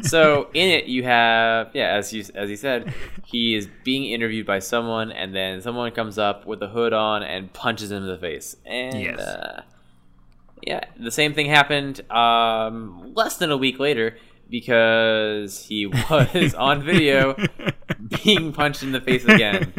so 0.03 0.49
in 0.53 0.69
it 0.69 0.85
you 0.85 1.03
have 1.03 1.71
yeah 1.73 1.95
as 1.95 2.13
you 2.13 2.23
as 2.35 2.49
you 2.49 2.55
said 2.55 2.93
he 3.25 3.55
is 3.55 3.67
being 3.83 4.05
interviewed 4.05 4.45
by 4.45 4.59
someone 4.59 5.11
and 5.11 5.33
then 5.35 5.61
someone 5.61 5.91
comes 5.91 6.17
up 6.17 6.45
with 6.45 6.61
a 6.61 6.67
hood 6.67 6.93
on 6.93 7.23
and 7.23 7.51
punches 7.53 7.91
him 7.91 8.03
in 8.03 8.07
the 8.09 8.17
face 8.17 8.55
and 8.65 9.01
Yes. 9.01 9.19
uh, 9.19 9.63
yeah 10.65 10.81
the 10.99 11.11
same 11.11 11.33
thing 11.33 11.47
happened 11.47 11.99
um, 12.11 13.13
less 13.15 13.35
than 13.37 13.51
a 13.51 13.57
week 13.57 13.79
later 13.79 14.17
because 14.49 15.65
he 15.65 15.87
was 16.09 16.53
on 16.55 16.83
video 16.83 17.35
being 18.23 18.53
punched 18.53 18.83
in 18.83 18.91
the 18.93 19.01
face 19.01 19.25
again 19.25 19.73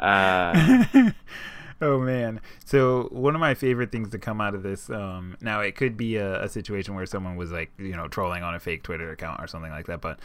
uh, 0.00 0.84
oh 1.82 1.98
man 1.98 2.40
so 2.64 3.08
one 3.10 3.34
of 3.34 3.40
my 3.40 3.54
favorite 3.54 3.90
things 3.90 4.10
to 4.10 4.18
come 4.18 4.40
out 4.40 4.54
of 4.54 4.62
this 4.62 4.90
um 4.90 5.36
now 5.40 5.60
it 5.60 5.74
could 5.76 5.96
be 5.96 6.16
a, 6.16 6.42
a 6.42 6.48
situation 6.48 6.94
where 6.94 7.06
someone 7.06 7.36
was 7.36 7.50
like 7.50 7.70
you 7.78 7.96
know 7.96 8.08
trolling 8.08 8.42
on 8.42 8.54
a 8.54 8.60
fake 8.60 8.82
twitter 8.82 9.10
account 9.12 9.40
or 9.42 9.46
something 9.46 9.70
like 9.70 9.86
that 9.86 10.00
but 10.00 10.18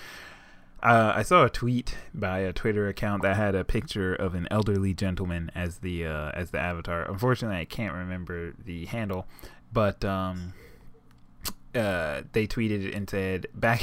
uh, 0.84 1.14
I 1.16 1.24
saw 1.24 1.46
a 1.46 1.50
tweet 1.50 1.96
by 2.14 2.40
a 2.40 2.54
Twitter 2.54 2.88
account 2.88 3.24
that 3.24 3.36
had 3.36 3.56
a 3.56 3.64
picture 3.64 4.14
of 4.14 4.36
an 4.36 4.48
elderly 4.52 4.94
gentleman 4.94 5.50
as 5.56 5.80
the 5.80 6.06
uh, 6.06 6.30
as 6.36 6.52
the 6.52 6.60
avatar. 6.60 7.10
Unfortunately, 7.10 7.58
I 7.58 7.66
can't 7.66 7.94
remember 7.94 8.54
the 8.64 8.86
handle, 8.86 9.26
but 9.74 10.06
um, 10.06 10.54
uh, 11.74 12.22
they 12.34 12.46
tweeted 12.46 12.96
and 12.96 13.10
said 13.10 13.48
back 13.56 13.82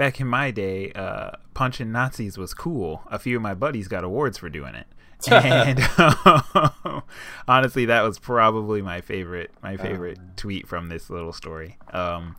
back 0.00 0.18
in 0.18 0.26
my 0.26 0.50
day, 0.50 0.90
uh, 0.92 1.32
punching 1.52 1.92
Nazis 1.92 2.38
was 2.38 2.54
cool. 2.54 3.02
A 3.10 3.18
few 3.18 3.36
of 3.36 3.42
my 3.42 3.52
buddies 3.52 3.86
got 3.86 4.02
awards 4.02 4.38
for 4.38 4.48
doing 4.48 4.74
it. 4.74 4.86
and 5.30 5.78
honestly, 7.46 7.84
that 7.84 8.00
was 8.00 8.18
probably 8.18 8.80
my 8.80 9.02
favorite 9.02 9.50
my 9.62 9.76
favorite 9.76 10.18
tweet 10.36 10.66
from 10.66 10.88
this 10.88 11.10
little 11.10 11.34
story. 11.34 11.76
Um, 11.92 12.36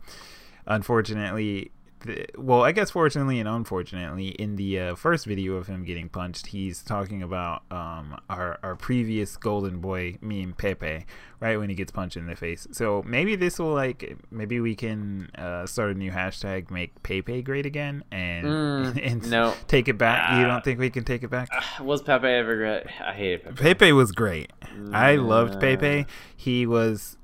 unfortunately, 0.66 1.70
the, 2.04 2.26
well, 2.36 2.62
I 2.62 2.72
guess 2.72 2.90
fortunately 2.90 3.38
and 3.40 3.48
unfortunately, 3.48 4.28
in 4.28 4.56
the 4.56 4.78
uh, 4.80 4.94
first 4.94 5.26
video 5.26 5.54
of 5.56 5.66
him 5.66 5.84
getting 5.84 6.08
punched, 6.08 6.46
he's 6.48 6.82
talking 6.82 7.22
about 7.22 7.62
um, 7.70 8.18
our 8.30 8.58
our 8.62 8.76
previous 8.76 9.36
golden 9.36 9.80
boy 9.80 10.18
meme 10.20 10.54
Pepe, 10.56 11.04
right 11.40 11.56
when 11.58 11.68
he 11.68 11.74
gets 11.74 11.90
punched 11.92 12.16
in 12.16 12.26
the 12.26 12.36
face. 12.36 12.66
So 12.72 13.02
maybe 13.06 13.36
this 13.36 13.58
will 13.58 13.72
like 13.74 14.16
maybe 14.30 14.60
we 14.60 14.74
can 14.74 15.30
uh, 15.36 15.66
start 15.66 15.90
a 15.90 15.94
new 15.94 16.10
hashtag, 16.10 16.70
make 16.70 17.02
Pepe 17.02 17.42
great 17.42 17.66
again, 17.66 18.04
and 18.10 18.46
Mm, 18.46 19.00
and 19.12 19.30
no. 19.30 19.54
take 19.68 19.88
it 19.88 19.98
back. 19.98 20.38
you 20.38 20.44
Ah. 20.44 20.48
don't 20.48 20.64
think 20.64 20.78
we 20.80 20.90
can 20.90 21.04
take 21.04 21.22
it 21.22 21.30
back? 21.30 21.48
Was 21.80 22.02
Pepe 22.02 22.26
ever 22.26 22.56
great? 22.56 22.84
I 23.00 23.12
hated 23.12 23.44
Pepe. 23.44 23.56
Pepe 23.62 23.92
was 23.92 24.12
great. 24.12 24.52
I 24.92 25.16
loved 25.16 25.60
Pepe. 25.60 26.06
He 26.36 26.66
was 26.66 27.16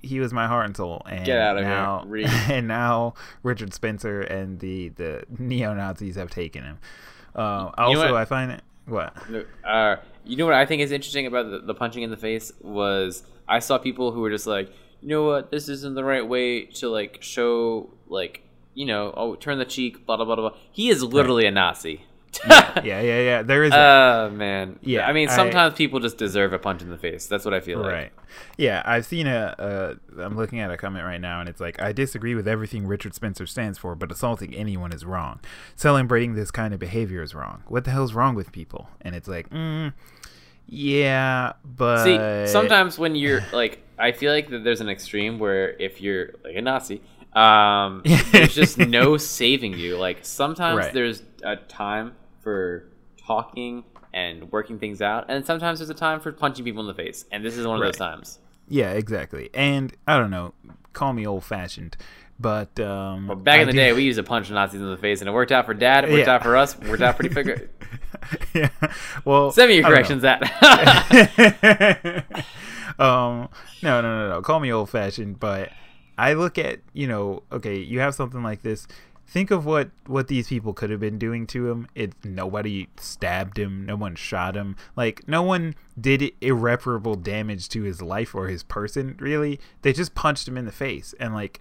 he, 0.00 0.20
was 0.20 0.32
my 0.32 0.46
heart 0.46 0.66
and 0.66 0.76
soul. 0.76 1.02
And 1.08 1.24
Get 1.24 1.38
outta 1.38 1.60
here, 1.60 1.68
now, 1.68 2.04
Reed. 2.06 2.28
And 2.48 2.68
now 2.68 3.14
Richard 3.42 3.74
Spencer 3.74 4.20
and 4.20 4.60
the 4.60 4.88
the 4.90 5.24
neo 5.38 5.74
Nazis 5.74 6.16
have 6.16 6.30
taken 6.30 6.64
him. 6.64 6.78
Uh, 7.34 7.70
also? 7.76 8.14
I 8.14 8.24
find 8.24 8.52
it 8.52 8.62
what 8.86 9.14
Uh, 9.64 9.96
you 10.24 10.36
know 10.36 10.46
what 10.46 10.54
I 10.54 10.66
think 10.66 10.82
is 10.82 10.92
interesting 10.92 11.26
about 11.26 11.50
the, 11.50 11.58
the 11.60 11.74
punching 11.74 12.02
in 12.02 12.10
the 12.10 12.16
face 12.16 12.52
was 12.60 13.22
I 13.46 13.58
saw 13.60 13.78
people 13.78 14.12
who 14.12 14.20
were 14.20 14.30
just 14.30 14.46
like, 14.46 14.70
you 15.00 15.08
know 15.08 15.24
what, 15.24 15.50
this 15.50 15.68
isn't 15.68 15.94
the 15.94 16.04
right 16.04 16.26
way 16.26 16.64
to 16.64 16.88
like 16.88 17.18
show 17.22 17.90
like 18.08 18.42
you 18.74 18.86
know, 18.86 19.12
oh 19.16 19.34
turn 19.34 19.58
the 19.58 19.64
cheek, 19.64 20.06
blah 20.06 20.16
blah 20.16 20.24
blah 20.24 20.36
blah. 20.36 20.52
He 20.70 20.88
is 20.88 21.02
literally 21.02 21.46
a 21.46 21.50
Nazi. 21.50 22.04
Yeah 22.46 22.80
yeah 22.82 23.00
yeah 23.00 23.42
there 23.42 23.64
is 23.64 23.72
a, 23.72 23.76
Oh 24.28 24.30
man. 24.30 24.78
Yeah, 24.82 25.06
I 25.08 25.12
mean 25.12 25.28
I- 25.28 25.34
sometimes 25.36 25.74
people 25.74 25.98
just 26.00 26.18
deserve 26.18 26.52
a 26.52 26.58
punch 26.58 26.82
in 26.82 26.90
the 26.90 26.98
face. 26.98 27.26
That's 27.26 27.44
what 27.44 27.54
I 27.54 27.60
feel 27.60 27.80
like. 27.80 27.92
right 27.92 28.12
yeah 28.58 28.82
I've 28.84 29.06
seen 29.06 29.26
a 29.26 29.54
uh, 29.58 30.22
I'm 30.22 30.36
looking 30.36 30.60
at 30.60 30.70
a 30.70 30.76
comment 30.76 31.04
right 31.04 31.20
now 31.20 31.40
and 31.40 31.48
it's 31.48 31.60
like 31.60 31.80
I 31.80 31.92
disagree 31.92 32.34
with 32.34 32.46
everything 32.46 32.86
Richard 32.86 33.14
Spencer 33.14 33.46
stands 33.46 33.78
for 33.78 33.94
but 33.94 34.12
assaulting 34.12 34.54
anyone 34.54 34.92
is 34.92 35.04
wrong 35.04 35.40
celebrating 35.76 36.34
this 36.34 36.50
kind 36.50 36.74
of 36.74 36.78
behavior 36.80 37.22
is 37.22 37.34
wrong 37.34 37.62
what 37.68 37.84
the 37.84 37.90
hell's 37.90 38.12
wrong 38.12 38.34
with 38.34 38.52
people 38.52 38.88
and 39.00 39.14
it's 39.14 39.28
like 39.28 39.48
mm, 39.48 39.92
yeah 40.66 41.54
but 41.64 42.04
See, 42.04 42.52
sometimes 42.52 42.98
when 42.98 43.14
you're 43.16 43.42
like, 43.52 43.82
I 43.98 44.12
feel 44.12 44.32
like 44.32 44.50
that 44.50 44.62
there's 44.64 44.80
an 44.82 44.88
extreme 44.88 45.38
where 45.38 45.70
if 45.70 46.00
you're 46.00 46.32
like 46.44 46.54
a 46.56 46.60
Nazi, 46.62 47.00
um, 47.34 48.02
there's 48.32 48.54
just 48.54 48.78
no 48.78 49.16
saving 49.16 49.74
you. 49.78 49.96
Like 49.96 50.18
sometimes 50.24 50.78
Right. 50.78 50.92
there's 50.92 51.22
a 51.42 51.56
time 51.56 52.14
for 52.40 52.88
talking 53.26 53.84
and 54.14 54.50
working 54.50 54.78
things 54.78 55.02
out, 55.02 55.26
and 55.28 55.44
sometimes 55.44 55.78
there's 55.78 55.90
a 55.90 55.94
time 55.94 56.20
for 56.20 56.32
punching 56.32 56.64
people 56.64 56.80
in 56.82 56.88
the 56.88 56.94
face, 56.94 57.24
and 57.30 57.44
this 57.44 57.56
is 57.56 57.66
one 57.66 57.76
of 57.76 57.82
those 57.84 57.96
times. 57.96 58.38
Yeah, 58.68 58.92
exactly. 58.92 59.50
And 59.54 59.92
I 60.06 60.18
don't 60.18 60.30
know, 60.30 60.54
call 60.92 61.12
me 61.12 61.26
old 61.26 61.44
fashioned, 61.44 61.96
but 62.40 62.78
um 62.80 63.26
But 63.26 63.44
back 63.44 63.58
I 63.58 63.62
in 63.62 63.66
the 63.66 63.72
do- 63.72 63.78
day, 63.78 63.92
we 63.92 64.02
used 64.02 64.18
to 64.18 64.22
punch 64.22 64.50
Nazis 64.50 64.80
in 64.80 64.88
the 64.90 64.96
face, 64.96 65.20
and 65.20 65.28
it 65.28 65.32
worked 65.32 65.52
out 65.52 65.66
for 65.66 65.74
Dad. 65.74 66.04
It 66.04 66.10
worked 66.12 66.26
Yeah. 66.26 66.34
out 66.34 66.42
for 66.42 66.56
us. 66.56 66.78
Worked 66.78 67.02
out 67.02 67.16
pretty 67.16 67.34
good. 67.34 67.68
yeah. 68.54 68.68
Well, 69.24 69.50
Send 69.52 69.68
me 69.70 69.76
your 69.76 69.84
corrections. 69.84 70.22
That 70.22 70.42
um 72.98 73.48
no, 73.82 74.00
no, 74.00 74.02
no, 74.02 74.28
no. 74.30 74.42
Call 74.42 74.60
me 74.60 74.72
old 74.72 74.90
fashioned, 74.90 75.38
but 75.38 75.70
I 76.18 76.32
look 76.32 76.58
at, 76.58 76.80
you 76.92 77.06
know, 77.06 77.44
okay, 77.52 77.78
you 77.78 78.00
have 78.00 78.14
something 78.14 78.42
like 78.42 78.62
this. 78.62 78.86
Think 79.26 79.50
of 79.50 79.66
what 79.66 79.90
what 80.06 80.28
these 80.28 80.48
people 80.48 80.72
could 80.72 80.90
have 80.90 81.00
been 81.00 81.18
doing 81.18 81.46
to 81.48 81.68
him. 81.68 81.86
It 81.94 82.12
nobody 82.24 82.88
stabbed 82.96 83.58
him, 83.58 83.84
no 83.84 83.94
one 83.94 84.16
shot 84.16 84.56
him. 84.56 84.74
Like 84.96 85.28
no 85.28 85.42
one 85.42 85.74
did 86.00 86.32
irreparable 86.40 87.14
damage 87.14 87.68
to 87.70 87.82
his 87.82 88.00
life 88.00 88.34
or 88.34 88.48
his 88.48 88.62
person, 88.62 89.16
really. 89.20 89.60
They 89.82 89.92
just 89.92 90.14
punched 90.14 90.48
him 90.48 90.56
in 90.56 90.64
the 90.64 90.72
face 90.72 91.14
and 91.20 91.34
like 91.34 91.60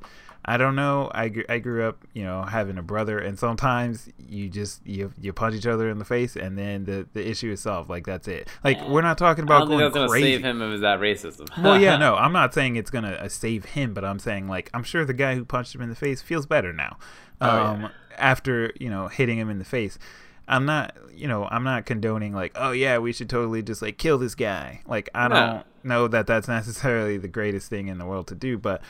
I 0.50 0.56
don't 0.56 0.76
know. 0.76 1.12
I, 1.14 1.30
I 1.50 1.60
grew 1.60 1.86
up, 1.86 2.06
you 2.14 2.24
know, 2.24 2.42
having 2.44 2.78
a 2.78 2.82
brother, 2.82 3.20
and 3.20 3.38
sometimes 3.38 4.08
you 4.18 4.48
just 4.48 4.86
you 4.88 5.12
you 5.20 5.34
punch 5.34 5.56
each 5.56 5.66
other 5.68 5.90
in 5.90 6.00
the 6.00 6.06
face, 6.06 6.38
and 6.38 6.58
then 6.58 6.86
the, 6.86 7.06
the 7.12 7.28
issue 7.30 7.52
is 7.52 7.60
solved. 7.60 7.90
Like 7.90 8.06
that's 8.06 8.30
it. 8.30 8.48
Like 8.64 8.82
we're 8.88 9.02
not 9.02 9.18
talking 9.18 9.44
I 9.44 9.46
about 9.46 9.68
going 9.68 9.80
that's 9.92 10.10
crazy. 10.12 10.36
save 10.36 10.44
him 10.46 10.62
of 10.62 10.80
that 10.80 11.00
racism. 11.02 11.50
well, 11.62 11.78
yeah, 11.80 11.98
no, 12.06 12.16
I'm 12.16 12.32
not 12.32 12.54
saying 12.54 12.78
it's 12.78 12.90
gonna 12.90 13.12
uh, 13.12 13.28
save 13.28 13.66
him, 13.66 13.94
but 13.94 14.06
I'm 14.06 14.20
saying 14.20 14.48
like 14.48 14.70
I'm 14.74 14.84
sure 14.84 15.04
the 15.04 15.14
guy 15.14 15.36
who 15.36 15.44
punched 15.44 15.76
him 15.76 15.82
in 15.82 15.90
the 15.90 15.96
face 15.96 16.22
feels 16.22 16.46
better 16.46 16.72
now. 16.72 16.98
Oh, 17.42 17.50
Um, 17.50 17.82
yeah. 17.82 17.90
after 18.18 18.72
you 18.80 18.90
know 18.90 19.10
hitting 19.10 19.38
him 19.38 19.50
in 19.50 19.60
the 19.60 19.66
face. 19.66 20.00
I'm 20.50 20.66
not, 20.66 20.96
you 21.14 21.28
know, 21.28 21.46
I'm 21.52 21.66
not 21.66 21.86
condoning 21.86 22.34
like, 22.34 22.54
oh 22.56 22.72
yeah, 22.72 23.00
we 23.00 23.12
should 23.12 23.30
totally 23.30 23.62
just 23.62 23.82
like 23.82 23.98
kill 23.98 24.18
this 24.18 24.34
guy. 24.34 24.80
Like 24.88 25.10
I 25.14 25.28
No. 25.28 25.36
don't 25.36 25.66
know 25.84 26.08
that 26.08 26.26
that's 26.26 26.48
necessarily 26.48 27.18
the 27.18 27.28
greatest 27.28 27.70
thing 27.70 27.90
in 27.90 27.98
the 27.98 28.06
world 28.06 28.28
to 28.28 28.36
do, 28.36 28.58
but 28.58 28.82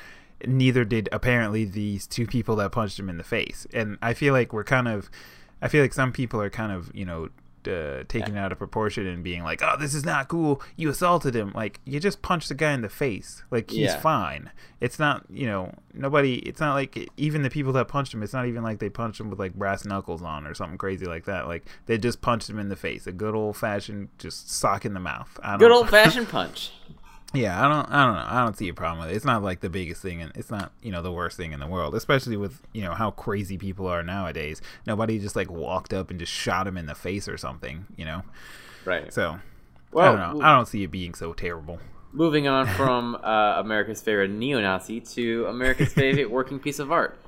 neither 0.46 0.84
did 0.86 1.10
apparently 1.12 1.66
these 1.66 2.06
two 2.08 2.28
people 2.28 2.56
that 2.58 2.72
punched 2.72 3.00
him 3.00 3.10
in 3.10 3.18
the 3.18 3.24
face. 3.24 3.66
And 3.74 3.98
I 4.02 4.14
feel 4.14 4.34
like 4.34 4.54
we're 4.54 4.64
kind 4.64 4.88
of, 4.88 5.10
I 5.62 5.68
feel 5.68 5.82
like 5.82 5.94
some 5.94 6.12
people 6.12 6.42
are 6.42 6.50
kind 6.50 6.72
of, 6.72 6.92
you 6.94 7.06
know, 7.06 7.30
uh, 7.68 8.04
taking 8.08 8.36
it 8.36 8.40
out 8.40 8.54
of 8.54 8.58
proportion 8.58 9.06
and 9.06 9.26
being 9.26 9.44
like, 9.44 9.62
"Oh, 9.62 9.76
this 9.78 9.94
is 9.94 10.06
not 10.06 10.30
cool. 10.30 10.62
You 10.78 10.88
assaulted 10.90 11.36
him. 11.36 11.52
Like 11.54 11.82
you 11.84 12.00
just 12.00 12.22
punched 12.22 12.48
the 12.48 12.56
guy 12.56 12.72
in 12.72 12.80
the 12.82 12.88
face. 12.88 13.44
Like 13.52 13.70
he's 13.72 13.88
Yeah. 13.92 14.00
fine. 14.00 14.52
It's 14.80 14.98
not, 15.00 15.26
you 15.30 15.48
know, 15.48 15.74
nobody. 15.94 16.36
It's 16.36 16.62
not 16.62 16.76
like 16.76 17.10
even 17.18 17.42
the 17.42 17.50
people 17.50 17.74
that 17.74 17.90
punched 17.90 18.14
him. 18.14 18.24
It's 18.24 18.32
not 18.32 18.46
even 18.46 18.64
like 18.64 18.80
they 18.80 18.88
punched 18.90 19.20
him 19.20 19.30
with 19.30 19.40
like 19.40 19.54
brass 19.54 19.84
knuckles 19.84 20.22
on 20.22 20.48
or 20.48 20.54
something 20.54 20.78
crazy 20.78 21.08
like 21.08 21.26
that. 21.26 21.48
Like 21.50 21.66
they 21.88 21.98
just 21.98 22.22
punched 22.22 22.50
him 22.50 22.58
in 22.58 22.70
the 22.70 22.78
face. 22.78 23.06
A 23.06 23.12
good 23.12 23.36
old 23.36 23.58
fashioned 23.58 24.10
just 24.18 24.50
sock 24.50 24.86
in 24.86 24.94
the 24.94 25.02
mouth. 25.02 25.38
I 25.44 25.50
don't, 25.52 25.60
Good 25.60 25.72
old 25.72 25.90
fashioned 25.90 26.30
punch. 26.30 26.72
yeah, 27.34 27.60
I 27.60 27.68
don't, 27.68 27.92
I 27.92 28.06
don't 28.06 28.16
know. 28.16 28.26
I 28.28 28.44
don't 28.44 28.58
see 28.58 28.70
a 28.70 28.74
problem 28.74 29.00
with 29.06 29.14
it. 29.14 29.16
It's 29.16 29.26
not 29.26 29.44
like 29.44 29.60
the 29.60 29.70
biggest 29.70 30.02
thing, 30.02 30.22
and 30.22 30.32
it's 30.36 30.50
not, 30.50 30.72
you 30.82 30.92
know, 30.92 31.02
the 31.02 31.12
worst 31.12 31.36
thing 31.38 31.52
in 31.52 31.60
the 31.60 31.68
world. 31.68 31.94
Especially 31.96 32.38
with, 32.38 32.62
you 32.74 32.82
know, 32.82 32.94
how 32.94 33.12
crazy 33.12 33.58
people 33.58 33.86
are 33.88 34.02
nowadays. 34.02 34.62
Nobody 34.86 35.20
just 35.20 35.36
like 35.36 35.52
walked 35.52 35.94
up 35.94 36.10
and 36.10 36.20
just 36.20 36.32
shot 36.32 36.68
him 36.68 36.78
in 36.78 36.86
the 36.86 36.96
face 36.96 37.28
or 37.28 37.38
something, 37.38 37.86
you 37.98 38.06
know. 38.06 38.24
Right. 38.86 39.12
So 39.14 39.32
I 39.32 39.40
Well, 39.92 40.16
don't 40.16 40.40
know. 40.40 40.46
I 40.46 40.56
don't 40.56 40.68
see 40.68 40.84
it 40.84 40.92
being 40.92 41.14
so 41.14 41.34
terrible. 41.34 41.80
Moving 42.14 42.48
on 42.48 42.66
from 42.78 43.16
uh, 43.16 43.60
America's 43.60 44.02
favorite 44.02 44.32
neo-Nazi 44.32 45.02
to 45.02 45.46
America's 45.48 45.94
favorite 45.94 46.32
working 46.32 46.60
piece 46.60 46.80
of 46.80 46.92
art, 46.92 47.20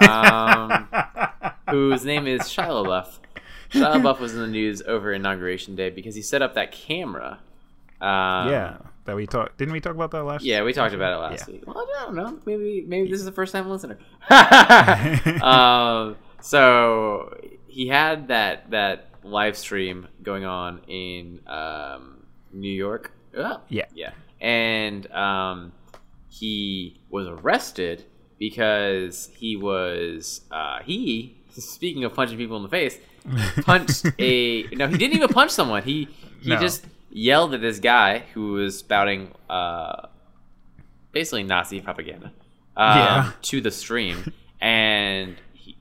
um, 0.00 0.88
whose 1.70 2.04
name 2.04 2.26
is 2.26 2.42
Shia 2.42 2.68
LaBeouf. 2.68 3.18
Shia 3.72 4.00
LaBeouf 4.00 4.20
was 4.20 4.34
in 4.34 4.40
the 4.40 4.46
news 4.46 4.82
over 4.82 5.12
inauguration 5.12 5.74
day 5.74 5.90
because 5.90 6.14
he 6.14 6.22
set 6.22 6.42
up 6.42 6.54
that 6.54 6.70
camera. 6.72 7.40
Um, 8.00 8.48
yeah, 8.48 8.76
that 9.08 9.16
we 9.16 9.26
talked. 9.26 9.56
Didn't 9.58 9.72
we 9.72 9.80
talk 9.80 9.94
about 9.94 10.10
that 10.12 10.22
last? 10.24 10.44
Yeah, 10.44 10.62
we 10.62 10.72
talked 10.72 10.94
about 10.94 11.14
it 11.14 11.16
last 11.16 11.48
Yeah. 11.48 11.54
week. 11.54 11.64
Well, 11.66 11.78
I 11.98 12.04
don't 12.04 12.14
know. 12.14 12.38
Maybe 12.46 12.84
maybe 12.86 13.10
this 13.10 13.18
is 13.18 13.24
the 13.24 13.32
first 13.32 13.52
time 13.52 13.68
listener. 13.68 13.98
um, 15.42 16.16
so 16.40 17.36
he 17.66 17.88
had 17.88 18.28
that 18.28 18.70
that 18.70 19.10
live 19.22 19.56
stream 19.56 20.08
going 20.22 20.44
on 20.44 20.80
in 20.88 21.40
um, 21.46 22.24
New 22.52 22.70
York. 22.72 23.12
Oh, 23.36 23.60
Yeah. 23.68 23.86
yeah, 23.94 24.12
and 24.40 25.10
um, 25.12 25.72
he 26.28 27.00
was 27.10 27.26
arrested 27.26 28.04
because 28.38 29.30
he 29.34 29.56
was 29.56 30.42
uh, 30.50 30.80
he. 30.84 31.34
Speaking 31.58 32.04
of 32.04 32.14
punching 32.14 32.36
people 32.38 32.56
in 32.58 32.62
the 32.62 32.68
face, 32.68 32.98
punched 33.62 34.06
a 34.20 34.62
no. 34.72 34.86
He 34.86 34.96
didn't 34.96 35.16
even 35.16 35.28
punch 35.28 35.50
someone. 35.50 35.82
He 35.82 36.06
he 36.40 36.50
No. 36.50 36.60
just 36.60 36.84
yelled 37.10 37.54
at 37.54 37.60
this 37.60 37.78
guy 37.80 38.24
who 38.34 38.52
was 38.52 38.78
spouting 38.78 39.32
uh, 39.48 40.06
basically 41.12 41.42
Nazi 41.42 41.80
propaganda 41.80 42.26
um, 42.76 42.98
Yeah. 42.98 43.32
to 43.42 43.60
the 43.60 43.70
stream, 43.70 44.32
and 44.60 45.36
he, 45.52 45.76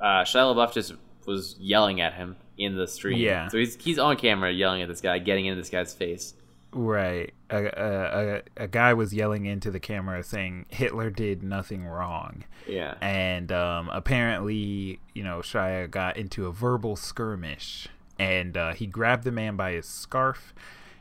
uh, 0.00 0.22
Shia 0.24 0.54
LaBeouf 0.54 0.72
just 0.72 0.94
was 1.26 1.56
yelling 1.58 2.00
at 2.00 2.14
him 2.14 2.36
in 2.58 2.76
the 2.76 2.86
stream. 2.86 3.18
Yeah. 3.18 3.48
So 3.48 3.58
he's 3.58 3.76
he's 3.76 3.98
on 3.98 4.16
camera 4.16 4.50
yelling 4.52 4.82
at 4.82 4.88
this 4.88 5.00
guy, 5.00 5.18
getting 5.18 5.46
into 5.46 5.60
this 5.60 5.70
guy's 5.70 5.92
face. 5.94 6.34
Right. 6.72 7.34
A, 7.50 7.64
a, 7.64 7.64
a, 7.66 8.42
a 8.64 8.68
guy 8.68 8.94
was 8.94 9.12
yelling 9.12 9.44
into 9.46 9.72
the 9.72 9.80
camera 9.80 10.22
saying 10.22 10.66
Hitler 10.68 11.10
did 11.10 11.42
nothing 11.42 11.84
wrong. 11.84 12.44
Yeah. 12.68 12.94
and 13.00 13.50
um, 13.50 13.88
apparently, 13.92 15.00
you 15.12 15.24
know, 15.24 15.38
Shia 15.40 15.90
got 15.90 16.16
into 16.16 16.46
a 16.46 16.52
verbal 16.52 16.94
skirmish, 16.94 17.88
and 18.20 18.56
uh, 18.56 18.72
he 18.74 18.86
grabbed 18.86 19.24
the 19.24 19.32
man 19.32 19.56
by 19.56 19.72
his 19.72 19.86
scarf, 19.86 20.54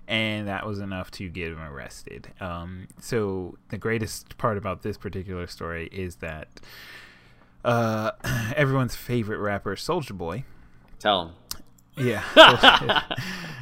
and 0.08 0.48
that 0.48 0.66
was 0.66 0.80
enough 0.80 1.12
to 1.12 1.28
get 1.30 1.52
him 1.52 1.60
arrested. 1.60 2.30
Um, 2.40 2.88
so 3.00 3.58
the 3.70 3.78
greatest 3.78 4.38
part 4.38 4.58
about 4.58 4.82
this 4.82 4.98
particular 4.98 5.46
story 5.48 5.88
is 5.92 6.16
that 6.18 6.48
uh, 7.66 8.12
everyone's 8.56 8.96
favorite 8.96 9.40
rapper, 9.40 9.76
Soulja 9.76 10.18
Boy, 10.18 10.46
Tell 10.98 11.34
him. 11.98 12.06
yeah, 12.08 12.24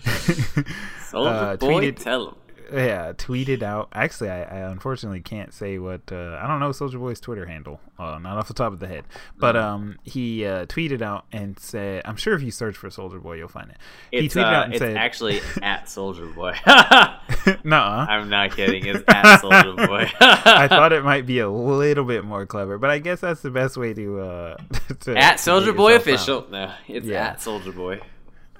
Soldier 1.09 1.29
Uh, 1.29 1.55
boy, 1.57 1.73
tweeted- 1.85 1.95
tell 2.03 2.27
him. 2.29 2.35
Yeah, 2.74 3.13
tweeted 3.13 3.63
out. 3.63 3.89
Actually, 3.93 4.30
I, 4.30 4.41
I 4.43 4.57
unfortunately 4.72 5.22
can't 5.22 5.53
say 5.53 5.78
what. 5.80 6.01
Uh, 6.11 6.38
I 6.41 6.47
don't 6.47 6.59
know 6.59 6.70
Soulja 6.70 6.99
Boy's 6.99 7.20
Twitter 7.20 7.45
handle, 7.45 7.80
uh, 7.97 8.18
not 8.20 8.38
off 8.38 8.47
the 8.47 8.53
top 8.53 8.74
of 8.74 8.80
the 8.80 8.88
head. 8.88 9.05
But 9.38 9.55
um, 9.55 9.97
he 10.03 10.45
uh, 10.45 10.65
tweeted 10.65 11.01
out 11.01 11.26
and 11.32 11.57
said, 11.59 12.01
"I'm 12.05 12.15
sure 12.18 12.36
if 12.36 12.41
you 12.43 12.51
search 12.51 12.76
for 12.78 12.89
Soulja 12.89 13.22
Boy, 13.22 13.36
you'll 13.36 13.47
find 13.47 13.70
it." 13.70 13.78
It's, 14.11 14.34
he 14.34 14.39
tweeted 14.39 14.43
uh, 14.43 14.47
out 14.55 14.65
and 14.65 14.74
it's 14.74 14.82
said, 14.82 14.97
actually 14.97 15.39
at 15.61 15.86
Soulja 15.86 16.34
Boy. 16.36 16.53
"Nuh-uh." 17.63 18.05
I'm 18.09 18.30
not 18.30 18.51
kidding. 18.55 18.86
It's 18.86 19.03
at 19.07 19.41
Soulja 19.41 19.88
Boy. 19.88 20.09
I 20.20 20.68
thought 20.68 20.93
it 20.93 21.03
might 21.03 21.26
be 21.26 21.39
a 21.39 21.49
little 21.49 22.03
bit 22.05 22.24
more 22.26 22.45
clever, 22.45 22.78
but 22.78 22.89
I 22.89 22.99
guess 22.99 23.22
that's 23.22 23.41
the 23.41 23.51
best 23.51 23.78
way 23.78 23.93
to 23.93 24.20
uh 24.20 24.57
to, 25.01 25.18
at 25.18 25.38
Soulja 25.38 25.76
Boy 25.76 25.95
official. 25.95 26.41
found. 26.41 26.51
No, 26.51 26.74
it's 26.88 27.05
Yeah. 27.05 27.28
at 27.28 27.39
Soulja 27.39 27.76
Boy. 27.76 28.01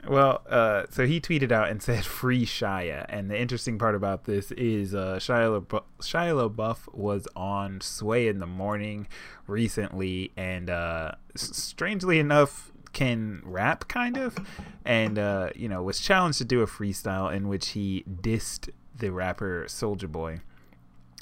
Well, 0.08 0.42
uh, 0.50 0.84
so 0.90 1.06
he 1.06 1.20
tweeted 1.20 1.52
out 1.52 1.70
and 1.70 1.82
said 1.84 2.06
"Free 2.06 2.46
Shia," 2.46 3.06
and 3.10 3.30
the 3.30 3.40
interesting 3.40 3.78
part 3.78 3.96
about 3.96 4.26
this 4.26 4.52
is 4.52 4.96
uh, 4.96 5.18
Shia, 5.18 5.62
LaBeouf, 5.62 5.84
Shia 6.00 6.50
LaBeouf 6.50 6.94
was 6.94 7.28
on 7.36 7.82
Sway 7.82 8.28
in 8.28 8.40
the 8.40 8.48
Morning 8.48 9.08
recently, 9.48 10.32
and 10.38 10.70
uh, 10.70 11.12
strangely 11.36 12.20
enough, 12.20 12.72
can 12.94 13.42
rap 13.44 13.88
kind 13.88 14.18
of, 14.18 14.38
and 14.86 15.20
uh, 15.20 15.50
you 15.56 15.68
know 15.68 15.84
was 15.84 16.00
challenged 16.00 16.38
to 16.40 16.46
do 16.46 16.62
a 16.62 16.68
freestyle 16.68 17.34
in 17.34 17.48
which 17.48 17.70
he 17.70 18.04
dissed 18.10 18.70
the 18.96 19.12
rapper 19.12 19.66
Soulja 19.68 20.12
Boy. 20.12 20.42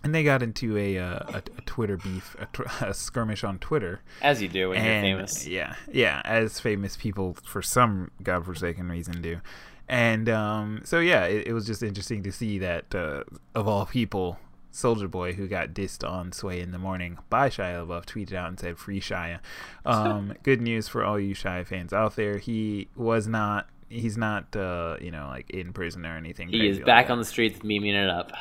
And 0.05 0.13
they 0.13 0.23
got 0.23 0.43
into 0.43 0.77
a, 0.77 0.99
uh, 0.99 1.19
a, 1.33 1.37
a 1.57 1.61
Twitter 1.65 1.97
beef, 1.97 2.35
a, 2.39 2.45
tw- 2.45 2.81
a 2.81 2.93
skirmish 2.93 3.43
on 3.43 3.57
Twitter. 3.57 4.01
As 4.21 4.39
you 4.39 4.47
do 4.47 4.69
when 4.69 4.77
you're 4.77 4.93
And, 4.93 5.03
famous. 5.03 5.47
Yeah, 5.47 5.73
yeah, 5.91 6.21
as 6.23 6.59
famous 6.59 6.95
people 6.95 7.35
for 7.43 7.63
some 7.63 8.11
godforsaken 8.21 8.87
reason 8.87 9.23
do. 9.23 9.41
And 9.89 10.29
um, 10.29 10.81
so 10.83 10.99
yeah, 10.99 11.25
it, 11.25 11.47
it 11.47 11.53
was 11.53 11.65
just 11.65 11.81
interesting 11.81 12.21
to 12.21 12.31
see 12.31 12.59
that 12.59 12.93
uh, 12.93 13.23
of 13.55 13.67
all 13.67 13.87
people, 13.87 14.37
Soulja 14.71 15.09
Boy, 15.09 15.33
who 15.33 15.47
got 15.47 15.69
dissed 15.69 16.07
on 16.07 16.31
Sway 16.31 16.61
in 16.61 16.71
the 16.71 16.77
Morning 16.77 17.17
by 17.31 17.49
Shia 17.49 17.83
LaBeouf, 17.87 18.05
tweeted 18.05 18.33
out 18.33 18.49
and 18.49 18.59
said 18.59 18.77
"Free 18.77 19.01
Shia." 19.01 19.39
Um, 19.85 20.33
good 20.43 20.61
news 20.61 20.87
for 20.87 21.03
all 21.03 21.19
you 21.19 21.33
Shia 21.33 21.65
fans 21.65 21.93
out 21.93 22.15
there. 22.15 22.37
He 22.37 22.89
was 22.95 23.27
not. 23.27 23.69
He's 23.89 24.17
not, 24.17 24.55
uh, 24.55 24.97
you 24.99 25.09
know, 25.11 25.27
like 25.27 25.49
in 25.51 25.73
prison 25.73 26.05
or 26.05 26.15
anything. 26.17 26.49
He 26.49 26.67
is 26.67 26.79
back 26.79 27.07
that. 27.07 27.13
on 27.13 27.19
the 27.19 27.25
streets 27.25 27.59
memeing 27.59 27.93
it 27.93 28.09
up. 28.09 28.31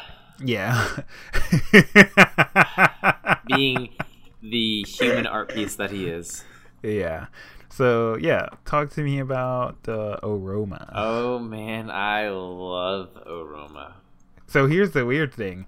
Yeah. 0.42 0.88
Being 3.46 3.90
the 4.42 4.84
human 4.86 5.26
art 5.26 5.50
piece 5.54 5.76
that 5.76 5.90
he 5.90 6.06
is. 6.08 6.44
yeah. 6.82 7.26
So 7.70 8.16
yeah, 8.16 8.50
talk 8.64 8.90
to 8.90 9.02
me 9.02 9.18
about 9.18 9.78
uh, 9.88 10.18
OhRoma. 10.22 10.90
Oh 10.94 11.40
man, 11.40 11.90
I 11.90 12.28
love 12.28 13.10
OhRoma. 13.26 13.94
So 14.46 14.66
here's 14.68 14.92
the 14.92 15.04
weird 15.04 15.34
thing. 15.34 15.66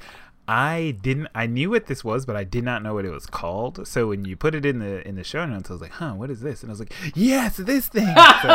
I 0.48 0.94
didn't 1.02 1.26
I 1.34 1.46
knew 1.46 1.70
what 1.70 1.86
this 1.86 2.04
was, 2.04 2.24
but 2.24 2.36
I 2.36 2.44
did 2.44 2.62
not 2.62 2.80
know 2.84 2.94
what 2.94 3.04
it 3.04 3.10
was 3.10 3.26
called. 3.26 3.88
So 3.88 4.06
when 4.06 4.24
you 4.24 4.36
put 4.36 4.54
it 4.54 4.64
in 4.64 4.78
the 4.78 5.06
in 5.06 5.16
the 5.16 5.24
show 5.24 5.44
notes, 5.46 5.68
I 5.68 5.72
was 5.72 5.82
like, 5.82 5.90
huh, 5.92 6.12
what 6.12 6.30
is 6.30 6.40
this? 6.40 6.62
And 6.62 6.70
I 6.70 6.72
was 6.72 6.78
like, 6.78 6.92
Yes, 7.16 7.56
this 7.56 7.88
thing. 7.88 8.06
So. 8.42 8.48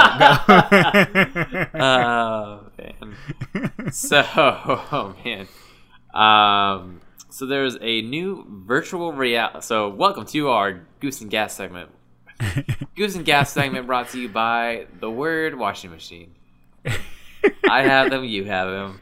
Oh 1.76 2.68
man. 2.78 3.91
So, 3.91 4.24
oh 4.38 5.16
man. 5.26 5.47
Um, 6.14 7.01
so 7.30 7.45
there's 7.45 7.78
a 7.82 8.01
new 8.01 8.45
virtual 8.66 9.14
reality. 9.14 9.62
So, 9.62 9.89
welcome 9.89 10.26
to 10.28 10.49
our 10.49 10.82
Goose 10.99 11.22
and 11.22 11.30
Gas 11.32 11.55
segment. 11.55 11.89
Goose 12.95 13.16
and 13.16 13.24
Gas 13.26 13.51
segment 13.53 13.88
brought 13.88 14.09
to 14.09 14.20
you 14.20 14.28
by 14.30 14.88
the 14.99 15.09
Word 15.09 15.57
Washing 15.57 15.91
Machine. 15.91 16.34
I 17.70 17.84
have 17.84 18.09
them. 18.09 18.24
You 18.26 18.45
have 18.45 18.68
them. 18.70 19.01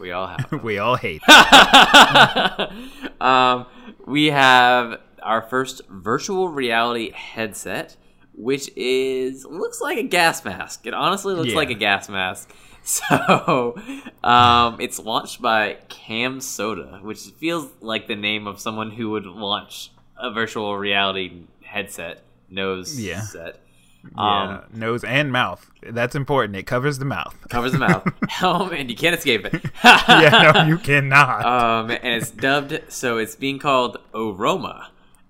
We 0.00 0.12
all 0.12 0.26
have 0.26 0.48
them. 0.50 0.62
we 0.62 0.78
all 0.78 0.96
hate. 0.96 1.22
um, 3.20 3.66
we 4.06 4.26
have 4.26 5.00
our 5.22 5.42
first 5.42 5.82
virtual 5.88 6.48
reality 6.48 7.12
headset, 7.12 7.96
which 8.34 8.70
is 8.76 9.44
looks 9.44 9.80
like 9.80 9.98
a 9.98 10.02
gas 10.02 10.44
mask. 10.44 10.86
It 10.86 10.94
honestly 10.94 11.34
looks 11.34 11.50
Yeah. 11.50 11.56
like 11.56 11.70
a 11.70 11.74
gas 11.74 12.08
mask. 12.08 12.50
So, 12.90 13.76
um, 14.24 14.80
it's 14.80 14.98
launched 14.98 15.40
by 15.40 15.78
Cam 15.88 16.40
Soda, 16.40 16.98
which 17.02 17.20
feels 17.38 17.68
like 17.80 18.08
the 18.08 18.16
name 18.16 18.46
of 18.46 18.58
someone 18.60 18.90
who 18.90 19.10
would 19.10 19.26
launch 19.26 19.90
a 20.18 20.30
virtual 20.32 20.76
reality 20.76 21.42
headset 21.62 22.22
nose 22.48 22.98
Yeah. 23.00 23.20
set. 23.20 23.60
Yeah, 24.16 24.62
Um, 24.62 24.62
nose 24.72 25.04
and 25.04 25.30
mouth. 25.30 25.70
That's 25.82 26.14
important. 26.14 26.56
It 26.56 26.62
covers 26.64 26.98
the 26.98 27.04
mouth. 27.04 27.36
covers 27.50 27.72
the 27.72 27.78
mouth, 27.78 28.06
um, 28.42 28.72
and 28.72 28.88
you 28.90 28.96
can't 28.96 29.14
escape 29.14 29.44
it. 29.44 29.62
yeah, 29.84 30.52
no, 30.54 30.64
you 30.66 30.78
cannot. 30.78 31.44
um, 31.44 31.90
and 31.90 32.14
it's 32.22 32.30
dubbed 32.30 32.80
so 32.88 33.18
it's 33.18 33.36
being 33.36 33.58
called 33.58 33.98
OhRoma. 34.14 34.86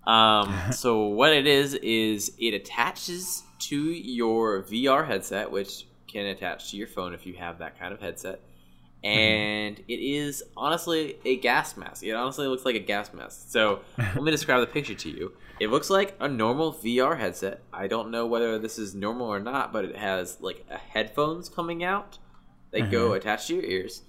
Um, 0.06 0.54
so 0.72 1.06
what 1.08 1.32
it 1.32 1.46
is 1.48 1.74
is 1.74 2.32
it 2.38 2.54
attaches 2.54 3.42
to 3.58 3.76
your 3.90 4.62
VR 4.62 5.06
headset, 5.06 5.50
which 5.50 5.84
can 6.10 6.26
attach 6.26 6.70
to 6.70 6.76
your 6.76 6.86
phone 6.86 7.14
if 7.14 7.26
you 7.26 7.34
have 7.34 7.58
that 7.58 7.78
kind 7.78 7.92
of 7.92 8.00
headset. 8.00 8.40
And 9.02 9.78
it 9.88 9.94
is 9.94 10.42
honestly 10.56 11.16
a 11.24 11.36
gas 11.36 11.76
mask. 11.76 12.02
It 12.02 12.12
honestly 12.12 12.46
looks 12.46 12.64
like 12.64 12.74
a 12.74 12.80
gas 12.80 13.12
mask. 13.14 13.48
So 13.48 13.80
let 13.98 14.22
me 14.22 14.30
describe 14.30 14.60
the 14.60 14.66
picture 14.66 14.94
to 14.94 15.10
you. 15.10 15.32
It 15.58 15.70
looks 15.70 15.90
like 15.90 16.16
a 16.20 16.28
normal 16.28 16.72
VR 16.72 17.18
headset. 17.18 17.62
I 17.72 17.86
don't 17.86 18.10
know 18.10 18.26
whether 18.26 18.58
this 18.58 18.78
is 18.78 18.94
normal 18.94 19.26
or 19.26 19.40
not, 19.40 19.72
but 19.72 19.84
it 19.84 19.96
has 19.96 20.40
like 20.40 20.64
a 20.70 20.78
headphones 20.78 21.48
coming 21.48 21.82
out 21.84 22.18
that 22.72 22.90
go 22.90 23.12
attached 23.14 23.48
to 23.48 23.56
your 23.56 23.64
ears, 23.64 24.02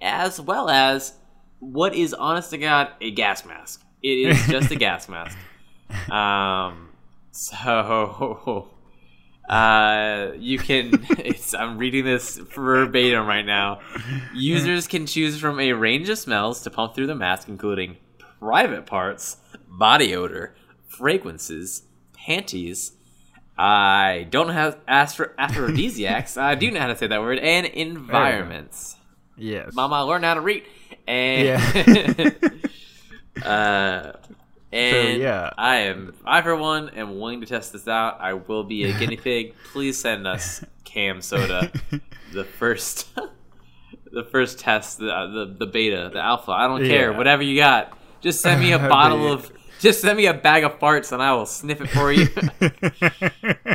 as 0.00 0.40
well 0.40 0.70
as 0.70 1.14
what 1.60 1.94
is 1.94 2.14
honest 2.14 2.50
to 2.50 2.58
God 2.58 2.90
a 3.00 3.10
gas 3.10 3.44
mask. 3.44 3.84
It 4.02 4.28
is 4.28 4.46
just 4.46 4.70
a 4.70 4.76
gas 4.76 5.08
mask. 5.08 5.36
Um, 6.10 6.90
so 7.30 8.68
uh, 9.48 10.32
you 10.38 10.58
can. 10.58 11.04
It's, 11.18 11.54
I'm 11.54 11.76
reading 11.78 12.04
this 12.04 12.36
verbatim 12.36 13.26
right 13.26 13.44
now. 13.44 13.80
Users 14.34 14.86
can 14.86 15.06
choose 15.06 15.38
from 15.40 15.58
a 15.58 15.72
range 15.72 16.08
of 16.08 16.18
smells 16.18 16.62
to 16.62 16.70
pump 16.70 16.94
through 16.94 17.08
the 17.08 17.14
mask, 17.14 17.48
including 17.48 17.96
private 18.38 18.86
parts, 18.86 19.38
body 19.68 20.14
odor, 20.14 20.54
fragrances, 20.86 21.82
panties. 22.14 22.92
I 23.58 24.26
don't 24.30 24.50
have 24.50 24.78
ask 24.86 25.16
for 25.16 25.34
aphrodisiacs. 25.38 26.36
I 26.36 26.54
do 26.54 26.70
know 26.70 26.80
how 26.80 26.88
to 26.88 26.96
say 26.96 27.06
that 27.06 27.20
word, 27.20 27.38
and 27.38 27.66
environments. 27.66 28.96
yes. 29.36 29.72
Mama, 29.74 30.04
learn 30.04 30.22
how 30.22 30.34
to 30.34 30.40
read. 30.40 30.64
And 31.06 31.46
Yeah. 31.46 32.30
uh, 33.44 34.12
and 34.76 35.20
yeah. 35.20 35.50
I 35.58 35.76
am 35.76 36.14
I 36.24 36.42
for 36.42 36.56
one 36.56 36.90
am 36.90 37.18
willing 37.18 37.40
to 37.40 37.46
test 37.46 37.72
this 37.72 37.86
out. 37.88 38.20
I 38.20 38.34
will 38.34 38.64
be 38.64 38.84
a 38.84 38.98
guinea 38.98 39.16
pig. 39.28 39.54
Please 39.72 39.98
send 39.98 40.26
us 40.26 40.64
Cam 40.84 41.20
Soda, 41.20 41.70
the 42.32 42.44
first, 42.44 43.08
the 44.12 44.24
first 44.24 44.58
test, 44.58 44.98
the 44.98 45.06
the, 45.06 45.56
the 45.58 45.66
beta, 45.66 46.10
the 46.12 46.20
alpha. 46.20 46.52
I 46.52 46.66
don't 46.68 46.84
care, 46.86 47.10
Yeah. 47.10 47.16
whatever 47.18 47.42
you 47.42 47.56
got. 47.56 47.96
Just 48.20 48.40
send 48.40 48.60
me 48.60 48.72
a 48.72 48.78
bottle 48.78 49.32
of. 49.32 49.50
Just 49.78 50.00
send 50.00 50.16
me 50.16 50.24
a 50.24 50.32
bag 50.32 50.64
of 50.64 50.78
farts 50.78 51.12
and 51.12 51.22
I 51.22 51.34
will 51.34 51.44
sniff 51.44 51.82
it 51.82 51.88
for 51.88 52.10
you. 52.10 52.28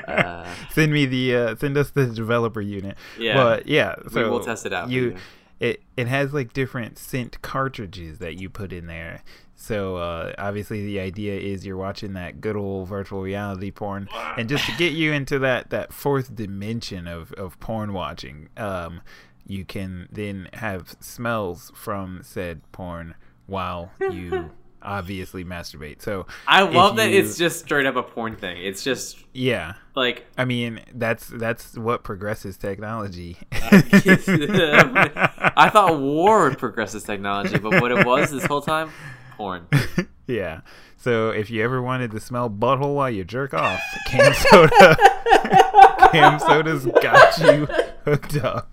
Uh, 0.08 0.46
send 0.72 0.92
me 0.92 1.06
the 1.06 1.36
uh, 1.36 1.56
send 1.58 1.78
us 1.78 1.92
the 1.92 2.08
developer 2.08 2.62
unit. 2.62 2.98
Yeah. 3.20 3.36
but 3.36 3.68
yeah, 3.68 3.96
so 4.12 4.30
we'll 4.30 4.44
test 4.44 4.66
it 4.66 4.74
out 4.74 4.90
You, 4.90 5.02
you. 5.04 5.16
it 5.60 5.84
it 5.98 6.08
has 6.08 6.34
like 6.34 6.54
different 6.54 6.98
scent 6.98 7.42
cartridges 7.42 8.20
that 8.20 8.40
you 8.40 8.50
put 8.50 8.74
in 8.74 8.88
there. 8.88 9.22
So 9.62 9.98
uh, 9.98 10.34
obviously 10.40 10.88
the 10.88 11.00
idea 11.00 11.40
is 11.40 11.64
you're 11.64 11.78
watching 11.78 12.14
that 12.14 12.42
good 12.42 12.56
old 12.56 12.88
virtual 12.88 13.22
reality 13.22 13.70
porn, 13.70 14.10
and 14.36 14.50
just 14.50 14.66
to 14.66 14.76
get 14.76 14.94
you 14.94 15.14
into 15.14 15.38
that 15.40 15.70
that 15.70 15.94
fourth 15.94 16.36
dimension 16.36 17.06
of 17.06 17.32
of 17.34 17.60
porn 17.60 17.94
watching, 17.94 18.50
um, 18.58 19.02
you 19.46 19.64
can 19.64 20.10
then 20.12 20.50
have 20.54 20.96
smells 21.00 21.72
from 21.76 22.22
said 22.24 22.62
porn 22.72 23.14
while 23.46 23.92
you 24.00 24.50
obviously 24.82 25.46
masturbate. 25.46 26.02
So 26.02 26.26
I 26.48 26.64
love 26.64 26.96
that 26.96 27.12
it's 27.12 27.38
just 27.38 27.60
straight 27.60 27.86
up 27.86 27.96
a 27.96 28.04
porn 28.04 28.36
thing. 28.36 28.64
It's 28.64 28.84
just 28.84 29.24
yeah. 29.34 29.74
like 29.96 30.26
I 30.38 30.46
mean, 30.46 30.82
that's 30.94 31.28
that's 31.28 31.78
what 31.78 32.04
progresses 32.04 32.58
technology. 32.58 33.38
I 33.52 33.82
thought 35.72 36.00
war 36.00 36.50
would 36.50 36.58
progress 36.58 36.94
this 36.94 37.04
technology, 37.04 37.60
but 37.60 37.82
what 37.82 37.92
it 37.92 38.06
was 38.06 38.32
this 38.32 38.46
whole 38.46 38.62
time, 38.62 38.90
porn. 39.42 39.68
yeah. 40.28 40.62
So 40.98 41.30
if 41.32 41.50
you 41.50 41.64
ever 41.64 41.82
wanted 41.82 42.12
to 42.12 42.20
smell 42.20 42.50
butthole 42.50 42.96
while 42.96 43.10
you 43.10 43.24
jerk 43.24 43.54
off, 43.56 43.82
cam 44.08 44.34
soda, 44.34 44.96
cam 46.12 46.40
soda's 46.40 46.86
got 47.02 47.38
you 47.40 47.66
hooked 48.06 48.38
up. 48.38 48.70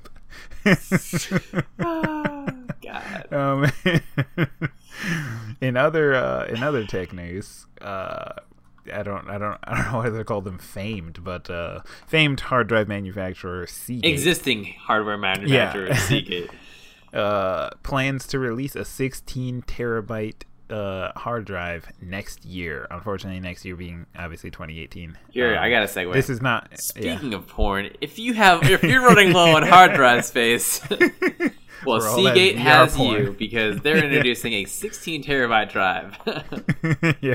God. 2.83 3.33
um, 3.33 3.71
in 5.61 5.77
other 5.77 6.15
uh, 6.15 6.45
in 6.47 6.63
other 6.63 6.85
tech 6.87 7.13
news, 7.13 7.67
uh, 7.81 8.33
I 8.93 9.03
don't 9.03 9.29
I 9.31 9.39
don't 9.39 9.59
I 9.65 9.77
don't 9.77 9.93
know 9.93 9.99
why 9.99 10.11
they 10.11 10.25
call 10.25 10.41
them 10.43 10.59
famed, 10.59 11.25
but 11.25 11.49
uh, 11.49 11.81
famed 12.07 12.41
hard 12.41 12.69
drive 12.69 12.89
manufacturer 12.89 13.67
Seagate. 13.67 14.11
Existing 14.11 14.65
hardware 14.81 15.17
manufacturer 15.19 15.87
Yeah. 15.89 15.97
Seagate. 15.97 16.51
uh, 17.13 17.71
plans 17.83 18.27
to 18.29 18.39
release 18.39 18.75
a 18.77 18.85
16 18.85 19.63
terabyte 19.63 20.43
uh, 20.71 21.13
hard 21.17 21.45
drive 21.45 21.87
next 22.01 22.45
year. 22.45 22.87
Unfortunately, 22.91 23.41
next 23.41 23.65
year 23.65 23.77
being 23.77 24.07
obviously 24.17 24.51
2018. 24.51 25.17
Here, 25.31 25.55
Um, 25.57 25.63
I 25.63 25.71
got 25.71 25.83
a 25.83 25.87
segue. 25.87 26.13
This 26.13 26.29
is 26.31 26.41
not. 26.43 26.69
yeah. 26.71 26.77
Speaking 27.17 27.35
of 27.35 27.47
porn, 27.47 27.91
if 28.01 28.19
you 28.19 28.35
have, 28.35 28.63
if 28.69 28.83
you're 28.83 29.03
running 29.03 29.33
low 29.33 29.57
on 29.57 29.63
hard 29.67 29.95
drive 29.95 30.25
space, 30.25 30.81
well, 30.91 32.01
For 32.01 32.09
all 32.09 32.23
that 32.23 32.35
Seagate 32.35 32.59
has 32.59 32.97
porn. 32.97 33.23
you 33.25 33.33
because 33.33 33.81
they're 33.83 34.03
introducing 34.05 34.53
a 34.55 34.65
16 34.65 35.25
terabyte 35.25 35.71
drive. 35.71 36.17
yeah, 37.21 37.35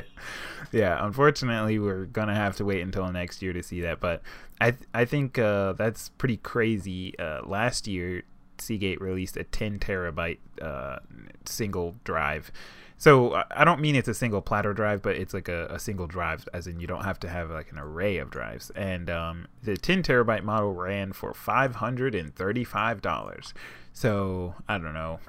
yeah. 0.72 1.04
Unfortunately, 1.06 1.80
we're 1.80 2.06
gonna 2.06 2.36
have 2.36 2.56
to 2.58 2.66
wait 2.66 2.82
until 2.82 3.12
next 3.12 3.42
year 3.42 3.54
to 3.54 3.64
see 3.64 3.82
that. 3.82 4.00
But 4.00 4.22
I 4.62 4.72
th- 4.72 4.84
I 4.94 5.06
think 5.06 5.40
uh, 5.40 5.74
that's 5.74 6.10
pretty 6.10 6.38
crazy. 6.38 7.18
Uh, 7.18 7.42
last 7.46 7.88
year, 7.88 8.24
Seagate 8.60 9.02
released 9.02 9.36
a 9.38 9.44
10 9.44 9.80
terabyte 9.80 10.38
uh, 10.62 11.00
single 11.46 11.96
drive. 12.04 12.52
So 13.04 13.44
I- 13.52 13.66
don't 13.66 13.82
mean 13.82 13.98
it's 13.98 14.08
a 14.08 14.14
single 14.14 14.42
platter 14.42 14.74
drive, 14.74 15.02
but 15.02 15.18
it's 15.18 15.34
like 15.34 15.50
a, 15.50 15.68
a 15.70 15.78
single 15.78 16.08
drive, 16.08 16.48
as 16.54 16.68
in 16.68 16.80
you 16.80 16.88
don't 16.88 17.04
have 17.04 17.20
to 17.20 17.28
have 17.28 17.52
like 17.52 17.70
an 17.70 17.78
array 17.78 18.16
of 18.16 18.30
drives. 18.32 18.70
And 18.78 19.10
um, 19.10 19.48
the 19.62 19.76
10 19.76 20.04
terabyte 20.04 20.44
model 20.44 20.74
ran 20.74 21.12
for 21.12 21.34
five 21.34 21.76
hundred 21.76 22.16
and 22.16 22.34
thirty-five 22.34 23.02
dollars. 23.02 23.54
So 23.92 24.56
I 24.70 24.78
don't 24.78 24.94
know. 24.94 25.20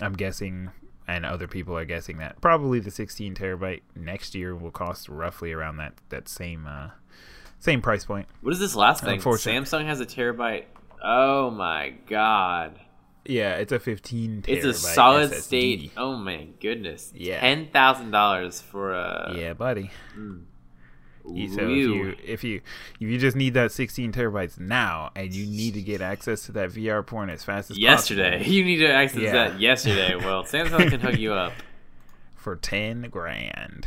I'm 0.00 0.14
guessing, 0.14 0.70
and 1.06 1.26
other 1.26 1.46
people 1.46 1.76
are 1.76 1.84
guessing 1.84 2.16
that 2.16 2.40
probably 2.40 2.80
the 2.80 2.90
16 2.90 3.34
terabyte 3.34 3.82
next 3.94 4.34
year 4.34 4.56
will 4.56 4.70
cost 4.70 5.06
roughly 5.10 5.52
around 5.52 5.76
that 5.76 5.92
that 6.08 6.28
same 6.30 6.66
uh, 6.66 6.92
same 7.58 7.82
price 7.82 8.06
point. 8.06 8.26
what 8.40 8.54
is 8.54 8.58
this 8.58 8.74
last 8.74 9.04
thing? 9.04 9.20
Samsung 9.20 9.84
has 9.84 10.00
a 10.00 10.06
terabyte. 10.06 10.64
Oh 11.04 11.50
my 11.50 11.92
god. 12.06 12.80
Yeah, 13.28 13.56
it's 13.56 13.72
a 13.72 13.78
15 13.78 14.42
terabyte. 14.42 14.48
It's 14.48 14.64
a 14.64 14.74
solid 14.74 15.30
SSD. 15.30 15.40
state. 15.42 15.92
Oh 15.96 16.16
my 16.16 16.48
goodness. 16.60 17.12
Yeah. 17.14 17.40
Ten 17.40 17.68
thousand 17.68 18.10
dollars 18.10 18.60
for 18.60 18.92
a. 18.94 19.34
Yeah, 19.36 19.52
buddy. 19.52 19.90
Hmm. 20.14 20.38
Ooh. 21.26 21.48
So 21.48 21.60
if 21.60 21.68
you 21.68 22.16
if 22.24 22.42
you 22.44 22.56
if 22.98 23.08
you 23.08 23.18
just 23.18 23.36
need 23.36 23.52
that 23.54 23.70
16 23.70 24.12
terabytes 24.12 24.58
now, 24.58 25.10
and 25.14 25.32
you 25.34 25.44
need 25.46 25.74
to 25.74 25.82
get 25.82 26.00
access 26.00 26.46
to 26.46 26.52
that 26.52 26.70
VR 26.70 27.06
porn 27.06 27.28
as 27.28 27.44
fast 27.44 27.70
as 27.70 27.78
yesterday, 27.78 28.38
possible 28.38 28.52
you 28.54 28.64
need 28.64 28.78
to 28.78 28.90
access 28.90 29.20
Yeah. 29.20 29.32
that 29.32 29.60
yesterday. 29.60 30.16
Well, 30.16 30.44
Samsung 30.44 30.88
can 30.88 31.00
hook 31.00 31.18
you 31.18 31.34
up. 31.34 31.52
for 32.34 32.56
10 32.56 33.08
grand, 33.10 33.86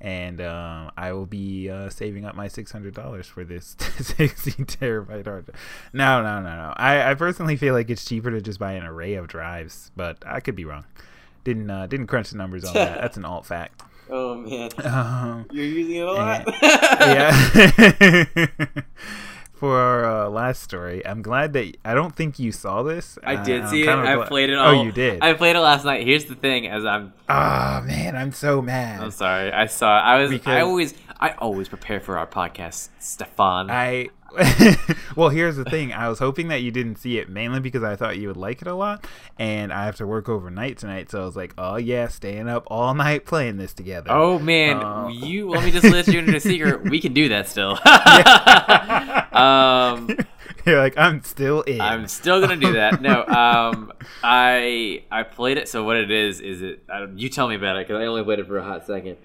and 0.00 0.40
um, 0.40 0.90
I 0.96 1.12
will 1.12 1.26
be 1.26 1.68
uh, 1.70 1.90
saving 1.90 2.24
up 2.24 2.34
my 2.34 2.48
600 2.48 2.94
dollars 2.94 3.26
for 3.26 3.44
this 3.44 3.76
16 3.98 4.66
terabyte 4.66 5.26
hard. 5.26 5.46
drive. 5.46 5.50
No, 5.92 6.22
no, 6.22 6.40
no, 6.40 6.56
no. 6.56 6.72
I, 6.76 7.10
I 7.10 7.14
personally 7.14 7.56
feel 7.56 7.74
like 7.74 7.90
it's 7.90 8.04
cheaper 8.04 8.30
to 8.30 8.40
just 8.40 8.58
buy 8.58 8.72
an 8.72 8.84
array 8.84 9.14
of 9.14 9.28
drives, 9.28 9.90
but 9.96 10.18
I 10.26 10.40
could 10.40 10.56
be 10.56 10.64
wrong. 10.64 10.84
Didn't 11.44 11.70
uh, 11.70 11.86
didn't 11.86 12.08
crunch 12.08 12.30
the 12.30 12.36
numbers 12.36 12.64
on 12.64 12.74
that. 12.74 13.00
That's 13.00 13.16
an 13.16 13.24
alt 13.24 13.46
fact. 13.46 13.82
Oh 14.10 14.36
man, 14.36 14.70
Um, 14.86 15.44
you're 15.52 15.66
using 15.66 15.96
it 15.96 16.08
a 16.08 16.10
lot. 16.10 16.46
yeah. 16.62 18.66
For 19.58 19.76
our 19.76 20.04
uh, 20.26 20.28
last 20.28 20.62
story, 20.62 21.04
I'm 21.04 21.20
glad 21.20 21.52
that 21.54 21.76
I 21.84 21.94
don't 21.94 22.14
think 22.14 22.38
you 22.38 22.52
saw 22.52 22.84
this. 22.84 23.18
I 23.24 23.34
Uh, 23.34 23.44
did 23.44 23.68
see 23.68 23.82
it. 23.82 23.88
I 23.88 24.24
played 24.26 24.50
it. 24.50 24.54
Oh, 24.54 24.82
you 24.84 24.92
did. 24.92 25.20
I 25.20 25.32
played 25.34 25.56
it 25.56 25.60
last 25.60 25.84
night. 25.84 26.06
Here's 26.06 26.26
the 26.26 26.36
thing: 26.36 26.68
as 26.68 26.84
I'm, 26.84 27.12
Ah 27.28 27.82
man, 27.84 28.14
I'm 28.14 28.30
so 28.32 28.62
mad. 28.62 29.00
I'm 29.02 29.10
sorry. 29.10 29.50
I 29.52 29.66
saw. 29.66 29.98
It. 29.98 30.02
I 30.02 30.16
was. 30.22 30.46
I 30.46 30.60
always. 30.60 30.94
I 31.20 31.30
always 31.30 31.68
prepare 31.68 31.98
for 31.98 32.16
our 32.16 32.26
podcast, 32.28 32.90
Stefan. 33.00 33.68
I 33.68 34.10
well, 35.16 35.30
here's 35.30 35.56
the 35.56 35.64
thing. 35.64 35.92
I 35.92 36.08
was 36.08 36.20
hoping 36.20 36.48
that 36.48 36.62
you 36.62 36.70
didn't 36.70 36.96
see 36.96 37.18
it 37.18 37.28
mainly 37.28 37.58
because 37.58 37.82
I 37.82 37.96
thought 37.96 38.18
you 38.18 38.28
would 38.28 38.36
like 38.36 38.60
it 38.62 38.68
a 38.68 38.74
lot, 38.74 39.04
and 39.38 39.72
I 39.72 39.86
have 39.86 39.96
to 39.96 40.06
work 40.06 40.28
overnight 40.28 40.78
tonight, 40.78 41.10
so 41.10 41.22
I 41.22 41.24
was 41.24 41.34
like, 41.34 41.54
oh 41.58 41.74
yeah, 41.76 42.06
staying 42.08 42.48
up 42.48 42.64
all 42.68 42.94
night 42.94 43.24
playing 43.24 43.56
this 43.56 43.72
together. 43.72 44.10
Oh 44.12 44.38
man, 44.38 44.80
Oh. 44.84 45.08
you 45.08 45.48
let 45.48 45.64
me 45.64 45.70
just 45.80 45.86
let 45.86 46.06
you 46.06 46.20
into 46.20 46.36
a 46.36 46.40
secret. 46.40 46.84
We 46.88 47.00
can 47.00 47.12
do 47.14 47.30
that 47.30 47.48
still. 47.48 47.76
um, 49.32 50.08
You're 50.66 50.78
like, 50.78 50.98
I'm 50.98 51.22
still 51.22 51.62
in. 51.62 51.80
I'm 51.80 52.08
still 52.08 52.40
gonna 52.40 52.56
do 52.56 52.72
that. 52.74 53.00
No, 53.00 53.24
um, 53.26 53.92
I 54.22 55.02
I 55.10 55.22
played 55.22 55.58
it. 55.58 55.68
So 55.68 55.84
what 55.84 55.96
it 55.96 56.10
is 56.10 56.40
is 56.40 56.62
it? 56.62 56.82
You 57.14 57.28
tell 57.28 57.48
me 57.48 57.54
about 57.54 57.76
it 57.76 57.86
because 57.86 58.00
I 58.00 58.06
only 58.06 58.22
played 58.24 58.38
it 58.38 58.46
for 58.46 58.58
a 58.58 58.64
hot 58.64 58.86
second. 58.86 59.16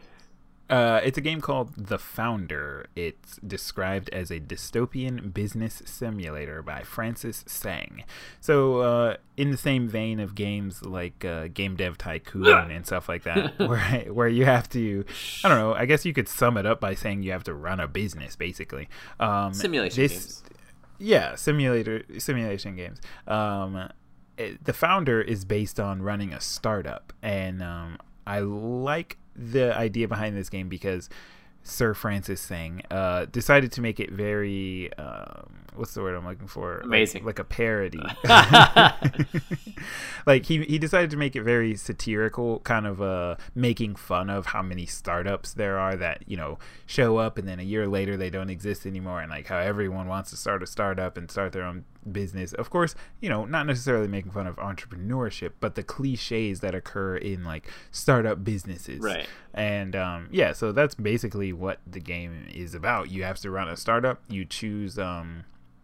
Uh, 0.70 1.02
it's 1.04 1.18
a 1.18 1.22
game 1.22 1.42
called 1.42 1.74
The 1.76 2.00
Founder. 2.00 2.88
It's 2.96 3.36
described 3.46 4.10
as 4.10 4.32
a 4.32 4.40
dystopian 4.40 5.34
business 5.34 5.84
simulator 5.86 6.62
by 6.64 6.84
Francis 6.84 7.44
Tseng. 7.48 8.04
So, 8.40 8.78
uh, 8.80 9.18
in 9.36 9.52
the 9.52 9.58
same 9.58 9.88
vein 9.88 10.20
of 10.20 10.36
games 10.36 10.84
like 10.84 11.26
uh, 11.26 11.48
Game 11.54 11.76
Dev 11.76 11.98
Tycoon 11.98 12.72
and 12.72 12.86
stuff 12.86 13.10
like 13.10 13.24
that, 13.24 13.60
where 13.70 13.80
where 14.14 14.28
you 14.30 14.46
have 14.46 14.70
to, 14.70 15.04
I 15.44 15.50
don't 15.50 15.58
know, 15.60 15.74
I 15.74 15.86
guess 15.86 16.06
you 16.06 16.14
could 16.14 16.30
sum 16.30 16.58
it 16.58 16.66
up 16.66 16.80
by 16.80 16.96
saying 16.96 17.24
you 17.24 17.32
have 17.34 17.44
to 17.44 17.54
run 17.54 17.80
a 17.80 17.88
business, 17.88 18.36
basically. 18.36 18.88
Um, 19.20 19.54
Simulation 19.54 20.02
this- 20.02 20.12
games. 20.14 20.44
yeah, 20.98 21.36
simulator 21.36 22.04
simulation 22.20 22.76
games. 22.78 23.00
Um, 23.28 23.90
it, 24.38 24.64
the 24.64 24.74
founder 24.74 25.22
is 25.22 25.46
based 25.46 25.80
on 25.80 26.02
running 26.02 26.34
a 26.34 26.40
startup, 26.40 27.12
and 27.22 27.62
um, 27.62 27.98
I 28.26 28.40
like 28.40 29.18
the 29.36 29.76
idea 29.76 30.08
behind 30.08 30.38
this 30.38 30.50
game 30.50 30.70
because 30.70 31.10
Sir 31.64 31.94
Francis 31.94 32.42
Tseng 32.42 32.82
uh, 32.92 33.26
decided 33.26 33.72
to 33.74 33.82
make 33.82 34.00
it 34.00 34.12
very 34.12 34.94
um, 34.94 35.63
what's 35.76 35.94
the 35.94 36.02
word 36.02 36.16
I'm 36.16 36.26
looking 36.26 36.48
for? 36.48 36.76
Like- 36.78 36.86
Amazing. 36.86 37.26
like, 37.26 37.40
a 37.40 37.44
parody. 37.44 38.02
like 40.26 40.46
he 40.46 40.64
he 40.64 40.78
decided 40.78 41.10
to 41.12 41.18
make 41.18 41.36
it 41.36 41.44
very 41.44 41.76
satirical, 41.76 42.60
kind 42.60 42.88
of 42.88 43.02
uh 43.02 43.36
making 43.56 43.96
fun 43.96 44.30
of 44.30 44.48
how 44.48 44.62
many 44.62 44.86
startups 44.86 45.54
there 45.54 45.78
are 45.78 45.96
that 45.96 46.24
you 46.28 46.38
know 46.38 46.58
show 46.86 47.18
up 47.18 47.38
and 47.38 47.48
then 47.48 47.60
a 47.60 47.64
year 47.64 47.88
later 47.88 48.18
they 48.18 48.30
don't 48.30 48.50
exist 48.50 48.86
anymore, 48.86 49.22
and 49.22 49.30
like 49.30 49.48
how 49.48 49.58
everyone 49.58 50.08
wants 50.08 50.30
to 50.32 50.38
start 50.38 50.64
a 50.64 50.68
startup 50.68 51.18
and 51.18 51.30
start 51.30 51.52
their 51.52 51.64
own 51.64 51.86
business. 52.12 52.54
Of 52.54 52.70
course, 52.70 52.96
you 53.22 53.30
know, 53.30 53.46
not 53.46 53.66
necessarily 53.66 54.08
making 54.08 54.32
fun 54.32 54.48
of 54.48 54.56
entrepreneurship, 54.58 55.52
but 55.60 55.76
the 55.76 55.84
cliches 55.84 56.60
that 56.60 56.76
occur 56.76 57.16
in 57.16 57.44
like 57.44 57.70
startup 57.92 58.44
businesses. 58.44 59.00
Right. 59.00 59.28
And 59.54 59.96
um, 59.96 60.28
yeah, 60.32 60.54
so 60.54 60.72
that's 60.72 60.96
basically 60.96 61.54
what 61.54 61.80
the 61.86 62.00
game 62.00 62.48
is 62.54 62.76
about. 62.76 63.10
You 63.10 63.24
have 63.24 63.38
to 63.40 63.52
run 63.52 63.70
a 63.70 63.78
startup. 63.78 64.22
You 64.28 64.46
choose, 64.46 64.98
um, 64.98 65.44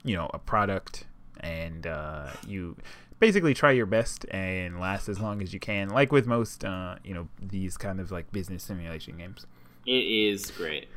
you 0.10 0.16
know, 0.16 0.28
a 0.34 0.40
product, 0.40 1.06
and 1.40 1.86
uh, 1.86 2.32
you 2.48 2.76
basically 3.20 3.54
try 3.54 3.70
your 3.70 3.86
best 3.86 4.26
and 4.32 4.80
last 4.80 5.08
as 5.08 5.20
long 5.20 5.40
as 5.44 5.54
you 5.54 5.60
can. 5.60 5.90
Like 5.90 6.12
with 6.12 6.26
most, 6.26 6.66
uh, 6.66 6.96
you 7.04 7.14
know, 7.14 7.28
these 7.40 7.78
kind 7.78 8.00
of 8.00 8.12
like 8.12 8.32
business 8.32 8.64
simulation 8.64 9.18
games. 9.18 9.46
It 9.86 9.92
is 9.92 10.50
great. 10.50 10.88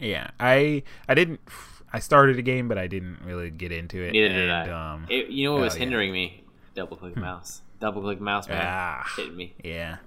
Yeah, 0.00 0.30
I 0.40 0.82
I 1.08 1.14
didn't. 1.14 1.38
I 1.92 2.00
started 2.00 2.36
a 2.36 2.42
game, 2.42 2.66
but 2.66 2.78
I 2.78 2.88
didn't 2.88 3.18
really 3.24 3.50
get 3.50 3.70
into 3.70 4.02
it. 4.02 4.10
Neither 4.10 4.34
did 4.34 4.50
I. 4.50 4.94
Um, 4.94 5.06
It- 5.08 5.28
you 5.28 5.44
know 5.44 5.52
what 5.52 5.60
was 5.60 5.74
oh, 5.74 5.76
yeah. 5.76 5.78
Hmm. 5.78 5.82
hindering 5.90 6.12
me? 6.12 6.44
Double 6.74 6.96
click 6.96 7.16
mouse. 7.16 7.62
Double 7.78 8.02
click 8.02 8.20
mouse, 8.20 8.48
man. 8.48 8.60
Ah. 8.60 9.04
Hitting 9.16 9.36
me. 9.36 9.54
Yeah. 9.62 9.98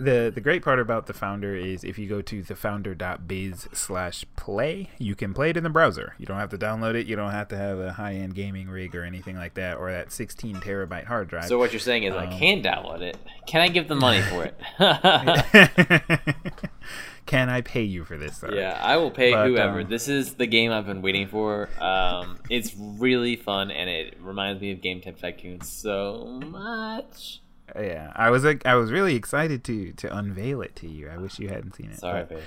The 0.00 0.30
the 0.32 0.40
great 0.40 0.62
part 0.62 0.78
about 0.78 1.06
the 1.06 1.12
founder 1.12 1.56
is 1.56 1.82
if 1.82 1.98
you 1.98 2.08
go 2.08 2.22
to 2.22 2.42
thefounder.biz 2.42 3.68
slash 3.72 4.24
play, 4.36 4.90
you 4.98 5.16
can 5.16 5.34
play 5.34 5.50
it 5.50 5.56
in 5.56 5.64
the 5.64 5.70
browser. 5.70 6.14
You 6.18 6.26
don't 6.26 6.38
have 6.38 6.50
to 6.50 6.58
download 6.58 6.94
it. 6.94 7.06
You 7.06 7.16
don't 7.16 7.32
have 7.32 7.48
to 7.48 7.56
have 7.56 7.78
a 7.80 7.92
high 7.92 8.14
end 8.14 8.34
gaming 8.36 8.68
rig 8.68 8.94
or 8.94 9.02
anything 9.02 9.36
like 9.36 9.54
that, 9.54 9.76
or 9.78 9.90
that 9.90 10.12
16 10.12 10.56
terabyte 10.56 11.06
hard 11.06 11.26
drive. 11.28 11.46
So 11.46 11.58
what 11.58 11.72
you're 11.72 11.80
saying 11.80 12.04
is 12.04 12.14
I 12.14 12.26
Um, 12.26 12.38
can 12.38 12.62
download 12.62 13.00
it. 13.00 13.16
Can 13.48 13.60
I 13.60 13.66
give 13.68 13.88
the 13.88 13.96
money 13.96 14.22
for 14.22 14.44
it? 14.44 14.54
can 17.26 17.48
I 17.50 17.60
pay 17.62 17.82
you 17.82 18.04
for 18.04 18.16
this? 18.16 18.42
Yeah, 18.52 18.78
I 18.80 18.96
will 18.98 19.10
pay 19.10 19.32
But, 19.32 19.48
whoever. 19.48 19.80
um, 19.80 19.88
this 19.88 20.08
is 20.08 20.34
the 20.34 20.46
game 20.46 20.70
I've 20.72 20.86
been 20.86 21.02
waiting 21.02 21.26
for. 21.28 21.68
Um, 21.80 22.38
it's 22.48 22.74
really 22.76 23.36
fun, 23.36 23.70
and 23.70 23.90
it 23.90 24.16
reminds 24.20 24.60
me 24.60 24.70
of 24.72 24.80
Game 24.80 25.00
Tech 25.00 25.18
Tycoon 25.18 25.60
so 25.60 26.40
much. 26.46 27.40
Yeah. 27.76 28.12
I 28.14 28.30
was 28.30 28.44
like, 28.44 28.64
I 28.66 28.74
was 28.74 28.90
really 28.90 29.14
excited 29.14 29.64
to 29.64 29.92
to 29.92 30.16
unveil 30.16 30.62
it 30.62 30.76
to 30.76 30.88
you. 30.88 31.08
I 31.08 31.16
wish 31.18 31.38
you 31.38 31.48
hadn't 31.48 31.74
seen 31.76 31.90
it. 31.90 31.98
Sorry, 31.98 32.24
babe. 32.24 32.38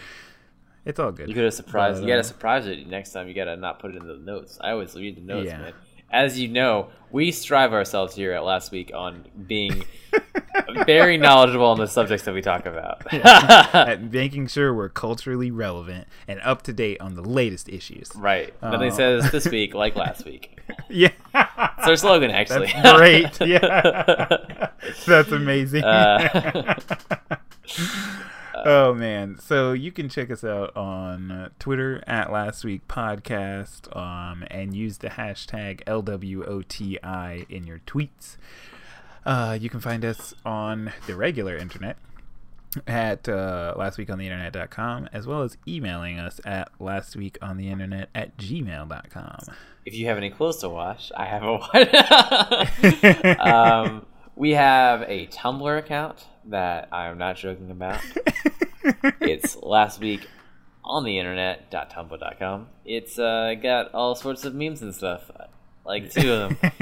It's 0.83 0.99
all 0.99 1.11
good. 1.11 1.27
You 1.29 1.35
could 1.35 1.43
have 1.43 1.53
surprised. 1.53 1.97
But, 1.97 2.03
you 2.03 2.07
gotta 2.07 2.21
uh, 2.21 2.23
surprise 2.23 2.65
it 2.65 2.87
next 2.87 3.11
time. 3.11 3.27
You 3.27 3.33
gotta 3.33 3.55
not 3.55 3.79
put 3.79 3.91
it 3.91 3.97
in 3.97 4.07
the 4.07 4.17
notes. 4.17 4.57
I 4.61 4.71
always 4.71 4.95
read 4.95 5.15
the 5.17 5.21
notes, 5.21 5.47
Yeah. 5.47 5.59
man. 5.59 5.73
As 6.11 6.39
you 6.39 6.47
know, 6.49 6.89
we 7.11 7.31
strive 7.31 7.73
ourselves 7.73 8.15
here 8.15 8.33
at 8.33 8.43
last 8.43 8.71
week 8.71 8.91
on 8.93 9.25
being 9.47 9.83
very 10.85 11.17
knowledgeable 11.17 11.65
on 11.65 11.77
the 11.77 11.87
subjects 11.87 12.25
that 12.25 12.33
we 12.33 12.41
talk 12.41 12.65
about. 12.65 13.13
At 13.13 14.01
making 14.11 14.47
sure 14.47 14.73
we're 14.73 14.89
culturally 14.89 15.51
relevant 15.51 16.07
and 16.27 16.39
up 16.41 16.61
to 16.63 16.73
date 16.73 16.99
on 17.01 17.15
the 17.15 17.21
latest 17.21 17.69
issues. 17.69 18.11
right. 18.15 18.53
Nothing 18.61 18.91
Oh. 18.91 18.95
says 18.95 19.31
this 19.31 19.45
week 19.51 19.73
like 19.73 19.95
last 19.95 20.25
week. 20.25 20.59
Yeah. 20.89 21.11
It's 21.33 21.87
our 21.87 21.95
slogan, 21.95 22.31
actually. 22.31 22.67
That's 22.67 22.97
great. 22.97 23.41
Yeah. 23.49 24.69
That's 25.05 25.31
amazing. 25.31 25.83
Uh, 25.83 26.75
oh 28.55 28.93
man. 28.93 29.37
So 29.39 29.73
you 29.73 29.91
can 29.91 30.09
check 30.09 30.31
us 30.31 30.43
out 30.43 30.75
on 30.75 31.31
uh, 31.31 31.49
Twitter 31.59 32.03
at 32.07 32.31
Last 32.31 32.63
Week 32.63 32.87
Podcast, 32.87 33.95
um, 33.95 34.43
and 34.49 34.75
use 34.75 34.99
the 34.99 35.09
hashtag 35.09 35.83
LWOTI 35.85 37.49
in 37.49 37.65
your 37.65 37.79
tweets. 37.85 38.37
Uh, 39.25 39.57
you 39.59 39.69
can 39.69 39.79
find 39.79 40.03
us 40.03 40.33
on 40.45 40.91
the 41.07 41.15
regular 41.15 41.55
internet 41.55 41.97
at 42.87 43.27
uh, 43.27 43.73
lastweekontheinternet.com 43.77 45.09
as 45.11 45.27
well 45.27 45.41
as 45.41 45.57
emailing 45.67 46.17
us 46.19 46.39
at 46.45 46.69
lastweekontheinternet 46.79 48.07
at 48.15 48.37
gmail.com. 48.37 49.39
If 49.85 49.93
you 49.95 50.07
have 50.07 50.17
any 50.17 50.29
clothes 50.29 50.57
to 50.57 50.69
wash, 50.69 51.11
I 51.15 51.25
have 51.25 51.43
a 51.43 51.57
one. 53.35 53.39
um, 53.39 54.05
we 54.35 54.51
have 54.51 55.03
a 55.03 55.27
Tumblr 55.27 55.77
account 55.77 56.25
that 56.45 56.89
I 56.91 57.07
am 57.07 57.17
not 57.17 57.37
joking 57.37 57.71
about. 57.71 58.01
it's 59.21 59.55
last 59.57 59.99
week 59.99 60.27
on 60.83 61.03
the 61.03 61.19
internet.tumblr.com. 61.19 62.67
It's 62.85 63.19
uh, 63.19 63.55
got 63.61 63.93
all 63.93 64.15
sorts 64.15 64.45
of 64.45 64.55
memes 64.55 64.81
and 64.81 64.93
stuff, 64.93 65.29
like 65.85 66.11
two 66.11 66.33
of 66.33 66.59
them. 66.59 66.73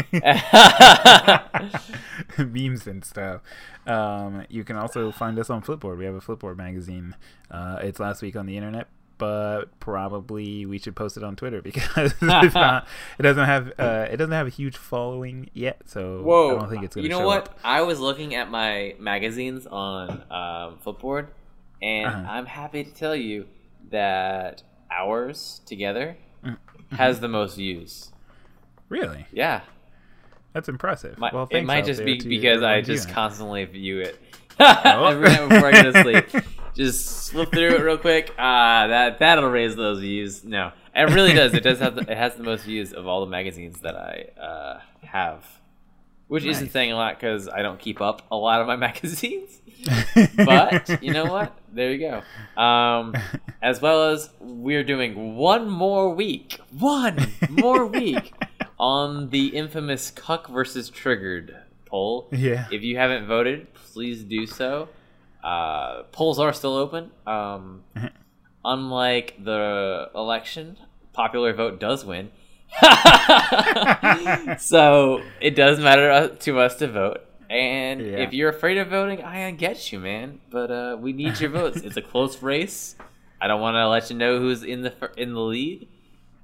memes 2.53 2.87
and 2.87 3.03
stuff. 3.03 3.41
Um, 3.85 4.45
you 4.49 4.63
can 4.63 4.77
also 4.77 5.11
find 5.11 5.37
us 5.39 5.49
on 5.49 5.61
Flipboard. 5.61 5.97
We 5.97 6.05
have 6.05 6.15
a 6.15 6.21
Flipboard 6.21 6.57
magazine. 6.57 7.15
Uh, 7.49 7.79
it's 7.81 7.99
last 7.99 8.21
week 8.21 8.35
on 8.35 8.45
the 8.45 8.55
internet, 8.55 8.87
but 9.19 9.65
probably 9.79 10.65
we 10.65 10.79
should 10.79 10.95
post 10.95 11.15
it 11.17 11.23
on 11.23 11.35
Twitter 11.35 11.61
because 11.61 12.13
it's 12.21 12.21
not. 12.55 12.87
It 13.19 13.21
doesn't 13.23 13.45
have. 13.45 13.71
Uh, 13.77 14.07
it 14.09 14.17
doesn't 14.17 14.31
have 14.33 14.47
a 14.47 14.49
huge 14.49 14.75
following 14.77 15.51
yet, 15.53 15.83
so 15.85 16.21
Whoa! 16.23 16.55
I 16.57 16.59
don't 16.61 16.69
think 16.71 16.83
it's 16.85 16.95
going 16.95 17.03
to. 17.07 17.13
you 17.13 17.19
know 17.19 17.27
what? 17.27 17.49
up. 17.49 17.59
I 17.63 17.81
was 17.81 17.99
looking 17.99 18.33
at 18.33 18.49
my 18.49 18.95
magazines 18.97 19.67
on 19.67 20.09
um, 20.31 20.79
Flipboard, 20.83 21.27
and 21.83 22.07
Uh-huh. 22.07 22.25
I'm 22.31 22.47
happy 22.47 22.83
to 22.83 22.91
tell 22.91 23.15
you 23.15 23.45
that 23.91 24.63
ours 24.91 25.61
together 25.67 26.17
Mm-hmm. 26.43 26.95
has 26.95 27.19
the 27.19 27.27
most 27.27 27.55
views. 27.57 28.11
Really, 28.87 29.27
Yeah, 29.31 29.61
that's 30.53 30.69
impressive. 30.69 31.17
My, 31.19 31.29
well, 31.33 31.47
it 31.51 31.63
might 31.65 31.85
just 31.85 32.03
be 32.03 32.17
because 32.19 32.63
I 32.63 32.81
just 32.81 33.09
constantly 33.09 33.65
view 33.65 33.99
it 33.99 34.17
Oh. 34.59 35.05
every 35.05 35.27
night 35.27 35.47
before 35.49 35.67
I 35.67 35.71
go 35.83 35.91
to 35.91 36.01
sleep. 36.01 36.43
Just 36.79 37.25
slip 37.25 37.51
through 37.51 37.75
it 37.75 37.81
real 37.81 37.97
quick. 37.97 38.33
Ah, 38.39 38.87
that 38.87 39.19
that'll 39.19 39.49
raise 39.49 39.75
those 39.75 39.99
views. 39.99 40.45
No, 40.45 40.71
it 40.95 41.13
really 41.13 41.33
does. 41.33 41.53
It 41.53 41.61
does 41.61 41.79
have 41.79 41.95
the, 41.95 42.09
it 42.09 42.17
has 42.17 42.35
the 42.35 42.43
most 42.43 42.63
views 42.63 42.93
of 42.93 43.05
all 43.05 43.19
the 43.19 43.29
magazines 43.29 43.81
that 43.81 43.97
I 43.97 44.27
uh, 44.41 44.79
have, 45.01 45.43
which 46.29 46.45
isn't 46.45 46.71
saying 46.71 46.93
a 46.93 46.95
lot 46.95 47.19
because 47.19 47.49
I 47.49 47.63
don't 47.63 47.81
keep 47.81 47.99
up 47.99 48.21
a 48.31 48.37
lot 48.37 48.61
of 48.61 48.67
my 48.67 48.75
magazines. 48.87 49.61
but 50.37 51.03
you 51.03 51.11
know 51.11 51.25
what? 51.25 51.53
There 51.73 51.91
you 51.91 51.99
go. 52.55 52.61
Um, 52.61 53.13
as 53.61 53.81
well 53.81 54.11
as 54.11 54.29
we're 54.39 54.85
doing 54.85 55.35
one 55.35 55.69
more 55.69 56.09
week, 56.15 56.61
one 56.71 57.33
more 57.49 57.85
week 57.87 58.33
on 58.79 59.31
the 59.31 59.47
infamous 59.47 60.11
Cuck 60.11 60.47
versus 60.47 60.89
Triggered 60.89 61.57
poll. 61.85 62.29
Yeah. 62.31 62.67
If 62.71 62.83
you 62.83 62.95
haven't 62.95 63.27
voted, 63.27 63.73
please 63.73 64.23
do 64.23 64.47
so. 64.47 64.87
Uh, 65.43 66.03
polls 66.11 66.39
are 66.39 66.53
still 66.53 66.75
open. 66.75 67.11
Um, 67.27 67.83
unlike 68.65 69.35
the 69.43 70.09
election, 70.15 70.77
popular 71.13 71.53
vote 71.53 71.79
does 71.79 72.03
win. 72.05 72.31
so 74.59 75.21
it 75.41 75.55
does 75.55 75.79
matter 75.79 76.29
to 76.35 76.59
us 76.59 76.75
to 76.77 76.87
vote. 76.87 77.25
And 77.49 78.01
Yeah. 78.01 78.17
if 78.19 78.33
you're 78.33 78.49
afraid 78.49 78.77
of 78.77 78.89
voting, 78.89 79.23
I 79.23 79.49
get 79.51 79.91
you, 79.91 79.99
man. 79.99 80.39
But 80.51 80.69
uh, 80.71 80.97
we 80.99 81.13
need 81.13 81.39
your 81.39 81.49
votes. 81.49 81.77
It's 81.81 81.97
a 81.97 82.01
close 82.01 82.41
race. 82.43 82.95
I 83.41 83.47
don't 83.47 83.61
want 83.61 83.75
to 83.75 83.87
let 83.87 84.09
you 84.09 84.17
know 84.17 84.39
who's 84.39 84.63
in 84.63 84.81
the 84.81 84.93
in 85.17 85.33
the 85.33 85.39
lead, 85.39 85.87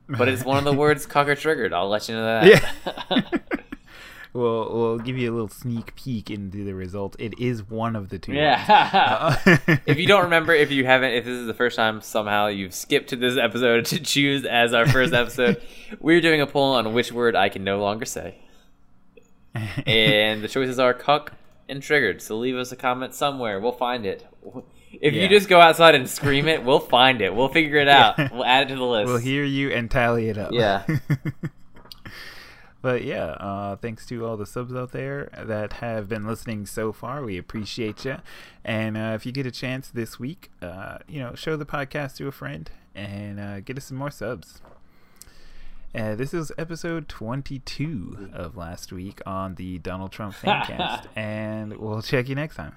but 0.07 0.29
it's 0.29 0.45
one 0.45 0.57
of 0.57 0.63
the 0.63 0.73
words 0.73 1.05
"cocker 1.05 1.35
triggered." 1.35 1.73
I'll 1.73 1.89
let 1.89 2.07
you 2.07 2.15
know 2.15 2.23
that. 2.23 2.45
Yeah. 3.11 3.21
We'll 4.35 4.69
we'll 4.75 4.99
give 4.99 5.17
you 5.17 5.31
a 5.31 5.33
little 5.33 5.47
sneak 5.47 5.95
peek 5.95 6.29
into 6.29 6.65
the 6.65 6.75
results. 6.75 7.15
It 7.19 7.39
is 7.39 7.63
one 7.69 7.95
of 7.95 8.09
the 8.09 8.19
two. 8.19 8.33
yeah. 8.33 9.29
ones. 9.45 9.59
Uh, 9.67 9.77
if 9.85 9.97
you 9.97 10.07
don't 10.07 10.23
remember, 10.23 10.53
if 10.53 10.71
you 10.71 10.85
haven't, 10.85 11.11
if 11.13 11.23
this 11.23 11.37
is 11.37 11.47
the 11.47 11.53
first 11.53 11.77
time 11.77 12.01
somehow 12.01 12.47
you've 12.47 12.73
skipped 12.73 13.09
to 13.11 13.15
this 13.15 13.37
episode 13.37 13.85
to 13.85 13.99
choose 14.01 14.43
as 14.45 14.73
our 14.73 14.85
first 14.87 15.13
episode, 15.21 15.61
we're 16.01 16.19
doing 16.19 16.41
a 16.41 16.47
poll 16.47 16.73
on 16.73 16.93
which 16.93 17.13
word 17.13 17.35
I 17.35 17.47
can 17.47 17.63
no 17.63 17.79
longer 17.79 18.03
say. 18.05 18.35
And 19.85 20.43
the 20.43 20.49
choices 20.49 20.79
are 20.79 20.93
cuck 20.93 21.31
and 21.69 21.81
triggered. 21.81 22.21
So 22.21 22.37
leave 22.37 22.57
us 22.57 22.73
a 22.73 22.75
comment 22.75 23.13
somewhere. 23.13 23.59
We'll 23.61 23.71
find 23.71 24.05
it. 24.05 24.27
If 24.91 25.13
Yeah. 25.13 25.23
you 25.23 25.29
just 25.29 25.47
go 25.47 25.61
outside 25.61 25.95
and 25.95 26.09
scream 26.09 26.47
it, 26.49 26.63
we'll 26.63 26.79
find 26.81 27.21
it. 27.21 27.33
We'll 27.33 27.47
figure 27.47 27.77
it 27.77 27.87
out. 27.87 28.17
We'll 28.33 28.43
add 28.45 28.63
it 28.67 28.73
to 28.73 28.75
the 28.75 28.83
list. 28.83 29.07
we'll 29.07 29.17
hear 29.17 29.45
you 29.45 29.71
and 29.71 29.89
tally 29.89 30.27
it 30.27 30.37
up. 30.37 30.51
Yeah. 30.51 30.83
But 32.85 33.03
yeah, 33.03 33.29
uh, 33.39 33.75
thanks 33.75 34.05
to 34.05 34.23
all 34.23 34.37
the 34.37 34.45
subs 34.45 34.75
out 34.75 34.91
there 34.91 35.31
that 35.35 35.73
have 35.73 36.07
been 36.07 36.27
listening 36.27 36.67
so 36.67 36.93
far. 36.93 37.23
We 37.23 37.35
appreciate 37.35 38.05
you. 38.05 38.17
And 38.63 38.95
uh, 38.95 39.13
if 39.15 39.25
you 39.25 39.31
get 39.31 39.47
a 39.47 39.51
chance 39.51 39.87
this 39.87 40.19
week, 40.19 40.51
uh, 40.61 40.99
you 41.07 41.19
know, 41.19 41.33
show 41.33 41.57
the 41.57 41.65
podcast 41.65 42.17
to 42.17 42.27
a 42.27 42.31
friend 42.31 42.69
and 42.93 43.39
uh, 43.39 43.59
get 43.61 43.75
us 43.79 43.85
some 43.85 43.97
more 43.97 44.11
subs. 44.11 44.61
Uh, 45.95 46.13
this 46.13 46.31
is 46.31 46.51
episode 46.59 47.09
22 47.09 48.29
of 48.31 48.55
last 48.55 48.93
week 48.93 49.19
on 49.25 49.55
the 49.55 49.79
Donald 49.79 50.11
Trump 50.11 50.35
Fancast, 50.43 51.07
and 51.15 51.77
we'll 51.77 52.03
check 52.03 52.29
you 52.29 52.35
next 52.35 52.55
time. 52.55 52.75